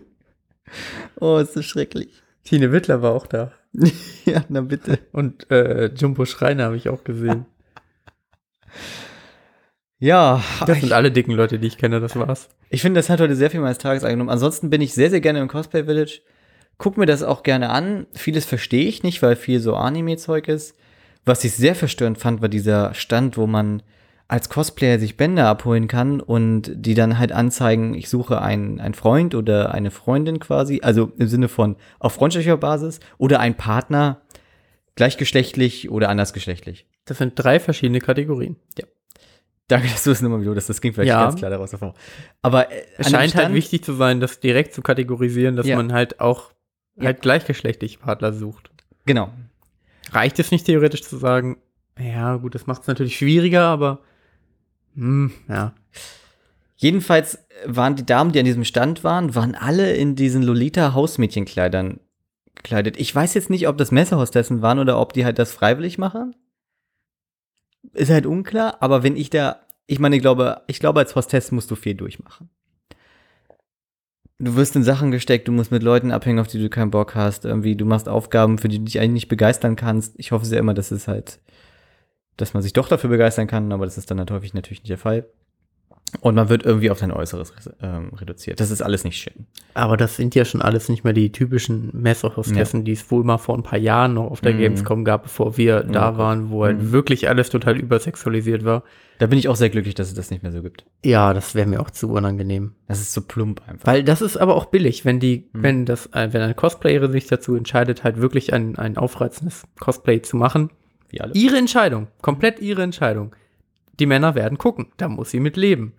oh, 1.20 1.36
ist 1.36 1.52
so 1.52 1.60
schrecklich. 1.60 2.22
Tine 2.44 2.72
Wittler 2.72 3.02
war 3.02 3.12
auch 3.12 3.26
da. 3.26 3.52
ja, 4.24 4.42
na 4.48 4.62
bitte. 4.62 5.00
Und 5.12 5.50
äh, 5.50 5.86
Jumbo 5.94 6.24
Schreiner 6.24 6.64
habe 6.64 6.76
ich 6.76 6.88
auch 6.88 7.04
gesehen. 7.04 7.44
Ja, 9.98 10.42
Das 10.66 10.76
ich, 10.76 10.82
sind 10.82 10.92
alle 10.92 11.10
dicken 11.10 11.32
Leute, 11.32 11.58
die 11.58 11.68
ich 11.68 11.78
kenne, 11.78 12.00
das 12.00 12.16
war's. 12.16 12.48
ich 12.68 12.82
finde, 12.82 12.98
das 12.98 13.08
hat 13.08 13.20
heute 13.20 13.34
sehr 13.34 13.50
viel 13.50 13.60
meines 13.60 13.78
Tages 13.78 14.04
eingenommen. 14.04 14.30
Ansonsten 14.30 14.68
bin 14.68 14.80
ich 14.80 14.92
sehr, 14.92 15.10
sehr 15.10 15.20
gerne 15.20 15.40
im 15.40 15.48
Cosplay 15.48 15.84
Village. 15.84 16.20
Guck 16.78 16.98
mir 16.98 17.06
das 17.06 17.22
auch 17.22 17.42
gerne 17.42 17.70
an. 17.70 18.06
Vieles 18.12 18.44
verstehe 18.44 18.86
ich 18.86 19.02
nicht, 19.02 19.22
weil 19.22 19.36
viel 19.36 19.60
so 19.60 19.74
Anime-Zeug 19.74 20.48
ist. 20.48 20.76
Was 21.24 21.42
ich 21.44 21.52
sehr 21.54 21.74
verstörend 21.74 22.18
fand, 22.18 22.42
war 22.42 22.50
dieser 22.50 22.92
Stand, 22.92 23.38
wo 23.38 23.46
man 23.46 23.82
als 24.28 24.48
Cosplayer 24.48 24.98
sich 24.98 25.16
Bänder 25.16 25.46
abholen 25.48 25.88
kann 25.88 26.20
und 26.20 26.70
die 26.74 26.94
dann 26.94 27.18
halt 27.18 27.32
anzeigen, 27.32 27.94
ich 27.94 28.08
suche 28.08 28.42
einen, 28.42 28.80
einen 28.80 28.94
Freund 28.94 29.34
oder 29.34 29.72
eine 29.72 29.90
Freundin 29.90 30.40
quasi, 30.40 30.80
also 30.82 31.12
im 31.16 31.28
Sinne 31.28 31.48
von 31.48 31.76
auf 32.00 32.14
freundschaftlicher 32.14 32.56
Basis 32.56 33.00
oder 33.18 33.40
ein 33.40 33.56
Partner, 33.56 34.22
gleichgeschlechtlich 34.96 35.90
oder 35.90 36.08
andersgeschlechtlich. 36.08 36.86
Das 37.06 37.18
sind 37.18 37.32
drei 37.36 37.58
verschiedene 37.60 38.00
Kategorien. 38.00 38.56
Danke, 39.68 39.88
dass 39.88 40.04
du 40.04 40.10
es 40.12 40.20
nochmal 40.20 40.40
wiederholst. 40.40 40.68
Das 40.68 40.80
ging 40.80 40.92
vielleicht 40.92 41.08
Ja. 41.08 41.24
ganz 41.24 41.36
klar 41.36 41.50
daraus 41.50 41.72
hervor. 41.72 41.94
Aber 42.42 42.70
äh, 42.70 42.82
Es 42.98 43.10
scheint 43.10 43.34
halt 43.34 43.52
wichtig 43.54 43.82
zu 43.82 43.94
sein, 43.94 44.20
das 44.20 44.38
direkt 44.38 44.74
zu 44.74 44.82
kategorisieren, 44.82 45.56
dass 45.56 45.66
Ja. 45.66 45.76
man 45.76 45.92
halt 45.92 46.20
auch 46.20 46.52
Ja. 46.96 47.06
halt 47.06 47.20
gleichgeschlechtliche 47.22 47.98
Partner 47.98 48.32
sucht. 48.32 48.70
Genau. 49.06 49.30
Reicht 50.12 50.38
es 50.38 50.50
nicht 50.52 50.66
theoretisch 50.66 51.02
zu 51.02 51.16
sagen, 51.16 51.56
ja, 51.98 52.36
gut, 52.36 52.54
das 52.54 52.66
macht 52.66 52.82
es 52.82 52.86
natürlich 52.88 53.16
schwieriger, 53.16 53.62
aber 53.64 54.00
hm, 54.94 55.32
ja. 55.48 55.74
Jedenfalls 56.76 57.38
waren 57.64 57.96
die 57.96 58.04
Damen, 58.06 58.32
die 58.32 58.38
an 58.38 58.44
diesem 58.44 58.64
Stand 58.64 59.02
waren, 59.02 59.34
waren 59.34 59.54
alle 59.54 59.94
in 59.94 60.14
diesen 60.14 60.42
Lolita-Hausmädchenkleidern 60.42 62.00
gekleidet. 62.54 62.96
Ich 62.98 63.14
weiß 63.14 63.34
jetzt 63.34 63.50
nicht, 63.50 63.66
ob 63.68 63.78
das 63.78 63.90
Messerhostessen 63.92 64.62
waren 64.62 64.78
oder 64.78 65.00
ob 65.00 65.12
die 65.12 65.24
halt 65.24 65.38
das 65.38 65.52
freiwillig 65.52 65.98
machen. 65.98 66.34
Ist 67.96 68.10
halt 68.10 68.26
unklar, 68.26 68.76
aber 68.80 69.02
wenn 69.02 69.16
ich 69.16 69.30
da, 69.30 69.60
ich 69.86 69.98
meine, 69.98 70.16
ich 70.16 70.22
glaube, 70.22 70.60
ich 70.66 70.80
glaube, 70.80 71.00
als 71.00 71.14
Hostess 71.14 71.50
musst 71.50 71.70
du 71.70 71.76
viel 71.76 71.94
durchmachen. 71.94 72.50
Du 74.38 74.54
wirst 74.54 74.76
in 74.76 74.82
Sachen 74.82 75.10
gesteckt, 75.10 75.48
du 75.48 75.52
musst 75.52 75.70
mit 75.70 75.82
Leuten 75.82 76.12
abhängen, 76.12 76.38
auf 76.38 76.46
die 76.46 76.58
du 76.60 76.68
keinen 76.68 76.90
Bock 76.90 77.14
hast. 77.14 77.46
Irgendwie, 77.46 77.74
du 77.74 77.86
machst 77.86 78.06
Aufgaben, 78.06 78.58
für 78.58 78.68
die 78.68 78.78
du 78.78 78.84
dich 78.84 78.98
eigentlich 79.00 79.12
nicht 79.12 79.28
begeistern 79.28 79.76
kannst. 79.76 80.12
Ich 80.18 80.30
hoffe 80.30 80.44
sehr 80.44 80.58
immer, 80.58 80.74
dass 80.74 80.90
es 80.90 81.08
halt, 81.08 81.40
dass 82.36 82.52
man 82.52 82.62
sich 82.62 82.74
doch 82.74 82.88
dafür 82.88 83.08
begeistern 83.08 83.46
kann, 83.46 83.72
aber 83.72 83.86
das 83.86 83.96
ist 83.96 84.10
dann 84.10 84.18
halt 84.18 84.30
häufig 84.30 84.52
natürlich 84.52 84.80
nicht 84.80 84.90
der 84.90 84.98
Fall. 84.98 85.26
Und 86.20 86.34
man 86.36 86.48
wird 86.48 86.64
irgendwie 86.64 86.90
auf 86.90 87.00
dein 87.00 87.10
Äußeres 87.12 87.52
ähm, 87.82 88.10
reduziert. 88.14 88.60
Das 88.60 88.70
ist 88.70 88.80
alles 88.80 89.04
nicht 89.04 89.18
schön. 89.18 89.46
Aber 89.74 89.96
das 89.96 90.16
sind 90.16 90.34
ja 90.34 90.44
schon 90.44 90.62
alles 90.62 90.88
nicht 90.88 91.04
mehr 91.04 91.12
die 91.12 91.30
typischen 91.32 91.90
Messerhostessen, 91.92 92.84
die 92.84 92.92
es 92.92 93.10
wohl 93.10 93.24
mal 93.24 93.38
vor 93.38 93.56
ein 93.56 93.62
paar 93.64 93.78
Jahren 93.78 94.14
noch 94.14 94.30
auf 94.30 94.40
der 94.40 94.54
Mhm. 94.54 94.58
Gamescom 94.58 95.04
gab, 95.04 95.24
bevor 95.24 95.56
wir 95.58 95.82
da 95.82 96.10
Gott. 96.10 96.18
waren, 96.18 96.50
wo 96.50 96.64
halt 96.64 96.80
Mhm. 96.80 96.92
wirklich 96.92 97.28
alles 97.28 97.50
total 97.50 97.76
übersexualisiert 97.76 98.64
war. 98.64 98.82
Da 99.18 99.26
bin 99.26 99.38
ich 99.38 99.48
auch 99.48 99.56
sehr 99.56 99.68
glücklich, 99.68 99.94
dass 99.94 100.08
es 100.08 100.14
das 100.14 100.30
nicht 100.30 100.42
mehr 100.42 100.52
so 100.52 100.62
gibt. 100.62 100.84
Ja, 101.04 101.34
das 101.34 101.54
wäre 101.54 101.66
mir 101.68 101.80
auch 101.80 101.90
zu 101.90 102.08
unangenehm. 102.10 102.72
Das 102.86 103.00
ist 103.00 103.12
so 103.12 103.20
plump 103.22 103.60
einfach. 103.66 103.86
Weil 103.86 104.04
das 104.04 104.22
ist 104.22 104.36
aber 104.36 104.54
auch 104.54 104.66
billig, 104.66 105.04
wenn 105.04 105.20
die, 105.20 105.48
Mhm. 105.52 105.62
wenn 105.62 105.84
das, 105.86 106.06
äh, 106.12 106.28
wenn 106.32 106.40
eine 106.40 106.54
Cosplayerin 106.54 107.12
sich 107.12 107.26
dazu 107.26 107.56
entscheidet, 107.56 108.04
halt 108.04 108.20
wirklich 108.20 108.52
ein, 108.54 108.76
ein 108.78 108.96
aufreizendes 108.96 109.64
Cosplay 109.80 110.22
zu 110.22 110.36
machen. 110.36 110.70
Wie 111.10 111.20
alle. 111.20 111.32
Ihre 111.34 111.56
Entscheidung, 111.56 112.08
komplett 112.22 112.60
ihre 112.60 112.82
Entscheidung. 112.82 113.34
Die 113.98 114.06
Männer 114.06 114.34
werden 114.34 114.58
gucken, 114.58 114.86
da 114.96 115.08
muss 115.08 115.30
sie 115.30 115.40
mit 115.40 115.56
leben. 115.56 115.94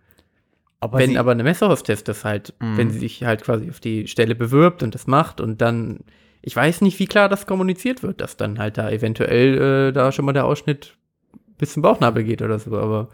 Aber 0.80 1.00
wenn 1.00 1.18
aber 1.18 1.32
eine 1.32 1.44
Messerhostess 1.44 2.04
das 2.04 2.24
halt, 2.24 2.54
Mhm. 2.60 2.78
wenn 2.78 2.92
sie 2.92 3.00
sich 3.00 3.24
halt 3.24 3.44
quasi 3.44 3.70
auf 3.70 3.80
die 3.80 4.08
Stelle 4.08 4.36
bewirbt 4.36 4.84
und 4.84 4.94
das 4.94 5.08
macht 5.08 5.42
und 5.42 5.60
dann, 5.62 6.02
ich 6.44 6.56
weiß 6.56 6.82
nicht, 6.82 7.00
wie 7.00 7.08
klar 7.08 7.30
das 7.30 7.48
kommuniziert 7.48 8.04
wird, 8.04 8.22
dass 8.22 8.38
dann 8.38 8.60
halt 8.60 8.78
da 8.78 8.90
eventuell 8.92 9.90
äh, 9.90 9.92
da 9.92 10.12
schon 10.12 10.26
mal 10.26 10.34
der 10.34 10.46
Ausschnitt 10.46 10.96
bis 11.58 11.74
zum 11.74 11.82
Bauchnabel 11.82 12.24
geht 12.24 12.44
oder 12.44 12.60
so, 12.60 12.78
aber 12.78 13.10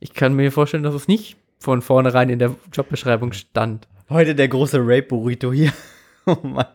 ich 0.00 0.12
kann 0.12 0.34
mir 0.34 0.50
vorstellen, 0.50 0.82
dass 0.82 0.94
es 0.94 1.06
nicht 1.06 1.36
von 1.60 1.80
vornherein 1.82 2.28
in 2.30 2.40
der 2.40 2.56
Jobbeschreibung 2.72 3.32
stand. 3.32 3.86
heute 4.10 4.34
der 4.34 4.48
große 4.48 4.78
Rape-Burrito 4.80 5.52
hier. 5.52 5.72
oh 6.26 6.36
Mann. 6.42 6.66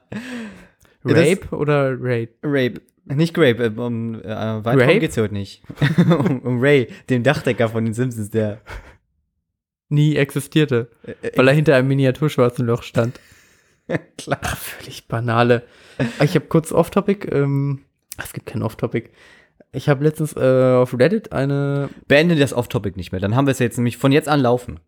Ja, 1.05 1.13
das- 1.15 1.27
Rape 1.29 1.55
oder 1.55 1.91
Rape? 1.99 2.29
Rape. 2.43 2.81
Nicht 3.15 3.33
Grape, 3.33 3.63
äh, 3.63 3.79
um 3.79 4.15
äh, 4.15 4.23
weiter 4.63 4.81
Rape? 4.81 4.99
geht's 4.99 5.17
heute 5.17 5.33
nicht. 5.33 5.63
um, 5.97 6.39
um 6.39 6.59
Ray, 6.61 6.87
den 7.09 7.23
Dachdecker 7.23 7.69
von 7.69 7.85
den 7.85 7.93
Simpsons, 7.93 8.29
der. 8.29 8.61
Nie 9.89 10.15
existierte, 10.15 10.89
Äh, 11.03 11.31
weil 11.35 11.47
er 11.47 11.53
hinter 11.53 11.75
einem 11.75 11.87
Miniaturschwarzen 11.87 12.65
Loch 12.65 12.83
stand. 12.83 13.19
klar. 14.17 14.39
Völlig 14.43 15.07
banale. 15.07 15.63
Ich 16.23 16.35
habe 16.35 16.45
kurz 16.45 16.71
Off-Topic, 16.71 17.27
ähm, 17.31 17.79
es 18.17 18.33
gibt 18.33 18.45
kein 18.45 18.61
Off-Topic. 18.61 19.09
Ich 19.71 19.89
habe 19.89 20.03
letztens 20.03 20.35
äh, 20.35 20.75
auf 20.75 20.97
Reddit 20.97 21.31
eine, 21.31 21.89
Beende 22.07 22.35
das 22.35 22.53
Off-Topic 22.53 22.95
nicht 22.97 23.11
mehr. 23.11 23.21
Dann 23.21 23.35
haben 23.35 23.47
wir 23.47 23.51
es 23.51 23.59
jetzt 23.59 23.77
nämlich 23.77 23.97
von 23.97 24.11
jetzt 24.11 24.27
an 24.27 24.39
laufen. 24.39 24.79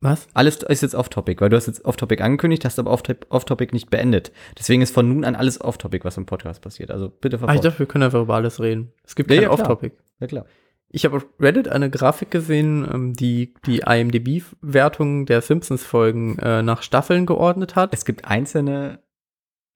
Was? 0.00 0.28
Alles 0.34 0.56
ist 0.62 0.82
jetzt 0.82 0.94
Off-Topic, 0.94 1.40
weil 1.40 1.48
du 1.50 1.56
hast 1.56 1.66
jetzt 1.66 1.84
Off-Topic 1.84 2.22
angekündigt, 2.22 2.64
hast 2.64 2.78
aber 2.78 2.90
Off- 2.92 3.02
Off-Topic 3.30 3.72
nicht 3.74 3.90
beendet. 3.90 4.32
Deswegen 4.58 4.80
ist 4.82 4.94
von 4.94 5.08
nun 5.08 5.24
an 5.24 5.34
alles 5.34 5.60
Off-Topic, 5.60 6.04
was 6.04 6.16
im 6.16 6.26
Podcast 6.26 6.62
passiert. 6.62 6.90
Also 6.90 7.08
bitte 7.08 7.36
Ah, 7.36 7.38
ich 7.38 7.40
verfolgt. 7.40 7.64
dachte, 7.64 7.78
wir 7.80 7.86
können 7.86 8.04
einfach 8.04 8.22
über 8.22 8.34
alles 8.34 8.60
reden. 8.60 8.92
Es 9.04 9.16
gibt 9.16 9.28
kein 9.28 9.42
ja. 9.42 9.50
Off-Topic. 9.50 9.96
ja, 10.20 10.26
klar. 10.26 10.46
Ich 10.90 11.04
habe 11.04 11.16
auf 11.18 11.26
Reddit 11.38 11.68
eine 11.68 11.90
Grafik 11.90 12.30
gesehen, 12.30 12.88
ähm, 12.90 13.12
die 13.12 13.52
die 13.66 13.82
IMDb-Wertung 13.86 15.26
der 15.26 15.42
Simpsons-Folgen 15.42 16.38
äh, 16.38 16.62
nach 16.62 16.82
Staffeln 16.82 17.26
geordnet 17.26 17.76
hat. 17.76 17.92
Es 17.92 18.04
gibt 18.04 18.24
einzelne. 18.24 19.00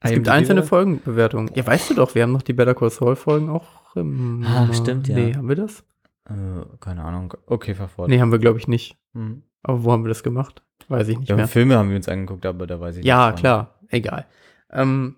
Es 0.01 0.11
gibt 0.13 0.29
einzelne 0.29 0.63
Folgenbewertungen. 0.63 1.51
Ja, 1.55 1.65
weißt 1.67 1.91
du 1.91 1.95
doch, 1.95 2.15
wir 2.15 2.23
haben 2.23 2.33
noch 2.33 2.43
die 2.43 2.55
Better 2.55 2.75
Call 2.75 2.91
Saul-Folgen 2.91 3.51
auch. 3.51 3.95
im- 3.95 4.43
Ah, 4.47 4.73
stimmt, 4.73 5.07
ja. 5.07 5.15
Nee, 5.15 5.35
haben 5.35 5.49
wir 5.49 5.55
das? 5.57 5.85
Äh, 6.29 6.33
keine 6.81 7.05
Ahnung. 7.05 7.35
Okay, 7.47 7.75
verfolgt. 7.75 8.09
Nee, 8.11 8.19
haben 8.21 8.33
wir, 8.33 8.39
glaube 8.39 8.59
ich, 8.59 8.67
nicht. 8.67 8.97
Mhm. 9.13 9.43
Aber 9.63 9.85
wo 9.85 9.93
haben 9.93 10.05
wir 10.05 10.09
das 10.09 10.23
gemacht? 10.23 10.63
Weiß 10.89 11.09
ich 11.09 11.19
nicht 11.19 11.29
Ja, 11.29 11.37
mehr. 11.37 11.49
Filme 11.49 11.77
haben 11.77 11.91
wir 11.91 11.97
uns 11.97 12.09
angeguckt, 12.09 12.45
aber 12.47 12.67
da 12.67 12.81
weiß 12.81 12.97
ich 12.99 13.05
Ja, 13.05 13.31
nicht. 13.31 13.41
klar, 13.41 13.79
egal. 13.89 14.27
Ähm, 14.71 15.17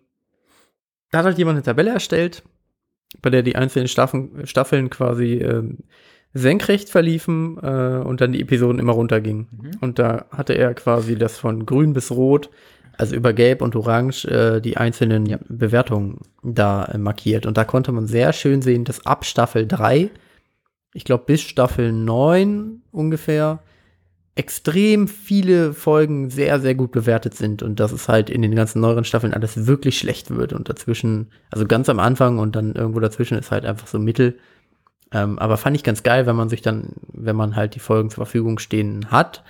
da 1.11 1.19
hat 1.19 1.25
halt 1.27 1.39
jemand 1.39 1.57
eine 1.57 1.63
Tabelle 1.63 1.91
erstellt, 1.91 2.43
bei 3.23 3.31
der 3.31 3.43
die 3.43 3.57
einzelnen 3.57 3.89
Staffeln, 3.89 4.47
Staffeln 4.47 4.91
quasi 4.91 5.35
ähm, 5.35 5.79
senkrecht 6.33 6.89
verliefen 6.91 7.59
äh, 7.63 8.03
und 8.05 8.21
dann 8.21 8.33
die 8.33 8.41
Episoden 8.43 8.79
immer 8.81 8.93
runtergingen. 8.93 9.47
Mhm. 9.53 9.71
Und 9.81 9.99
da 9.99 10.27
hatte 10.31 10.55
er 10.55 10.75
quasi 10.75 11.17
das 11.17 11.39
von 11.39 11.65
grün 11.65 11.93
bis 11.93 12.11
rot, 12.11 12.51
also 12.99 13.15
über 13.15 13.33
gelb 13.33 13.63
und 13.63 13.77
orange, 13.77 14.25
äh, 14.27 14.61
die 14.61 14.77
einzelnen 14.77 15.27
Ja. 15.27 15.39
Bewertungen 15.49 16.21
da 16.43 16.85
äh, 16.87 16.99
markiert. 16.99 17.47
Und 17.47 17.57
da 17.57 17.65
konnte 17.65 17.93
man 17.93 18.07
sehr 18.07 18.33
schön 18.33 18.63
sehen, 18.63 18.85
dass 18.85 19.07
ab 19.07 19.25
Staffel 19.25 19.67
3, 19.67 20.11
ich 20.93 21.05
glaube 21.05 21.25
bis 21.27 21.41
Staffel 21.43 21.93
9 21.93 22.83
ungefähr, 22.91 23.61
extrem 24.37 25.07
viele 25.07 25.73
Folgen 25.73 26.29
sehr, 26.29 26.59
sehr 26.61 26.75
gut 26.75 26.91
bewertet 26.91 27.35
sind 27.35 27.63
und 27.63 27.79
dass 27.79 27.93
es 27.93 28.09
halt 28.09 28.31
in 28.31 28.43
den 28.43 28.55
ganzen 28.55 28.81
neueren 28.81 29.05
Staffeln 29.05 29.33
alles 29.33 29.67
wirklich 29.67 29.99
schlecht 29.99 30.31
wird 30.31 30.53
und 30.53 30.69
dazwischen, 30.69 31.31
also 31.51 31.67
ganz 31.67 31.89
am 31.89 32.01
Anfang 32.01 32.39
und 32.39 32.57
dann 32.57 32.75
irgendwo 32.75 33.01
dazwischen 33.01 33.39
ist 33.39 33.53
halt 33.53 33.65
einfach 33.65 33.87
so 33.87 33.99
Mittel. 33.99 34.39
Ähm, 35.13 35.39
aber 35.39 35.57
fand 35.57 35.77
ich 35.77 35.85
ganz 35.85 36.03
geil, 36.03 36.27
wenn 36.27 36.35
man 36.35 36.49
sich 36.49 36.63
dann, 36.63 36.95
wenn 37.13 37.37
man 37.37 37.55
halt 37.55 37.77
die 37.77 37.81
Folgen 37.81 38.11
zur 38.11 38.25
Verfügung 38.25 38.59
stehen 38.59 39.11
hat, 39.13 39.45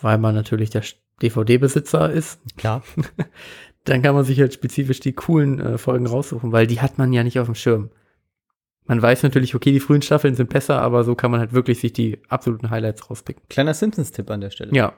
weil 0.00 0.16
man 0.16 0.34
natürlich 0.34 0.70
der 0.70 0.82
DVD-Besitzer 1.20 2.10
ist, 2.10 2.40
Klar. 2.56 2.82
Dann 3.84 4.02
kann 4.02 4.14
man 4.14 4.24
sich 4.24 4.38
halt 4.38 4.52
spezifisch 4.52 5.00
die 5.00 5.14
coolen 5.14 5.58
äh, 5.58 5.78
Folgen 5.78 6.06
raussuchen, 6.06 6.52
weil 6.52 6.66
die 6.66 6.80
hat 6.80 6.98
man 6.98 7.12
ja 7.12 7.24
nicht 7.24 7.38
auf 7.38 7.46
dem 7.46 7.54
Schirm. 7.54 7.90
Man 8.90 9.00
weiß 9.00 9.22
natürlich, 9.22 9.54
okay, 9.54 9.70
die 9.70 9.78
frühen 9.78 10.02
Staffeln 10.02 10.34
sind 10.34 10.50
besser, 10.50 10.82
aber 10.82 11.04
so 11.04 11.14
kann 11.14 11.30
man 11.30 11.38
halt 11.38 11.52
wirklich 11.52 11.78
sich 11.78 11.92
die 11.92 12.18
absoluten 12.28 12.70
Highlights 12.70 13.08
rauspicken. 13.08 13.40
Kleiner 13.48 13.72
Simpsons-Tipp 13.72 14.28
an 14.28 14.40
der 14.40 14.50
Stelle. 14.50 14.74
Ja, 14.74 14.94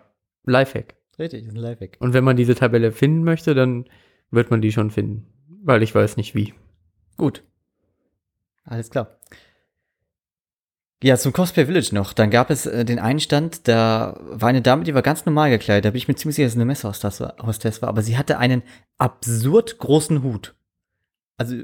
Lifehack. 0.46 0.94
Richtig, 1.18 1.44
ist 1.44 1.50
ein 1.50 1.56
Lifehack. 1.56 1.98
Und 2.00 2.14
wenn 2.14 2.24
man 2.24 2.38
diese 2.38 2.54
Tabelle 2.54 2.92
finden 2.92 3.22
möchte, 3.22 3.54
dann 3.54 3.84
wird 4.30 4.50
man 4.50 4.62
die 4.62 4.72
schon 4.72 4.90
finden. 4.90 5.26
Weil 5.62 5.82
ich 5.82 5.94
weiß 5.94 6.16
nicht 6.16 6.34
wie. 6.34 6.54
Gut. 7.18 7.42
Alles 8.64 8.88
klar. 8.88 9.18
Ja, 11.02 11.18
zum 11.18 11.34
Cosplay 11.34 11.66
Village 11.66 11.90
noch. 11.92 12.14
Dann 12.14 12.30
gab 12.30 12.48
es 12.48 12.64
äh, 12.64 12.86
den 12.86 12.98
einen 12.98 13.20
Stand, 13.20 13.68
da 13.68 14.18
war 14.22 14.48
eine 14.48 14.62
Dame, 14.62 14.84
die 14.84 14.94
war 14.94 15.02
ganz 15.02 15.26
normal 15.26 15.50
gekleidet. 15.50 15.84
Da 15.84 15.90
bin 15.90 15.98
ich 15.98 16.08
mir 16.08 16.14
ziemlich 16.14 16.36
sicher, 16.36 16.46
dass 16.46 16.54
es 16.54 16.58
eine 16.58 16.64
Messehostess 16.64 17.82
war. 17.82 17.88
Aber 17.90 18.00
sie 18.00 18.16
hatte 18.16 18.38
einen 18.38 18.62
absurd 18.96 19.76
großen 19.76 20.22
Hut. 20.22 20.54
Also, 21.36 21.56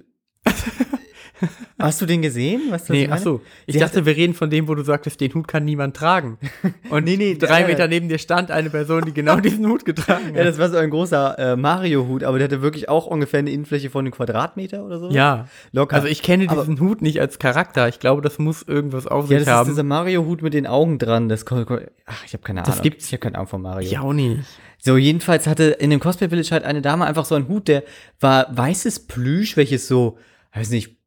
hast 1.78 2.00
du 2.00 2.06
den 2.06 2.22
gesehen? 2.22 2.62
Weißt 2.70 2.88
du, 2.88 2.92
was 2.92 2.98
Nee, 2.98 3.08
ach 3.10 3.18
so. 3.18 3.40
Ich 3.66 3.74
Sie 3.74 3.80
dachte, 3.80 4.04
wir 4.06 4.16
reden 4.16 4.34
von 4.34 4.50
dem, 4.50 4.68
wo 4.68 4.74
du 4.74 4.82
sagtest, 4.82 5.20
den 5.20 5.32
Hut 5.34 5.48
kann 5.48 5.64
niemand 5.64 5.96
tragen. 5.96 6.38
Und 6.90 7.04
Nee, 7.04 7.16
nee, 7.16 7.34
drei 7.36 7.62
äh, 7.62 7.66
Meter 7.66 7.88
neben 7.88 8.08
dir 8.08 8.18
stand 8.18 8.50
eine 8.50 8.70
Person, 8.70 9.04
die 9.04 9.12
genau 9.12 9.36
diesen 9.40 9.66
Hut 9.66 9.84
getragen 9.84 10.34
Ja, 10.34 10.40
hat. 10.40 10.46
das 10.46 10.58
war 10.58 10.68
so 10.70 10.76
ein 10.76 10.90
großer 10.90 11.38
äh, 11.38 11.56
Mario-Hut, 11.56 12.24
aber 12.24 12.38
der 12.38 12.46
hatte 12.48 12.62
wirklich 12.62 12.88
auch 12.88 13.06
ungefähr 13.06 13.40
eine 13.40 13.50
Innenfläche 13.50 13.90
von 13.90 14.04
einem 14.04 14.12
Quadratmeter 14.12 14.84
oder 14.84 14.98
so. 14.98 15.10
Ja, 15.10 15.48
locker. 15.72 15.96
also 15.96 16.08
ich 16.08 16.22
kenne 16.22 16.46
Aber- 16.48 16.60
diesen 16.62 16.80
Hut 16.80 17.02
nicht 17.02 17.20
als 17.20 17.38
Charakter. 17.38 17.88
Ich 17.88 18.00
glaube, 18.00 18.22
das 18.22 18.38
muss 18.38 18.62
irgendwas 18.62 19.06
auf 19.06 19.24
ja, 19.30 19.38
sich 19.38 19.46
das 19.46 19.46
ist 19.46 19.52
haben. 19.58 19.68
dieser 19.70 19.82
Mario-Hut 19.84 20.42
mit 20.42 20.54
den 20.54 20.66
Augen 20.66 20.98
dran. 20.98 21.28
Das, 21.28 21.44
ach, 21.48 22.24
ich 22.26 22.32
habe 22.32 22.42
keine 22.42 22.62
Ahnung. 22.62 22.72
Das 22.74 22.82
gibt's. 22.82 23.06
Ich 23.06 23.12
habe 23.12 23.20
keine 23.20 23.36
Ahnung 23.36 23.48
von 23.48 23.62
Mario. 23.62 23.86
Ich 23.86 23.98
auch 23.98 24.12
nicht. 24.12 24.40
So, 24.80 24.96
jedenfalls 24.96 25.46
hatte 25.48 25.64
in 25.64 25.90
dem 25.90 25.98
Cosplay 25.98 26.28
Village 26.28 26.50
halt 26.52 26.62
eine 26.64 26.80
Dame 26.80 27.04
einfach 27.04 27.24
so 27.24 27.34
einen 27.34 27.48
Hut, 27.48 27.66
der 27.66 27.82
war 28.20 28.46
weißes 28.56 29.06
Plüsch, 29.08 29.56
welches 29.56 29.88
so, 29.88 30.18
weiß 30.54 30.70
nicht, 30.70 30.97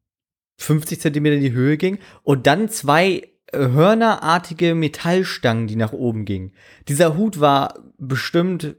50 0.62 1.00
Zentimeter 1.00 1.36
in 1.36 1.42
die 1.42 1.52
Höhe 1.52 1.76
ging 1.76 1.98
und 2.22 2.46
dann 2.46 2.68
zwei 2.68 3.28
äh, 3.46 3.58
hörnerartige 3.58 4.74
Metallstangen, 4.74 5.66
die 5.66 5.76
nach 5.76 5.92
oben 5.92 6.24
gingen. 6.24 6.52
Dieser 6.88 7.16
Hut 7.16 7.40
war 7.40 7.78
bestimmt 7.98 8.76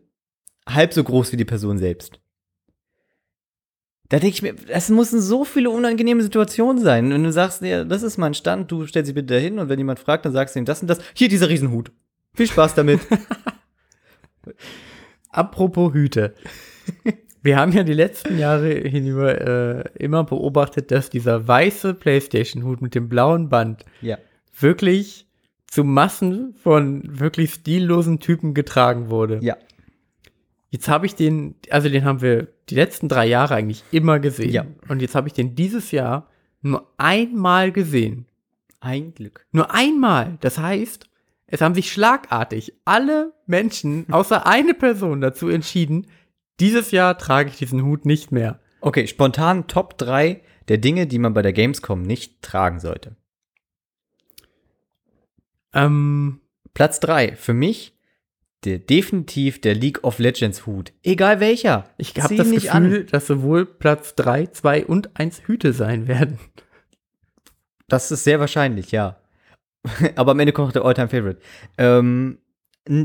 halb 0.68 0.94
so 0.94 1.04
groß 1.04 1.32
wie 1.32 1.38
die 1.38 1.46
Person 1.46 1.78
selbst. 1.78 2.20
Da 4.10 4.20
denke 4.20 4.36
ich 4.36 4.42
mir, 4.42 4.54
das 4.54 4.90
müssen 4.90 5.22
so 5.22 5.44
viele 5.44 5.70
unangenehme 5.70 6.22
Situationen 6.22 6.82
sein. 6.82 7.10
Wenn 7.10 7.24
du 7.24 7.32
sagst, 7.32 7.62
ja, 7.62 7.84
das 7.84 8.04
ist 8.04 8.18
mein 8.18 8.34
Stand, 8.34 8.72
du 8.72 8.86
stellst 8.86 9.08
dich 9.08 9.16
bitte 9.16 9.34
dahin 9.34 9.60
und 9.60 9.70
wenn 9.70 9.80
jemand 9.80 10.00
fragt, 10.00 10.26
dann 10.26 10.34
sagst 10.34 10.56
du 10.56 10.60
ihm 10.60 10.66
das 10.66 10.82
und 10.82 10.88
das. 10.88 11.00
Hier, 11.16 11.30
dieser 11.30 11.50
Riesenhut. 11.50 11.92
Viel 12.36 12.48
Spaß 12.48 12.76
damit. 12.76 13.00
Apropos 15.30 15.94
Hüte. 15.94 16.36
Wir 17.44 17.58
haben 17.58 17.74
ja 17.74 17.84
die 17.84 17.94
letzten 17.94 18.40
Jahre 18.40 18.70
hinüber 18.70 19.42
äh, 19.42 19.84
immer 20.00 20.24
beobachtet, 20.24 20.92
dass 20.92 21.10
dieser 21.10 21.46
weiße 21.46 21.94
PlayStation-Hut 21.94 22.82
mit 22.82 22.96
dem 22.96 23.10
blauen 23.10 23.50
Band 23.50 23.86
ja. 24.02 24.18
wirklich 24.58 25.28
zu 25.68 25.84
Massen 25.84 26.56
von 26.64 27.02
wirklich 27.20 27.56
stillosen 27.56 28.22
Typen 28.22 28.54
getragen 28.54 29.10
wurde. 29.10 29.40
Ja. 29.42 29.58
Jetzt 30.70 30.88
habe 30.88 31.06
ich 31.06 31.16
den, 31.16 31.56
also 31.70 31.90
den 31.90 32.06
haben 32.06 32.22
wir 32.22 32.48
die 32.70 32.76
letzten 32.76 33.10
drei 33.10 33.28
Jahre 33.28 33.56
eigentlich 33.56 33.84
immer 33.92 34.20
gesehen. 34.20 34.52
Ja. 34.52 34.66
Und 34.88 35.02
jetzt 35.02 35.14
habe 35.14 35.28
ich 35.28 35.34
den 35.34 35.54
dieses 35.54 35.92
Jahr 35.92 36.30
nur 36.62 36.88
einmal 36.98 37.74
gesehen. 37.74 38.26
Ein 38.80 39.14
Glück. 39.14 39.46
Nur 39.52 39.74
einmal. 39.74 40.38
Das 40.40 40.58
heißt, 40.58 41.10
es 41.48 41.62
haben 41.62 41.76
sich 41.76 41.92
schlagartig 41.92 42.74
alle 42.86 43.34
Menschen 43.46 44.06
außer 44.12 44.48
eine 44.48 44.74
Person 44.74 45.20
dazu 45.20 45.50
entschieden, 45.50 46.08
dieses 46.60 46.92
Jahr 46.92 47.18
trage 47.18 47.50
ich 47.50 47.58
diesen 47.58 47.84
Hut 47.84 48.06
nicht 48.06 48.32
mehr. 48.32 48.60
Okay, 48.82 49.08
spontan 49.08 49.68
Top 49.68 49.98
3 49.98 50.42
der 50.68 50.78
Dinge, 50.78 51.08
die 51.08 51.20
man 51.20 51.34
bei 51.34 51.42
der 51.42 51.54
Gamescom 51.54 52.02
nicht 52.02 52.42
tragen 52.42 52.80
sollte. 52.80 53.16
Ähm, 55.74 56.42
Platz 56.74 57.00
3 57.00 57.36
für 57.36 57.54
mich 57.54 57.98
der, 58.64 58.80
definitiv 58.80 59.60
der 59.62 59.76
League 59.76 60.04
of 60.04 60.20
Legends 60.20 60.66
Hut. 60.66 60.94
Egal 61.04 61.40
welcher. 61.40 61.90
ich 61.98 62.14
habe 62.22 62.36
das 62.36 62.48
nicht 62.48 62.72
Gefühl, 62.72 63.06
dass 63.06 63.28
sowohl 63.28 63.66
Platz 63.66 64.16
3, 64.16 64.48
2 64.48 64.86
und 64.86 65.18
1 65.20 65.48
Hüte 65.48 65.74
sein 65.74 66.08
werden. 66.08 66.40
Das 67.88 68.12
ist 68.12 68.24
sehr 68.24 68.40
wahrscheinlich, 68.40 68.92
ja. 68.92 69.18
Aber 70.16 70.32
am 70.32 70.40
Ende 70.40 70.54
kommt 70.54 70.76
der 70.76 70.86
Alltime 70.86 71.10
Favorite. 71.10 71.42
Ähm, 71.78 72.40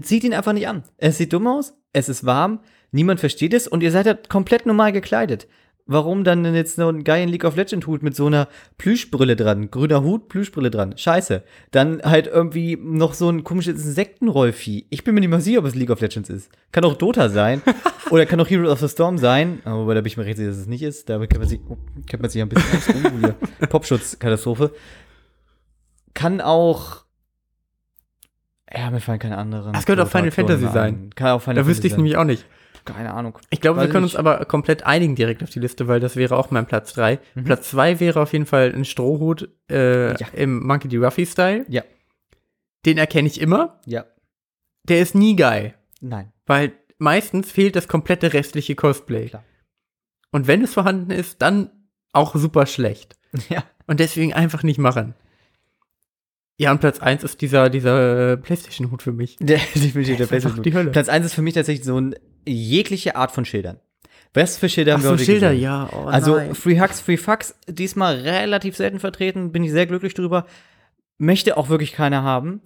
zieht 0.03 0.25
ihn 0.25 0.35
einfach 0.35 0.53
nicht 0.53 0.69
an. 0.69 0.85
Es 0.97 1.19
sieht 1.19 1.33
dumm 1.33 1.47
aus, 1.47 1.75
es 1.93 2.09
ist 2.09 2.25
warm, 2.25 2.61
niemand 2.93 3.21
versteht 3.21 3.55
es 3.55 3.69
und 3.69 3.83
ihr 3.83 3.91
seid 3.91 4.07
halt 4.07 4.29
komplett 4.29 4.67
normal 4.67 4.93
gekleidet. 4.93 5.47
Warum 5.91 6.23
dann 6.23 6.45
denn 6.45 6.55
jetzt 6.55 6.77
so 6.77 6.87
einen 6.87 7.03
geilen 7.03 7.31
League 7.31 7.45
of 7.45 7.57
Legends 7.57 7.87
Hut 7.87 8.03
mit 8.03 8.15
so 8.15 8.27
einer 8.27 8.49
Plüschbrille 8.77 9.37
dran? 9.37 9.71
Grüner 9.71 10.03
Hut, 10.03 10.29
Plüschbrille 10.29 10.71
dran. 10.71 10.99
Scheiße. 10.99 11.43
Dann 11.71 12.03
halt 12.03 12.27
irgendwie 12.27 12.77
noch 12.77 13.15
so 13.15 13.31
ein 13.31 13.43
komisches 13.43 13.83
Insektenrollvieh. 13.83 14.85
Ich 14.91 15.03
bin 15.03 15.15
mir 15.15 15.21
nicht 15.21 15.31
mal 15.31 15.41
sicher, 15.41 15.61
ob 15.61 15.65
es 15.65 15.75
League 15.75 15.89
of 15.89 16.03
Legends 16.03 16.29
ist. 16.29 16.51
Kann 16.73 16.85
auch 16.85 16.95
Dota 16.95 17.31
sein. 17.31 17.63
oder 18.11 18.27
kann 18.27 18.39
auch 18.39 18.51
Heroes 18.51 18.71
of 18.71 18.81
the 18.81 18.89
Storm 18.89 19.17
sein. 19.17 19.61
Aber 19.65 19.95
da 19.95 20.03
bin 20.03 20.09
ich 20.09 20.19
mir 20.19 20.27
recht 20.27 20.37
sicher, 20.37 20.51
dass 20.51 20.59
es 20.59 20.67
nicht 20.67 20.83
ist. 20.83 21.09
Da 21.09 21.19
kennt 21.21 21.39
man 21.39 21.49
sich, 21.49 21.61
oh, 21.67 21.79
kennt 22.07 22.21
man 22.21 22.31
sich 22.31 22.43
ein 22.43 22.51
bisschen 22.51 22.77
aus. 22.77 22.89
Oh, 23.07 23.19
hier. 23.21 23.69
Popschutz-Katastrophe. 23.69 24.73
Kann 26.13 26.43
auch. 26.43 27.05
Ja, 28.71 28.91
mir 28.91 29.01
fallen 29.01 29.21
keine 29.21 29.39
anderen. 29.39 29.73
Das 29.73 29.87
könnte 29.87 30.03
auch 30.03 30.09
Final 30.09 30.33
Fantasy 30.33 30.67
ein. 30.67 30.73
sein. 30.73 31.11
Kann 31.15 31.29
auch 31.29 31.41
Final 31.41 31.63
Da 31.63 31.67
wüsste 31.67 31.87
ich 31.87 31.95
Fantasy 31.95 32.03
nämlich 32.03 32.17
auch 32.19 32.25
nicht. 32.25 32.45
Keine 32.95 33.13
Ahnung. 33.15 33.39
Ich 33.51 33.61
glaube, 33.61 33.79
Weiß 33.79 33.87
wir 33.87 33.93
können 33.93 34.07
ich 34.07 34.13
uns 34.15 34.19
aber 34.19 34.45
komplett 34.45 34.85
einigen 34.85 35.15
direkt 35.15 35.43
auf 35.43 35.51
die 35.51 35.61
Liste, 35.61 35.89
weil 35.89 36.01
das 36.01 36.17
wäre 36.17 36.37
auch 36.37 36.51
mein 36.51 36.67
Platz 36.67 36.95
3. 36.95 37.19
Mhm. 37.35 37.45
Platz 37.45 37.71
2 37.71 38.01
wäre 38.01 38.21
auf 38.21 38.33
jeden 38.33 38.47
Fall 38.47 38.73
ein 38.75 38.85
Strohhut 38.85 39.49
äh, 39.71 40.13
Ja. 40.19 40.27
im 40.33 40.67
Monkey 40.67 40.89
D. 40.89 40.97
Ruffy-Style. 40.99 41.65
Ja. 41.69 41.83
Den 42.87 42.99
erkenne 42.99 43.29
ich 43.29 43.41
immer. 43.41 43.81
Ja. 43.87 44.05
Der 44.85 45.01
ist 45.01 45.15
nie 45.15 45.37
geil, 45.37 45.75
Nein. 46.01 46.33
weil 46.47 46.73
meistens 46.99 47.51
fehlt 47.53 47.77
das 47.77 47.89
komplette 47.89 48.33
restliche 48.33 48.75
Cosplay. 48.75 49.27
Klar. 49.29 49.45
Und 50.31 50.47
wenn 50.47 50.63
es 50.63 50.75
vorhanden 50.75 51.11
ist, 51.11 51.43
dann 51.43 51.71
auch 52.13 52.35
super 52.35 52.67
schlecht. 52.67 53.17
Ja. 53.51 53.63
Und 53.87 54.01
deswegen 54.01 54.35
einfach 54.35 54.63
nicht 54.63 54.79
machen. 54.79 55.15
Ja, 56.59 56.73
und 56.73 56.81
Platz 56.81 56.99
1 56.99 57.23
ist 57.25 57.41
dieser, 57.41 57.71
dieser 57.71 58.33
äh, 58.33 58.37
Playstation-Hut 58.37 59.03
für 59.03 59.13
mich. 59.13 59.37
Der, 59.41 59.59
definitiv 59.75 60.29
der 60.29 60.41
die 60.63 60.75
Hölle. 60.75 60.91
Platz 60.91 61.09
1 61.09 61.25
ist 61.27 61.35
für 61.35 61.43
mich 61.43 61.55
tatsächlich 61.55 61.87
so 61.87 61.99
ein 62.01 62.15
jegliche 62.49 63.17
Art 63.17 63.31
von 63.31 63.45
Schildern. 63.45 63.79
Was 64.35 64.57
für 64.59 64.69
Schilder 64.69 64.93
haben 64.93 65.01
Ach 65.01 65.05
wir 65.05 65.09
so, 65.11 65.15
heute 65.15 65.25
Schilder, 65.25 65.49
gesehen? 65.51 65.63
ja. 65.63 65.89
Oh, 65.93 66.07
Also 66.07 66.37
nein. 66.37 66.55
Free 66.55 66.79
Hugs, 66.81 67.01
Free 67.01 67.17
Fucks, 67.17 67.55
diesmal 67.67 68.17
relativ 68.21 68.77
selten 68.77 69.01
vertreten, 69.01 69.53
bin 69.53 69.65
ich 69.65 69.73
sehr 69.73 69.87
glücklich 69.87 70.15
drüber. 70.15 70.47
Möchte 71.19 71.57
auch 71.57 71.69
wirklich 71.69 71.93
keiner 71.93 72.23
haben. 72.23 72.61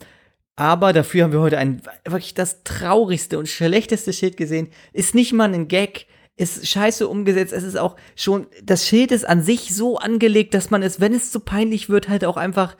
Aber 0.56 0.92
dafür 0.92 1.24
haben 1.24 1.32
wir 1.32 1.40
heute 1.40 1.58
ein 1.58 1.80
wirklich 2.04 2.34
das 2.34 2.62
traurigste 2.64 3.38
und 3.38 3.48
schlechteste 3.48 4.12
Schild 4.12 4.36
gesehen. 4.36 4.68
Ist 4.92 5.14
nicht 5.14 5.32
mal 5.32 5.52
ein 5.52 5.66
Gag, 5.68 6.06
ist 6.36 6.66
scheiße 6.68 7.08
umgesetzt. 7.08 7.52
Es 7.52 7.62
ist 7.62 7.78
auch 7.78 7.96
schon, 8.16 8.46
das 8.62 8.86
Schild 8.86 9.12
ist 9.12 9.26
an 9.26 9.42
sich 9.42 9.74
so 9.74 9.96
angelegt, 9.98 10.52
dass 10.54 10.70
man 10.70 10.82
es, 10.82 11.00
wenn 11.00 11.14
es 11.14 11.30
zu 11.30 11.40
peinlich 11.40 11.88
wird, 11.88 12.08
halt 12.08 12.24
auch 12.24 12.36
einfach 12.36 12.76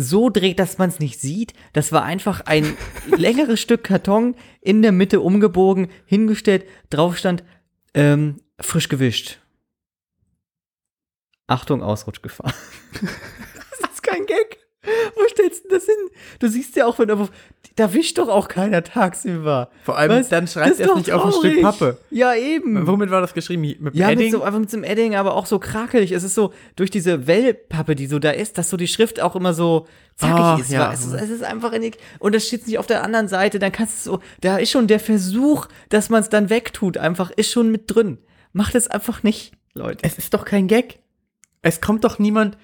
so 0.00 0.30
dreht, 0.30 0.60
dass 0.60 0.78
man 0.78 0.90
es 0.90 1.00
nicht 1.00 1.20
sieht. 1.20 1.54
Das 1.72 1.90
war 1.90 2.04
einfach 2.04 2.42
ein 2.42 2.76
längeres 3.16 3.60
Stück 3.60 3.82
Karton 3.82 4.36
in 4.60 4.80
der 4.80 4.92
Mitte 4.92 5.20
umgebogen, 5.20 5.88
hingestellt, 6.06 6.66
drauf 6.88 7.18
stand 7.18 7.42
ähm, 7.94 8.40
frisch 8.60 8.88
gewischt. 8.88 9.40
Achtung, 11.48 11.82
Ausrutschgefahr. 11.82 12.54
das 13.80 13.90
ist 13.90 14.02
kein 14.04 14.24
Gag. 14.26 14.57
Wo 15.16 15.20
stellst 15.28 15.64
du 15.64 15.68
das 15.70 15.84
hin? 15.84 15.94
Du 16.38 16.48
siehst 16.48 16.76
ja 16.76 16.86
auch, 16.86 16.98
wenn 16.98 17.08
du, 17.08 17.28
da 17.76 17.92
wischt 17.92 18.18
doch 18.18 18.28
auch 18.28 18.48
keiner 18.48 18.82
tagsüber. 18.84 19.70
Vor 19.84 19.96
allem, 19.98 20.20
Was? 20.20 20.28
dann 20.28 20.46
schreibt 20.48 20.80
er 20.80 20.90
es 20.90 20.94
nicht 20.96 21.12
auf 21.12 21.24
ein 21.24 21.32
Stück. 21.32 21.62
Pappe. 21.62 21.98
Ja, 22.10 22.34
eben. 22.34 22.86
Womit 22.86 23.10
war 23.10 23.20
das 23.20 23.34
geschrieben? 23.34 23.62
Mit 23.80 23.94
Ja, 23.94 24.10
Edding? 24.10 24.26
mit 24.26 24.32
so, 24.32 24.42
einfach 24.42 24.60
mit 24.60 24.70
so 24.70 24.76
einem 24.76 24.84
Edding, 24.84 25.14
aber 25.16 25.34
auch 25.34 25.46
so 25.46 25.58
krakelig. 25.58 26.12
Es 26.12 26.22
ist 26.24 26.34
so, 26.34 26.52
durch 26.76 26.90
diese 26.90 27.26
Wellpappe, 27.26 27.94
die 27.94 28.06
so 28.06 28.18
da 28.18 28.30
ist, 28.30 28.58
dass 28.58 28.70
so 28.70 28.76
die 28.76 28.88
Schrift 28.88 29.20
auch 29.20 29.36
immer 29.36 29.54
so 29.54 29.86
zackig 30.16 30.34
Ah, 30.38 30.58
ist. 30.60 30.70
ja. 30.70 30.92
Es 30.92 31.04
ist. 31.04 31.12
Es 31.14 31.30
ist 31.30 31.44
einfach 31.44 31.72
in 31.72 31.82
die, 31.82 31.92
und 32.18 32.34
das 32.34 32.46
steht 32.46 32.66
nicht 32.66 32.78
auf 32.78 32.86
der 32.86 33.02
anderen 33.04 33.28
Seite, 33.28 33.58
dann 33.58 33.72
kannst 33.72 34.06
du 34.06 34.10
so, 34.12 34.20
da 34.40 34.56
ist 34.58 34.70
schon 34.70 34.86
der 34.86 35.00
Versuch, 35.00 35.66
dass 35.88 36.08
man 36.10 36.20
es 36.22 36.28
dann 36.28 36.50
wegtut, 36.50 36.98
einfach, 36.98 37.30
ist 37.30 37.50
schon 37.52 37.70
mit 37.70 37.82
drin. 37.94 38.18
Macht 38.52 38.74
es 38.74 38.88
einfach 38.88 39.22
nicht, 39.22 39.52
Leute. 39.74 39.98
Es 40.02 40.18
ist 40.18 40.34
doch 40.34 40.44
kein 40.44 40.66
Gag. 40.68 40.98
Es 41.62 41.80
kommt 41.80 42.04
doch 42.04 42.18
niemand. 42.18 42.56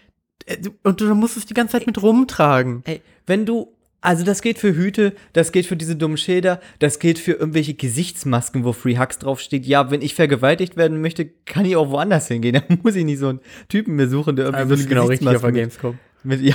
Äh, 0.47 0.57
Und 0.82 1.01
du 1.01 1.14
musst 1.14 1.37
es 1.37 1.47
die 1.47 1.55
ganze 1.55 1.72
Zeit 1.72 1.87
mit 1.87 2.03
rumtragen. 2.03 2.82
Ey, 2.85 3.01
wenn 3.26 3.47
du, 3.47 3.74
also 4.01 4.24
das 4.24 4.43
geht 4.43 4.59
für 4.59 4.74
Hüte, 4.74 5.14
das 5.32 5.53
geht 5.53 5.66
für 5.66 5.76
diese 5.76 5.97
dummen 5.97 6.16
Schilder, 6.16 6.61
das 6.78 6.99
geht 6.99 7.18
für 7.18 7.32
irgendwelche 7.32 7.74
Gesichtsmasken, 7.74 8.64
wo 8.64 8.72
Free 8.72 8.99
Hugs 8.99 9.18
draufsteht. 9.18 9.66
Ja, 9.66 9.91
wenn 9.91 10.03
ich 10.03 10.14
vergewaltigt 10.14 10.76
werden 10.76 11.01
möchte, 11.01 11.26
kann 11.26 11.64
ich 11.64 11.76
auch 11.76 11.91
woanders 11.91 12.28
hingehen. 12.28 12.55
Da 12.68 12.76
muss 12.82 12.95
ich 12.95 13.05
nicht 13.05 13.18
so 13.18 13.28
einen 13.28 13.41
Typen 13.68 13.97
mehr 13.97 14.09
suchen, 14.09 14.37
der 14.37 14.47
irgendwie 14.47 14.62
Also 14.62 14.74
so 14.76 14.80
eine 14.80 14.89
genau 14.89 15.07
richtig 15.07 15.28
auf 15.28 15.43
der 15.43 15.53
Gamescom. 15.53 15.99
Mit, 16.22 16.41
ja, 16.43 16.55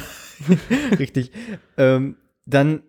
richtig. 0.97 1.31
ähm, 1.77 2.15
dann, 2.45 2.81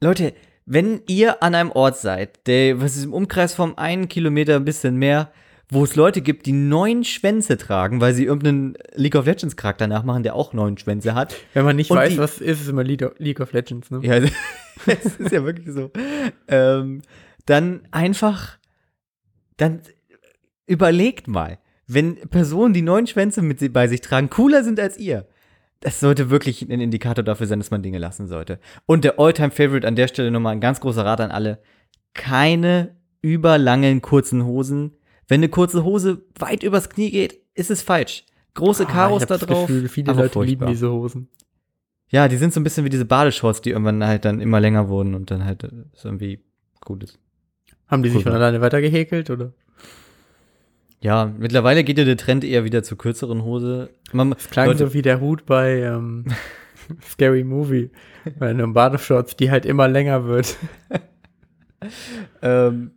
Leute, 0.00 0.34
wenn 0.66 1.02
ihr 1.08 1.42
an 1.42 1.54
einem 1.54 1.72
Ort 1.72 1.98
seid, 1.98 2.46
der, 2.46 2.80
was 2.80 2.96
ist 2.96 3.04
im 3.04 3.12
Umkreis 3.12 3.54
vom 3.54 3.76
einen 3.76 4.08
Kilometer 4.08 4.56
ein 4.56 4.64
bisschen 4.64 4.96
mehr, 4.96 5.32
wo 5.72 5.84
es 5.84 5.96
Leute 5.96 6.20
gibt, 6.20 6.46
die 6.46 6.52
neun 6.52 7.02
Schwänze 7.04 7.56
tragen, 7.56 8.00
weil 8.00 8.12
sie 8.14 8.24
irgendeinen 8.24 8.74
League 8.94 9.14
of 9.14 9.26
Legends 9.26 9.56
Charakter 9.56 9.86
nachmachen, 9.86 10.22
der 10.22 10.34
auch 10.34 10.52
neun 10.52 10.76
Schwänze 10.76 11.14
hat. 11.14 11.34
Wenn 11.54 11.64
man 11.64 11.76
nicht 11.76 11.90
Und 11.90 11.96
weiß, 11.96 12.12
die- 12.12 12.18
was 12.18 12.40
ist, 12.40 12.60
ist 12.62 12.68
immer 12.68 12.84
League 12.84 13.40
of- 13.40 13.52
Legends, 13.52 13.90
ne? 13.90 14.00
Ja, 14.02 14.20
das 14.86 15.04
ist 15.16 15.32
ja 15.32 15.44
wirklich 15.44 15.70
so. 15.72 15.90
Ähm, 16.48 17.02
dann 17.46 17.88
einfach, 17.90 18.58
dann 19.56 19.80
überlegt 20.66 21.26
mal, 21.28 21.58
wenn 21.86 22.16
Personen, 22.28 22.74
die 22.74 22.82
neun 22.82 23.06
Schwänze 23.06 23.42
mit 23.42 23.58
sie 23.58 23.68
bei 23.68 23.88
sich 23.88 24.00
tragen, 24.00 24.30
cooler 24.30 24.64
sind 24.64 24.78
als 24.80 24.96
ihr. 24.98 25.26
Das 25.80 25.98
sollte 26.00 26.30
wirklich 26.30 26.62
ein 26.62 26.80
Indikator 26.80 27.24
dafür 27.24 27.46
sein, 27.46 27.58
dass 27.58 27.70
man 27.72 27.82
Dinge 27.82 27.98
lassen 27.98 28.28
sollte. 28.28 28.60
Und 28.86 29.04
der 29.04 29.18
Alltime-Favorite 29.18 29.86
an 29.86 29.96
der 29.96 30.06
Stelle 30.08 30.30
nochmal 30.30 30.52
ein 30.54 30.60
ganz 30.60 30.80
großer 30.80 31.04
Rat 31.04 31.20
an 31.20 31.30
alle. 31.32 31.58
Keine 32.14 32.94
überlangen 33.20 34.00
kurzen 34.00 34.44
Hosen. 34.44 34.92
Wenn 35.28 35.40
eine 35.40 35.48
kurze 35.48 35.84
Hose 35.84 36.22
weit 36.38 36.62
übers 36.62 36.90
Knie 36.90 37.10
geht, 37.10 37.38
ist 37.54 37.70
es 37.70 37.82
falsch. 37.82 38.24
Große 38.54 38.84
Ah, 38.86 38.90
Karos 38.92 39.22
ich 39.22 39.28
da 39.28 39.38
drauf. 39.38 39.66
Gefühl, 39.66 39.88
viele 39.88 40.12
Leute 40.12 40.22
lieben 40.40 40.60
furchtbar. 40.60 40.68
diese 40.68 40.90
Hosen. 40.90 41.28
Ja, 42.08 42.28
die 42.28 42.36
sind 42.36 42.52
so 42.52 42.60
ein 42.60 42.64
bisschen 42.64 42.84
wie 42.84 42.90
diese 42.90 43.06
Badeshorts, 43.06 43.62
die 43.62 43.70
irgendwann 43.70 44.04
halt 44.04 44.24
dann 44.26 44.40
immer 44.40 44.60
länger 44.60 44.88
wurden 44.88 45.14
und 45.14 45.30
dann 45.30 45.44
halt 45.44 45.64
äh, 45.64 45.70
so 45.94 46.08
irgendwie 46.08 46.40
gut 46.84 47.02
ist. 47.04 47.18
Haben 47.88 48.02
die 48.02 48.10
sich 48.10 48.18
Cool. 48.18 48.24
von 48.24 48.32
alleine 48.32 48.60
weitergehäkelt, 48.60 49.30
oder? 49.30 49.52
Ja, 51.00 51.32
mittlerweile 51.38 51.82
geht 51.84 51.98
ja 51.98 52.04
der 52.04 52.16
Trend 52.18 52.44
eher 52.44 52.64
wieder 52.64 52.82
zur 52.82 52.98
kürzeren 52.98 53.42
Hose. 53.42 53.90
Man, 54.12 54.30
Das 54.30 54.50
klang 54.50 54.66
Leute, 54.68 54.86
so 54.86 54.94
wie 54.94 55.02
der 55.02 55.20
Hut 55.20 55.46
bei 55.46 55.80
ähm, 55.80 56.26
Scary 57.08 57.44
Movie. 57.44 57.90
Bei 58.38 58.50
einem 58.50 58.72
Badeshorts, 58.74 59.34
die 59.36 59.50
halt 59.50 59.64
immer 59.66 59.88
länger 59.88 60.26
wird. 60.26 60.56
ähm, 62.42 62.92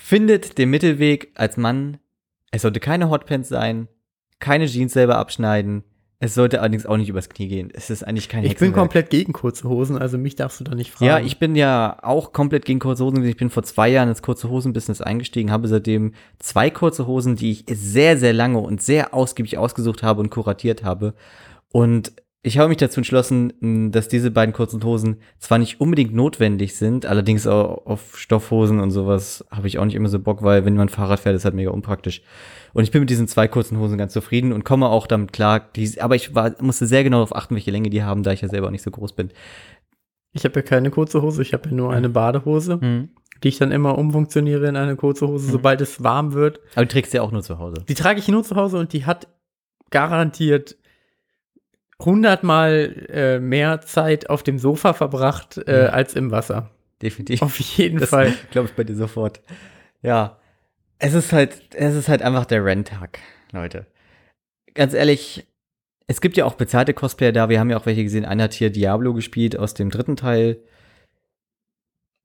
findet 0.00 0.56
den 0.58 0.70
Mittelweg 0.70 1.30
als 1.34 1.56
Mann. 1.56 1.98
Es 2.50 2.62
sollte 2.62 2.80
keine 2.80 3.10
Hotpants 3.10 3.48
sein, 3.48 3.86
keine 4.40 4.66
Jeans 4.66 4.94
selber 4.94 5.18
abschneiden. 5.18 5.84
Es 6.22 6.34
sollte 6.34 6.60
allerdings 6.60 6.84
auch 6.84 6.96
nicht 6.96 7.08
übers 7.08 7.28
Knie 7.28 7.48
gehen. 7.48 7.70
Es 7.72 7.88
ist 7.88 8.02
eigentlich 8.02 8.28
kein 8.28 8.44
Ich 8.44 8.56
bin 8.56 8.72
komplett 8.72 9.08
gegen 9.08 9.32
kurze 9.32 9.68
Hosen, 9.68 9.96
also 9.96 10.18
mich 10.18 10.36
darfst 10.36 10.60
du 10.60 10.64
da 10.64 10.74
nicht 10.74 10.90
fragen. 10.90 11.06
Ja, 11.06 11.18
ich 11.20 11.38
bin 11.38 11.54
ja 11.54 11.98
auch 12.02 12.32
komplett 12.32 12.64
gegen 12.64 12.78
kurze 12.78 13.04
Hosen. 13.04 13.24
Ich 13.24 13.36
bin 13.36 13.48
vor 13.50 13.62
zwei 13.62 13.88
Jahren 13.88 14.08
ins 14.08 14.20
kurze 14.20 14.50
Hosen-Business 14.50 15.00
eingestiegen, 15.00 15.50
habe 15.50 15.68
seitdem 15.68 16.12
zwei 16.38 16.70
kurze 16.70 17.06
Hosen, 17.06 17.36
die 17.36 17.52
ich 17.52 17.64
sehr, 17.70 18.18
sehr 18.18 18.32
lange 18.32 18.58
und 18.58 18.82
sehr 18.82 19.14
ausgiebig 19.14 19.56
ausgesucht 19.56 20.02
habe 20.02 20.20
und 20.20 20.30
kuratiert 20.30 20.82
habe. 20.82 21.14
Und 21.72 22.12
ich 22.42 22.56
habe 22.56 22.68
mich 22.70 22.78
dazu 22.78 23.00
entschlossen, 23.00 23.90
dass 23.92 24.08
diese 24.08 24.30
beiden 24.30 24.54
kurzen 24.54 24.82
Hosen 24.82 25.16
zwar 25.38 25.58
nicht 25.58 25.78
unbedingt 25.80 26.14
notwendig 26.14 26.74
sind, 26.74 27.04
allerdings 27.04 27.46
auch 27.46 27.84
auf 27.84 28.16
Stoffhosen 28.18 28.80
und 28.80 28.90
sowas 28.90 29.44
habe 29.50 29.68
ich 29.68 29.78
auch 29.78 29.84
nicht 29.84 29.94
immer 29.94 30.08
so 30.08 30.18
Bock, 30.18 30.42
weil 30.42 30.64
wenn 30.64 30.74
man 30.74 30.88
Fahrrad 30.88 31.20
fährt, 31.20 31.36
ist 31.36 31.44
halt 31.44 31.54
mega 31.54 31.70
unpraktisch. 31.70 32.22
Und 32.72 32.84
ich 32.84 32.90
bin 32.92 33.00
mit 33.00 33.10
diesen 33.10 33.28
zwei 33.28 33.46
kurzen 33.46 33.78
Hosen 33.78 33.98
ganz 33.98 34.14
zufrieden 34.14 34.52
und 34.52 34.64
komme 34.64 34.88
auch 34.88 35.06
damit 35.06 35.34
klar. 35.34 35.60
Die, 35.76 36.00
aber 36.00 36.14
ich 36.16 36.34
war, 36.34 36.54
musste 36.62 36.86
sehr 36.86 37.04
genau 37.04 37.18
darauf 37.18 37.36
achten, 37.36 37.54
welche 37.56 37.72
Länge 37.72 37.90
die 37.90 38.02
haben, 38.04 38.22
da 38.22 38.32
ich 38.32 38.40
ja 38.40 38.48
selber 38.48 38.68
auch 38.68 38.72
nicht 38.72 38.84
so 38.84 38.90
groß 38.90 39.12
bin. 39.12 39.30
Ich 40.32 40.44
habe 40.44 40.54
ja 40.54 40.62
keine 40.62 40.90
kurze 40.90 41.20
Hose, 41.20 41.42
ich 41.42 41.52
habe 41.52 41.68
ja 41.68 41.74
nur 41.74 41.92
eine 41.92 42.08
Badehose, 42.08 42.76
Mhm. 42.80 43.10
die 43.42 43.48
ich 43.48 43.58
dann 43.58 43.70
immer 43.72 43.98
umfunktioniere 43.98 44.66
in 44.66 44.76
eine 44.76 44.96
kurze 44.96 45.28
Hose, 45.28 45.50
sobald 45.50 45.80
es 45.82 46.02
warm 46.02 46.32
wird. 46.32 46.60
Aber 46.74 46.86
du 46.86 46.92
trägst 46.92 47.12
ja 47.12 47.20
auch 47.20 47.32
nur 47.32 47.42
zu 47.42 47.58
Hause. 47.58 47.84
Die 47.86 47.94
trage 47.94 48.18
ich 48.20 48.28
nur 48.28 48.44
zu 48.44 48.56
Hause 48.56 48.78
und 48.78 48.92
die 48.94 49.04
hat 49.04 49.28
garantiert 49.90 50.76
hundertmal 52.04 53.06
äh, 53.08 53.38
mehr 53.38 53.80
Zeit 53.82 54.30
auf 54.30 54.42
dem 54.42 54.58
Sofa 54.58 54.92
verbracht 54.92 55.58
äh, 55.66 55.88
als 55.92 56.14
im 56.14 56.30
Wasser. 56.30 56.70
Definitiv. 57.02 57.42
Auf 57.42 57.58
jeden 57.58 57.98
Das 58.00 58.10
Fall. 58.10 58.34
glaube 58.50 58.68
ich 58.68 58.74
bei 58.74 58.84
dir 58.84 58.96
sofort. 58.96 59.40
Ja. 60.02 60.38
Es 60.98 61.14
ist 61.14 61.32
halt, 61.32 61.74
es 61.74 61.94
ist 61.94 62.08
halt 62.08 62.20
einfach 62.20 62.44
der 62.44 62.64
Renntag, 62.64 63.20
Leute. 63.52 63.86
Ganz 64.74 64.92
ehrlich, 64.92 65.46
es 66.06 66.20
gibt 66.20 66.36
ja 66.36 66.44
auch 66.44 66.54
bezahlte 66.54 66.92
Cosplayer 66.92 67.32
da. 67.32 67.48
Wir 67.48 67.58
haben 67.58 67.70
ja 67.70 67.78
auch 67.78 67.86
welche 67.86 68.02
gesehen. 68.02 68.24
Einer 68.24 68.44
hat 68.44 68.52
hier 68.52 68.70
Diablo 68.70 69.14
gespielt 69.14 69.56
aus 69.56 69.74
dem 69.74 69.90
dritten 69.90 70.16
Teil. 70.16 70.58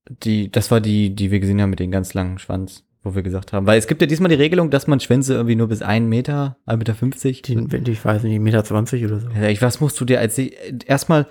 Die, 0.09 0.51
das 0.51 0.71
war 0.71 0.81
die, 0.81 1.15
die 1.15 1.31
wir 1.31 1.39
gesehen 1.39 1.61
haben 1.61 1.69
mit 1.69 1.79
dem 1.79 1.91
ganz 1.91 2.13
langen 2.13 2.37
Schwanz, 2.37 2.83
wo 3.05 3.13
wir 3.13 3.21
gesagt 3.21 3.53
haben. 3.53 3.67
Weil 3.67 3.77
es 3.77 3.87
gibt 3.87 4.01
ja 4.01 4.07
diesmal 4.07 4.29
die 4.29 4.35
Regelung, 4.35 4.71
dass 4.71 4.87
man 4.87 4.99
Schwänze 4.99 5.35
irgendwie 5.35 5.55
nur 5.55 5.67
bis 5.67 5.83
einen 5.83 6.09
Meter, 6.09 6.57
1,50 6.65 6.77
Meter. 6.77 6.95
50. 6.95 7.41
Die, 7.43 7.91
ich 7.91 8.03
weiß 8.03 8.23
nicht, 8.23 8.39
Meter 8.39 8.63
20 8.63 9.05
oder 9.05 9.19
so. 9.19 9.29
Ja, 9.29 9.47
ich, 9.47 9.61
was 9.61 9.79
musst 9.79 10.01
du 10.01 10.05
dir 10.05 10.19
als 10.19 10.37
erstmal, 10.39 11.27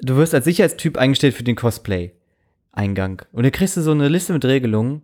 du 0.00 0.16
wirst 0.16 0.34
als 0.34 0.46
Sicherheitstyp 0.46 0.96
eingestellt 0.96 1.34
für 1.34 1.44
den 1.44 1.56
Cosplay-Eingang. 1.56 3.22
Und 3.32 3.42
dann 3.42 3.52
kriegst 3.52 3.76
du 3.76 3.82
so 3.82 3.90
eine 3.90 4.08
Liste 4.08 4.32
mit 4.32 4.44
Regelungen. 4.46 5.02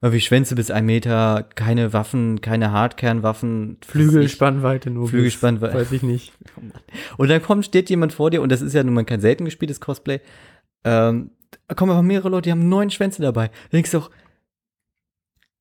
Wie 0.00 0.20
Schwänze 0.20 0.54
bis 0.54 0.70
ein 0.70 0.86
Meter, 0.86 1.48
keine 1.56 1.92
Waffen, 1.92 2.40
keine 2.40 2.70
Hardkernwaffen. 2.70 3.78
Flügelspannweite 3.84 4.90
nur. 4.90 5.08
Flügelspannweite. 5.08 5.74
Weiß 5.74 5.90
ich 5.90 6.04
nicht. 6.04 6.34
Und 7.16 7.30
dann 7.30 7.42
kommt, 7.42 7.64
steht 7.64 7.90
jemand 7.90 8.12
vor 8.12 8.30
dir, 8.30 8.40
und 8.40 8.52
das 8.52 8.62
ist 8.62 8.74
ja 8.74 8.84
nun 8.84 8.94
mal 8.94 9.04
kein 9.04 9.20
selten 9.20 9.44
gespieltes 9.44 9.80
Cosplay. 9.80 10.20
Ähm, 10.84 11.30
da 11.66 11.74
kommen 11.74 11.90
einfach 11.90 12.04
mehrere 12.04 12.28
Leute, 12.28 12.42
die 12.42 12.52
haben 12.52 12.68
neun 12.68 12.90
Schwänze 12.90 13.22
dabei. 13.22 13.48
Da 13.48 13.52
denkst 13.72 13.90
du 13.90 13.98
auch, 13.98 14.10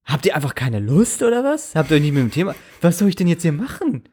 habt 0.07 0.25
ihr 0.25 0.35
einfach 0.35 0.55
keine 0.55 0.79
Lust 0.79 1.21
oder 1.21 1.43
was? 1.43 1.75
Habt 1.75 1.91
ihr 1.91 1.97
euch 1.97 2.01
nicht 2.01 2.13
mit 2.13 2.23
dem 2.23 2.31
Thema? 2.31 2.55
Was 2.81 2.97
soll 2.97 3.09
ich 3.09 3.15
denn 3.15 3.27
jetzt 3.27 3.43
hier 3.43 3.51
machen? 3.53 4.03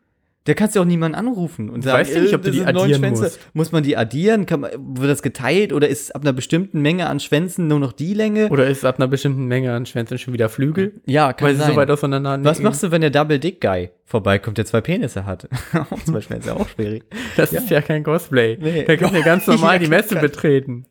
Da 0.46 0.52
kannst 0.52 0.76
du 0.76 0.80
auch 0.80 0.84
niemanden 0.84 1.14
anrufen 1.16 1.70
und 1.70 1.80
sagen, 1.80 2.00
Weißt 2.00 2.14
du 2.16 2.20
nicht, 2.20 2.34
ob 2.34 2.42
du 2.42 2.50
die 2.50 2.62
addieren 2.66 2.96
Schwänze. 3.00 3.22
musst? 3.22 3.40
Muss 3.54 3.72
man 3.72 3.82
die 3.82 3.96
addieren? 3.96 4.44
Kann 4.44 4.60
man, 4.60 4.72
wird 4.76 5.10
das 5.10 5.22
geteilt 5.22 5.72
oder 5.72 5.88
ist 5.88 6.02
es 6.02 6.10
ab 6.10 6.20
einer 6.20 6.34
bestimmten 6.34 6.82
Menge 6.82 7.06
an 7.06 7.18
Schwänzen 7.18 7.66
nur 7.66 7.80
noch 7.80 7.92
die 7.92 8.12
Länge? 8.12 8.50
Oder 8.50 8.66
ist 8.66 8.84
ab 8.84 8.96
einer 8.98 9.08
bestimmten 9.08 9.46
Menge 9.46 9.72
an 9.72 9.86
Schwänzen 9.86 10.18
schon 10.18 10.34
wieder 10.34 10.50
Flügel? 10.50 11.00
ja, 11.06 11.32
kann 11.32 11.48
Weil 11.48 11.54
sie 11.54 11.62
sein. 11.62 11.70
so 11.70 11.76
weit 11.76 11.90
auseinander 11.90 12.38
was 12.44 12.60
machst 12.60 12.82
du, 12.82 12.90
wenn 12.90 13.00
der 13.00 13.08
Double 13.08 13.38
Dick 13.38 13.58
Guy 13.62 13.88
vorbeikommt, 14.04 14.58
der 14.58 14.66
zwei 14.66 14.82
Penisse 14.82 15.24
hat? 15.24 15.48
auch 15.90 16.02
zwei 16.04 16.20
Schwänze, 16.20 16.54
auch 16.54 16.68
schwierig. 16.68 17.04
Das 17.38 17.50
ist 17.54 17.70
ja 17.70 17.80
kein 17.80 18.04
Cosplay. 18.04 18.58
Nee. 18.60 18.84
Der 18.84 18.98
kann 18.98 19.14
ja 19.14 19.22
ganz 19.22 19.46
normal 19.46 19.76
Ja, 19.76 19.78
die 19.78 19.88
Messe 19.88 20.16
betreten. 20.16 20.84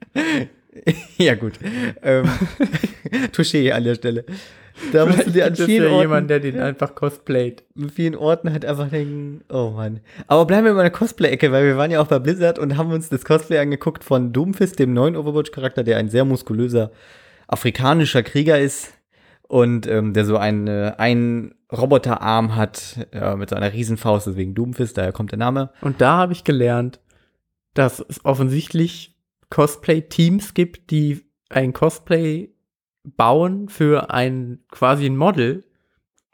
ja, 1.20 1.36
gut. 1.36 1.54
Ähm, 2.02 2.28
Touché 3.32 3.70
an 3.72 3.84
der 3.84 3.94
Stelle. 3.94 4.26
Da 4.92 5.06
musst 5.06 5.28
du 5.28 5.32
dir 5.32 5.46
an 5.46 5.56
vielen, 5.56 5.84
ja 5.84 5.90
Orten, 5.90 6.02
jemand, 6.02 6.30
der 6.30 6.40
den 6.40 6.60
einfach 6.60 6.96
cosplayt. 6.96 7.64
an 7.80 7.90
vielen 7.90 8.16
Orten 8.16 8.52
halt 8.52 8.66
einfach 8.66 8.90
denken, 8.90 9.42
oh 9.50 9.72
Mann. 9.72 10.00
Aber 10.28 10.46
bleiben 10.46 10.66
wir 10.66 10.74
mal 10.74 10.82
in 10.82 10.86
der 10.86 10.92
Cosplay-Ecke, 10.92 11.52
weil 11.52 11.66
wir 11.66 11.78
waren 11.78 11.92
ja 11.92 12.02
auch 12.02 12.08
bei 12.08 12.20
Blizzard 12.20 12.60
und 12.60 12.78
haben 12.78 12.92
uns 12.92 13.10
das 13.10 13.24
Cosplay 13.24 13.60
angeguckt 13.60 14.04
von 14.04 14.34
Doomfist, 14.34 14.80
dem 14.80 14.94
neuen 14.94 15.16
Overwatch-Charakter, 15.16 15.84
der 15.84 15.98
ein 15.98 16.10
sehr 16.10 16.26
muskulöser 16.26 16.92
afrikanischer 17.48 18.24
Krieger 18.24 18.60
ist 18.60 18.94
und 19.48 19.86
ähm, 19.88 20.14
der 20.14 20.26
so 20.26 20.38
einen, 20.38 20.68
äh, 20.68 20.94
einen 20.98 21.54
Roboterarm 21.72 22.56
hat 22.56 23.08
äh, 23.12 23.36
mit 23.36 23.50
so 23.50 23.56
einer 23.56 23.74
Riesenfaust, 23.74 24.28
deswegen 24.28 24.56
Doomfist, 24.56 24.98
daher 24.98 25.12
kommt 25.12 25.32
der 25.32 25.40
Name. 25.40 25.72
Und 25.82 26.02
da 26.02 26.18
habe 26.18 26.34
ich 26.34 26.44
gelernt, 26.44 27.00
dass 27.74 28.04
es 28.08 28.24
offensichtlich 28.26 29.16
Cosplay-Teams 29.50 30.54
gibt, 30.54 30.90
die 30.92 31.22
ein 31.50 31.74
Cosplay 31.74 32.53
bauen 33.04 33.70
für 33.70 34.12
ein 34.12 34.60
quasi 34.72 35.06
ein 35.06 35.18
Model, 35.18 35.64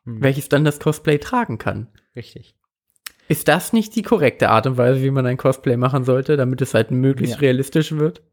Hm. 0.06 0.22
welches 0.24 0.50
dann 0.50 0.64
das 0.64 0.80
Cosplay 0.80 1.18
tragen 1.18 1.58
kann. 1.58 1.88
Richtig. 2.16 2.56
Ist 3.28 3.48
das 3.48 3.74
nicht 3.74 3.96
die 3.96 4.02
korrekte 4.02 4.50
Art 4.50 4.66
und 4.66 4.78
Weise, 4.78 5.02
wie 5.04 5.12
man 5.12 5.26
ein 5.26 5.38
Cosplay 5.38 5.78
machen 5.78 6.04
sollte, 6.04 6.36
damit 6.38 6.62
es 6.62 6.74
halt 6.74 6.90
möglichst 6.92 7.36
Ja. 7.36 7.40
realistisch 7.42 7.92
wird? 7.92 8.24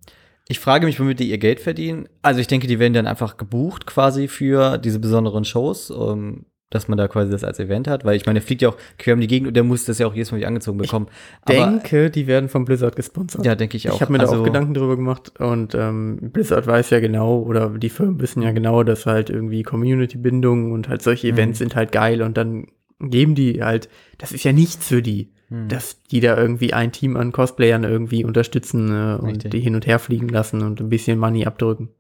Ich 0.48 0.58
frage 0.60 0.86
mich, 0.86 1.00
womit 1.00 1.18
die 1.20 1.28
ihr 1.28 1.38
Geld 1.38 1.60
verdienen. 1.60 2.08
Also 2.22 2.40
ich 2.40 2.46
denke, 2.46 2.66
die 2.66 2.78
werden 2.78 2.92
dann 2.94 3.06
einfach 3.08 3.36
gebucht 3.36 3.84
quasi 3.86 4.28
für 4.28 4.78
diese 4.78 5.00
besonderen 5.00 5.44
Shows, 5.44 5.90
um, 5.90 6.46
dass 6.70 6.88
man 6.88 6.98
da 6.98 7.06
quasi 7.06 7.30
das 7.30 7.44
als 7.44 7.60
Event 7.60 7.86
hat, 7.86 8.04
weil 8.04 8.16
ich 8.16 8.26
meine, 8.26 8.40
der 8.40 8.46
fliegt 8.46 8.60
ja 8.62 8.70
auch 8.70 8.76
quer 8.98 9.14
um 9.14 9.20
die 9.20 9.28
Gegend 9.28 9.46
und 9.48 9.54
der 9.54 9.62
muss 9.62 9.84
das 9.84 9.98
ja 9.98 10.06
auch 10.06 10.14
jedes 10.14 10.32
Mal 10.32 10.44
angezogen 10.44 10.78
bekommen. 10.78 11.06
Denke, 11.48 12.10
die 12.10 12.26
werden 12.26 12.48
von 12.48 12.64
Blizzard 12.64 12.96
gesponsert. 12.96 13.44
ja, 13.46 13.54
denke 13.54 13.76
ich 13.76 13.88
auch. 13.88 13.94
Ich 13.94 14.00
habe 14.00 14.12
mir 14.12 14.18
da 14.18 14.24
Also, 14.24 14.40
auch 14.40 14.44
Gedanken 14.44 14.74
drüber 14.74 14.96
gemacht 14.96 15.38
und 15.38 15.74
ähm, 15.76 16.18
Blizzard 16.32 16.66
weiß 16.66 16.90
ja 16.90 17.00
genau, 17.00 17.40
oder 17.40 17.70
die 17.70 17.88
Firmen 17.88 18.20
wissen 18.20 18.42
ja 18.42 18.50
genau, 18.50 18.82
dass 18.82 19.06
halt 19.06 19.30
irgendwie 19.30 19.62
Community-Bindungen 19.62 20.72
und 20.72 20.88
halt 20.88 21.02
solche 21.02 21.28
Mhm. 21.28 21.32
Events 21.34 21.58
sind 21.58 21.76
halt 21.76 21.92
geil 21.92 22.22
und 22.22 22.36
dann 22.36 22.66
geben 23.00 23.34
die 23.34 23.62
halt, 23.62 23.88
das 24.18 24.32
ist 24.32 24.44
ja 24.44 24.52
nichts 24.52 24.88
für 24.88 25.02
die, 25.02 25.30
Hm. 25.48 25.68
dass 25.68 26.02
die 26.02 26.18
da 26.18 26.36
irgendwie 26.36 26.72
ein 26.72 26.90
Team 26.90 27.16
an 27.16 27.30
Cosplayern 27.30 27.84
irgendwie 27.84 28.24
unterstützen 28.24 28.88
äh, 28.90 29.14
und 29.22 29.28
Richtig. 29.28 29.50
die 29.52 29.60
hin 29.60 29.76
und 29.76 29.86
her 29.86 30.00
fliegen 30.00 30.28
lassen 30.28 30.62
und 30.62 30.80
ein 30.80 30.88
bisschen 30.88 31.18
Money 31.20 31.46
abdrücken. 31.46 31.90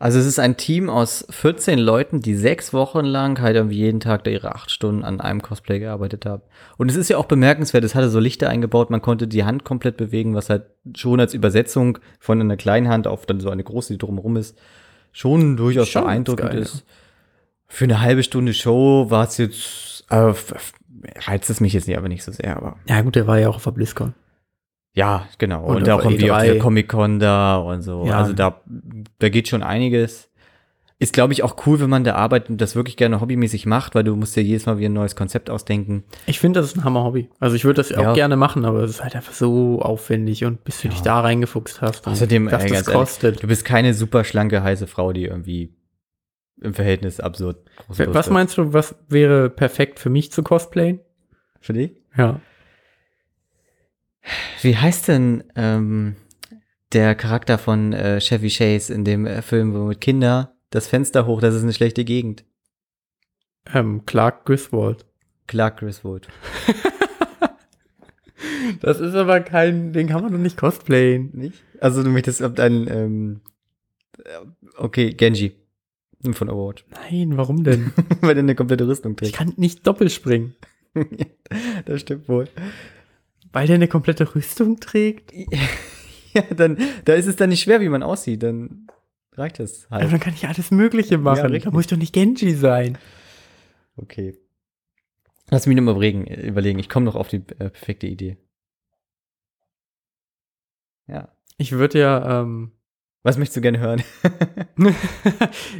Also 0.00 0.18
es 0.18 0.24
ist 0.24 0.38
ein 0.38 0.56
Team 0.56 0.88
aus 0.88 1.26
14 1.28 1.78
Leuten, 1.78 2.22
die 2.22 2.34
sechs 2.34 2.72
Wochen 2.72 3.04
lang 3.04 3.38
halt 3.42 3.56
irgendwie 3.56 3.76
jeden 3.76 4.00
Tag 4.00 4.24
da 4.24 4.30
ihre 4.30 4.54
acht 4.54 4.70
Stunden 4.70 5.04
an 5.04 5.20
einem 5.20 5.42
Cosplay 5.42 5.78
gearbeitet 5.78 6.24
haben. 6.24 6.42
Und 6.78 6.90
es 6.90 6.96
ist 6.96 7.10
ja 7.10 7.18
auch 7.18 7.26
bemerkenswert, 7.26 7.84
es 7.84 7.94
hatte 7.94 8.08
so 8.08 8.18
Lichter 8.18 8.48
eingebaut, 8.48 8.88
man 8.88 9.02
konnte 9.02 9.28
die 9.28 9.44
Hand 9.44 9.64
komplett 9.64 9.98
bewegen, 9.98 10.34
was 10.34 10.48
halt 10.48 10.62
schon 10.96 11.20
als 11.20 11.34
Übersetzung 11.34 11.98
von 12.18 12.40
einer 12.40 12.56
kleinen 12.56 12.88
Hand 12.88 13.06
auf 13.06 13.26
dann 13.26 13.40
so 13.40 13.50
eine 13.50 13.62
große, 13.62 13.92
die 13.92 13.98
drumherum 13.98 14.38
ist, 14.38 14.56
schon 15.12 15.58
durchaus 15.58 15.90
Schon 15.90 16.04
beeindruckend 16.04 16.50
geil, 16.52 16.60
ist. 16.60 16.82
Für 17.68 17.84
eine 17.84 18.00
halbe 18.00 18.22
Stunde 18.22 18.54
Show 18.54 19.10
war 19.10 19.28
es 19.28 19.36
jetzt, 19.36 20.06
äh, 20.08 20.32
reizt 21.26 21.50
es 21.50 21.60
mich 21.60 21.74
jetzt 21.74 21.88
nicht, 21.88 21.98
aber 21.98 22.08
nicht 22.08 22.24
so 22.24 22.32
sehr, 22.32 22.56
aber 22.56 22.76
Ja 22.88 23.02
gut, 23.02 23.16
der 23.16 23.26
war 23.26 23.38
ja 23.38 23.50
auch 23.50 23.56
auf 23.56 23.64
der 23.64 23.72
BlizzCon. 23.72 24.14
Ja, 24.94 25.26
genau. 25.38 25.64
Und 25.64 25.76
Und, 25.76 25.90
auch 25.90 26.04
irgendwie 26.04 26.30
auf 26.30 26.38
E3. 26.38 26.44
der 26.46 26.58
Comic-Con 26.58 27.18
da 27.20 27.56
und 27.58 27.82
so. 27.82 28.04
Ja. 28.06 28.18
Also 28.18 28.32
da, 28.32 28.60
da 29.18 29.28
geht 29.28 29.48
schon 29.48 29.62
einiges. 29.62 30.28
Ist, 30.98 31.14
glaube 31.14 31.32
ich, 31.32 31.42
auch 31.42 31.56
cool, 31.66 31.80
wenn 31.80 31.88
man 31.88 32.04
da 32.04 32.14
arbeitet 32.16 32.50
und 32.50 32.60
das 32.60 32.76
wirklich 32.76 32.98
gerne 32.98 33.22
hobbymäßig 33.22 33.64
macht, 33.64 33.94
weil 33.94 34.04
du 34.04 34.14
musst 34.16 34.36
dir 34.36 34.42
jedes 34.42 34.66
Mal 34.66 34.76
wieder 34.76 34.90
ein 34.90 34.92
neues 34.92 35.16
Konzept 35.16 35.48
ausdenken. 35.48 36.04
Ich 36.26 36.38
finde, 36.40 36.60
das 36.60 36.66
ist 36.70 36.76
ein 36.76 36.84
Hammer-Hobby. 36.84 37.30
Also 37.38 37.56
ich 37.56 37.64
würde 37.64 37.76
das 37.78 37.88
Ja. 37.88 38.10
auch 38.10 38.14
gerne 38.14 38.36
machen, 38.36 38.66
aber 38.66 38.82
es 38.82 38.90
ist 38.90 39.02
halt 39.02 39.16
einfach 39.16 39.32
so 39.32 39.80
aufwendig 39.80 40.44
und 40.44 40.62
bis 40.62 40.82
du 40.82 40.88
dich 40.88 41.00
da 41.00 41.20
reingefuchst 41.20 41.80
hast 41.80 42.06
und 42.06 42.12
Außerdem, 42.12 42.50
was 42.50 42.52
ey, 42.52 42.68
das 42.68 42.72
ganz 42.72 42.88
ehrlich, 42.88 43.00
kostet. 43.00 43.42
Du 43.42 43.46
bist 43.46 43.64
keine 43.64 43.94
super 43.94 44.24
schlanke, 44.24 44.62
heiße 44.62 44.86
Frau, 44.86 45.14
die 45.14 45.24
irgendwie 45.24 45.72
im 46.60 46.74
Verhältnis 46.74 47.18
absurd 47.18 47.56
Was 47.88 48.28
meinst 48.28 48.58
du, 48.58 48.74
was 48.74 48.94
wäre 49.08 49.48
perfekt 49.48 50.00
für 50.00 50.10
mich 50.10 50.30
zu 50.32 50.42
cosplayen? 50.42 51.00
Für 51.60 51.72
dich? 51.72 51.92
Ja. 52.14 52.40
Wie 54.62 54.76
heißt 54.76 55.08
denn 55.08 55.44
ähm, 55.56 56.16
der 56.92 57.14
Charakter 57.14 57.58
von 57.58 57.92
äh, 57.92 58.20
Chevy 58.20 58.48
Chase 58.50 58.92
in 58.92 59.04
dem 59.04 59.26
äh, 59.26 59.42
Film, 59.42 59.74
wo 59.74 59.84
mit 59.84 60.00
Kinder 60.00 60.54
das 60.70 60.86
Fenster 60.86 61.26
hoch, 61.26 61.40
das 61.40 61.54
ist 61.54 61.62
eine 61.62 61.72
schlechte 61.72 62.04
Gegend? 62.04 62.44
Ähm, 63.72 64.04
Clark 64.06 64.44
Griswold. 64.44 65.06
Clark 65.46 65.78
Griswold. 65.80 66.28
Das 68.80 69.00
ist 69.00 69.14
aber 69.14 69.40
kein, 69.40 69.92
den 69.92 70.08
kann 70.08 70.22
man 70.22 70.32
doch 70.32 70.38
nicht 70.38 70.56
cosplayen. 70.56 71.30
Nicht? 71.34 71.62
Also 71.80 72.02
du 72.02 72.10
möchtest 72.10 72.40
ob 72.42 72.56
dein, 72.56 72.86
ähm, 72.88 73.40
äh, 74.24 74.30
okay, 74.76 75.10
Genji 75.10 75.56
von 76.32 76.48
Overwatch. 76.48 76.84
Nein, 76.90 77.36
warum 77.36 77.64
denn? 77.64 77.92
Weil 78.20 78.34
der 78.34 78.42
eine 78.44 78.54
komplette 78.54 78.86
Rüstung 78.86 79.12
Ich 79.12 79.16
trägt. 79.18 79.34
kann 79.34 79.52
nicht 79.56 79.86
doppelt 79.86 80.12
springen. 80.12 80.54
das 81.84 82.00
stimmt 82.00 82.28
wohl. 82.28 82.48
Weil 83.52 83.66
der 83.66 83.74
eine 83.76 83.88
komplette 83.88 84.34
Rüstung 84.34 84.80
trägt? 84.80 85.32
Ja, 86.32 86.42
dann, 86.42 86.78
da 87.06 87.14
ist 87.14 87.26
es 87.26 87.34
dann 87.34 87.48
nicht 87.48 87.60
schwer, 87.64 87.80
wie 87.80 87.88
man 87.88 88.04
aussieht, 88.04 88.44
dann 88.44 88.86
reicht 89.32 89.58
das 89.58 89.86
Aber 89.90 90.02
halt. 90.02 90.12
dann 90.12 90.20
kann 90.20 90.32
ich 90.32 90.46
alles 90.46 90.70
Mögliche 90.70 91.18
machen. 91.18 91.46
richtig. 91.46 91.64
da 91.64 91.70
muss 91.72 91.80
ich 91.80 91.86
doch 91.88 91.96
nicht 91.96 92.12
Genji 92.12 92.54
sein. 92.54 92.98
Okay. 93.96 94.38
Lass 95.50 95.66
mich 95.66 95.74
nochmal 95.74 95.94
überlegen, 95.94 96.26
überlegen. 96.28 96.78
Ich 96.78 96.88
komme 96.88 97.04
noch 97.06 97.16
auf 97.16 97.26
die 97.26 97.38
äh, 97.38 97.70
perfekte 97.70 98.06
Idee. 98.06 98.36
Ja. 101.08 101.28
Ich 101.58 101.72
würde 101.72 101.98
ja, 101.98 102.42
ähm, 102.42 102.70
Was 103.22 103.36
möchtest 103.36 103.58
du 103.58 103.60
gerne 103.60 103.78
hören? 103.80 104.02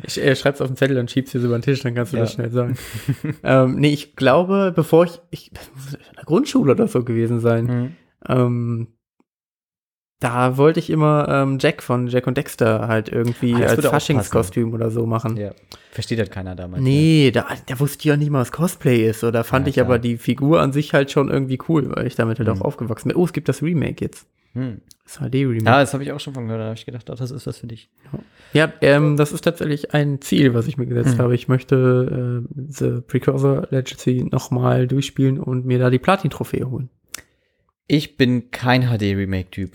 ich 0.03 0.21
äh, 0.23 0.37
schreib's 0.37 0.61
auf 0.61 0.67
den 0.69 0.77
Zettel 0.77 0.99
und 0.99 1.11
schieb's 1.11 1.33
hier 1.33 1.41
so 1.41 1.47
über 1.47 1.59
den 1.59 1.63
Tisch, 1.63 1.81
dann 1.81 1.95
kannst 1.95 2.13
du 2.13 2.17
Ja. 2.19 2.25
das 2.25 2.33
schnell 2.35 2.51
sagen. 2.51 2.77
ähm, 3.43 3.77
nee, 3.77 3.93
ich 3.93 4.15
glaube, 4.17 4.73
bevor 4.77 5.05
ich, 5.05 5.21
ich, 5.31 5.51
das 5.53 5.71
muss 5.75 5.95
in 5.95 6.01
der 6.17 6.25
Grundschule 6.25 6.73
oder 6.73 6.87
so 6.87 7.03
gewesen 7.03 7.41
sein, 7.41 7.65
Mhm. 7.65 7.97
ähm, 8.29 8.89
da 10.23 10.59
wollte 10.59 10.81
ich 10.81 10.91
immer 10.91 11.27
ähm, 11.31 11.57
Jack 11.59 11.83
von 11.83 12.07
Jack 12.09 12.27
und 12.27 12.37
Dexter 12.37 12.89
halt 12.89 13.09
irgendwie 13.09 13.55
Ah, 13.55 13.69
als 13.69 13.87
Faschingskostüm 13.87 14.75
oder 14.75 14.91
so 14.91 15.07
machen. 15.07 15.39
Ja. 15.39 15.53
Versteht 15.93 16.19
halt 16.19 16.31
keiner 16.31 16.55
damals. 16.55 16.83
Nee, 16.83 17.31
da, 17.33 17.47
da 17.67 17.81
wusste 17.81 18.01
ich 18.01 18.05
ja 18.05 18.19
nicht 18.19 18.29
mal, 18.29 18.43
was 18.43 18.53
Cosplay 18.53 19.09
ist. 19.09 19.25
Oder 19.25 19.45
fand 19.45 19.67
Ja, 19.67 19.71
ich 19.71 19.81
aber 19.81 19.95
klar. 19.95 19.99
die 20.01 20.19
Figur 20.19 20.61
an 20.61 20.73
sich 20.75 20.93
halt 20.93 21.11
schon 21.11 21.31
irgendwie 21.31 21.59
cool, 21.71 21.91
weil 21.97 22.07
ich 22.07 22.17
damit 22.17 22.39
halt 22.39 22.49
Mhm. 22.51 22.57
auch 22.57 22.61
aufgewachsen 22.61 23.09
bin. 23.09 23.17
Oh, 23.17 23.25
es 23.25 23.33
gibt 23.33 23.49
das 23.49 23.63
Remake 23.63 24.05
jetzt. 24.05 24.27
Hm. 24.55 24.81
Das 25.05 25.19
HD-Remake. 25.19 25.65
Ja, 25.65 25.81
das 25.81 25.93
habe 25.93 26.03
ich 26.03 26.13
auch 26.13 26.21
schon 26.21 26.35
von 26.35 26.45
gehört. 26.47 26.61
Da 26.61 26.65
habe 26.67 26.75
ich 26.77 26.87
gedacht, 26.87 27.09
ach, 27.11 27.17
das 27.17 27.31
ist 27.31 27.47
was 27.47 27.59
für 27.59 27.67
dich. 27.67 27.89
Ja, 28.53 28.73
ähm, 28.81 29.17
das 29.17 29.33
ist 29.33 29.43
tatsächlich 29.43 29.93
ein 29.95 30.21
Ziel, 30.21 30.55
was 30.55 30.67
ich 30.67 30.77
mir 30.77 30.87
gesetzt 30.87 31.17
Mhm. 31.17 31.23
habe. 31.23 31.35
Ich 31.35 31.49
möchte 31.49 32.43
äh, 32.47 32.55
The 32.69 33.01
Precursor 33.01 33.69
Legacy 33.71 34.27
nochmal 34.31 34.87
durchspielen 34.87 35.39
und 35.39 35.67
mir 35.67 35.79
da 35.79 35.91
die 35.91 35.99
Platin-Trophäe 35.99 36.69
holen. 36.71 36.91
Ich 37.87 38.17
bin 38.17 38.51
kein 38.51 38.83
HD-Remake-Typ. 38.89 39.73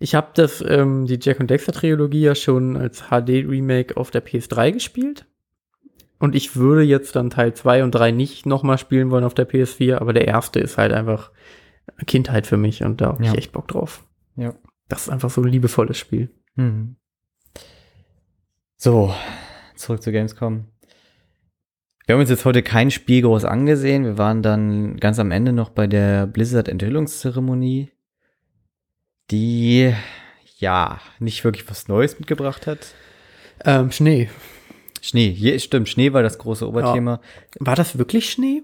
Ich 0.00 0.14
habe 0.14 0.28
das, 0.34 0.64
ähm, 0.66 1.06
die 1.06 1.18
Jack 1.20 1.40
und 1.40 1.50
Dexter 1.50 1.72
Trilogie 1.72 2.20
ja 2.22 2.34
schon 2.36 2.76
als 2.76 3.04
HD-Remake 3.10 3.96
auf 3.96 4.10
der 4.12 4.24
PS3 4.24 4.72
gespielt. 4.72 5.24
Und 6.20 6.34
ich 6.36 6.56
würde 6.56 6.82
jetzt 6.82 7.14
dann 7.16 7.30
Teil 7.30 7.54
2 7.54 7.82
und 7.84 7.92
3 7.92 8.10
nicht 8.12 8.44
nochmal 8.46 8.78
spielen 8.78 9.10
wollen 9.10 9.24
auf 9.24 9.34
der 9.34 9.48
PS4, 9.48 9.96
aber 9.98 10.12
der 10.12 10.26
erste 10.28 10.58
ist 10.60 10.76
halt 10.78 10.92
einfach 10.92 11.30
Kindheit 12.06 12.46
für 12.46 12.56
mich 12.56 12.82
und 12.82 13.00
da 13.00 13.06
habe 13.06 13.24
Ja. 13.24 13.32
ich 13.32 13.38
echt 13.38 13.52
Bock 13.52 13.68
drauf. 13.68 14.04
Ja. 14.36 14.54
Das 14.88 15.02
ist 15.02 15.08
einfach 15.10 15.30
so 15.30 15.42
ein 15.42 15.48
liebevolles 15.48 15.98
Spiel. 15.98 16.30
Mhm. 16.54 16.96
So, 18.76 19.14
zurück 19.74 20.02
zu 20.02 20.12
Gamescom. 20.12 20.66
Wir 22.06 22.14
haben 22.14 22.20
uns 22.20 22.30
jetzt 22.30 22.44
heute 22.46 22.62
kein 22.62 22.90
Spiel 22.90 23.22
groß 23.22 23.44
angesehen. 23.44 24.04
Wir 24.04 24.16
waren 24.18 24.42
dann 24.42 24.96
ganz 24.96 25.18
am 25.18 25.30
Ende 25.30 25.52
noch 25.52 25.68
bei 25.70 25.86
der 25.86 26.26
Blizzard-Enthüllungszeremonie, 26.26 27.90
die 29.30 29.92
ja 30.56 31.00
nicht 31.18 31.44
wirklich 31.44 31.68
was 31.68 31.88
Neues 31.88 32.18
mitgebracht 32.18 32.66
hat. 32.66 32.94
Ähm, 33.64 33.90
Schnee. 33.90 34.30
Schnee, 35.02 35.30
hier 35.32 35.58
stimmt, 35.60 35.88
Schnee 35.88 36.12
war 36.12 36.22
das 36.22 36.38
große 36.38 36.66
Oberthema. 36.66 37.20
War 37.60 37.76
das 37.76 37.98
wirklich 37.98 38.30
Schnee? 38.30 38.62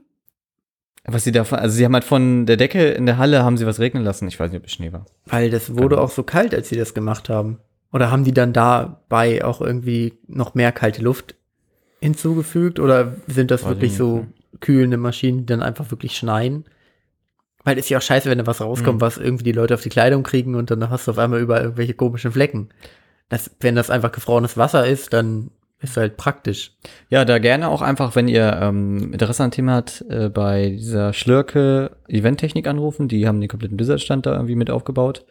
Was 1.07 1.25
sie 1.25 1.33
davon, 1.33 1.59
also 1.59 1.77
sie 1.77 1.85
haben 1.85 1.93
halt 1.95 2.05
von 2.05 2.47
der 2.47 2.57
Decke 2.57 2.89
in 2.91 3.05
der 3.07 3.19
Halle 3.19 3.43
haben 3.45 3.57
sie 3.59 3.67
was 3.67 3.79
regnen 3.79 4.05
lassen. 4.05 4.27
Ich 4.29 4.41
weiß 4.41 4.51
nicht, 4.51 4.61
ob 4.61 4.67
es 4.67 4.73
Schnee 4.73 4.93
war. 4.93 5.05
Weil 5.27 5.51
das 5.51 5.71
wurde 5.75 5.97
Genau. 5.97 6.03
auch 6.03 6.11
so 6.11 6.23
kalt, 6.23 6.55
als 6.55 6.69
sie 6.71 6.77
das 6.77 6.95
gemacht 6.95 7.29
haben. 7.29 7.59
Oder 7.93 8.11
haben 8.11 8.25
die 8.25 8.33
dann 8.33 8.53
dabei 8.55 9.45
auch 9.45 9.61
irgendwie 9.61 10.15
noch 10.27 10.55
mehr 10.55 10.73
kalte 10.73 11.03
Luft 11.03 11.35
hinzugefügt? 12.01 12.81
Oder 12.81 13.17
sind 13.27 13.51
das 13.51 13.63
Weiß 13.63 13.73
ich 13.73 13.77
wirklich 13.77 13.97
so 13.97 14.27
kühlende 14.61 14.97
Maschinen, 14.97 15.41
die 15.41 15.47
dann 15.47 15.63
einfach 15.63 15.91
wirklich 15.91 16.17
schneien? 16.17 16.65
Weil 17.65 17.79
es 17.79 17.87
ist 17.87 17.91
ja 17.91 17.99
auch 17.99 18.03
scheiße, 18.03 18.29
wenn 18.31 18.39
da 18.39 18.47
was 18.47 18.61
rauskommt, 18.61 18.97
Mhm. 18.97 19.01
was 19.01 19.17
irgendwie 19.19 19.45
die 19.45 19.53
Leute 19.53 19.75
auf 19.75 19.83
die 19.83 19.89
Kleidung 19.91 20.23
kriegen 20.23 20.55
und 20.55 20.71
dann 20.71 20.89
hast 20.91 21.07
du 21.07 21.11
auf 21.13 21.19
einmal 21.19 21.41
überall 21.41 21.63
irgendwelche 21.63 21.95
komischen 21.95 22.33
Flecken. 22.33 22.69
Das, 23.29 23.51
wenn 23.61 23.75
das 23.75 23.91
einfach 23.91 24.13
gefrorenes 24.13 24.57
Wasser 24.57 24.87
ist, 24.87 25.13
dann 25.13 25.51
ist 25.85 25.97
halt 25.97 26.17
praktisch. 26.17 26.73
Ja, 27.09 27.25
da 27.25 27.39
gerne 27.39 27.69
auch 27.69 27.83
einfach, 27.83 28.17
wenn 28.17 28.29
ihr 28.29 28.59
ähm, 28.61 29.13
Interesse 29.13 29.45
an 29.45 29.51
dem 29.51 29.55
Thema 29.55 29.75
habt, 29.75 30.05
äh, 30.09 30.29
bei 30.29 30.71
dieser 30.71 31.13
Schlürke 31.13 31.97
Eventtechnik 32.09 32.67
anrufen. 32.67 33.09
Die 33.09 33.29
haben 33.29 33.41
den 33.41 33.49
kompletten 33.49 33.77
Blizzard-Stand 33.77 34.27
da 34.27 34.33
irgendwie 34.33 34.57
mit 34.57 34.71
aufgebaut 34.71 35.25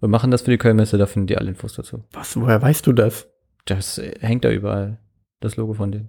und 0.00 0.10
machen 0.10 0.30
das 0.30 0.42
für 0.42 0.50
die 0.50 0.58
Kölnmesse. 0.58 0.98
Da 0.98 1.06
findet 1.06 1.32
ihr 1.32 1.38
alle 1.38 1.50
Infos 1.50 1.74
dazu. 1.74 2.04
Was, 2.12 2.40
woher 2.40 2.62
weißt 2.62 2.86
du 2.86 2.92
das? 2.92 3.28
Das 3.64 3.98
äh, 3.98 4.14
hängt 4.20 4.44
da 4.44 4.50
überall, 4.50 4.98
das 5.40 5.56
Logo 5.56 5.74
von 5.74 5.92
denen. 5.92 6.08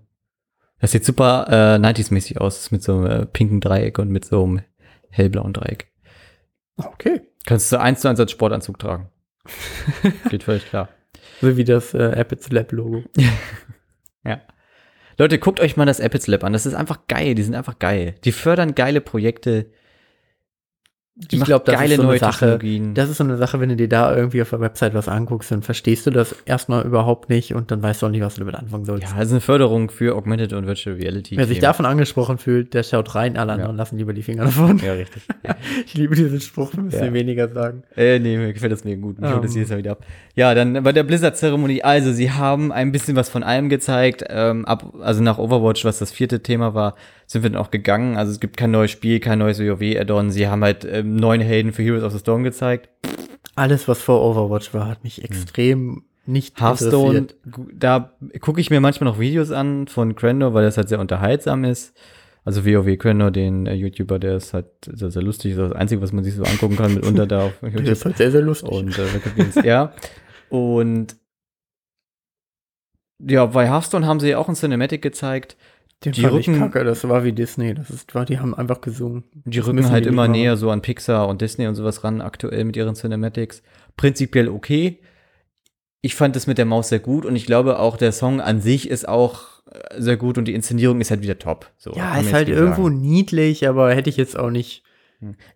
Das 0.80 0.92
sieht 0.92 1.04
super 1.04 1.48
äh, 1.50 1.78
90s-mäßig 1.78 2.38
aus. 2.38 2.72
Mit 2.72 2.84
so 2.84 2.98
einem 2.98 3.06
äh, 3.06 3.26
pinken 3.26 3.60
Dreieck 3.60 4.00
und 4.00 4.10
mit 4.10 4.26
so 4.26 4.44
einem 4.44 4.62
hellblauen 5.10 5.54
Dreieck. 5.54 5.92
Okay. 6.78 7.22
Kannst 7.46 7.72
du 7.72 7.80
eins 7.80 8.02
zu 8.02 8.08
eins 8.08 8.20
als 8.20 8.32
Sportanzug 8.32 8.80
tragen. 8.80 9.10
Geht 10.30 10.44
völlig 10.44 10.66
klar. 10.66 10.90
So 11.42 11.56
wie 11.58 11.64
das 11.64 11.94
äh, 11.94 12.14
Appets 12.16 12.52
Lab 12.52 12.72
Logo. 12.72 13.04
Ja. 14.24 14.42
Leute, 15.18 15.38
guckt 15.38 15.60
euch 15.60 15.76
mal 15.76 15.86
das 15.86 16.00
Apples 16.00 16.28
Lab 16.28 16.44
an. 16.44 16.54
Das 16.54 16.66
ist 16.66 16.74
einfach 16.74 17.08
geil. 17.08 17.36
Die 17.36 17.44
sind 17.44 17.56
einfach 17.56 17.80
geil. 17.80 18.16
Die 18.24 18.32
fördern 18.32 18.76
geile 18.76 19.02
Projekte. 19.02 19.72
Die 21.22 21.36
Ich 21.36 21.44
glaube, 21.44 21.66
das 21.66 21.76
geile 21.76 21.96
ist 21.96 22.02
so 22.02 22.08
eine 22.08 22.18
Sache. 22.18 22.58
Das 22.94 23.10
ist 23.10 23.18
so 23.18 23.26
eine 23.26 23.36
Sache, 23.36 23.60
wenn 23.60 23.68
du 23.68 23.76
dir 23.76 23.90
da 23.90 24.16
irgendwie 24.16 24.42
auf 24.42 24.52
der 24.52 24.62
Website 24.62 24.94
was 24.94 25.10
anguckst, 25.10 25.52
dann 25.52 25.62
verstehst 25.64 26.08
du 26.08 26.12
das 26.12 26.34
erstmal 26.46 26.86
überhaupt 26.86 27.30
nicht 27.30 27.54
und 27.54 27.72
dann 27.72 27.84
weißt 27.84 28.02
du 28.02 28.06
auch 28.06 28.10
nicht, 28.10 28.22
was 28.22 28.36
du 28.36 28.40
damit 28.40 28.56
anfangen 28.56 28.86
sollst. 28.86 29.04
ja, 29.10 29.16
das 29.18 29.26
ist 29.28 29.32
eine 29.34 29.42
Förderung 29.42 29.92
für 29.92 30.16
Augmented 30.16 30.54
und 30.54 30.66
Virtual 30.66 30.96
Reality. 30.96 31.36
Wer 31.36 31.46
sich 31.46 31.60
davon 31.60 31.86
angesprochen 31.86 32.38
fühlt, 32.38 32.74
der 32.74 32.84
schaut 32.84 33.16
rein, 33.16 33.36
alle 33.36 33.52
anderen 33.52 33.76
lassen 33.76 33.98
lieber 33.98 34.14
die 34.14 34.24
Finger 34.24 34.46
davon. 34.46 34.78
Ja, 34.80 34.94
richtig. 34.94 35.24
Ich 35.86 35.94
liebe 35.96 36.16
diesen 36.16 36.40
Spruch, 36.40 36.72
wir 36.74 36.84
müssen 36.84 37.04
Ja. 37.04 37.12
weniger 37.14 37.50
sagen. 37.50 37.84
Äh, 37.98 38.20
nee, 38.20 38.38
mir 38.38 38.54
gefällt 38.54 38.72
das 38.72 38.86
mega 38.86 39.02
gut. 39.02 39.18
Ich 39.20 39.26
hole 39.26 39.42
das 39.42 39.52
Ähm. 39.52 39.58
jedes 39.58 39.70
Mal 39.72 39.78
wieder 39.80 39.92
ab. 39.92 40.06
Ja, 40.36 40.54
dann 40.56 40.84
bei 40.84 40.94
der 40.94 41.04
Blizzard-Zeremonie, 41.04 41.84
also 41.84 42.14
sie 42.14 42.32
haben 42.32 42.72
ein 42.72 42.94
bisschen 42.94 43.18
was 43.18 43.28
von 43.30 43.44
allem 43.44 43.68
gezeigt. 43.68 44.24
Ähm, 44.30 44.64
ab, 44.66 44.94
also 45.02 45.22
nach 45.22 45.38
Overwatch, 45.38 45.84
was 45.84 46.00
das 46.00 46.12
vierte 46.12 46.42
Thema 46.42 46.74
war, 46.74 46.96
sind 47.30 47.44
wir 47.44 47.52
dann 47.52 47.62
auch 47.62 47.70
gegangen. 47.70 48.18
Also 48.18 48.32
es 48.32 48.40
gibt 48.40 48.58
kein 48.58 48.72
neues 48.72 48.90
Spiel, 48.90 49.20
kein 49.20 49.38
neues 49.38 49.60
WoW-Add-on. 49.60 50.32
Sie 50.32 50.48
haben 50.48 50.64
halt 50.64 50.84
ähm, 50.84 51.16
neuen 51.16 51.42
Helden 51.42 51.74
für 51.74 51.84
Heroes 51.84 52.04
of 52.04 52.12
the 52.12 52.18
Storm 52.18 52.44
gezeigt. 52.44 52.90
Alles, 53.54 53.88
was 53.88 54.02
vor 54.02 54.22
Overwatch 54.24 54.74
war, 54.74 54.88
hat 54.88 55.04
mich 55.04 55.24
extrem 55.24 56.06
nicht 56.26 56.60
Hearthstone, 56.60 57.28
da 57.74 58.14
gucke 58.40 58.62
ich 58.62 58.70
mir 58.70 58.82
manchmal 58.82 59.12
noch 59.12 59.20
Videos 59.20 59.52
an 59.52 59.88
von 59.88 60.16
Crandor, 60.16 60.54
weil 60.54 60.64
das 60.64 60.78
halt 60.78 60.90
sehr 60.90 61.00
unterhaltsam 61.00 61.66
ist. 61.66 61.96
Also 62.46 62.66
WoW 62.66 62.98
Crandor, 62.98 63.30
den 63.30 63.68
äh, 63.68 63.74
YouTuber, 63.76 64.18
der 64.18 64.38
ist 64.38 64.56
halt 64.56 64.68
sehr, 64.86 65.12
sehr 65.12 65.22
lustig. 65.22 65.56
Das 65.56 65.66
ist 65.66 65.72
das 65.72 65.80
Einzige, 65.80 66.02
was 66.02 66.12
man 66.12 66.24
sich 66.24 66.34
so 66.34 66.44
angucken 66.44 66.78
kann 66.78 66.96
mitunter 66.96 67.28
da 67.28 67.46
auf 67.46 67.54
YouTube. 67.62 67.88
ist 67.88 68.06
halt 68.06 68.18
sehr, 68.18 68.32
sehr 68.32 68.42
lustig. 68.42 68.70
Und 68.70 68.98
äh, 68.98 69.68
ja. 69.68 69.94
Und 70.50 71.16
ja, 73.20 73.46
bei 73.46 73.68
Hearthstone 73.68 74.08
haben 74.08 74.20
sie 74.20 74.36
auch 74.36 74.50
ein 74.50 74.56
Cinematic 74.56 75.04
gezeigt. 75.04 75.58
Den 76.06 76.14
die 76.14 76.22
fand 76.22 76.34
Rücken- 76.34 76.54
ich 76.54 76.60
kacke, 76.60 76.84
das 76.86 77.08
war 77.08 77.24
wie 77.26 77.34
Disney. 77.34 77.74
Das 77.74 77.90
ist, 77.90 78.16
war, 78.16 78.26
die 78.26 78.40
haben 78.40 78.54
einfach 78.56 78.80
gesungen. 78.80 79.24
Die 79.46 79.58
Das 79.58 79.68
rücken 79.68 79.76
müssen 79.76 79.92
halt 79.92 80.06
die 80.06 80.10
immer 80.10 80.28
näher 80.30 80.56
so 80.56 80.72
an 80.72 80.82
Pixar 80.82 81.28
und 81.28 81.42
Disney 81.42 81.68
und 81.68 81.76
sowas 81.76 82.04
ran, 82.04 82.22
aktuell 82.22 82.64
mit 82.64 82.78
ihren 82.78 82.96
Cinematics. 82.96 83.62
Prinzipiell 83.98 84.48
okay. 84.48 85.00
Ich 86.02 86.16
fand 86.16 86.36
es 86.38 86.48
mit 86.48 86.58
der 86.58 86.66
Maus 86.66 86.88
sehr 86.90 87.00
gut 87.00 87.26
und 87.26 87.36
ich 87.36 87.46
glaube 87.46 87.80
auch, 87.80 87.98
der 87.98 88.14
Song 88.14 88.40
an 88.40 88.62
sich 88.62 88.90
ist 88.90 89.10
auch 89.10 89.62
äh, 89.70 90.00
sehr 90.02 90.16
gut 90.16 90.38
und 90.38 90.46
die 90.46 90.54
Inszenierung 90.54 91.02
ist 91.02 91.12
halt 91.12 91.22
wieder 91.22 91.38
top. 91.38 91.70
So, 91.78 91.92
Ja, 91.94 92.18
ist 92.18 92.32
halt 92.32 92.48
irgendwo 92.48 92.84
sagen. 92.84 93.02
niedlich, 93.02 93.68
aber 93.68 93.94
hätte 93.94 94.10
ich 94.10 94.16
jetzt 94.16 94.40
auch 94.40 94.50
nicht 94.52 94.84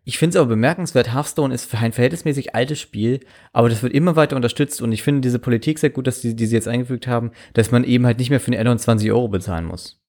Ich 0.04 0.18
finde 0.18 0.32
es 0.32 0.42
aber 0.42 0.50
bemerkenswert, 0.50 1.14
Hearthstone 1.14 1.54
ist 1.56 1.74
ein 1.74 1.94
verhältnismäßig 1.94 2.54
altes 2.54 2.82
Spiel, 2.82 3.22
aber 3.54 3.70
das 3.70 3.82
wird 3.82 3.94
immer 3.94 4.18
weiter 4.18 4.36
unterstützt 4.36 4.82
und 4.82 4.92
ich 4.92 5.04
finde 5.04 5.22
diese 5.22 5.40
Politik 5.40 5.80
sehr 5.80 5.92
gut, 5.92 6.06
dass 6.06 6.20
die, 6.20 6.36
die 6.36 6.46
sie 6.48 6.56
jetzt 6.56 6.68
eingefügt 6.68 7.08
haben, 7.08 7.32
dass 7.54 7.72
man 7.72 7.86
eben 7.86 8.06
halt 8.06 8.18
nicht 8.20 8.30
mehr 8.30 8.42
für 8.42 8.52
den 8.52 8.60
Add-on 8.60 8.78
20 8.80 9.10
Euro 9.14 9.30
bezahlen 9.30 9.64
muss. 9.64 10.03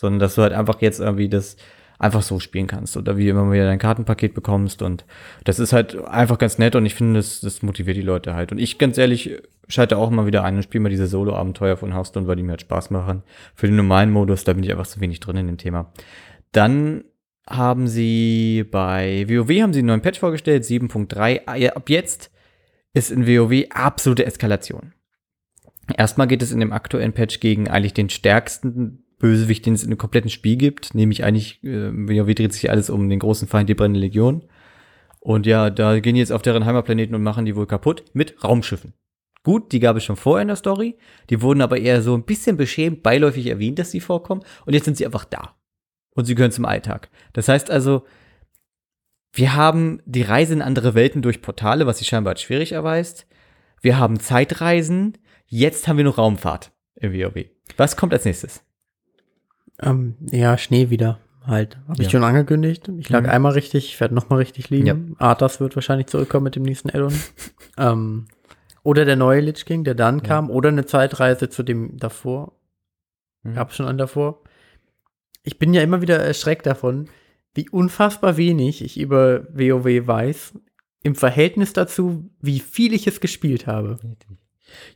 Sondern 0.00 0.18
dass 0.18 0.36
du 0.36 0.42
halt 0.42 0.54
einfach 0.54 0.80
jetzt 0.80 0.98
irgendwie 0.98 1.28
das 1.28 1.56
einfach 1.98 2.22
so 2.22 2.40
spielen 2.40 2.66
kannst 2.66 2.96
oder 2.96 3.18
wie 3.18 3.28
immer 3.28 3.52
wieder 3.52 3.66
dein 3.66 3.78
Kartenpaket 3.78 4.32
bekommst 4.32 4.80
und 4.80 5.04
das 5.44 5.58
ist 5.58 5.74
halt 5.74 6.02
einfach 6.06 6.38
ganz 6.38 6.56
nett 6.56 6.74
und 6.74 6.86
ich 6.86 6.94
finde, 6.94 7.20
das, 7.20 7.42
das 7.42 7.60
motiviert 7.60 7.98
die 7.98 8.02
Leute 8.02 8.34
halt. 8.34 8.50
Und 8.50 8.58
ich 8.58 8.78
ganz 8.78 8.96
ehrlich 8.96 9.36
schalte 9.68 9.98
auch 9.98 10.08
mal 10.08 10.24
wieder 10.24 10.42
ein 10.42 10.56
und 10.56 10.62
spiele 10.62 10.80
mal 10.80 10.88
diese 10.88 11.06
Solo-Abenteuer 11.06 11.76
von 11.76 11.92
Hearthstone, 11.92 12.26
weil 12.26 12.36
die 12.36 12.42
mir 12.42 12.52
halt 12.52 12.62
Spaß 12.62 12.88
machen. 12.88 13.22
Für 13.54 13.66
den 13.66 13.76
normalen 13.76 14.10
Modus, 14.10 14.44
da 14.44 14.54
bin 14.54 14.64
ich 14.64 14.70
einfach 14.70 14.86
zu 14.86 15.02
wenig 15.02 15.20
drin 15.20 15.36
in 15.36 15.46
dem 15.46 15.58
Thema. 15.58 15.92
Dann 16.52 17.04
haben 17.46 17.86
sie 17.86 18.64
bei 18.70 19.26
WoW 19.28 19.60
haben 19.60 19.74
sie 19.74 19.80
einen 19.80 19.88
neuen 19.88 20.00
Patch 20.00 20.20
vorgestellt, 20.20 20.64
7.3. 20.64 21.42
Ah, 21.44 21.76
Ab 21.76 21.90
jetzt 21.90 22.30
ist 22.94 23.10
in 23.10 23.26
WoW 23.26 23.66
absolute 23.68 24.24
Eskalation. 24.24 24.94
Erstmal 25.94 26.28
geht 26.28 26.42
es 26.42 26.50
in 26.50 26.60
dem 26.60 26.72
aktuellen 26.72 27.12
Patch 27.12 27.40
gegen 27.40 27.68
eigentlich 27.68 27.94
den 27.94 28.08
stärksten 28.08 29.04
Bösewicht, 29.20 29.64
den 29.64 29.74
es 29.74 29.84
in 29.84 29.90
dem 29.90 29.98
kompletten 29.98 30.30
Spiel 30.30 30.56
gibt, 30.56 30.94
nämlich 30.94 31.22
eigentlich, 31.22 31.62
äh, 31.62 31.92
WoW 31.92 32.34
dreht 32.34 32.52
sich 32.52 32.70
alles 32.70 32.90
um 32.90 33.08
den 33.08 33.20
großen 33.20 33.46
Feind, 33.46 33.68
die 33.68 33.74
brennende 33.74 34.00
Legion. 34.00 34.42
Und 35.20 35.46
ja, 35.46 35.70
da 35.70 36.00
gehen 36.00 36.14
die 36.14 36.20
jetzt 36.20 36.32
auf 36.32 36.42
deren 36.42 36.64
Heimatplaneten 36.64 37.14
und 37.14 37.22
machen 37.22 37.44
die 37.44 37.54
wohl 37.54 37.66
kaputt 37.66 38.04
mit 38.14 38.42
Raumschiffen. 38.42 38.94
Gut, 39.44 39.72
die 39.72 39.80
gab 39.80 39.96
es 39.96 40.04
schon 40.04 40.16
vorher 40.16 40.42
in 40.42 40.48
der 40.48 40.56
Story, 40.56 40.98
die 41.30 41.40
wurden 41.40 41.60
aber 41.60 41.78
eher 41.78 42.02
so 42.02 42.14
ein 42.14 42.24
bisschen 42.24 42.56
beschämt, 42.56 43.02
beiläufig 43.02 43.46
erwähnt, 43.46 43.78
dass 43.78 43.90
sie 43.90 44.00
vorkommen 44.00 44.42
und 44.66 44.74
jetzt 44.74 44.86
sind 44.86 44.96
sie 44.96 45.06
einfach 45.06 45.24
da. 45.24 45.56
Und 46.14 46.24
sie 46.24 46.34
gehören 46.34 46.52
zum 46.52 46.64
Alltag. 46.64 47.08
Das 47.32 47.48
heißt 47.48 47.70
also, 47.70 48.04
wir 49.32 49.54
haben 49.54 50.02
die 50.06 50.22
Reise 50.22 50.54
in 50.54 50.62
andere 50.62 50.94
Welten 50.94 51.22
durch 51.22 51.40
Portale, 51.40 51.86
was 51.86 51.98
sich 51.98 52.08
scheinbar 52.08 52.32
als 52.32 52.42
schwierig 52.42 52.72
erweist. 52.72 53.26
Wir 53.80 53.98
haben 53.98 54.18
Zeitreisen. 54.18 55.16
Jetzt 55.46 55.86
haben 55.86 55.96
wir 55.96 56.04
noch 56.04 56.18
Raumfahrt 56.18 56.72
im 56.96 57.12
WoW. 57.12 57.46
Was 57.76 57.96
kommt 57.96 58.12
als 58.12 58.24
nächstes? 58.24 58.62
Ähm, 59.82 60.14
ja, 60.30 60.56
Schnee 60.58 60.90
wieder 60.90 61.18
halt. 61.46 61.78
Habe 61.88 61.94
ich 62.02 62.04
Ja. 62.08 62.10
schon 62.10 62.24
angekündigt. 62.24 62.90
Ich 62.98 63.08
lag 63.08 63.22
Mhm. 63.22 63.30
einmal 63.30 63.52
richtig, 63.52 63.86
ich 63.86 64.00
werde 64.00 64.14
nochmal 64.14 64.40
richtig 64.40 64.70
liegen. 64.70 65.16
Ja. 65.18 65.26
Arthas 65.26 65.60
wird 65.60 65.74
wahrscheinlich 65.74 66.06
zurückkommen 66.08 66.44
mit 66.44 66.56
dem 66.56 66.62
nächsten 66.64 66.90
Addon. 66.90 67.14
ähm, 67.78 68.26
oder 68.82 69.04
der 69.04 69.16
neue 69.16 69.40
Lich 69.40 69.64
King, 69.64 69.84
der 69.84 69.94
dann 69.94 70.22
kam. 70.22 70.50
Oder 70.50 70.68
eine 70.70 70.86
Zeitreise 70.86 71.48
zu 71.48 71.62
dem 71.62 71.96
davor. 71.98 72.52
Mhm. 73.42 73.54
Gab 73.54 73.72
schon 73.72 73.86
einen 73.86 73.98
davor. 73.98 74.42
Ich 75.42 75.58
bin 75.58 75.72
ja 75.72 75.82
immer 75.82 76.02
wieder 76.02 76.18
erschreckt 76.18 76.66
davon, 76.66 77.08
wie 77.54 77.68
unfassbar 77.70 78.36
wenig 78.36 78.82
ich 78.84 78.98
über 79.00 79.44
WoW 79.52 80.06
weiß. 80.06 80.54
Im 81.02 81.14
Verhältnis 81.14 81.72
dazu, 81.72 82.30
wie 82.42 82.60
viel 82.60 82.92
ich 82.92 83.06
es 83.06 83.20
gespielt 83.20 83.66
habe. 83.66 83.98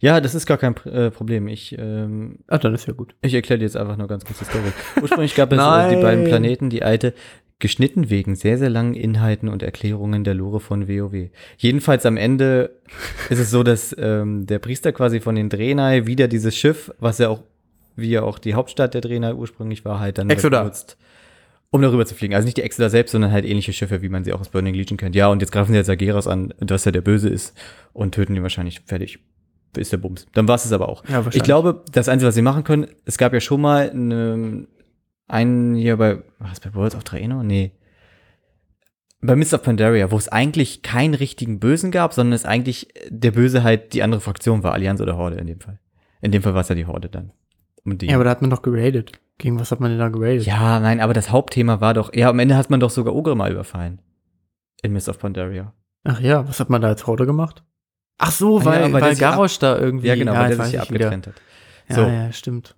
Ja, 0.01 0.21
das 0.21 0.35
ist 0.35 0.47
gar 0.47 0.59
kein 0.59 0.77
äh, 0.87 1.11
Problem. 1.11 1.49
Ich, 1.49 1.77
ähm, 1.79 2.39
Ach, 2.49 2.59
dann 2.59 2.75
ist 2.75 2.87
ja 2.87 2.93
gut. 2.93 3.15
ich 3.23 3.35
erkläre 3.35 3.59
dir 3.59 3.65
jetzt 3.65 3.77
einfach 3.77 3.97
nur 3.97 4.09
ganz 4.09 4.25
kurz 4.25 4.39
die 4.39 4.45
Story. 4.45 4.73
Ursprünglich 5.01 5.35
gab 5.35 5.53
es 5.53 5.59
äh, 5.59 5.97
die 5.97 6.03
beiden 6.03 6.25
Planeten, 6.25 6.71
die 6.71 6.83
alte, 6.83 7.15
geschnitten 7.59 8.11
wegen 8.11 8.35
sehr, 8.35 8.59
sehr 8.59 8.71
langen 8.71 8.95
Inhalten 8.95 9.49
und 9.49 9.63
Erklärungen 9.63 10.25
der 10.25 10.35
Lore 10.35 10.61
von 10.61 10.89
WoW. 10.89 11.31
Jedenfalls 11.57 12.05
am 12.05 12.17
Ende 12.17 12.79
ist 13.31 13.39
es 13.39 13.51
so, 13.51 13.63
dass 13.63 13.95
ähm, 13.99 14.47
der 14.47 14.59
Priester 14.59 14.93
quasi 14.93 15.21
von 15.21 15.35
den 15.35 15.49
Draenei 15.49 16.07
wieder 16.07 16.29
dieses 16.29 16.57
Schiff, 16.57 16.93
was 16.99 17.19
ja 17.19 17.29
auch, 17.29 17.43
wie 17.97 18.11
ja 18.11 18.23
auch 18.23 18.39
die 18.39 18.55
Hauptstadt 18.55 18.95
der 18.95 19.01
Draenei 19.01 19.35
ursprünglich 19.35 19.85
war, 19.85 20.01
halt 20.01 20.19
dann 20.19 20.29
benutzt, 20.29 20.99
um 21.71 21.81
darüber 21.81 22.05
zu 22.05 22.15
fliegen. 22.15 22.35
Also 22.35 22.45
nicht 22.45 22.57
die 22.57 22.63
Exodar 22.63 22.91
selbst, 22.91 23.13
sondern 23.13 23.33
halt 23.33 23.45
ähnliche 23.45 23.73
Schiffe, 23.73 24.03
wie 24.03 24.09
man 24.09 24.25
sie 24.25 24.33
auch 24.33 24.41
aus 24.41 24.49
Burning 24.49 24.75
Legion 24.75 24.99
kennt. 24.99 25.15
Ja, 25.15 25.29
und 25.29 25.41
jetzt 25.41 25.53
greifen 25.53 25.73
sie 25.73 25.79
jetzt 25.79 25.89
Ageras 25.89 26.27
an, 26.27 26.53
was 26.59 26.85
ja 26.85 26.93
der 26.93 27.01
Böse 27.01 27.29
ist, 27.29 27.57
und 27.93 28.15
töten 28.15 28.35
ihn 28.37 28.43
wahrscheinlich 28.43 28.81
fertig. 28.85 29.21
Ist 29.77 29.93
der 29.93 29.99
Bums. 29.99 30.27
Dann 30.33 30.47
war 30.49 30.55
es 30.55 30.65
es 30.65 30.73
aber 30.73 30.89
auch. 30.89 31.05
Ja. 31.09 31.25
Ich 31.33 31.43
glaube, 31.43 31.83
das 31.93 32.09
Einzige, 32.09 32.29
was 32.29 32.35
sie 32.35 32.43
machen 32.43 32.65
können, 32.65 32.87
es 33.05 33.19
gab 33.19 33.33
ja 33.33 33.41
schon 33.41 33.61
mal 33.61 33.91
eine, 33.91 34.67
einen 35.29 35.75
hier 35.75 35.97
bei, 35.97 36.23
was 36.39 36.61
bei 36.61 36.75
Worlds 36.75 36.95
of 36.97 37.05
Draenor? 37.05 37.43
Nee. 37.45 37.73
Bei 39.21 39.37
Mist 39.37 39.55
of 39.55 39.63
Pandaria, 39.63 40.11
wo 40.11 40.17
es 40.19 40.29
eigentlich 40.29 40.83
keinen 40.83 41.15
richtigen 41.15 41.59
Bösen 41.59 41.91
gab, 41.91 42.13
sondern 42.13 42.35
es 42.35 42.45
eigentlich 42.45 42.89
der 43.09 43.31
Böse 43.31 43.63
halt 43.63 43.95
die 43.95 44.03
andere 44.03 44.21
Fraktion 44.21 44.63
war, 44.63 44.75
Allianz 44.75 45.01
oder 45.01 45.17
Horde 45.17 45.37
in 45.37 45.47
dem 45.47 45.61
Fall. 45.61 45.79
In 46.21 46.31
dem 46.31 46.43
Fall 46.43 46.55
war 46.55 46.61
es 46.61 46.69
ja 46.69 46.75
die 46.75 46.87
Horde 46.87 47.09
dann. 47.09 47.33
Und 47.85 48.03
die, 48.03 48.07
Ja, 48.07 48.17
aber 48.17 48.25
da 48.25 48.31
hat 48.31 48.43
man 48.43 48.51
doch 48.51 48.63
geradet. 48.63 49.13
Gegen 49.39 49.59
was 49.59 49.71
hat 49.71 49.81
man 49.81 49.91
denn 49.91 49.99
da 49.99 50.11
geradet? 50.11 50.45
ja, 50.47 50.79
nein, 50.79 51.01
aber 51.01 51.15
das 51.15 51.31
Hauptthema 51.31 51.81
war 51.81 51.95
doch, 51.95 52.15
ja, 52.15 52.29
am 52.29 52.39
Ende 52.39 52.57
hat 52.57 52.71
man 52.71 52.81
doch 52.81 52.91
sogar 52.91 53.15
Ogre 53.15 53.35
mal 53.35 53.51
überfallen. 53.51 54.01
In 54.83 54.93
Mist 54.93 55.09
of 55.09 55.19
Pandaria. 55.19 55.73
Ach 56.05 56.21
ja, 56.21 56.47
was 56.47 56.61
hat 56.61 56.69
man 56.69 56.83
da 56.83 56.89
als 56.89 57.07
Horde 57.07 57.25
gemacht? 57.25 57.65
Ach 58.19 58.31
so, 58.31 58.59
Ah 58.61 58.63
ja, 58.63 58.67
weil, 58.67 58.93
weil 58.93 59.03
weil 59.03 59.13
ja 59.15 59.19
Garrosh 59.19 59.59
da 59.59 59.79
irgendwie. 59.79 60.07
Ja, 60.09 60.15
genau, 60.15 60.35
weil 60.35 60.51
jetzt 60.51 60.59
der 60.59 60.65
sich 60.67 60.75
ja 60.75 60.83
ich 60.85 60.91
wieder. 60.91 61.07
abgetrennt 61.07 61.27
hat. 61.29 61.35
Ja, 61.89 61.95
So. 61.97 62.03
ja, 62.03 62.33
stimmt. 62.33 62.75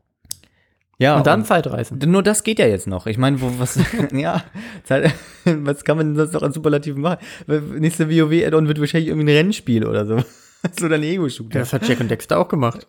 Ja, 0.99 1.19
und 1.19 1.27
dann 1.27 1.45
Zeitreisen. 1.45 1.99
Nur 1.99 2.23
das 2.23 2.43
geht 2.43 2.59
ja 2.59 2.67
jetzt 2.67 2.87
noch. 2.87 3.07
Ich 3.07 3.19
meine, 3.19 3.39
wo, 3.43 3.53
was, 3.59 3.79
ja, 4.13 4.43
Zeit, 4.85 5.13
was 5.45 5.85
kann 5.85 5.99
man 5.99 6.07
denn 6.09 6.17
sonst 6.17 6.33
noch 6.33 6.43
an 6.43 6.53
Superlativen 6.55 7.03
machen? 7.03 7.19
Nächste 7.47 8.09
WoW-Add-on 8.09 8.67
wird 8.67 8.81
wahrscheinlich 8.81 9.09
irgendwie 9.11 9.31
ein 9.33 9.37
Rennspiel 9.37 9.85
oder 9.87 10.07
so. 10.07 10.17
so 10.79 10.87
ein 10.87 11.03
Ja, 11.03 11.09
Ego-Shooter. 11.11 11.59
das 11.59 11.75
hat 11.75 11.87
Jack 11.87 12.01
und 12.01 12.11
Dexter 12.11 12.39
auch 12.39 12.49
gemacht. 12.49 12.87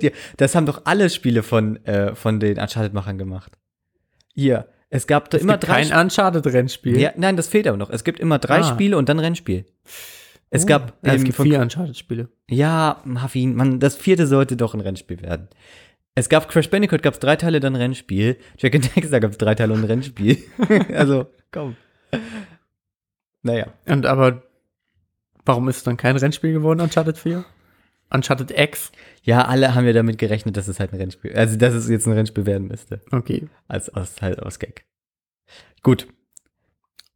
Ja, 0.00 0.10
das 0.36 0.54
haben 0.54 0.64
doch 0.66 0.82
alle 0.84 1.10
Spiele 1.10 1.42
von, 1.42 1.84
äh, 1.86 2.14
von 2.14 2.38
den 2.38 2.56
Uncharted-Machern 2.56 3.18
gemacht. 3.18 3.50
Hier, 4.36 4.68
es 4.88 5.08
gab 5.08 5.28
da 5.30 5.36
Es 5.38 5.42
immer 5.42 5.54
gibt 5.54 5.66
drei. 5.68 5.84
kein 5.84 6.00
Uncharted-Rennspiel. 6.04 7.00
ja, 7.00 7.10
nein, 7.16 7.36
das 7.36 7.48
fehlt 7.48 7.66
aber 7.66 7.76
noch. 7.76 7.90
Es 7.90 8.04
gibt 8.04 8.20
immer 8.20 8.38
drei 8.38 8.60
Ah. 8.60 8.64
Spiele 8.64 8.96
und 8.96 9.08
dann 9.08 9.18
Rennspiel. 9.18 9.64
Es 10.50 10.64
Oh. 10.64 10.66
gab, 10.66 10.98
ja, 11.06 11.14
es 11.14 11.22
gibt 11.24 11.36
von- 11.36 11.46
vier 11.46 11.60
Uncharted-Spiele. 11.60 12.28
ja, 12.50 13.00
Muffin, 13.04 13.54
man, 13.54 13.78
das 13.80 13.96
vierte 13.96 14.26
sollte 14.26 14.56
doch 14.56 14.74
ein 14.74 14.80
Rennspiel 14.80 15.22
werden. 15.22 15.48
Es 16.16 16.28
gab 16.28 16.48
Crash 16.48 16.68
Bandicoot, 16.68 17.02
gab 17.02 17.14
es 17.14 17.20
drei 17.20 17.36
Teile, 17.36 17.60
dann 17.60 17.76
Rennspiel. 17.76 18.36
Jack 18.58 18.74
and 18.74 18.94
Dexter 18.96 19.20
gab 19.20 19.30
es 19.30 19.38
drei 19.38 19.54
Teile 19.54 19.72
und 19.72 19.80
ein 19.80 19.84
Rennspiel. 19.86 20.38
also, 20.94 21.26
komm. 21.52 21.76
Naja. 23.42 23.72
Und 23.86 24.06
aber 24.06 24.42
warum 25.44 25.68
ist 25.68 25.78
es 25.78 25.82
dann 25.84 25.96
kein 25.96 26.16
Rennspiel 26.16 26.52
geworden, 26.52 26.80
Uncharted 26.80 27.16
4? 27.16 27.44
Uncharted 28.12 28.50
X? 28.58 28.90
Ja, 29.22 29.44
alle 29.46 29.74
haben 29.74 29.86
ja 29.86 29.92
damit 29.92 30.18
gerechnet, 30.18 30.56
dass 30.56 30.66
es 30.68 30.80
halt 30.80 30.92
ein 30.92 30.96
Rennspiel, 30.98 31.32
also 31.34 31.56
dass 31.56 31.74
es 31.74 31.88
jetzt 31.88 32.06
ein 32.06 32.12
Rennspiel 32.12 32.44
werden 32.44 32.66
müsste. 32.66 33.00
Okay. 33.12 33.48
Als 33.68 33.88
aus, 33.94 34.20
halt 34.20 34.42
aus 34.42 34.58
Gag. 34.58 34.84
Gut. 35.82 36.08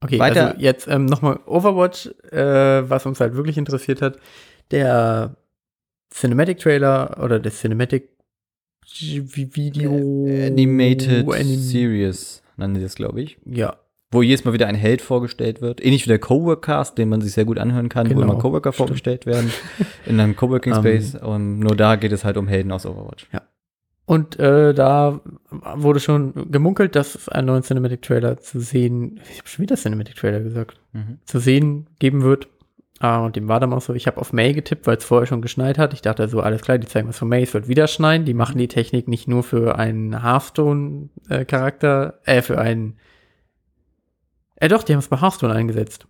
Okay, 0.04 0.18
Weiter. 0.18 0.48
also 0.48 0.60
jetzt 0.60 0.86
ähm, 0.88 1.06
nochmal 1.06 1.40
Overwatch, 1.46 2.06
äh, 2.30 2.88
was 2.88 3.06
uns 3.06 3.20
halt 3.20 3.34
wirklich 3.34 3.56
interessiert 3.58 4.02
hat. 4.02 4.18
Der 4.70 5.34
Cinematic 6.12 6.58
Trailer 6.58 7.18
oder 7.22 7.38
der 7.40 7.52
Cinematic 7.52 8.10
Video 8.86 10.26
Äh, 10.26 10.48
Animated 10.48 11.26
Anim- 11.28 11.58
Series 11.58 12.42
nennen 12.56 12.76
sie 12.76 12.82
das, 12.82 12.94
glaube 12.94 13.22
ich. 13.22 13.38
Ja, 13.46 13.76
Wo 14.10 14.22
jedes 14.22 14.44
Mal 14.44 14.52
wieder 14.52 14.66
ein 14.68 14.74
Held 14.74 15.00
vorgestellt 15.02 15.60
wird. 15.60 15.84
Ähnlich 15.84 16.04
wie 16.04 16.08
der 16.10 16.18
Coworkcast, 16.20 16.96
den 16.98 17.08
man 17.08 17.20
sich 17.20 17.32
sehr 17.32 17.44
gut 17.46 17.58
anhören 17.58 17.88
kann, 17.88 18.06
wo 18.10 18.14
Genau, 18.14 18.22
immer 18.32 18.38
Coworker 18.38 18.72
stimmt. 18.72 18.88
vorgestellt 18.88 19.26
werden. 19.26 19.50
In 20.06 20.20
einem 20.20 20.36
Coworking 20.36 20.74
Ähm. 20.74 20.78
Space. 20.80 21.14
Und 21.16 21.58
nur 21.60 21.74
da 21.74 21.96
geht 21.96 22.12
es 22.12 22.24
halt 22.24 22.36
um 22.36 22.46
Helden 22.46 22.70
aus 22.72 22.84
Overwatch. 22.86 23.26
Und 24.06 24.38
äh, 24.38 24.74
da 24.74 25.20
wurde 25.50 25.98
schon 25.98 26.50
gemunkelt, 26.52 26.94
dass 26.94 27.14
es 27.14 27.28
einen 27.28 27.46
neuen 27.46 27.62
Cinematic 27.62 28.02
Trailer 28.02 28.38
zu 28.38 28.60
sehen, 28.60 29.18
ich 29.30 29.38
habe 29.38 29.48
schon 29.48 29.62
wieder 29.62 29.76
Cinematic 29.76 30.16
Trailer 30.16 30.40
gesagt, 30.40 30.78
Mhm. 30.92 31.18
zu 31.24 31.38
sehen 31.38 31.86
geben 31.98 32.22
wird. 32.22 32.48
Ah, 33.00 33.24
und 33.24 33.34
dem 33.34 33.48
war 33.48 33.58
dann 33.60 33.72
auch 33.72 33.80
so, 33.80 33.92
ich 33.94 34.06
habe 34.06 34.18
auf 34.20 34.32
May 34.32 34.52
getippt, 34.52 34.86
weil 34.86 34.98
es 34.98 35.04
vorher 35.04 35.26
schon 35.26 35.42
geschneit 35.42 35.78
hat. 35.78 35.92
Ich 35.94 36.00
dachte 36.02 36.28
so, 36.28 36.40
alles 36.40 36.62
klar, 36.62 36.78
die 36.78 36.86
zeigen 36.86 37.08
was 37.08 37.18
von 37.18 37.28
May, 37.28 37.42
es 37.42 37.52
wird 37.52 37.66
wieder 37.66 37.86
schneien. 37.88 38.24
Die 38.24 38.34
machen 38.34 38.56
die 38.58 38.68
Technik 38.68 39.08
nicht 39.08 39.26
nur 39.26 39.42
für 39.42 39.76
einen 39.78 40.22
Hearthstone-Charakter, 40.22 42.20
äh, 42.24 42.42
für 42.42 42.58
einen. 42.58 42.96
Äh, 44.56 44.68
doch, 44.68 44.82
die 44.84 44.92
haben 44.92 45.00
es 45.00 45.08
bei 45.08 45.20
Hearthstone 45.20 45.52
eingesetzt. 45.54 46.06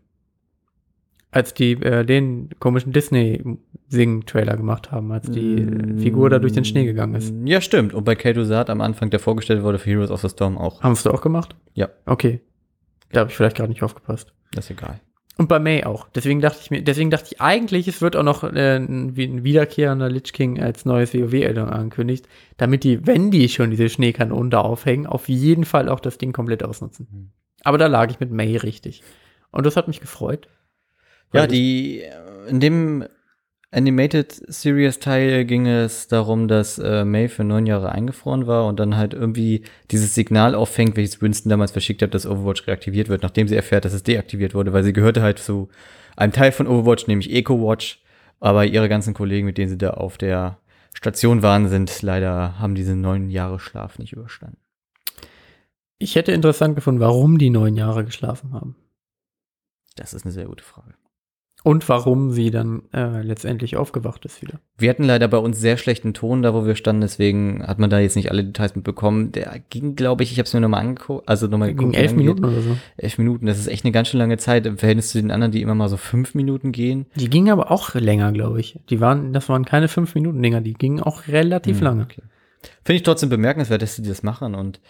Als 1.34 1.52
die 1.52 1.72
äh, 1.72 2.04
den 2.04 2.50
komischen 2.60 2.92
Disney-Sing-Trailer 2.92 4.56
gemacht 4.56 4.92
haben, 4.92 5.10
als 5.10 5.28
die 5.28 5.62
äh, 5.62 5.98
Figur 5.98 6.30
da 6.30 6.38
durch 6.38 6.52
den 6.52 6.64
Schnee 6.64 6.84
gegangen 6.84 7.16
ist. 7.16 7.34
Ja, 7.44 7.60
stimmt. 7.60 7.92
Und 7.92 8.04
bei 8.04 8.14
Kato 8.14 8.44
Saat 8.44 8.70
am 8.70 8.80
Anfang, 8.80 9.10
der 9.10 9.18
vorgestellt 9.18 9.64
wurde 9.64 9.80
für 9.80 9.90
Heroes 9.90 10.12
of 10.12 10.20
the 10.20 10.28
Storm 10.28 10.56
auch. 10.56 10.80
Haben 10.80 10.92
es 10.92 11.02
du 11.02 11.10
auch 11.10 11.22
gemacht? 11.22 11.56
Ja. 11.72 11.88
Okay. 12.06 12.40
Da 13.10 13.20
habe 13.20 13.30
ich 13.30 13.36
vielleicht 13.36 13.56
gerade 13.56 13.70
nicht 13.70 13.82
aufgepasst. 13.82 14.32
Das 14.52 14.66
ist 14.66 14.70
egal. 14.70 15.00
Und 15.36 15.48
bei 15.48 15.58
May 15.58 15.82
auch. 15.82 16.06
Deswegen 16.14 16.40
dachte 16.40 16.60
ich 16.62 16.70
mir, 16.70 16.82
deswegen 16.82 17.10
dachte 17.10 17.30
ich 17.32 17.40
eigentlich, 17.40 17.88
es 17.88 18.00
wird 18.00 18.14
auch 18.14 18.22
noch 18.22 18.44
äh, 18.44 18.76
ein 18.76 19.16
wiederkehrender 19.16 20.08
Lich 20.08 20.32
King 20.32 20.60
als 20.60 20.84
neues 20.84 21.12
WoW-Addon 21.12 21.68
angekündigt, 21.68 22.28
damit 22.58 22.84
die, 22.84 23.04
wenn 23.04 23.32
die 23.32 23.48
schon 23.48 23.70
diese 23.70 23.88
Schneekanonen 23.88 24.50
da 24.50 24.60
aufhängen, 24.60 25.06
auf 25.08 25.28
jeden 25.28 25.64
Fall 25.64 25.88
auch 25.88 25.98
das 25.98 26.18
Ding 26.18 26.32
komplett 26.32 26.62
ausnutzen. 26.62 27.08
Mhm. 27.10 27.30
Aber 27.64 27.78
da 27.78 27.88
lag 27.88 28.12
ich 28.12 28.20
mit 28.20 28.30
May 28.30 28.56
richtig. 28.56 29.02
Und 29.50 29.66
das 29.66 29.76
hat 29.76 29.88
mich 29.88 30.00
gefreut. 30.00 30.48
Ja, 31.34 31.46
die, 31.46 32.02
in 32.48 32.60
dem 32.60 33.04
Animated 33.74 34.32
Series 34.46 35.00
Teil 35.00 35.44
ging 35.44 35.66
es 35.66 36.06
darum, 36.06 36.46
dass 36.46 36.78
äh, 36.78 37.04
May 37.04 37.28
für 37.28 37.42
neun 37.42 37.66
Jahre 37.66 37.90
eingefroren 37.90 38.46
war 38.46 38.66
und 38.66 38.78
dann 38.78 38.96
halt 38.96 39.14
irgendwie 39.14 39.64
dieses 39.90 40.14
Signal 40.14 40.54
auffängt, 40.54 40.96
welches 40.96 41.20
Winston 41.20 41.50
damals 41.50 41.72
verschickt 41.72 42.00
hat, 42.00 42.14
dass 42.14 42.24
Overwatch 42.24 42.68
reaktiviert 42.68 43.08
wird, 43.08 43.24
nachdem 43.24 43.48
sie 43.48 43.56
erfährt, 43.56 43.84
dass 43.84 43.92
es 43.92 44.04
deaktiviert 44.04 44.54
wurde, 44.54 44.72
weil 44.72 44.84
sie 44.84 44.92
gehörte 44.92 45.22
halt 45.22 45.40
zu 45.40 45.68
einem 46.16 46.32
Teil 46.32 46.52
von 46.52 46.68
Overwatch, 46.68 47.08
nämlich 47.08 47.32
EcoWatch, 47.32 48.00
aber 48.38 48.64
ihre 48.64 48.88
ganzen 48.88 49.12
Kollegen, 49.12 49.46
mit 49.46 49.58
denen 49.58 49.70
sie 49.70 49.78
da 49.78 49.90
auf 49.90 50.18
der 50.18 50.58
Station 50.92 51.42
waren, 51.42 51.68
sind 51.68 52.02
leider, 52.02 52.60
haben 52.60 52.76
diese 52.76 52.94
neun 52.94 53.28
Jahre 53.28 53.58
Schlaf 53.58 53.98
nicht 53.98 54.12
überstanden. 54.12 54.58
Ich 55.98 56.14
hätte 56.14 56.30
interessant 56.30 56.76
gefunden, 56.76 57.00
warum 57.00 57.38
die 57.38 57.50
neun 57.50 57.76
Jahre 57.76 58.04
geschlafen 58.04 58.52
haben. 58.52 58.76
Das 59.96 60.14
ist 60.14 60.24
eine 60.24 60.32
sehr 60.32 60.46
gute 60.46 60.62
Frage. 60.62 60.94
Und 61.64 61.88
warum 61.88 62.30
sie 62.30 62.50
dann 62.50 62.82
äh, 62.92 63.22
letztendlich 63.22 63.78
aufgewacht 63.78 64.26
ist 64.26 64.42
wieder. 64.42 64.60
Wir 64.76 64.90
hatten 64.90 65.02
leider 65.02 65.28
bei 65.28 65.38
uns 65.38 65.58
sehr 65.58 65.78
schlechten 65.78 66.12
Ton 66.12 66.42
da, 66.42 66.52
wo 66.52 66.66
wir 66.66 66.74
standen, 66.76 67.00
deswegen 67.00 67.66
hat 67.66 67.78
man 67.78 67.88
da 67.88 67.98
jetzt 68.00 68.16
nicht 68.16 68.30
alle 68.30 68.44
Details 68.44 68.76
mitbekommen. 68.76 69.32
Der 69.32 69.60
ging, 69.70 69.96
glaube 69.96 70.22
ich, 70.24 70.30
ich 70.30 70.38
habe 70.38 70.44
es 70.46 70.52
mir 70.52 70.60
nochmal 70.60 70.80
angeguckt, 70.82 71.26
also 71.26 71.46
nochmal 71.46 71.70
geguckt. 71.74 71.94
wie 71.94 71.96
elf 71.96 72.14
Minuten 72.14 72.44
oder 72.44 72.60
so. 72.60 72.76
Elf 72.98 73.16
Minuten, 73.16 73.46
das 73.46 73.58
ist 73.58 73.68
echt 73.68 73.82
eine 73.86 73.92
ganz 73.92 74.08
schön 74.08 74.20
lange 74.20 74.36
Zeit 74.36 74.66
im 74.66 74.76
Verhältnis 74.76 75.08
zu 75.08 75.18
den 75.20 75.30
anderen, 75.30 75.52
die 75.52 75.62
immer 75.62 75.74
mal 75.74 75.88
so 75.88 75.96
fünf 75.96 76.34
Minuten 76.34 76.70
gehen. 76.70 77.06
Die 77.16 77.30
gingen 77.30 77.48
aber 77.50 77.70
auch 77.70 77.94
länger, 77.94 78.30
glaube 78.32 78.60
ich. 78.60 78.78
Die 78.90 79.00
waren, 79.00 79.32
das 79.32 79.48
waren 79.48 79.64
keine 79.64 79.88
fünf 79.88 80.14
Minuten 80.14 80.42
Dinger, 80.42 80.60
die 80.60 80.74
gingen 80.74 81.00
auch 81.00 81.28
relativ 81.28 81.78
Hm, 81.78 81.84
lange. 81.84 82.02
okay. 82.02 82.20
Finde 82.84 82.96
ich 82.96 83.02
trotzdem 83.04 83.30
bemerkenswert, 83.30 83.80
dass 83.80 83.96
sie 83.96 84.02
das 84.02 84.22
machen 84.22 84.54
und 84.54 84.80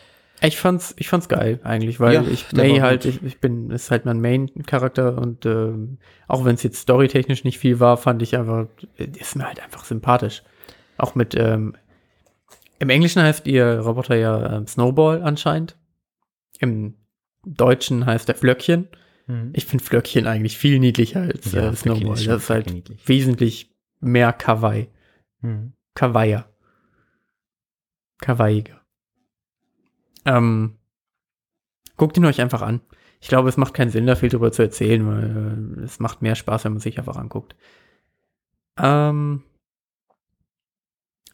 Ich 0.40 0.58
fand's, 0.58 0.94
ich 0.98 1.08
fand's 1.08 1.28
geil 1.28 1.60
eigentlich, 1.64 2.00
weil 2.00 2.14
Ja, 2.14 2.22
ich 2.22 2.52
May 2.52 2.78
halt, 2.80 3.04
ich, 3.06 3.22
ich 3.22 3.40
bin, 3.40 3.70
ist 3.70 3.90
halt 3.90 4.04
mein 4.04 4.20
Main-Charakter 4.20 5.16
und 5.16 5.46
ähm, 5.46 5.98
auch 6.28 6.44
wenn 6.44 6.54
es 6.54 6.62
jetzt 6.62 6.78
storytechnisch 6.80 7.44
nicht 7.44 7.58
viel 7.58 7.80
war, 7.80 7.96
fand 7.96 8.20
ich 8.20 8.36
einfach, 8.36 8.66
ist 8.96 9.36
mir 9.36 9.46
halt 9.46 9.62
einfach 9.62 9.84
sympathisch. 9.84 10.42
Auch 10.98 11.14
mit, 11.14 11.34
ähm, 11.34 11.76
im 12.78 12.90
Englischen 12.90 13.22
heißt 13.22 13.46
ihr 13.46 13.78
Roboter 13.80 14.16
ja 14.16 14.56
ähm, 14.56 14.66
Snowball 14.66 15.22
anscheinend. 15.22 15.76
Im 16.58 16.94
Deutschen 17.46 18.04
heißt 18.04 18.28
er 18.28 18.34
Flöckchen. 18.34 18.88
Ich 19.54 19.64
finde 19.64 19.82
Flöckchen 19.82 20.26
eigentlich 20.26 20.58
viel 20.58 20.78
niedlicher 20.78 21.22
als 21.22 21.50
Ja, 21.52 21.70
äh, 21.70 21.74
Snowball. 21.74 22.12
ist 22.14 22.26
das 22.26 22.42
ist 22.42 22.50
halt 22.50 22.70
niedlich. 22.70 23.08
wesentlich 23.08 23.74
mehr 24.00 24.34
Kawaii. 24.34 24.88
Mhm. 25.40 25.72
Kawaiier. 25.94 26.46
Kawaiiger. 28.20 28.80
Ähm, 30.24 30.76
guckt 31.96 32.16
ihn 32.16 32.24
euch 32.24 32.40
einfach 32.40 32.62
an. 32.62 32.80
Ich 33.20 33.28
glaube, 33.28 33.48
es 33.48 33.56
macht 33.56 33.74
keinen 33.74 33.90
Sinn, 33.90 34.06
da 34.06 34.16
viel 34.16 34.28
drüber 34.28 34.52
zu 34.52 34.62
erzählen, 34.62 35.06
weil 35.06 35.78
äh, 35.80 35.84
es 35.84 35.98
macht 36.00 36.22
mehr 36.22 36.34
Spaß, 36.34 36.64
wenn 36.64 36.72
man 36.72 36.80
sich 36.80 36.98
einfach 36.98 37.16
anguckt. 37.16 37.56
Ähm, 38.78 39.42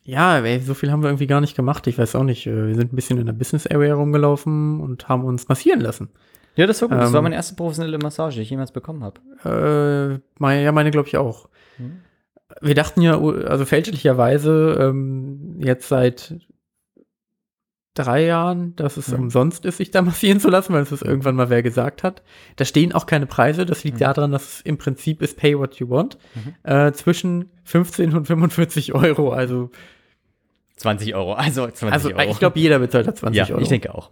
ja, 0.04 0.38
ey, 0.38 0.60
so 0.60 0.74
viel 0.74 0.90
haben 0.90 1.02
wir 1.02 1.08
irgendwie 1.08 1.26
gar 1.26 1.40
nicht 1.40 1.56
gemacht. 1.56 1.86
Ich 1.86 1.98
weiß 1.98 2.14
auch 2.16 2.24
nicht. 2.24 2.46
äh, 2.46 2.68
Wir 2.68 2.74
sind 2.74 2.92
ein 2.92 2.96
bisschen 2.96 3.18
in 3.18 3.26
der 3.26 3.32
Business 3.32 3.66
Area 3.66 3.94
rumgelaufen 3.94 4.80
und 4.80 5.08
haben 5.08 5.24
uns 5.24 5.48
massieren 5.48 5.80
lassen. 5.80 6.10
Ja, 6.56 6.66
das 6.66 6.82
war 6.82 6.88
gut. 6.88 6.98
das 6.98 7.08
Ähm, 7.08 7.14
war 7.14 7.22
meine 7.22 7.36
erste 7.36 7.54
professionelle 7.54 7.98
Massage, 7.98 8.36
die 8.36 8.42
ich 8.42 8.50
jemals 8.50 8.72
bekommen 8.72 9.04
habe. 9.04 9.20
Äh, 10.18 10.20
meine, 10.38 10.62
ja, 10.64 10.72
meine 10.72 10.90
glaube 10.90 11.08
ich 11.08 11.16
auch. 11.16 11.48
Mhm. 11.78 12.00
Wir 12.60 12.74
dachten 12.74 13.00
ja, 13.02 13.18
also 13.18 13.64
fälschlicherweise, 13.64 14.76
ähm, 14.80 15.56
jetzt 15.60 15.88
seit 15.88 16.34
drei 18.02 18.24
Jahren, 18.24 18.74
dass 18.76 18.96
es 18.96 19.08
Mhm. 19.08 19.20
umsonst 19.24 19.64
ist, 19.64 19.76
sich 19.78 19.90
da 19.90 20.02
massieren 20.02 20.40
zu 20.40 20.48
lassen, 20.48 20.72
weil 20.72 20.82
es 20.82 20.90
das 20.90 21.02
irgendwann 21.02 21.34
mal 21.36 21.50
wer 21.50 21.62
gesagt 21.62 22.02
hat. 22.02 22.22
Da 22.56 22.64
stehen 22.64 22.92
auch 22.92 23.06
keine 23.06 23.26
Preise. 23.26 23.66
Das 23.66 23.84
liegt 23.84 23.96
Mhm. 23.96 24.00
daran, 24.00 24.32
dass 24.32 24.54
es 24.56 24.60
im 24.62 24.78
Prinzip 24.78 25.22
ist 25.22 25.36
Pay 25.36 25.58
What 25.58 25.76
You 25.76 25.90
Want. 25.90 26.18
Mhm. 26.34 26.54
Äh, 26.70 26.92
zwischen 26.92 27.50
15 27.64 28.14
und 28.14 28.26
45 28.26 28.94
Euro. 28.94 29.30
Also, 29.32 29.70
20 30.76 31.14
Euro, 31.14 31.34
also 31.34 31.66
20 31.66 31.92
also 31.92 32.08
Euro. 32.14 32.30
ich 32.30 32.38
glaube, 32.38 32.58
jeder 32.58 32.78
bezahlt 32.78 33.06
da 33.06 33.14
20 33.14 33.36
ja, 33.48 33.50
Euro. 33.54 33.60
ich 33.62 33.68
denke 33.68 33.94
auch. 33.94 34.10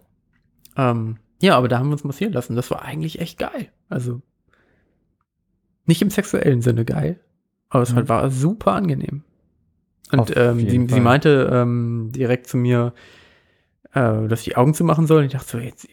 Ähm, 0.77 1.17
ja, 1.41 1.57
aber 1.57 1.67
da 1.67 1.79
haben 1.79 1.87
wir 1.87 1.93
uns 1.93 2.03
massieren 2.03 2.33
lassen. 2.33 2.55
Das 2.55 2.69
war 2.69 2.83
eigentlich 2.83 3.19
echt 3.19 3.39
geil. 3.39 3.69
Also 3.89 4.21
nicht 5.85 6.01
im 6.01 6.09
sexuellen 6.11 6.61
Sinne 6.61 6.85
geil, 6.85 7.19
aber 7.69 7.81
es 7.83 7.91
Mhm. 7.91 7.95
halt 7.95 8.09
war 8.09 8.29
super 8.29 8.73
angenehm. 8.73 9.23
Und 10.11 10.35
ähm, 10.35 10.59
sie, 10.59 10.87
sie 10.87 10.99
meinte 10.99 11.49
ähm, 11.51 12.11
direkt 12.13 12.47
zu 12.47 12.57
mir, 12.57 12.93
äh, 13.93 14.27
dass 14.27 14.39
ich 14.41 14.45
die 14.45 14.55
Augen 14.57 14.73
zumachen 14.73 15.07
soll. 15.07 15.19
Und 15.19 15.25
ich 15.27 15.31
dachte 15.33 15.49
so, 15.49 15.57
jetzt, 15.57 15.87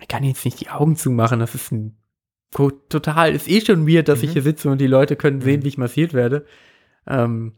ich 0.00 0.08
kann 0.08 0.24
jetzt 0.24 0.44
nicht 0.44 0.60
die 0.60 0.70
Augen 0.70 0.96
zumachen. 0.96 1.38
Das 1.40 1.54
ist 1.54 1.72
ein 1.72 1.96
total, 2.88 3.34
ist 3.34 3.48
eh 3.48 3.60
schon 3.60 3.88
weird, 3.88 4.06
dass 4.08 4.22
ich 4.22 4.28
Mhm. 4.30 4.32
hier 4.34 4.42
sitze 4.42 4.70
und 4.70 4.80
die 4.80 4.86
Leute 4.86 5.16
können 5.16 5.40
sehen, 5.40 5.60
Mhm. 5.60 5.64
wie 5.64 5.68
ich 5.68 5.78
massiert 5.78 6.14
werde. 6.14 6.44
Ähm, 7.06 7.54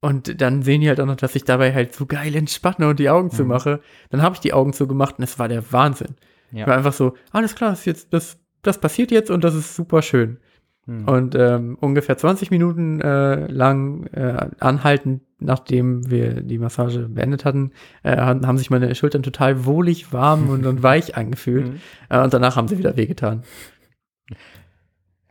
und 0.00 0.40
dann 0.40 0.62
sehen 0.62 0.80
die 0.80 0.88
halt 0.88 1.00
auch 1.00 1.06
noch, 1.06 1.16
dass 1.16 1.36
ich 1.36 1.44
dabei 1.44 1.74
halt 1.74 1.94
so 1.94 2.06
geil 2.06 2.34
entspanne 2.34 2.88
und 2.88 2.98
die 2.98 3.10
Augen 3.10 3.26
Mhm. 3.28 3.32
zumache. 3.32 3.80
Dann 4.08 4.22
habe 4.22 4.34
ich 4.34 4.40
die 4.40 4.54
Augen 4.54 4.72
zugemacht 4.72 5.18
und 5.18 5.24
es 5.24 5.38
war 5.38 5.48
der 5.48 5.70
Wahnsinn. 5.72 6.16
Ja. 6.52 6.66
War 6.66 6.76
einfach 6.78 6.94
so, 6.94 7.14
alles 7.32 7.54
klar, 7.54 7.70
das, 7.70 7.84
jetzt, 7.84 8.12
das, 8.14 8.38
das 8.62 8.80
passiert 8.80 9.10
jetzt 9.10 9.30
und 9.30 9.44
das 9.44 9.54
ist 9.54 9.76
super 9.76 10.00
schön. 10.00 10.38
Mhm. 10.86 11.04
Und 11.06 11.34
ähm, 11.34 11.76
ungefähr 11.80 12.16
20 12.16 12.50
Minuten 12.50 13.00
äh, 13.02 13.46
lang 13.48 14.06
äh, 14.06 14.48
anhaltend, 14.60 15.22
nachdem 15.40 16.10
wir 16.10 16.42
die 16.42 16.58
Massage 16.58 17.08
beendet 17.08 17.44
hatten, 17.44 17.72
äh, 18.02 18.16
haben 18.16 18.58
sich 18.58 18.70
meine 18.70 18.94
Schultern 18.94 19.22
total 19.22 19.64
wohlig, 19.64 20.12
warm 20.12 20.48
und, 20.50 20.66
und 20.66 20.82
weich 20.82 21.16
angefühlt. 21.16 21.68
Mhm. 21.68 21.80
Äh, 22.08 22.22
und 22.22 22.32
danach 22.32 22.56
haben 22.56 22.68
sie 22.68 22.78
wieder 22.78 22.96
wehgetan. 22.96 23.42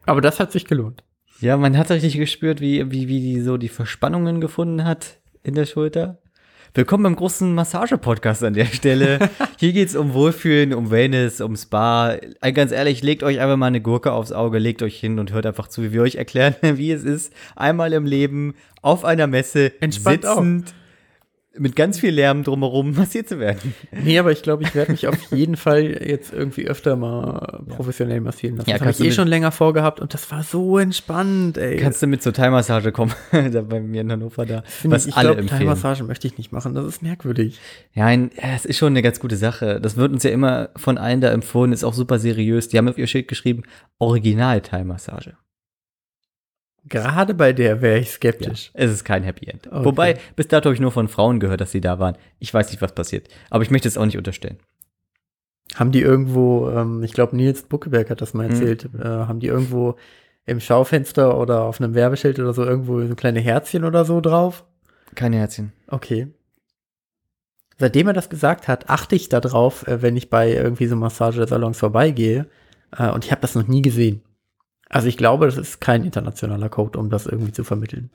Aber 0.05 0.21
das 0.21 0.39
hat 0.39 0.51
sich 0.51 0.65
gelohnt. 0.65 1.03
Ja, 1.39 1.55
man 1.55 1.77
hat 1.77 1.89
richtig 1.89 2.17
gespürt, 2.17 2.59
wie, 2.59 2.91
wie, 2.91 3.07
wie 3.07 3.21
die 3.21 3.41
so 3.41 3.57
die 3.57 3.69
Verspannungen 3.69 4.41
gefunden 4.41 4.83
hat 4.83 5.19
in 5.43 5.55
der 5.55 5.65
Schulter. 5.65 6.21
Willkommen 6.75 7.03
beim 7.03 7.15
großen 7.15 7.55
Massage-Podcast 7.55 8.43
an 8.43 8.53
der 8.53 8.65
Stelle. 8.65 9.17
Hier 9.57 9.73
geht's 9.73 9.95
um 9.95 10.13
Wohlfühlen, 10.13 10.71
um 10.75 10.91
Wellness, 10.91 11.41
um 11.41 11.55
Spa. 11.55 12.17
Ganz 12.53 12.71
ehrlich, 12.71 13.01
legt 13.01 13.23
euch 13.23 13.39
einfach 13.39 13.57
mal 13.57 13.65
eine 13.65 13.81
Gurke 13.81 14.11
aufs 14.11 14.31
Auge, 14.31 14.59
legt 14.59 14.83
euch 14.83 14.99
hin 14.99 15.17
und 15.17 15.31
hört 15.31 15.47
einfach 15.47 15.67
zu, 15.67 15.81
wie 15.81 15.93
wir 15.93 16.03
euch 16.03 16.15
erklären, 16.15 16.53
wie 16.61 16.91
es 16.91 17.03
ist, 17.03 17.33
einmal 17.55 17.91
im 17.93 18.05
Leben 18.05 18.53
auf 18.83 19.03
einer 19.03 19.25
Messe 19.25 19.71
Entspannt 19.81 20.27
auch. 20.27 20.45
Mit 21.59 21.75
ganz 21.75 21.99
viel 21.99 22.11
Lärm 22.11 22.43
drumherum 22.43 22.93
massiert 22.95 23.29
zu 23.29 23.39
werden. 23.39 23.73
Nee, 23.91 24.17
aber 24.17 24.31
ich 24.31 24.41
glaube, 24.41 24.63
ich 24.63 24.73
werde 24.73 24.91
mich 24.91 25.07
auf 25.07 25.17
jeden 25.31 25.57
Fall 25.57 25.83
jetzt 25.83 26.33
irgendwie 26.33 26.67
öfter 26.67 26.95
mal 26.95 27.61
professionell 27.69 28.21
massieren 28.21 28.57
lassen. 28.57 28.69
Ja, 28.69 28.77
das 28.77 28.87
habe 28.87 28.91
ich 28.91 29.01
eh 29.01 29.11
schon 29.11 29.27
länger 29.27 29.51
vorgehabt 29.51 29.99
und 29.99 30.13
das 30.13 30.31
war 30.31 30.43
so 30.43 30.77
entspannt, 30.77 31.57
ey. 31.57 31.77
Kannst 31.77 32.01
du 32.01 32.07
mit 32.07 32.23
zur 32.23 32.33
Thai-Massage 32.33 32.91
kommen, 32.91 33.13
da 33.31 33.61
bei 33.61 33.79
mir 33.79 34.01
in 34.01 34.11
Hannover 34.11 34.45
da, 34.45 34.63
Finde 34.65 34.95
was 34.95 35.03
ich, 35.03 35.09
ich 35.09 35.17
alle 35.17 35.29
glaube, 35.29 35.41
empfehlen. 35.41 35.59
Thai-Massage 35.61 36.03
möchte 36.03 36.27
ich 36.27 36.37
nicht 36.37 36.51
machen. 36.51 36.73
Das 36.73 36.85
ist 36.85 37.01
merkwürdig. 37.01 37.59
Ja, 37.93 38.11
es 38.11 38.65
ist 38.65 38.77
schon 38.77 38.93
eine 38.93 39.01
ganz 39.01 39.19
gute 39.19 39.35
Sache. 39.35 39.79
Das 39.81 39.97
wird 39.97 40.11
uns 40.11 40.23
ja 40.23 40.31
immer 40.31 40.69
von 40.75 40.97
allen 40.97 41.21
da 41.21 41.31
empfohlen, 41.31 41.73
ist 41.73 41.83
auch 41.83 41.93
super 41.93 42.19
seriös. 42.19 42.69
Die 42.69 42.77
haben 42.77 42.87
auf 42.87 42.97
ihr 42.97 43.07
Schild 43.07 43.27
geschrieben, 43.27 43.63
Original-Thai-Massage. 43.99 45.35
Gerade 46.89 47.33
bei 47.33 47.53
der 47.53 47.81
wäre 47.81 47.99
ich 47.99 48.07
Ja, 48.07 48.13
skeptisch. 48.13 48.71
es 48.73 48.91
ist 48.91 49.03
kein 49.05 49.23
Happy 49.23 49.47
End. 49.47 49.67
Okay. 49.67 49.85
Wobei, 49.85 50.17
bis 50.35 50.47
dato 50.47 50.65
habe 50.65 50.73
ich 50.75 50.81
nur 50.81 50.91
von 50.91 51.07
Frauen 51.07 51.39
gehört, 51.39 51.61
dass 51.61 51.71
sie 51.71 51.81
da 51.81 51.99
waren. 51.99 52.17
Ich 52.39 52.53
weiß 52.53 52.71
nicht, 52.71 52.81
was 52.81 52.93
passiert. 52.93 53.27
Aber 53.49 53.63
ich 53.63 53.71
möchte 53.71 53.87
es 53.87 53.97
auch 53.97 54.05
nicht 54.05 54.17
unterstellen. 54.17 54.57
Haben 55.75 55.91
die 55.91 56.01
irgendwo, 56.01 56.69
ähm, 56.69 57.03
ich 57.03 57.13
glaube, 57.13 57.35
Nils 57.35 57.61
Buckeberg 57.63 58.09
hat 58.09 58.21
das 58.21 58.33
mal 58.33 58.45
Mhm. 58.47 58.51
erzählt, 58.53 58.89
äh, 58.99 59.03
haben 59.05 59.39
die 59.39 59.47
irgendwo 59.47 59.95
im 60.45 60.59
Schaufenster 60.59 61.37
oder 61.37 61.61
auf 61.63 61.79
einem 61.79 61.93
Werbeschild 61.93 62.39
oder 62.39 62.53
so 62.53 62.63
irgendwo 62.65 63.05
so 63.05 63.13
kleine 63.15 63.39
Herzchen 63.39 63.83
oder 63.83 64.03
so 64.03 64.19
drauf? 64.19 64.65
Keine 65.13 65.37
Herzchen. 65.37 65.71
Okay. 65.87 66.27
Seitdem 67.77 68.07
er 68.07 68.13
das 68.13 68.29
gesagt 68.29 68.67
hat, 68.67 68.89
achte 68.89 69.15
ich 69.15 69.29
da 69.29 69.39
drauf, 69.39 69.87
äh, 69.87 70.01
wenn 70.01 70.17
ich 70.17 70.29
bei 70.29 70.51
irgendwie 70.51 70.87
so 70.87 70.95
Massagesalons 70.95 71.77
vorbeigehe. 71.77 72.47
Äh, 72.97 73.11
und 73.11 73.23
ich 73.25 73.31
habe 73.31 73.41
das 73.41 73.53
noch 73.55 73.67
nie 73.67 73.81
gesehen. 73.83 74.21
Also 74.89 75.07
ich 75.07 75.17
glaube, 75.17 75.45
das 75.45 75.57
ist 75.57 75.79
kein 75.79 76.03
internationaler 76.03 76.69
Code, 76.69 76.97
um 76.99 77.09
das 77.09 77.25
irgendwie 77.27 77.51
zu 77.51 77.63
vermitteln. 77.63 78.09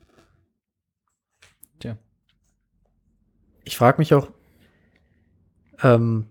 Tja. 1.78 1.96
Ich 3.64 3.76
frage 3.76 3.98
mich 3.98 4.12
auch, 4.12 4.28
ähm, 5.82 6.26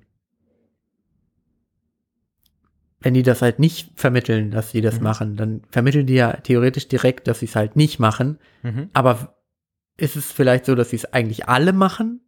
wenn 3.00 3.14
die 3.14 3.24
das 3.24 3.42
halt 3.42 3.60
nicht 3.60 3.92
vermitteln, 4.00 4.52
dass 4.52 4.72
sie 4.72 4.82
das 4.82 4.98
Mhm. 4.98 5.04
machen, 5.04 5.36
dann 5.36 5.62
vermitteln 5.70 6.08
die 6.08 6.14
ja 6.14 6.34
theoretisch 6.38 6.88
direkt, 6.88 7.28
dass 7.28 7.40
sie 7.40 7.46
es 7.48 7.56
halt 7.56 7.76
nicht 7.76 8.00
machen. 8.00 8.38
Mhm. 8.64 8.90
Aber 8.94 9.36
ist 9.98 10.16
es 10.16 10.32
vielleicht 10.32 10.66
so, 10.66 10.76
dass 10.76 10.90
sie 10.90 10.96
es 10.98 11.06
eigentlich 11.14 11.48
alle 11.50 11.74
machen, 11.74 12.22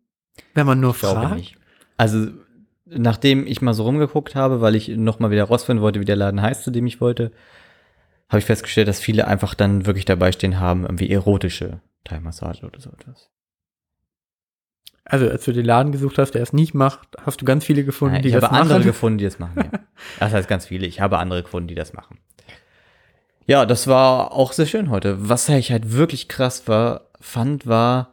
wenn 0.54 0.66
man 0.66 0.80
nur 0.80 0.92
Ich 0.92 0.98
fragt? 0.98 1.36
nicht. 1.36 1.58
Also, 1.98 2.28
nachdem 2.86 3.48
ich 3.48 3.62
mal 3.62 3.74
so 3.74 3.84
rumgeguckt 3.84 4.36
habe, 4.36 4.60
weil 4.62 4.76
ich 4.76 4.90
noch 4.90 5.20
mal 5.20 5.32
wieder 5.32 5.46
rausfinden 5.46 5.82
wollte, 5.82 6.00
wie 6.02 6.06
der 6.06 6.18
Laden 6.18 6.42
heißt, 6.42 6.64
zu 6.64 6.72
dem 6.72 6.86
ich 6.88 7.00
wollte, 7.00 7.32
habe 8.30 8.40
ich 8.40 8.46
festgestellt, 8.46 8.88
dass 8.88 9.00
viele 9.00 9.28
einfach 9.28 9.54
dann 9.54 9.86
wirklich 9.86 10.06
dabei 10.06 10.32
stehen 10.32 10.60
haben, 10.60 10.84
irgendwie 10.84 11.10
erotische 11.12 11.82
Thai-Massage 12.04 12.66
oder 12.66 12.80
so 12.80 12.90
etwas. 12.92 13.30
Also, 15.08 15.30
als 15.30 15.46
du 15.46 15.52
den 15.52 15.66
Laden 15.66 15.92
gesucht 15.92 16.18
hast, 16.18 16.32
der 16.32 16.42
es 16.42 16.52
nicht 16.52 16.74
macht, 16.74 17.08
hast 17.24 17.40
du 17.40 17.46
ganz 17.46 17.64
viele 17.64 17.84
gefunden, 17.84 18.16
Nein, 18.16 18.24
die 18.24 18.30
ich 18.30 18.34
das 18.34 18.44
habe 18.44 18.54
machen. 18.54 18.72
andere 18.72 18.84
gefunden, 18.84 19.20
die 19.20 19.26
das 19.26 19.38
machen. 19.40 19.70
Ja. 19.72 19.80
Das 20.20 20.34
heißt 20.34 20.48
ganz 20.48 20.66
viele. 20.66 20.88
Ich 20.88 21.00
habe 21.00 21.20
andere 21.20 21.44
gefunden, 21.44 21.68
die 21.68 21.76
das 21.76 21.94
machen. 21.94 22.20
Ja, 23.46 23.66
das 23.66 23.88
war 23.88 24.32
auch 24.34 24.52
sehr 24.52 24.66
schön 24.66 24.90
heute. 24.90 25.30
Was 25.30 25.48
ich 25.50 25.72
halt 25.72 25.94
wirklich 25.94 26.28
krass 26.28 26.68
war, 26.68 27.10
fand, 27.20 27.68
war 27.68 28.12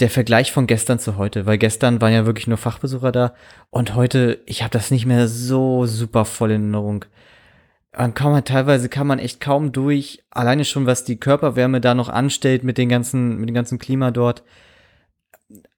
der 0.00 0.10
Vergleich 0.10 0.52
von 0.52 0.66
gestern 0.66 0.98
zu 0.98 1.16
heute, 1.18 1.46
weil 1.46 1.58
gestern 1.58 2.00
waren 2.00 2.12
ja 2.12 2.26
wirklich 2.26 2.46
nur 2.46 2.56
Fachbesucher 2.58 3.12
da 3.12 3.34
und 3.70 3.94
heute, 3.94 4.40
ich 4.46 4.62
habe 4.62 4.70
das 4.70 4.90
nicht 4.90 5.06
mehr 5.06 5.28
so 5.28 5.86
super 5.86 6.24
voll 6.24 6.50
in 6.50 6.62
Erinnerung. 6.62 7.04
Man 7.96 8.14
kann 8.14 8.32
man 8.32 8.44
teilweise 8.44 8.88
kann 8.88 9.06
man 9.06 9.18
echt 9.18 9.40
kaum 9.40 9.72
durch, 9.72 10.24
alleine 10.30 10.64
schon 10.64 10.86
was 10.86 11.04
die 11.04 11.20
Körperwärme 11.20 11.80
da 11.80 11.94
noch 11.94 12.08
anstellt 12.08 12.64
mit 12.64 12.78
den 12.78 12.88
ganzen 12.88 13.36
mit 13.38 13.48
dem 13.48 13.54
ganzen 13.54 13.78
Klima 13.78 14.10
dort. 14.10 14.42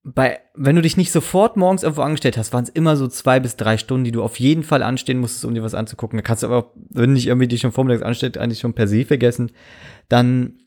Bei, 0.04 0.40
wenn 0.54 0.76
du 0.76 0.82
dich 0.82 0.96
nicht 0.96 1.10
sofort 1.10 1.56
morgens 1.56 1.82
irgendwo 1.82 2.02
angestellt 2.02 2.36
hast, 2.36 2.52
waren 2.52 2.64
es 2.64 2.70
immer 2.70 2.96
so 2.96 3.08
zwei 3.08 3.40
bis 3.40 3.56
drei 3.56 3.78
Stunden, 3.78 4.04
die 4.04 4.12
du 4.12 4.22
auf 4.22 4.38
jeden 4.38 4.62
Fall 4.62 4.82
anstehen 4.82 5.18
musstest, 5.18 5.46
um 5.46 5.54
dir 5.54 5.62
was 5.62 5.74
anzugucken. 5.74 6.18
Da 6.18 6.22
kannst 6.22 6.42
du 6.42 6.46
aber, 6.46 6.70
wenn 6.90 7.10
du 7.10 7.14
dich 7.16 7.26
irgendwie 7.26 7.48
dich 7.48 7.62
schon 7.62 7.72
vormittags 7.72 8.04
anstellt, 8.04 8.36
eigentlich 8.36 8.60
schon 8.60 8.74
per 8.74 8.86
se 8.86 9.06
vergessen. 9.06 9.50
Dann 10.10 10.58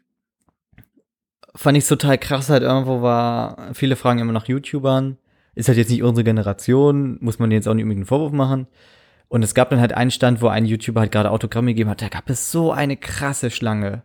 fand 1.58 1.78
ich 1.78 1.84
es 1.84 1.90
total 1.90 2.18
krass 2.18 2.50
halt 2.50 2.64
irgendwo 2.64 3.02
war, 3.02 3.74
viele 3.74 3.96
fragen 3.96 4.20
immer 4.20 4.34
nach 4.34 4.48
YouTubern. 4.48 5.18
Ist 5.56 5.68
halt 5.68 5.78
jetzt 5.78 5.90
nicht 5.90 6.04
unsere 6.04 6.24
Generation, 6.24 7.18
muss 7.22 7.40
man 7.40 7.52
jetzt 7.52 7.68
auch 7.68 7.74
nicht 7.74 7.84
unbedingt 7.84 8.04
einen 8.04 8.08
Vorwurf 8.08 8.32
machen. 8.32 8.68
Und 9.30 9.44
es 9.44 9.54
gab 9.54 9.70
dann 9.70 9.82
halt 9.82 9.94
einen 9.94 10.12
Stand, 10.12 10.42
wo 10.42 10.48
ein 10.48 10.66
YouTuber 10.66 11.02
halt 11.02 11.12
gerade 11.12 11.32
Autogramme 11.32 11.72
gegeben 11.72 11.90
hat, 11.90 12.02
da 12.02 12.08
gab 12.08 12.30
es 12.30 12.52
so 12.52 12.72
eine 12.72 12.96
krasse 12.96 13.52
Schlange. 13.52 14.04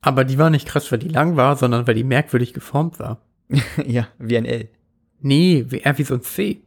Aber 0.00 0.24
die 0.24 0.38
war 0.38 0.48
nicht 0.50 0.66
krass, 0.66 0.90
weil 0.90 0.98
die 0.98 1.08
lang 1.08 1.36
war, 1.36 1.56
sondern 1.56 1.86
weil 1.86 1.94
die 1.94 2.04
merkwürdig 2.04 2.54
geformt 2.54 2.98
war. 2.98 3.20
ja, 3.86 4.08
wie 4.18 4.38
ein 4.38 4.46
L. 4.46 4.68
Nee, 5.20 5.66
wie, 5.68 5.78
eher 5.78 5.98
wie 5.98 6.04
so 6.04 6.14
ein 6.14 6.22
C. 6.22 6.60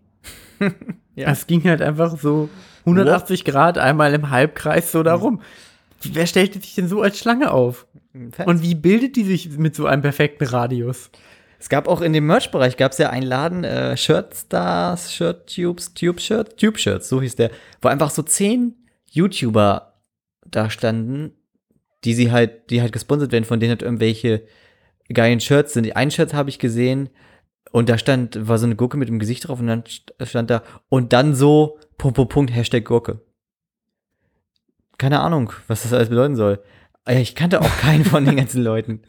Ja. 1.16 1.30
Es 1.30 1.45
ging 1.45 1.64
halt 1.66 1.84
einfach 1.84 2.18
so 2.18 2.50
180 2.88 3.45
Grad 3.45 3.78
einmal 3.78 4.16
im 4.16 4.32
Halbkreis 4.32 4.91
so 4.91 5.04
darum. 5.04 5.41
Wer 6.02 6.26
stellt 6.26 6.54
sich 6.54 6.74
denn 6.74 6.88
so 6.88 7.04
als 7.04 7.20
Schlange 7.20 7.52
auf? 7.52 7.86
Und 8.14 8.64
wie 8.64 8.74
bildet 8.74 9.16
die 9.16 9.24
sich 9.24 9.58
mit 9.58 9.76
so 9.76 9.86
einem 9.86 10.02
perfekten 10.02 10.45
Radius? 10.45 11.12
Es 11.64 11.69
gab 11.69 11.88
auch 11.88 12.02
in 12.02 12.11
dem 12.11 12.27
Merch-Bereich 12.27 12.76
gab 12.76 12.91
es 12.91 12.98
ja 12.98 13.10
einen 13.10 13.26
Laden, 13.26 13.64
äh, 13.64 13.95
Shirt 13.95 14.35
Stars, 14.35 15.14
Shirt 15.14 15.56
Tubes, 15.56 15.94
Tube 15.94 16.19
Shirts, 16.19 16.57
Tube 16.57 16.77
Shirts, 16.77 17.07
so 17.07 17.22
hieß 17.22 17.38
der, 17.38 17.52
wo 17.81 17.88
einfach 17.88 18.10
so 18.10 18.22
zehn 18.22 18.76
YouTuber 19.11 19.94
da 20.45 20.69
standen, 20.69 21.31
die 22.03 22.15
sie 22.15 22.34
halt, 22.34 22.69
die 22.69 22.81
halt 22.81 22.91
gesponsert 22.91 23.31
werden, 23.31 23.45
von 23.45 23.61
denen 23.61 23.69
halt 23.69 23.81
irgendwelche 23.81 24.44
geilen 25.07 25.40
Shirts 25.40 25.72
sind. 25.72 25.95
Ein 25.95 26.11
Shirt 26.11 26.34
habe 26.34 26.49
ich 26.49 26.60
gesehen 26.60 27.07
und 27.72 27.88
da 27.88 27.98
stand, 27.98 28.45
war 28.45 28.57
so 28.57 28.65
eine 28.65 28.76
Gurke 28.76 28.98
mit 28.98 29.07
dem 29.07 29.19
Gesicht 29.19 29.48
drauf 29.48 29.61
und 29.61 29.68
dann 29.68 29.84
st- 29.84 30.26
stand 30.26 30.49
da 30.49 30.64
und 30.90 31.14
dann 31.14 31.34
so 31.34 31.80
Punkt, 31.98 32.18
Punkt, 32.18 32.34
Punkt, 32.34 32.53
Hashtag 32.53 32.84
Gurke. 32.84 33.22
Keine 34.98 35.22
Ahnung, 35.22 35.53
was 35.68 35.84
das 35.84 35.94
alles 35.94 36.10
bedeuten 36.10 36.35
soll. 36.35 36.61
Ich 37.09 37.35
kannte 37.35 37.61
auch 37.61 37.77
keinen 37.77 38.05
von 38.05 38.25
den 38.25 38.38
ganzen 38.38 38.63
Leuten. 38.63 39.01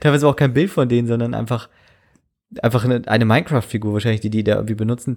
Teilweise 0.00 0.26
auch 0.26 0.36
kein 0.36 0.54
Bild 0.54 0.70
von 0.70 0.88
denen, 0.88 1.06
sondern 1.06 1.34
einfach, 1.34 1.68
einfach 2.62 2.84
eine, 2.84 3.06
eine 3.06 3.24
Minecraft-Figur 3.24 3.92
wahrscheinlich, 3.92 4.22
die 4.22 4.30
die 4.30 4.44
da 4.44 4.54
irgendwie 4.54 4.74
benutzen. 4.74 5.16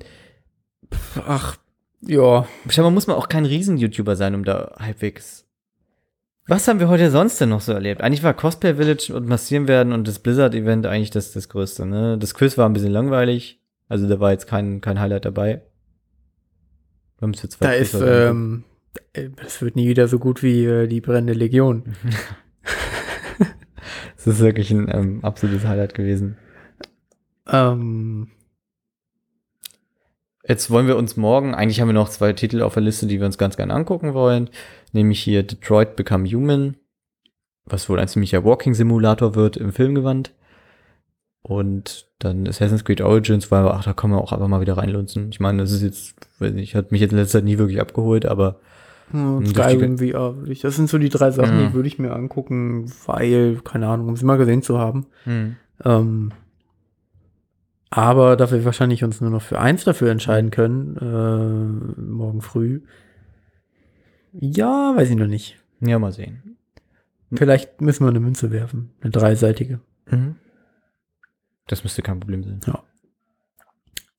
Ach, 1.25 1.57
ja. 2.01 2.45
Scheinbar 2.69 2.91
muss 2.91 3.07
man 3.07 3.15
auch 3.15 3.29
kein 3.29 3.45
Riesen-YouTuber 3.45 4.15
sein, 4.15 4.35
um 4.35 4.43
da 4.43 4.75
halbwegs. 4.77 5.45
Was 6.47 6.67
haben 6.67 6.79
wir 6.79 6.89
heute 6.89 7.09
sonst 7.09 7.41
denn 7.41 7.49
noch 7.49 7.61
so 7.61 7.71
erlebt? 7.71 8.01
Eigentlich 8.01 8.21
war 8.21 8.33
Cosplay 8.33 8.75
Village 8.75 9.11
und 9.15 9.27
Massieren 9.27 9.67
werden 9.67 9.93
und 9.93 10.07
das 10.07 10.19
Blizzard-Event 10.19 10.85
eigentlich 10.85 11.09
das, 11.09 11.31
das 11.31 11.49
Größte, 11.49 11.85
ne? 11.87 12.17
Das 12.19 12.35
Quiz 12.35 12.57
war 12.57 12.69
ein 12.69 12.73
bisschen 12.73 12.91
langweilig. 12.91 13.59
Also 13.87 14.07
da 14.07 14.19
war 14.19 14.31
jetzt 14.31 14.45
kein, 14.47 14.81
kein 14.81 14.99
Highlight 14.99 15.25
dabei. 15.25 15.63
Wir 17.17 17.21
haben 17.21 17.31
es 17.31 17.41
jetzt 17.41 17.63
Da 17.63 17.71
ist, 17.71 17.95
ähm, 17.95 18.63
äh, 18.67 18.74
das 19.13 19.61
wird 19.61 19.75
nie 19.75 19.87
wieder 19.87 20.07
so 20.07 20.19
gut 20.19 20.43
wie 20.43 20.65
äh, 20.65 20.87
die 20.87 21.01
brennende 21.01 21.33
Legion. 21.33 21.95
Das 24.17 24.37
ist 24.37 24.39
wirklich 24.39 24.71
ein 24.71 24.89
ähm, 24.91 25.19
absolutes 25.23 25.67
Highlight 25.67 25.93
gewesen. 25.93 26.35
Ähm, 27.47 28.31
Jetzt 30.47 30.69
wollen 30.69 30.87
wir 30.87 30.97
uns 30.97 31.17
morgen, 31.17 31.55
eigentlich 31.55 31.81
haben 31.81 31.89
wir 31.89 31.93
noch 31.93 32.09
zwei 32.09 32.33
Titel 32.33 32.61
auf 32.61 32.75
der 32.75 32.83
Liste, 32.83 33.07
die 33.07 33.19
wir 33.19 33.25
uns 33.25 33.39
ganz 33.39 33.57
gerne 33.57 33.73
angucken 33.73 34.13
wollen. 34.13 34.49
Nämlich 34.91 35.19
hier 35.19 35.41
Detroit 35.41 35.95
Become 35.95 36.29
Human, 36.29 36.75
was 37.65 37.89
wohl 37.89 37.99
ein 37.99 38.07
ziemlicher 38.07 38.43
Walking-Simulator 38.43 39.33
wird 39.33 39.57
im 39.57 39.73
Filmgewand. 39.73 40.33
Und 41.41 42.07
dann 42.19 42.47
Assassin's 42.47 42.85
Creed 42.85 43.01
Origins, 43.01 43.49
weil, 43.49 43.67
ach, 43.67 43.83
da 43.83 43.93
kann 43.93 44.11
man 44.11 44.19
auch 44.19 44.31
einfach 44.31 44.47
mal 44.47 44.61
wieder 44.61 44.77
reinlunzen. 44.77 45.29
Ich 45.29 45.39
meine, 45.39 45.63
das 45.63 45.71
ist 45.71 45.81
jetzt, 45.81 46.15
weiß 46.39 46.53
nicht, 46.53 46.75
hat 46.75 46.91
mich 46.91 47.01
jetzt 47.01 47.11
in 47.11 47.17
letzter 47.17 47.39
Zeit 47.39 47.45
nie 47.45 47.57
wirklich 47.57 47.81
abgeholt, 47.81 48.25
aber 48.25 48.59
Skyrim 49.11 49.97
VR. 49.99 50.35
würde 50.37 50.51
ich- 50.51 50.61
Das 50.61 50.75
sind 50.75 50.89
so 50.89 50.97
die 50.97 51.09
drei 51.09 51.31
Sachen, 51.31 51.59
Ja. 51.59 51.67
die 51.67 51.73
würde 51.73 51.87
ich 51.87 51.99
mir 51.99 52.13
angucken, 52.13 52.91
weil, 53.05 53.61
keine 53.63 53.87
Ahnung, 53.87 54.07
um 54.09 54.15
sie 54.17 54.25
mal 54.25 54.37
gesehen 54.37 54.61
zu 54.61 54.77
haben. 54.79 55.05
Ähm, 55.83 56.31
aber 57.89 58.35
da 58.35 58.51
wir 58.51 58.65
wahrscheinlich 58.65 59.03
uns 59.03 59.21
nur 59.21 59.29
noch 59.29 59.41
für 59.41 59.59
eins 59.59 59.83
dafür 59.83 60.11
entscheiden 60.11 60.51
können, 60.51 60.97
äh, 60.97 62.01
morgen 62.01 62.41
früh. 62.41 62.81
Ja, 64.33 64.93
weiß 64.95 65.09
ich 65.11 65.15
noch 65.15 65.27
nicht. 65.27 65.57
ja, 65.79 65.97
mal 65.99 66.11
sehen. 66.11 66.57
Vielleicht 67.33 67.81
müssen 67.81 68.03
wir 68.05 68.09
eine 68.09 68.19
Münze 68.19 68.51
werfen. 68.51 68.91
Eine 69.01 69.11
dreiseitige. 69.11 69.79
Das 71.67 71.83
müsste 71.83 72.01
kein 72.01 72.19
Problem 72.19 72.43
sein. 72.43 72.59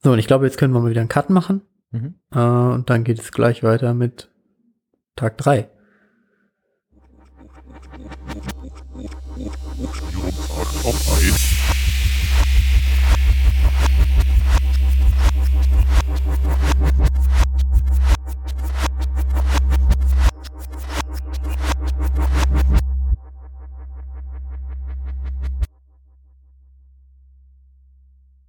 So, 0.03 0.13
und 0.13 0.19
ich 0.19 0.27
glaube, 0.27 0.45
jetzt 0.47 0.59
können 0.59 0.73
wir 0.75 0.81
mal 0.81 0.91
wieder 0.91 1.01
einen 1.01 1.09
Cut 1.09 1.31
machen. 1.31 1.63
Mhm. 1.93 2.15
Äh, 2.33 2.39
und 2.41 2.91
dann 2.91 3.05
geht 3.05 3.19
es 3.21 3.33
gleich 3.33 3.63
weiter 3.63 3.95
mit 3.95 4.29
Tag 5.17 5.39
3. 5.39 5.71
Ihrem 10.13 10.37
Tag 10.47 10.85
auf. 10.85 11.56